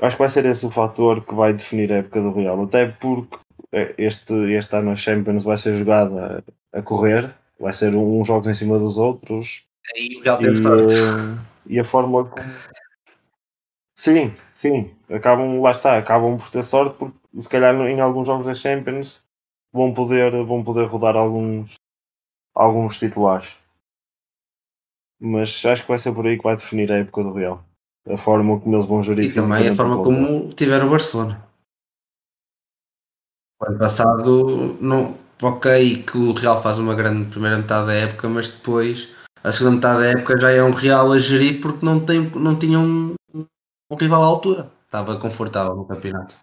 acho 0.01 0.15
que 0.15 0.21
vai 0.21 0.29
ser 0.29 0.45
esse 0.45 0.65
o 0.65 0.71
fator 0.71 1.25
que 1.25 1.33
vai 1.33 1.53
definir 1.53 1.91
a 1.91 1.97
época 1.97 2.21
do 2.21 2.33
Real, 2.33 2.63
até 2.63 2.87
porque 2.87 3.37
eh, 3.71 3.93
este, 3.97 4.33
este 4.53 4.75
ano 4.75 4.91
a 4.91 4.95
Champions 4.95 5.43
vai 5.43 5.57
ser 5.57 5.77
jogada 5.77 6.43
a 6.73 6.81
correr, 6.81 7.33
vai 7.59 7.73
ser 7.73 7.93
uns 7.95 8.27
jogos 8.27 8.47
em 8.47 8.53
cima 8.53 8.79
dos 8.79 8.97
outros, 8.97 9.67
Aí 9.95 10.17
o 10.17 10.23
Real 10.23 10.41
e, 10.41 10.47
eh, 10.47 11.45
e 11.67 11.79
a 11.79 11.83
fórmula 11.83 12.25
como... 12.25 12.43
sim, 13.95 14.33
sim, 14.53 14.95
acabam, 15.09 15.61
lá 15.61 15.71
está, 15.71 15.97
acabam 15.97 16.37
por 16.37 16.49
ter 16.49 16.63
sorte 16.63 16.97
porque 16.97 17.17
se 17.39 17.49
calhar 17.49 17.75
em 17.75 17.99
alguns 17.99 18.27
jogos 18.27 18.45
da 18.45 18.53
Champions 18.53 19.21
vão 19.71 19.93
poder, 19.93 20.31
vão 20.43 20.63
poder 20.63 20.87
rodar 20.87 21.15
alguns, 21.15 21.75
alguns 22.53 22.97
titulares. 22.97 23.49
Mas 25.19 25.63
acho 25.65 25.83
que 25.83 25.89
vai 25.89 25.99
ser 25.99 26.13
por 26.13 26.27
aí 26.27 26.37
que 26.37 26.43
vai 26.43 26.55
definir 26.55 26.91
a 26.91 26.97
época 26.97 27.23
do 27.23 27.33
Real. 27.33 27.63
A 28.07 28.17
forma 28.17 28.59
como 28.59 28.75
eles 28.75 28.85
vão 28.85 29.03
gerir 29.03 29.31
E 29.31 29.33
também 29.33 29.67
a 29.67 29.75
forma 29.75 30.01
como 30.01 30.49
tiver 30.49 30.83
o 30.83 30.89
Barcelona. 30.89 31.43
O 33.59 33.65
ano 33.65 33.79
passado, 33.79 34.77
não, 34.79 35.17
ok, 35.41 36.03
que 36.03 36.17
o 36.17 36.33
Real 36.33 36.61
faz 36.61 36.77
uma 36.77 36.93
grande 36.93 37.29
primeira 37.29 37.57
metade 37.57 37.87
da 37.87 37.93
época, 37.93 38.29
mas 38.29 38.49
depois 38.49 39.13
a 39.43 39.51
segunda 39.51 39.75
metade 39.75 39.99
da 39.99 40.19
época 40.19 40.39
já 40.39 40.51
é 40.51 40.63
um 40.63 40.71
Real 40.71 41.11
a 41.11 41.19
gerir 41.19 41.59
porque 41.59 41.85
não, 41.85 41.99
tem, 41.99 42.29
não 42.31 42.57
tinha 42.57 42.79
um, 42.79 43.15
um 43.33 43.95
rival 43.95 44.23
à 44.23 44.27
altura. 44.27 44.71
Estava 44.85 45.19
confortável 45.19 45.75
no 45.75 45.85
campeonato. 45.85 46.37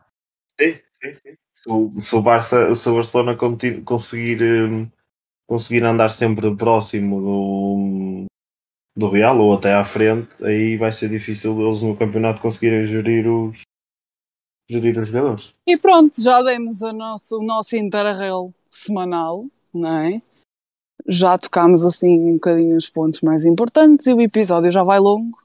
Sim, 0.60 0.78
sim, 1.00 1.14
sim. 1.14 1.34
Se 1.52 1.70
o, 1.70 2.00
se 2.00 2.14
o 2.14 2.20
Barça, 2.20 2.74
se 2.74 2.88
o 2.88 2.94
Barcelona 2.94 3.36
conseguir, 3.84 4.42
hum, 4.42 4.90
conseguir 5.48 5.82
andar 5.84 6.10
sempre 6.10 6.54
próximo 6.54 7.20
do, 7.20 8.26
do 8.96 9.08
Real 9.08 9.38
ou 9.40 9.54
até 9.54 9.74
à 9.74 9.84
frente, 9.84 10.28
aí 10.42 10.76
vai 10.76 10.92
ser 10.92 11.08
difícil 11.08 11.60
eles 11.60 11.82
no 11.82 11.96
campeonato 11.96 12.40
conseguirem 12.40 12.86
gerir 12.86 13.28
os, 13.28 13.60
gerir 14.70 14.98
os 14.98 15.08
jogadores. 15.08 15.52
E 15.66 15.76
pronto, 15.76 16.20
já 16.20 16.40
demos 16.42 16.82
a 16.82 16.92
nosso, 16.92 17.38
o 17.38 17.44
nosso 17.44 17.76
interrail 17.76 18.54
semanal, 18.70 19.44
não 19.72 19.98
é? 19.98 20.22
Já 21.06 21.36
tocámos 21.36 21.84
assim 21.84 22.18
um 22.30 22.34
bocadinho 22.34 22.76
os 22.76 22.88
pontos 22.88 23.20
mais 23.20 23.44
importantes 23.44 24.06
e 24.06 24.14
o 24.14 24.20
episódio 24.20 24.70
já 24.70 24.82
vai 24.82 25.00
longo. 25.00 25.42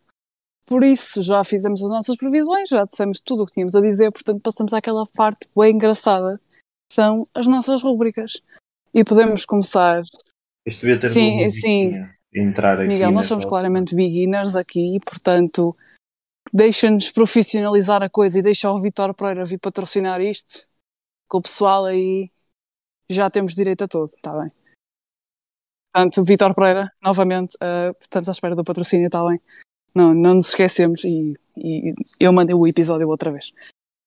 Por 0.65 0.83
isso, 0.83 1.23
já 1.23 1.43
fizemos 1.43 1.81
as 1.81 1.89
nossas 1.89 2.15
previsões, 2.15 2.69
já 2.69 2.85
dissemos 2.85 3.19
tudo 3.19 3.41
o 3.41 3.45
que 3.47 3.53
tínhamos 3.53 3.75
a 3.75 3.81
dizer, 3.81 4.11
portanto, 4.11 4.39
passamos 4.39 4.71
àquela 4.71 5.03
parte 5.15 5.49
bem 5.57 5.73
engraçada, 5.73 6.39
que 6.47 6.93
são 6.93 7.23
as 7.33 7.47
nossas 7.47 7.81
rúbricas. 7.81 8.39
E 8.93 9.03
podemos 9.03 9.45
começar. 9.45 10.03
Isto 10.67 10.81
devia 10.81 10.99
ter 10.99 11.07
Sim, 11.07 11.49
sim. 11.49 11.93
Entrar 12.33 12.79
aqui 12.79 12.87
Miguel, 12.87 13.11
nós 13.11 13.27
somos 13.27 13.43
altura. 13.45 13.61
claramente 13.61 13.95
beginners 13.95 14.55
aqui, 14.55 14.97
portanto, 15.05 15.75
deixa-nos 16.53 17.11
profissionalizar 17.11 18.03
a 18.03 18.09
coisa 18.09 18.37
e 18.39 18.41
deixa 18.41 18.71
o 18.71 18.81
Vitor 18.81 19.13
Pereira 19.13 19.45
vir 19.45 19.57
patrocinar 19.59 20.21
isto, 20.21 20.67
com 21.27 21.39
o 21.39 21.41
pessoal 21.41 21.85
aí 21.85 22.29
já 23.09 23.29
temos 23.29 23.55
direito 23.55 23.83
a 23.83 23.87
tudo, 23.87 24.11
está 24.15 24.31
bem? 24.39 24.51
Portanto, 25.91 26.23
Vitor 26.23 26.53
Pereira, 26.53 26.91
novamente, 27.03 27.57
eh, 27.59 27.91
estamos 27.99 28.29
à 28.29 28.31
espera 28.31 28.55
do 28.55 28.63
patrocínio, 28.63 29.07
está 29.07 29.25
bem? 29.27 29.41
Não, 29.95 30.13
não 30.13 30.35
nos 30.35 30.49
esquecemos 30.49 31.03
e, 31.03 31.35
e 31.57 31.95
eu 32.19 32.31
mandei 32.31 32.55
o 32.55 32.67
episódio 32.67 33.09
outra 33.09 33.31
vez. 33.31 33.51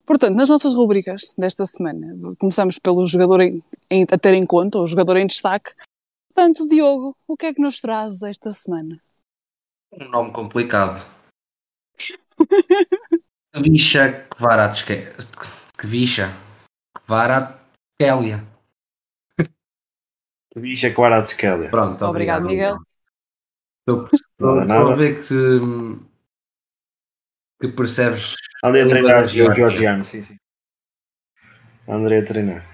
Portanto, 0.05 0.35
nas 0.35 0.47
nossas 0.47 0.73
rubricas 0.73 1.33
desta 1.37 1.65
semana, 1.65 2.15
começamos 2.39 2.79
pelo 2.79 3.05
jogador 3.05 3.41
em- 3.41 3.61
em- 3.89 4.05
a 4.09 4.17
ter 4.17 4.33
em 4.33 4.45
conta, 4.45 4.79
o 4.79 4.87
jogador 4.87 5.17
em 5.17 5.27
destaque. 5.27 5.73
Portanto, 6.33 6.67
Diogo, 6.67 7.15
o 7.27 7.37
que 7.37 7.45
é 7.45 7.53
que 7.53 7.61
nos 7.61 7.79
traz 7.79 8.23
esta 8.23 8.49
semana? 8.49 8.99
Um 9.91 10.09
nome 10.09 10.31
complicado. 10.31 10.99
Kvisha 13.53 14.27
Kvaratskhelia. 14.35 15.13
Kvisha 15.77 16.29
Kvaratskhelia. 17.05 18.47
Bicha 20.55 20.91
Kvaratskhelia. 20.91 21.69
Pronto, 21.69 22.03
Obrigado, 22.05 22.45
obrigado, 22.45 22.47
Miguel. 22.47 22.77
Estou 23.87 24.65
nada. 24.65 24.93
a 24.93 24.95
ver 24.95 25.21
que, 25.21 25.59
que 27.61 27.67
percebes. 27.75 28.35
Andei 28.63 28.81
a 28.81 28.87
treinar 28.87 29.27
georgiano, 29.27 30.03
sim, 30.03 30.23
sim. 30.23 30.37
Andei 31.87 32.19
a 32.19 32.25
treinar. 32.25 32.72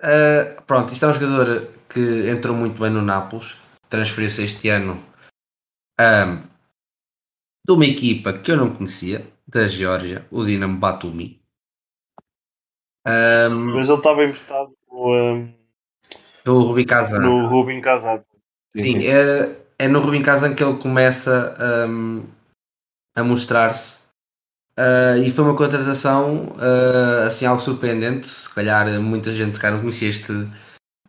Uh, 0.00 0.62
pronto, 0.62 0.92
isto 0.92 1.04
é 1.04 1.08
um 1.08 1.12
jogador 1.12 1.72
que 1.88 2.30
entrou 2.30 2.56
muito 2.56 2.80
bem 2.80 2.90
no 2.90 3.02
Nápoles, 3.02 3.56
transferiu-se 3.88 4.42
este 4.42 4.68
ano 4.70 5.02
um, 6.00 6.36
de 7.66 7.72
uma 7.72 7.84
equipa 7.84 8.32
que 8.32 8.50
eu 8.50 8.56
não 8.56 8.74
conhecia, 8.74 9.30
da 9.46 9.66
Geórgia, 9.66 10.26
o 10.30 10.44
Dinamo 10.44 10.78
Batumi. 10.78 11.42
Um, 13.06 13.74
Mas 13.74 13.88
ele 13.88 13.98
estava 13.98 14.24
emprestado 14.24 14.72
um, 14.90 15.52
do 16.44 16.62
Rubin 16.62 16.86
Kazan. 16.86 17.18
no 17.18 17.48
Rubin 17.48 17.80
Kazan. 17.80 18.24
Sim, 18.76 19.06
é, 19.06 19.56
é 19.78 19.88
no 19.88 20.00
Rubin 20.00 20.22
Kazan 20.22 20.54
que 20.54 20.62
ele 20.62 20.78
começa 20.78 21.56
a 23.16 23.22
mostrar-se. 23.22 23.99
Uh, 24.80 25.22
e 25.22 25.30
foi 25.30 25.44
uma 25.44 25.54
contratação 25.54 26.54
uh, 26.56 27.26
assim 27.26 27.44
algo 27.44 27.60
surpreendente. 27.60 28.26
Se 28.26 28.48
calhar 28.48 28.88
muita 28.98 29.30
gente 29.30 29.60
calhar 29.60 29.74
não 29.74 29.82
conhecia 29.82 30.08
este, 30.08 30.32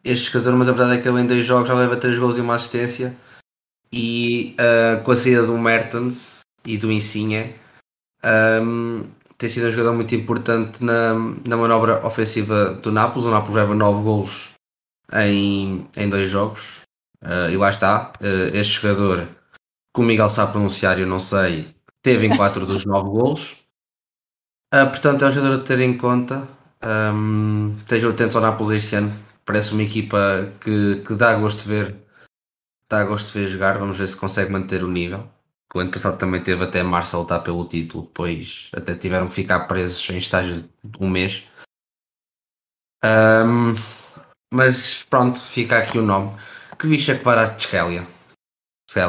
este 0.04 0.30
jogador, 0.30 0.58
mas 0.58 0.68
a 0.68 0.74
verdade 0.74 1.00
é 1.00 1.02
que 1.02 1.08
ele 1.08 1.22
em 1.22 1.28
dois 1.28 1.46
jogos 1.46 1.70
já 1.70 1.74
leva 1.74 1.96
três 1.96 2.20
gols 2.20 2.38
e 2.38 2.42
uma 2.42 2.56
assistência. 2.56 3.16
E 3.94 4.58
uh, 4.60 5.02
com 5.04 5.12
a 5.12 5.16
saída 5.16 5.46
do 5.46 5.58
Mertens 5.58 6.42
e 6.66 6.78
do 6.78 6.92
Insigne, 6.92 7.56
um, 8.62 9.06
tem 9.38 9.48
sido 9.50 9.68
um 9.68 9.72
jogador 9.72 9.94
muito 9.94 10.14
importante 10.16 10.84
na, 10.84 11.14
na 11.48 11.56
manobra 11.56 12.06
ofensiva 12.06 12.74
do 12.74 12.92
Nápoles. 12.92 13.26
O 13.26 13.32
Nápoles 13.32 13.56
leva 13.56 13.74
nove 13.74 14.04
gols 14.04 14.50
em, 15.14 15.88
em 15.96 16.10
dois 16.10 16.30
jogos. 16.30 16.82
E 17.52 17.56
lá 17.56 17.70
está, 17.70 18.14
este 18.54 18.82
jogador, 18.82 19.28
que 19.94 20.02
o 20.02 20.04
Miguel 20.04 20.30
sabe 20.30 20.54
pronunciar, 20.54 21.00
eu 21.00 21.06
não 21.06 21.20
sei, 21.20 21.74
teve 22.02 22.26
em 22.26 22.36
4 22.36 22.66
dos 22.66 22.86
9 22.86 23.10
golos. 23.10 23.61
Uh, 24.74 24.90
portanto, 24.90 25.26
é 25.26 25.28
um 25.28 25.32
jogador 25.32 25.60
a 25.60 25.64
ter 25.64 25.80
em 25.82 25.98
conta. 25.98 26.48
Um, 26.84 27.76
estejam 27.80 28.10
atentos 28.10 28.36
ao 28.36 28.42
Nápoles 28.42 28.84
este 28.84 28.96
ano. 28.96 29.12
Parece 29.46 29.74
uma 29.74 29.84
equipa 29.84 30.54
que, 30.62 31.04
que 31.06 31.14
dá 31.16 31.34
gosto 31.36 31.64
de 31.64 31.68
ver. 31.68 31.96
Dá 32.90 33.04
gosto 33.04 33.34
de 33.34 33.40
ver 33.40 33.48
jogar. 33.48 33.78
Vamos 33.78 33.98
ver 33.98 34.08
se 34.08 34.16
consegue 34.16 34.52
manter 34.52 34.84
o 34.84 34.88
nível. 34.88 35.28
O 35.74 35.80
ano 35.80 35.92
passado 35.92 36.18
também 36.18 36.42
teve 36.42 36.64
até 36.64 36.84
março 36.84 37.16
a 37.16 37.20
lutar 37.20 37.44
pelo 37.44 37.68
título. 37.68 38.06
Depois 38.06 38.70
até 38.74 38.96
tiveram 38.96 39.28
que 39.28 39.34
ficar 39.34 39.62
presos 39.68 40.10
em 40.10 40.18
estágio 40.18 40.64
de 40.84 41.04
um 41.04 41.10
mês. 41.10 41.44
Um, 43.04 43.76
mas 44.54 45.04
pronto, 45.04 45.40
fica 45.40 45.78
aqui 45.78 45.98
o 45.98 46.06
nome. 46.06 46.32
Que 46.78 46.88
bicho 46.88 47.12
é 47.12 47.18
que 47.18 47.24
vai 47.24 47.38
a 47.38 47.56
Tchelia? 47.56 48.08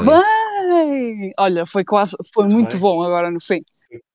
Bem! 0.06 1.32
Olha, 1.38 1.66
foi 1.66 1.84
quase, 1.84 2.16
foi 2.32 2.48
muito 2.48 2.72
bem. 2.72 2.80
bom 2.80 3.02
agora 3.02 3.30
no 3.30 3.40
fim. 3.40 3.62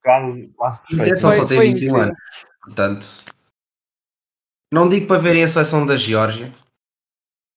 Quase, 0.03 0.47
quase 0.55 0.81
Foi- 0.89 1.17
só 1.19 1.31
tem 1.47 1.57
foi 1.57 1.67
21 1.67 1.71
incrível. 1.71 2.01
anos. 2.01 2.17
Portanto, 2.61 3.07
não 4.71 4.87
digo 4.89 5.07
para 5.07 5.19
verem 5.19 5.43
a 5.43 5.47
seleção 5.47 5.85
da 5.85 5.95
Geórgia, 5.95 6.53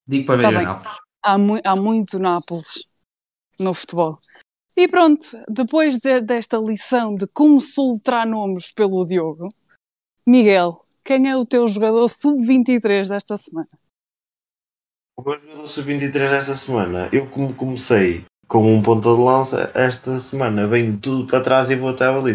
digo 0.06 0.26
para 0.26 0.42
Tá 0.42 0.48
verem 0.50 0.56
o 0.56 0.58
bem. 0.58 0.66
Nápoles. 0.66 0.98
Há, 1.22 1.38
mu- 1.38 1.60
há 1.64 1.76
muito 1.76 2.18
Nápoles 2.18 2.84
no 3.58 3.74
futebol. 3.74 4.18
E 4.76 4.88
pronto, 4.88 5.26
depois 5.48 5.98
de- 5.98 6.20
desta 6.20 6.56
lição 6.58 7.14
de 7.14 7.26
como 7.26 7.60
soltar 7.60 8.26
nomes 8.26 8.72
pelo 8.72 9.04
Diogo, 9.06 9.48
Miguel, 10.26 10.84
quem 11.04 11.28
é 11.28 11.36
o 11.36 11.44
teu 11.44 11.66
jogador 11.68 12.08
sub-23 12.08 13.08
desta 13.08 13.36
semana? 13.36 13.68
O 15.18 15.22
meu 15.22 15.38
jogador 15.40 15.66
sub-23 15.66 16.32
esta 16.32 16.54
semana, 16.54 17.10
eu 17.12 17.28
como 17.30 17.54
comecei 17.54 18.24
com 18.50 18.74
um 18.74 18.82
ponta 18.82 19.14
de 19.14 19.20
lança, 19.20 19.70
esta 19.76 20.18
semana 20.18 20.66
venho 20.66 20.98
tudo 20.98 21.24
para 21.24 21.40
trás 21.40 21.70
e 21.70 21.76
vou 21.76 21.90
até 21.90 22.06
a 22.06 22.12
baliza. 22.12 22.34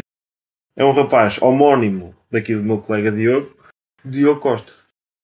É 0.74 0.86
um 0.86 0.94
rapaz 0.94 1.42
homónimo 1.42 2.16
daqui 2.32 2.56
do 2.56 2.64
meu 2.64 2.82
colega 2.82 3.12
Diogo, 3.12 3.54
Diogo 4.04 4.40
Costa. 4.40 4.72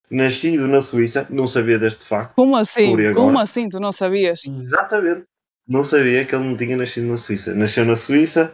Nascido 0.09 0.67
na 0.67 0.81
Suíça, 0.81 1.25
não 1.29 1.47
sabia 1.47 1.79
deste 1.79 2.03
facto. 2.03 2.35
Como 2.35 2.57
assim? 2.57 3.13
Como 3.13 3.39
assim? 3.39 3.69
Tu 3.69 3.79
não 3.79 3.93
sabias? 3.93 4.43
Exatamente. 4.45 5.23
Não 5.65 5.81
sabia 5.85 6.25
que 6.25 6.35
ele 6.35 6.43
não 6.43 6.57
tinha 6.57 6.75
nascido 6.75 7.07
na 7.07 7.15
Suíça. 7.15 7.55
Nasceu 7.55 7.85
na 7.85 7.95
Suíça, 7.95 8.53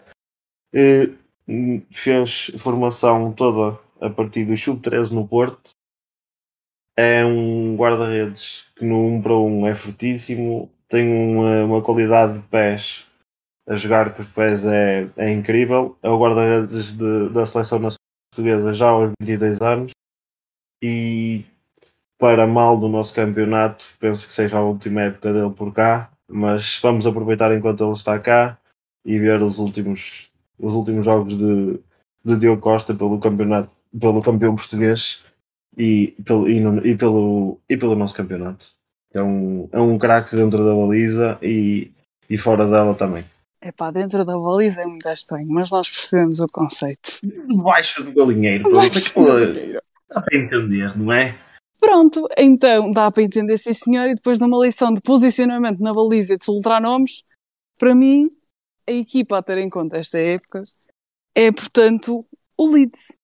eh, 0.71 1.09
fez 1.91 2.51
formação 2.59 3.33
toda 3.33 3.79
a 3.99 4.11
partir 4.11 4.45
do 4.45 4.55
Sub-13 4.55 5.09
no 5.09 5.27
Porto. 5.27 5.71
É 6.95 7.25
um 7.25 7.75
guarda-redes 7.75 8.65
que 8.75 8.85
no 8.85 9.07
1 9.07 9.21
para 9.23 9.35
1 9.35 9.67
é 9.67 9.73
fortíssimo, 9.73 10.71
tem 10.89 11.07
uma, 11.09 11.63
uma 11.65 11.81
qualidade 11.81 12.39
de 12.39 12.47
pés 12.47 13.05
a 13.67 13.75
jogar 13.75 14.19
os 14.19 14.29
pés 14.31 14.65
é, 14.65 15.09
é 15.17 15.31
incrível. 15.31 15.97
É 16.03 16.09
o 16.09 16.19
guarda-redes 16.19 16.93
de- 16.93 17.29
da 17.29 17.45
seleção 17.45 17.79
nacional 17.79 17.97
portuguesa 18.31 18.73
já 18.73 18.89
aos 18.89 19.11
22 19.19 19.61
anos 19.61 19.91
e 20.83 21.43
para 22.19 22.47
mal 22.47 22.79
do 22.79 22.87
nosso 22.89 23.13
campeonato, 23.13 23.85
penso 23.99 24.27
que 24.27 24.33
seja 24.33 24.57
a 24.57 24.63
última 24.63 25.03
época 25.03 25.33
dele 25.33 25.51
por 25.53 25.73
cá, 25.73 26.11
mas 26.29 26.79
vamos 26.81 27.05
aproveitar 27.07 27.55
enquanto 27.55 27.83
ele 27.83 27.93
está 27.93 28.19
cá 28.19 28.57
e 29.05 29.19
ver 29.19 29.41
os 29.43 29.59
últimos, 29.59 30.31
os 30.59 30.73
últimos 30.73 31.05
jogos 31.05 31.37
de, 31.37 31.79
de 32.25 32.37
Diogo 32.37 32.61
Costa 32.61 32.95
pelo 32.95 33.19
campeonato, 33.19 33.71
pelo 33.99 34.21
campeão 34.23 34.55
português 34.55 35.23
e 35.77 36.15
pelo, 36.25 36.49
e, 36.49 36.59
no- 36.61 36.85
e 36.87 36.97
pelo, 36.97 37.59
e 37.69 37.77
pelo 37.77 37.95
nosso 37.95 38.15
campeonato. 38.15 38.76
É 39.17 39.23
um, 39.23 39.69
é 39.71 39.79
um 39.79 39.97
craque 39.97 40.35
dentro 40.35 40.63
da 40.63 40.73
baliza 40.75 41.37
e, 41.41 41.91
e 42.29 42.37
fora 42.37 42.67
dela 42.67 42.93
também. 42.95 43.25
Epá, 43.61 43.89
dentro 43.91 44.23
da 44.23 44.37
baliza 44.37 44.81
é 44.81 44.85
muito 44.85 45.07
estranho, 45.09 45.47
mas 45.49 45.71
nós 45.71 45.89
percebemos 45.89 46.39
o 46.39 46.47
conceito. 46.47 47.19
Debaixo 47.23 48.03
do 48.03 48.13
galinheiro, 48.13 48.63
Debaixo 48.65 49.09
do 49.09 49.13
pronto, 49.13 49.39
galinheiro. 49.39 49.81
dá 50.09 50.21
para 50.21 50.37
entender, 50.37 50.97
não 50.97 51.11
é? 51.11 51.35
Pronto, 51.79 52.27
então 52.37 52.91
dá 52.91 53.11
para 53.11 53.23
entender, 53.23 53.57
sim 53.57 53.73
senhor, 53.73 54.09
e 54.09 54.15
depois 54.15 54.37
de 54.37 54.43
uma 54.43 54.65
lição 54.65 54.93
de 54.93 55.01
posicionamento 55.01 55.79
na 55.79 55.93
baliza 55.93 56.33
e 56.33 56.37
de 56.37 56.45
soltar 56.45 56.81
nomes, 56.81 57.23
para 57.77 57.93
mim, 57.93 58.29
a 58.87 58.91
equipa 58.91 59.37
a 59.37 59.43
ter 59.43 59.57
em 59.57 59.69
conta 59.69 59.97
esta 59.97 60.17
época 60.17 60.63
é, 61.35 61.51
portanto, 61.51 62.25
o 62.57 62.73
Leeds. 62.73 63.19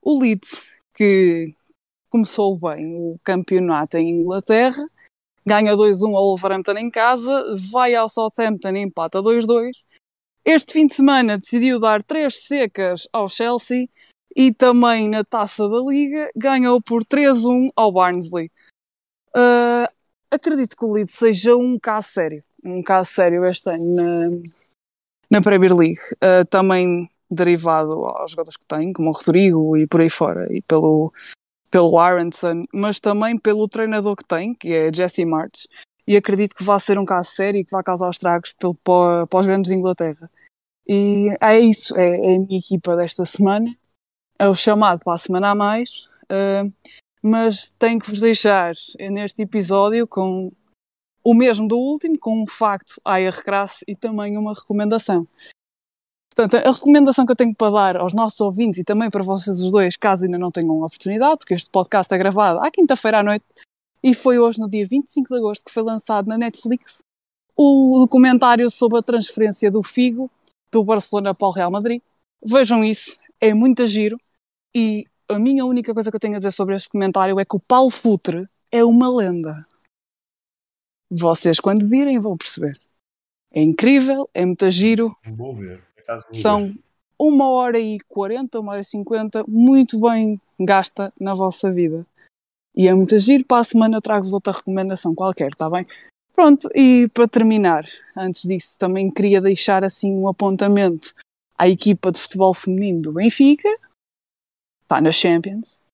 O 0.00 0.18
Leeds, 0.18 0.66
que 0.94 1.54
começou 2.10 2.58
bem 2.58 2.96
o 2.96 3.14
campeonato 3.22 3.96
em 3.96 4.20
Inglaterra, 4.20 4.84
ganha 5.46 5.74
2-1 5.74 6.16
ao 6.16 6.28
Wolverhampton 6.28 6.78
em 6.78 6.90
casa, 6.90 7.54
vai 7.70 7.94
ao 7.94 8.08
Southampton 8.08 8.70
e 8.70 8.80
empata 8.80 9.22
2-2. 9.22 9.70
Este 10.44 10.72
fim 10.72 10.86
de 10.86 10.94
semana 10.94 11.38
decidiu 11.38 11.78
dar 11.78 12.02
três 12.02 12.46
secas 12.46 13.08
ao 13.12 13.28
Chelsea 13.28 13.88
e 14.34 14.52
também 14.52 15.08
na 15.08 15.24
taça 15.24 15.68
da 15.68 15.78
Liga 15.80 16.30
ganhou 16.34 16.80
por 16.80 17.04
3-1 17.04 17.70
ao 17.74 17.92
Barnsley. 17.92 18.50
Ah, 19.34 19.90
acredito 20.30 20.76
que 20.76 20.84
o 20.84 20.92
Leeds 20.92 21.14
seja 21.14 21.56
um 21.56 21.78
caso 21.78 22.08
sério, 22.08 22.42
um 22.64 22.82
caso 22.82 23.10
sério 23.10 23.44
este 23.44 23.70
ano 23.70 23.94
na, 23.94 24.28
na 25.30 25.42
Premier 25.42 25.74
League, 25.74 26.00
Ah, 26.20 26.44
também 26.44 27.10
derivado 27.30 27.92
aos 28.06 28.30
jogadores 28.30 28.56
que 28.56 28.64
tem, 28.66 28.92
como 28.92 29.10
o 29.10 29.12
Rodrigo 29.12 29.76
e 29.76 29.86
por 29.86 30.00
aí 30.00 30.08
fora, 30.08 30.48
e 30.50 30.62
pelo, 30.62 31.12
pelo 31.70 31.98
Aronson, 31.98 32.64
mas 32.72 33.00
também 33.00 33.38
pelo 33.38 33.68
treinador 33.68 34.16
que 34.16 34.24
tem, 34.24 34.54
que 34.54 34.72
é 34.72 34.92
Jesse 34.92 35.24
March, 35.24 35.66
e 36.06 36.16
acredito 36.16 36.54
que 36.54 36.64
vai 36.64 36.80
ser 36.80 36.98
um 36.98 37.04
caso 37.04 37.30
sério 37.30 37.60
e 37.60 37.64
que 37.64 37.72
vai 37.72 37.82
causar 37.82 38.10
estragos 38.10 38.54
pelo, 38.54 38.74
para, 38.74 39.38
os 39.38 39.46
grandes 39.46 39.70
de 39.70 39.76
Inglaterra. 39.76 40.30
E 40.86 41.28
é 41.40 41.60
isso, 41.60 41.98
é, 41.98 42.16
é 42.16 42.36
a 42.36 42.38
minha 42.38 42.58
equipa 42.58 42.96
desta 42.96 43.24
semana 43.24 43.68
é 44.38 44.48
o 44.48 44.54
chamado 44.54 45.00
para 45.00 45.14
a 45.14 45.18
semana 45.18 45.50
a 45.50 45.54
mais, 45.54 46.06
eh, 46.28 46.64
mas 47.20 47.70
tenho 47.78 47.98
que 47.98 48.08
vos 48.08 48.20
deixar 48.20 48.72
neste 49.10 49.42
episódio 49.42 50.06
com 50.06 50.52
o 51.24 51.34
mesmo 51.34 51.66
do 51.66 51.76
último, 51.76 52.18
com 52.18 52.42
um 52.42 52.46
facto 52.46 53.00
AR 53.04 53.42
crasso 53.42 53.84
e 53.88 53.96
também 53.96 54.38
uma 54.38 54.54
recomendação. 54.54 55.26
Portanto, 56.38 56.64
a 56.64 56.70
recomendação 56.70 57.26
que 57.26 57.32
eu 57.32 57.36
tenho 57.36 57.52
para 57.52 57.72
dar 57.72 57.96
aos 57.96 58.14
nossos 58.14 58.40
ouvintes 58.40 58.78
e 58.78 58.84
também 58.84 59.10
para 59.10 59.24
vocês 59.24 59.58
os 59.58 59.72
dois, 59.72 59.96
caso 59.96 60.24
ainda 60.24 60.38
não 60.38 60.52
tenham 60.52 60.82
oportunidade, 60.82 61.38
porque 61.38 61.52
este 61.52 61.68
podcast 61.68 62.14
é 62.14 62.16
gravado 62.16 62.60
à 62.60 62.70
quinta-feira 62.70 63.18
à 63.18 63.22
noite 63.24 63.44
e 64.04 64.14
foi 64.14 64.38
hoje, 64.38 64.60
no 64.60 64.70
dia 64.70 64.86
25 64.86 65.34
de 65.34 65.36
agosto, 65.36 65.64
que 65.64 65.72
foi 65.72 65.82
lançado 65.82 66.28
na 66.28 66.38
Netflix 66.38 67.02
o 67.56 67.98
documentário 67.98 68.70
sobre 68.70 69.00
a 69.00 69.02
transferência 69.02 69.68
do 69.68 69.82
Figo 69.82 70.30
do 70.70 70.84
Barcelona 70.84 71.34
para 71.34 71.48
o 71.48 71.50
Real 71.50 71.72
Madrid. 71.72 72.00
Vejam 72.40 72.84
isso, 72.84 73.18
é 73.40 73.52
muito 73.52 73.84
giro. 73.88 74.16
E 74.72 75.06
a 75.28 75.40
minha 75.40 75.66
única 75.66 75.92
coisa 75.92 76.08
que 76.08 76.14
eu 76.14 76.20
tenho 76.20 76.34
a 76.34 76.38
dizer 76.38 76.52
sobre 76.52 76.76
este 76.76 76.88
comentário 76.88 77.40
é 77.40 77.44
que 77.44 77.56
o 77.56 77.60
Paulo 77.60 77.90
Futre 77.90 78.48
é 78.70 78.84
uma 78.84 79.12
lenda. 79.12 79.66
Vocês, 81.10 81.58
quando 81.58 81.88
virem, 81.88 82.20
vão 82.20 82.36
perceber. 82.36 82.80
É 83.52 83.60
incrível, 83.60 84.30
é 84.32 84.46
muito 84.46 84.70
giro. 84.70 85.16
Vou 85.26 85.56
ver. 85.56 85.87
São 86.32 86.74
uma 87.18 87.48
hora 87.48 87.78
e 87.78 87.98
quarenta, 88.00 88.60
uma 88.60 88.72
hora 88.72 88.80
e 88.80 88.84
cinquenta, 88.84 89.44
muito 89.46 90.00
bem 90.00 90.40
gasta 90.58 91.12
na 91.20 91.34
vossa 91.34 91.72
vida. 91.72 92.06
E 92.74 92.86
é 92.86 92.94
muito 92.94 93.18
giro. 93.18 93.44
Para 93.44 93.60
a 93.60 93.64
semana 93.64 94.00
trago-vos 94.00 94.32
outra 94.32 94.52
recomendação 94.52 95.14
qualquer, 95.14 95.50
está 95.50 95.68
bem? 95.68 95.86
Pronto, 96.32 96.68
e 96.74 97.08
para 97.08 97.26
terminar, 97.26 97.84
antes 98.16 98.42
disso, 98.42 98.78
também 98.78 99.10
queria 99.10 99.40
deixar 99.40 99.82
assim 99.82 100.14
um 100.14 100.28
apontamento 100.28 101.12
à 101.56 101.68
equipa 101.68 102.12
de 102.12 102.20
futebol 102.20 102.54
feminino 102.54 103.02
do 103.02 103.12
Benfica. 103.12 103.68
Está 104.82 105.00
na 105.00 105.10
Champions. 105.10 105.84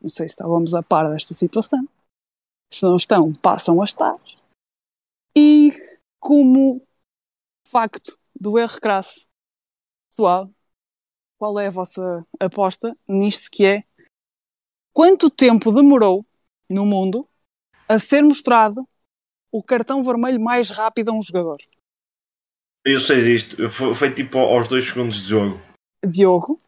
Não 0.00 0.10
sei 0.10 0.26
se 0.26 0.32
estávamos 0.32 0.74
a 0.74 0.82
par 0.82 1.08
desta 1.08 1.32
situação. 1.32 1.86
Se 2.72 2.82
não 2.82 2.96
estão, 2.96 3.32
passam 3.40 3.80
a 3.80 3.84
estar. 3.84 4.18
E 5.36 5.70
como 6.18 6.82
facto 7.68 8.18
do 8.38 8.58
erro 8.58 8.80
crasso, 8.80 9.28
pessoal, 10.12 10.50
qual 11.38 11.58
é 11.58 11.68
a 11.68 11.70
vossa 11.70 12.26
aposta 12.38 12.94
nisto 13.08 13.50
que 13.50 13.64
é 13.64 13.84
quanto 14.92 15.30
tempo 15.30 15.72
demorou 15.72 16.26
no 16.68 16.84
mundo 16.84 17.26
a 17.88 17.98
ser 17.98 18.22
mostrado 18.22 18.86
o 19.50 19.62
cartão 19.62 20.02
vermelho 20.02 20.38
mais 20.38 20.70
rápido 20.70 21.10
a 21.10 21.14
um 21.14 21.22
jogador? 21.22 21.58
Eu 22.84 23.00
sei 23.00 23.24
disto. 23.24 23.70
Foi, 23.70 23.94
foi 23.94 24.14
tipo 24.14 24.38
aos 24.38 24.68
2 24.68 24.84
segundos 24.84 25.16
de 25.16 25.28
jogo. 25.28 25.58
Diogo. 26.04 26.60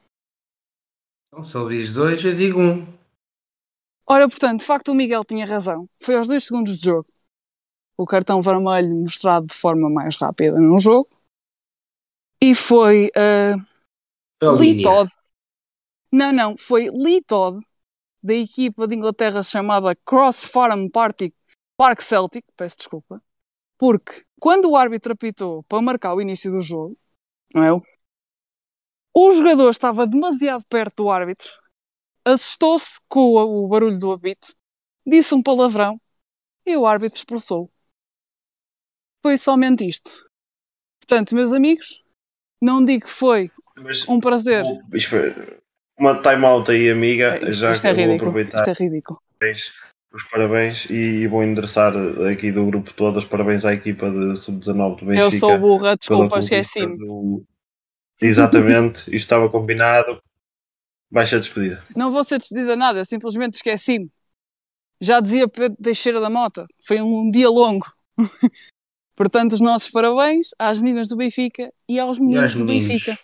Então, 1.28 1.44
se 1.44 1.58
ele 1.58 1.78
diz 1.78 1.92
dois, 1.92 2.24
eu 2.24 2.34
digo 2.34 2.60
um. 2.60 2.86
Ora, 4.06 4.28
portanto, 4.28 4.60
de 4.60 4.66
facto 4.66 4.92
o 4.92 4.94
Miguel 4.94 5.24
tinha 5.24 5.44
razão. 5.44 5.88
Foi 6.02 6.14
aos 6.16 6.28
dois 6.28 6.44
segundos 6.44 6.78
de 6.78 6.84
jogo. 6.84 7.08
O 7.96 8.06
cartão 8.06 8.40
vermelho 8.40 8.94
mostrado 8.94 9.46
de 9.46 9.54
forma 9.54 9.90
mais 9.90 10.16
rápida 10.16 10.58
num 10.58 10.78
jogo. 10.78 11.08
E 12.40 12.54
foi 12.54 13.06
uh, 13.08 13.58
Foi 14.40 14.48
a 14.48 14.52
Lee. 14.52 14.82
Todd. 14.82 15.10
Não, 16.12 16.32
não, 16.32 16.56
foi 16.56 16.90
Lee 16.90 17.22
Todd, 17.22 17.60
da 18.22 18.34
equipa 18.34 18.86
de 18.86 18.94
Inglaterra 18.94 19.42
chamada 19.42 19.96
Cross 20.04 20.46
Farm 20.46 20.88
Party, 20.88 21.34
Park 21.76 22.00
Celtic, 22.00 22.44
peço 22.56 22.78
desculpa, 22.78 23.22
porque 23.76 24.24
quando 24.38 24.70
o 24.70 24.76
árbitro 24.76 25.12
apitou 25.12 25.62
para 25.64 25.82
marcar 25.82 26.14
o 26.14 26.20
início 26.20 26.50
do 26.50 26.62
jogo, 26.62 26.96
não 27.54 27.62
é? 27.64 27.82
O 29.12 29.32
jogador 29.32 29.70
estava 29.70 30.06
demasiado 30.06 30.64
perto 30.68 31.04
do 31.04 31.10
árbitro, 31.10 31.50
assustou-se 32.24 33.00
com 33.08 33.20
o, 33.20 33.64
o 33.64 33.68
barulho 33.68 33.98
do 33.98 34.12
apito, 34.12 34.54
disse 35.06 35.34
um 35.34 35.42
palavrão 35.42 36.00
e 36.66 36.76
o 36.76 36.86
árbitro 36.86 37.18
expulsou. 37.18 37.70
Foi 39.22 39.38
somente 39.38 39.86
isto. 39.86 40.22
Portanto, 41.00 41.34
meus 41.34 41.52
amigos, 41.52 42.03
não 42.64 42.84
digo 42.84 43.04
que 43.04 43.10
foi 43.10 43.50
Mas 43.76 44.06
um 44.08 44.18
prazer. 44.20 44.64
uma 45.98 46.20
time-out 46.22 46.70
aí, 46.70 46.90
amiga. 46.90 47.36
Isto, 47.36 47.60
já 47.60 47.72
isto 47.72 47.86
é 47.86 47.92
ridículo. 47.92 48.14
aproveitar 48.30 48.56
Isto 48.68 48.82
é 48.82 48.86
ridículo. 48.86 49.18
os 50.12 50.22
parabéns 50.30 50.86
e 50.90 51.26
vou 51.26 51.42
endereçar 51.42 51.92
aqui 52.30 52.50
do 52.52 52.66
grupo 52.66 52.92
todo 52.94 53.16
os 53.18 53.24
parabéns 53.24 53.64
à 53.64 53.74
equipa 53.74 54.10
de 54.10 54.36
Sub-19 54.36 55.00
do 55.00 55.06
Benfica. 55.06 55.20
Eu 55.20 55.30
sou 55.30 55.58
burra, 55.58 55.96
desculpa, 55.96 56.38
esqueci-me. 56.38 56.96
do- 56.98 57.44
Exatamente, 58.20 59.00
isto 59.14 59.14
estava 59.26 59.48
combinado. 59.50 60.20
Vai 61.10 61.26
ser 61.26 61.38
despedida. 61.40 61.84
Não 61.94 62.10
vou 62.10 62.24
ser 62.24 62.38
despedida 62.38 62.74
nada, 62.74 62.98
eu 63.00 63.04
simplesmente 63.04 63.54
esqueci-me. 63.54 64.10
Já 65.00 65.20
dizia 65.20 65.46
Pedro 65.46 65.76
Teixeira 65.82 66.20
da 66.20 66.30
Mota, 66.30 66.66
foi 66.82 67.00
um 67.02 67.30
dia 67.30 67.48
longo. 67.50 67.86
Portanto, 69.16 69.52
os 69.52 69.60
nossos 69.60 69.90
parabéns 69.90 70.50
às 70.58 70.80
meninas 70.80 71.08
do 71.08 71.16
Benfica 71.16 71.72
e 71.88 71.98
aos 71.98 72.18
E 72.18 72.20
meninos 72.20 72.42
aos 72.42 72.54
do 72.54 72.64
meninos. 72.64 72.88
Benfica. 72.88 73.18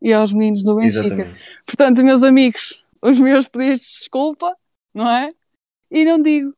E 0.00 0.12
aos 0.12 0.32
meninos 0.32 0.62
do 0.62 0.76
Benfica. 0.76 1.06
Exatamente. 1.06 1.40
Portanto, 1.66 2.04
meus 2.04 2.22
amigos, 2.22 2.84
os 3.02 3.18
meus 3.18 3.48
pedidos 3.48 3.80
de 3.80 3.86
desculpa, 3.98 4.54
não 4.94 5.10
é? 5.10 5.28
E 5.90 6.04
não 6.04 6.20
digo 6.20 6.52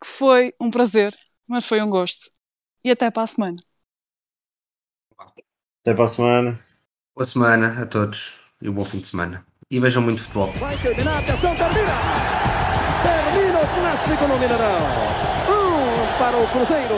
que 0.00 0.06
foi 0.06 0.54
um 0.60 0.70
prazer, 0.70 1.16
mas 1.46 1.66
foi 1.66 1.80
um 1.82 1.90
gosto. 1.90 2.30
E 2.82 2.90
até 2.90 3.10
para 3.10 3.22
a 3.22 3.26
semana. 3.26 3.56
Até 5.82 5.94
para 5.94 6.04
a 6.04 6.08
semana. 6.08 6.64
Boa 7.14 7.26
semana 7.26 7.80
a 7.80 7.86
todos 7.86 8.40
e 8.60 8.68
um 8.68 8.74
bom 8.74 8.84
fim 8.84 8.98
de 8.98 9.06
semana. 9.06 9.46
E 9.70 9.78
vejam 9.78 10.02
muito 10.02 10.20
futebol. 10.22 10.50
Vai 10.52 10.76
terminar, 10.78 11.18
atenção, 11.18 11.54
termina! 11.54 11.92
Termina 13.02 13.58
o 13.60 13.66
clássico 13.74 14.26
no 14.26 14.38
Mineirão. 14.38 14.76
Um 15.48 16.18
para 16.18 16.36
o 16.36 16.48
Cruzeiro, 16.50 16.94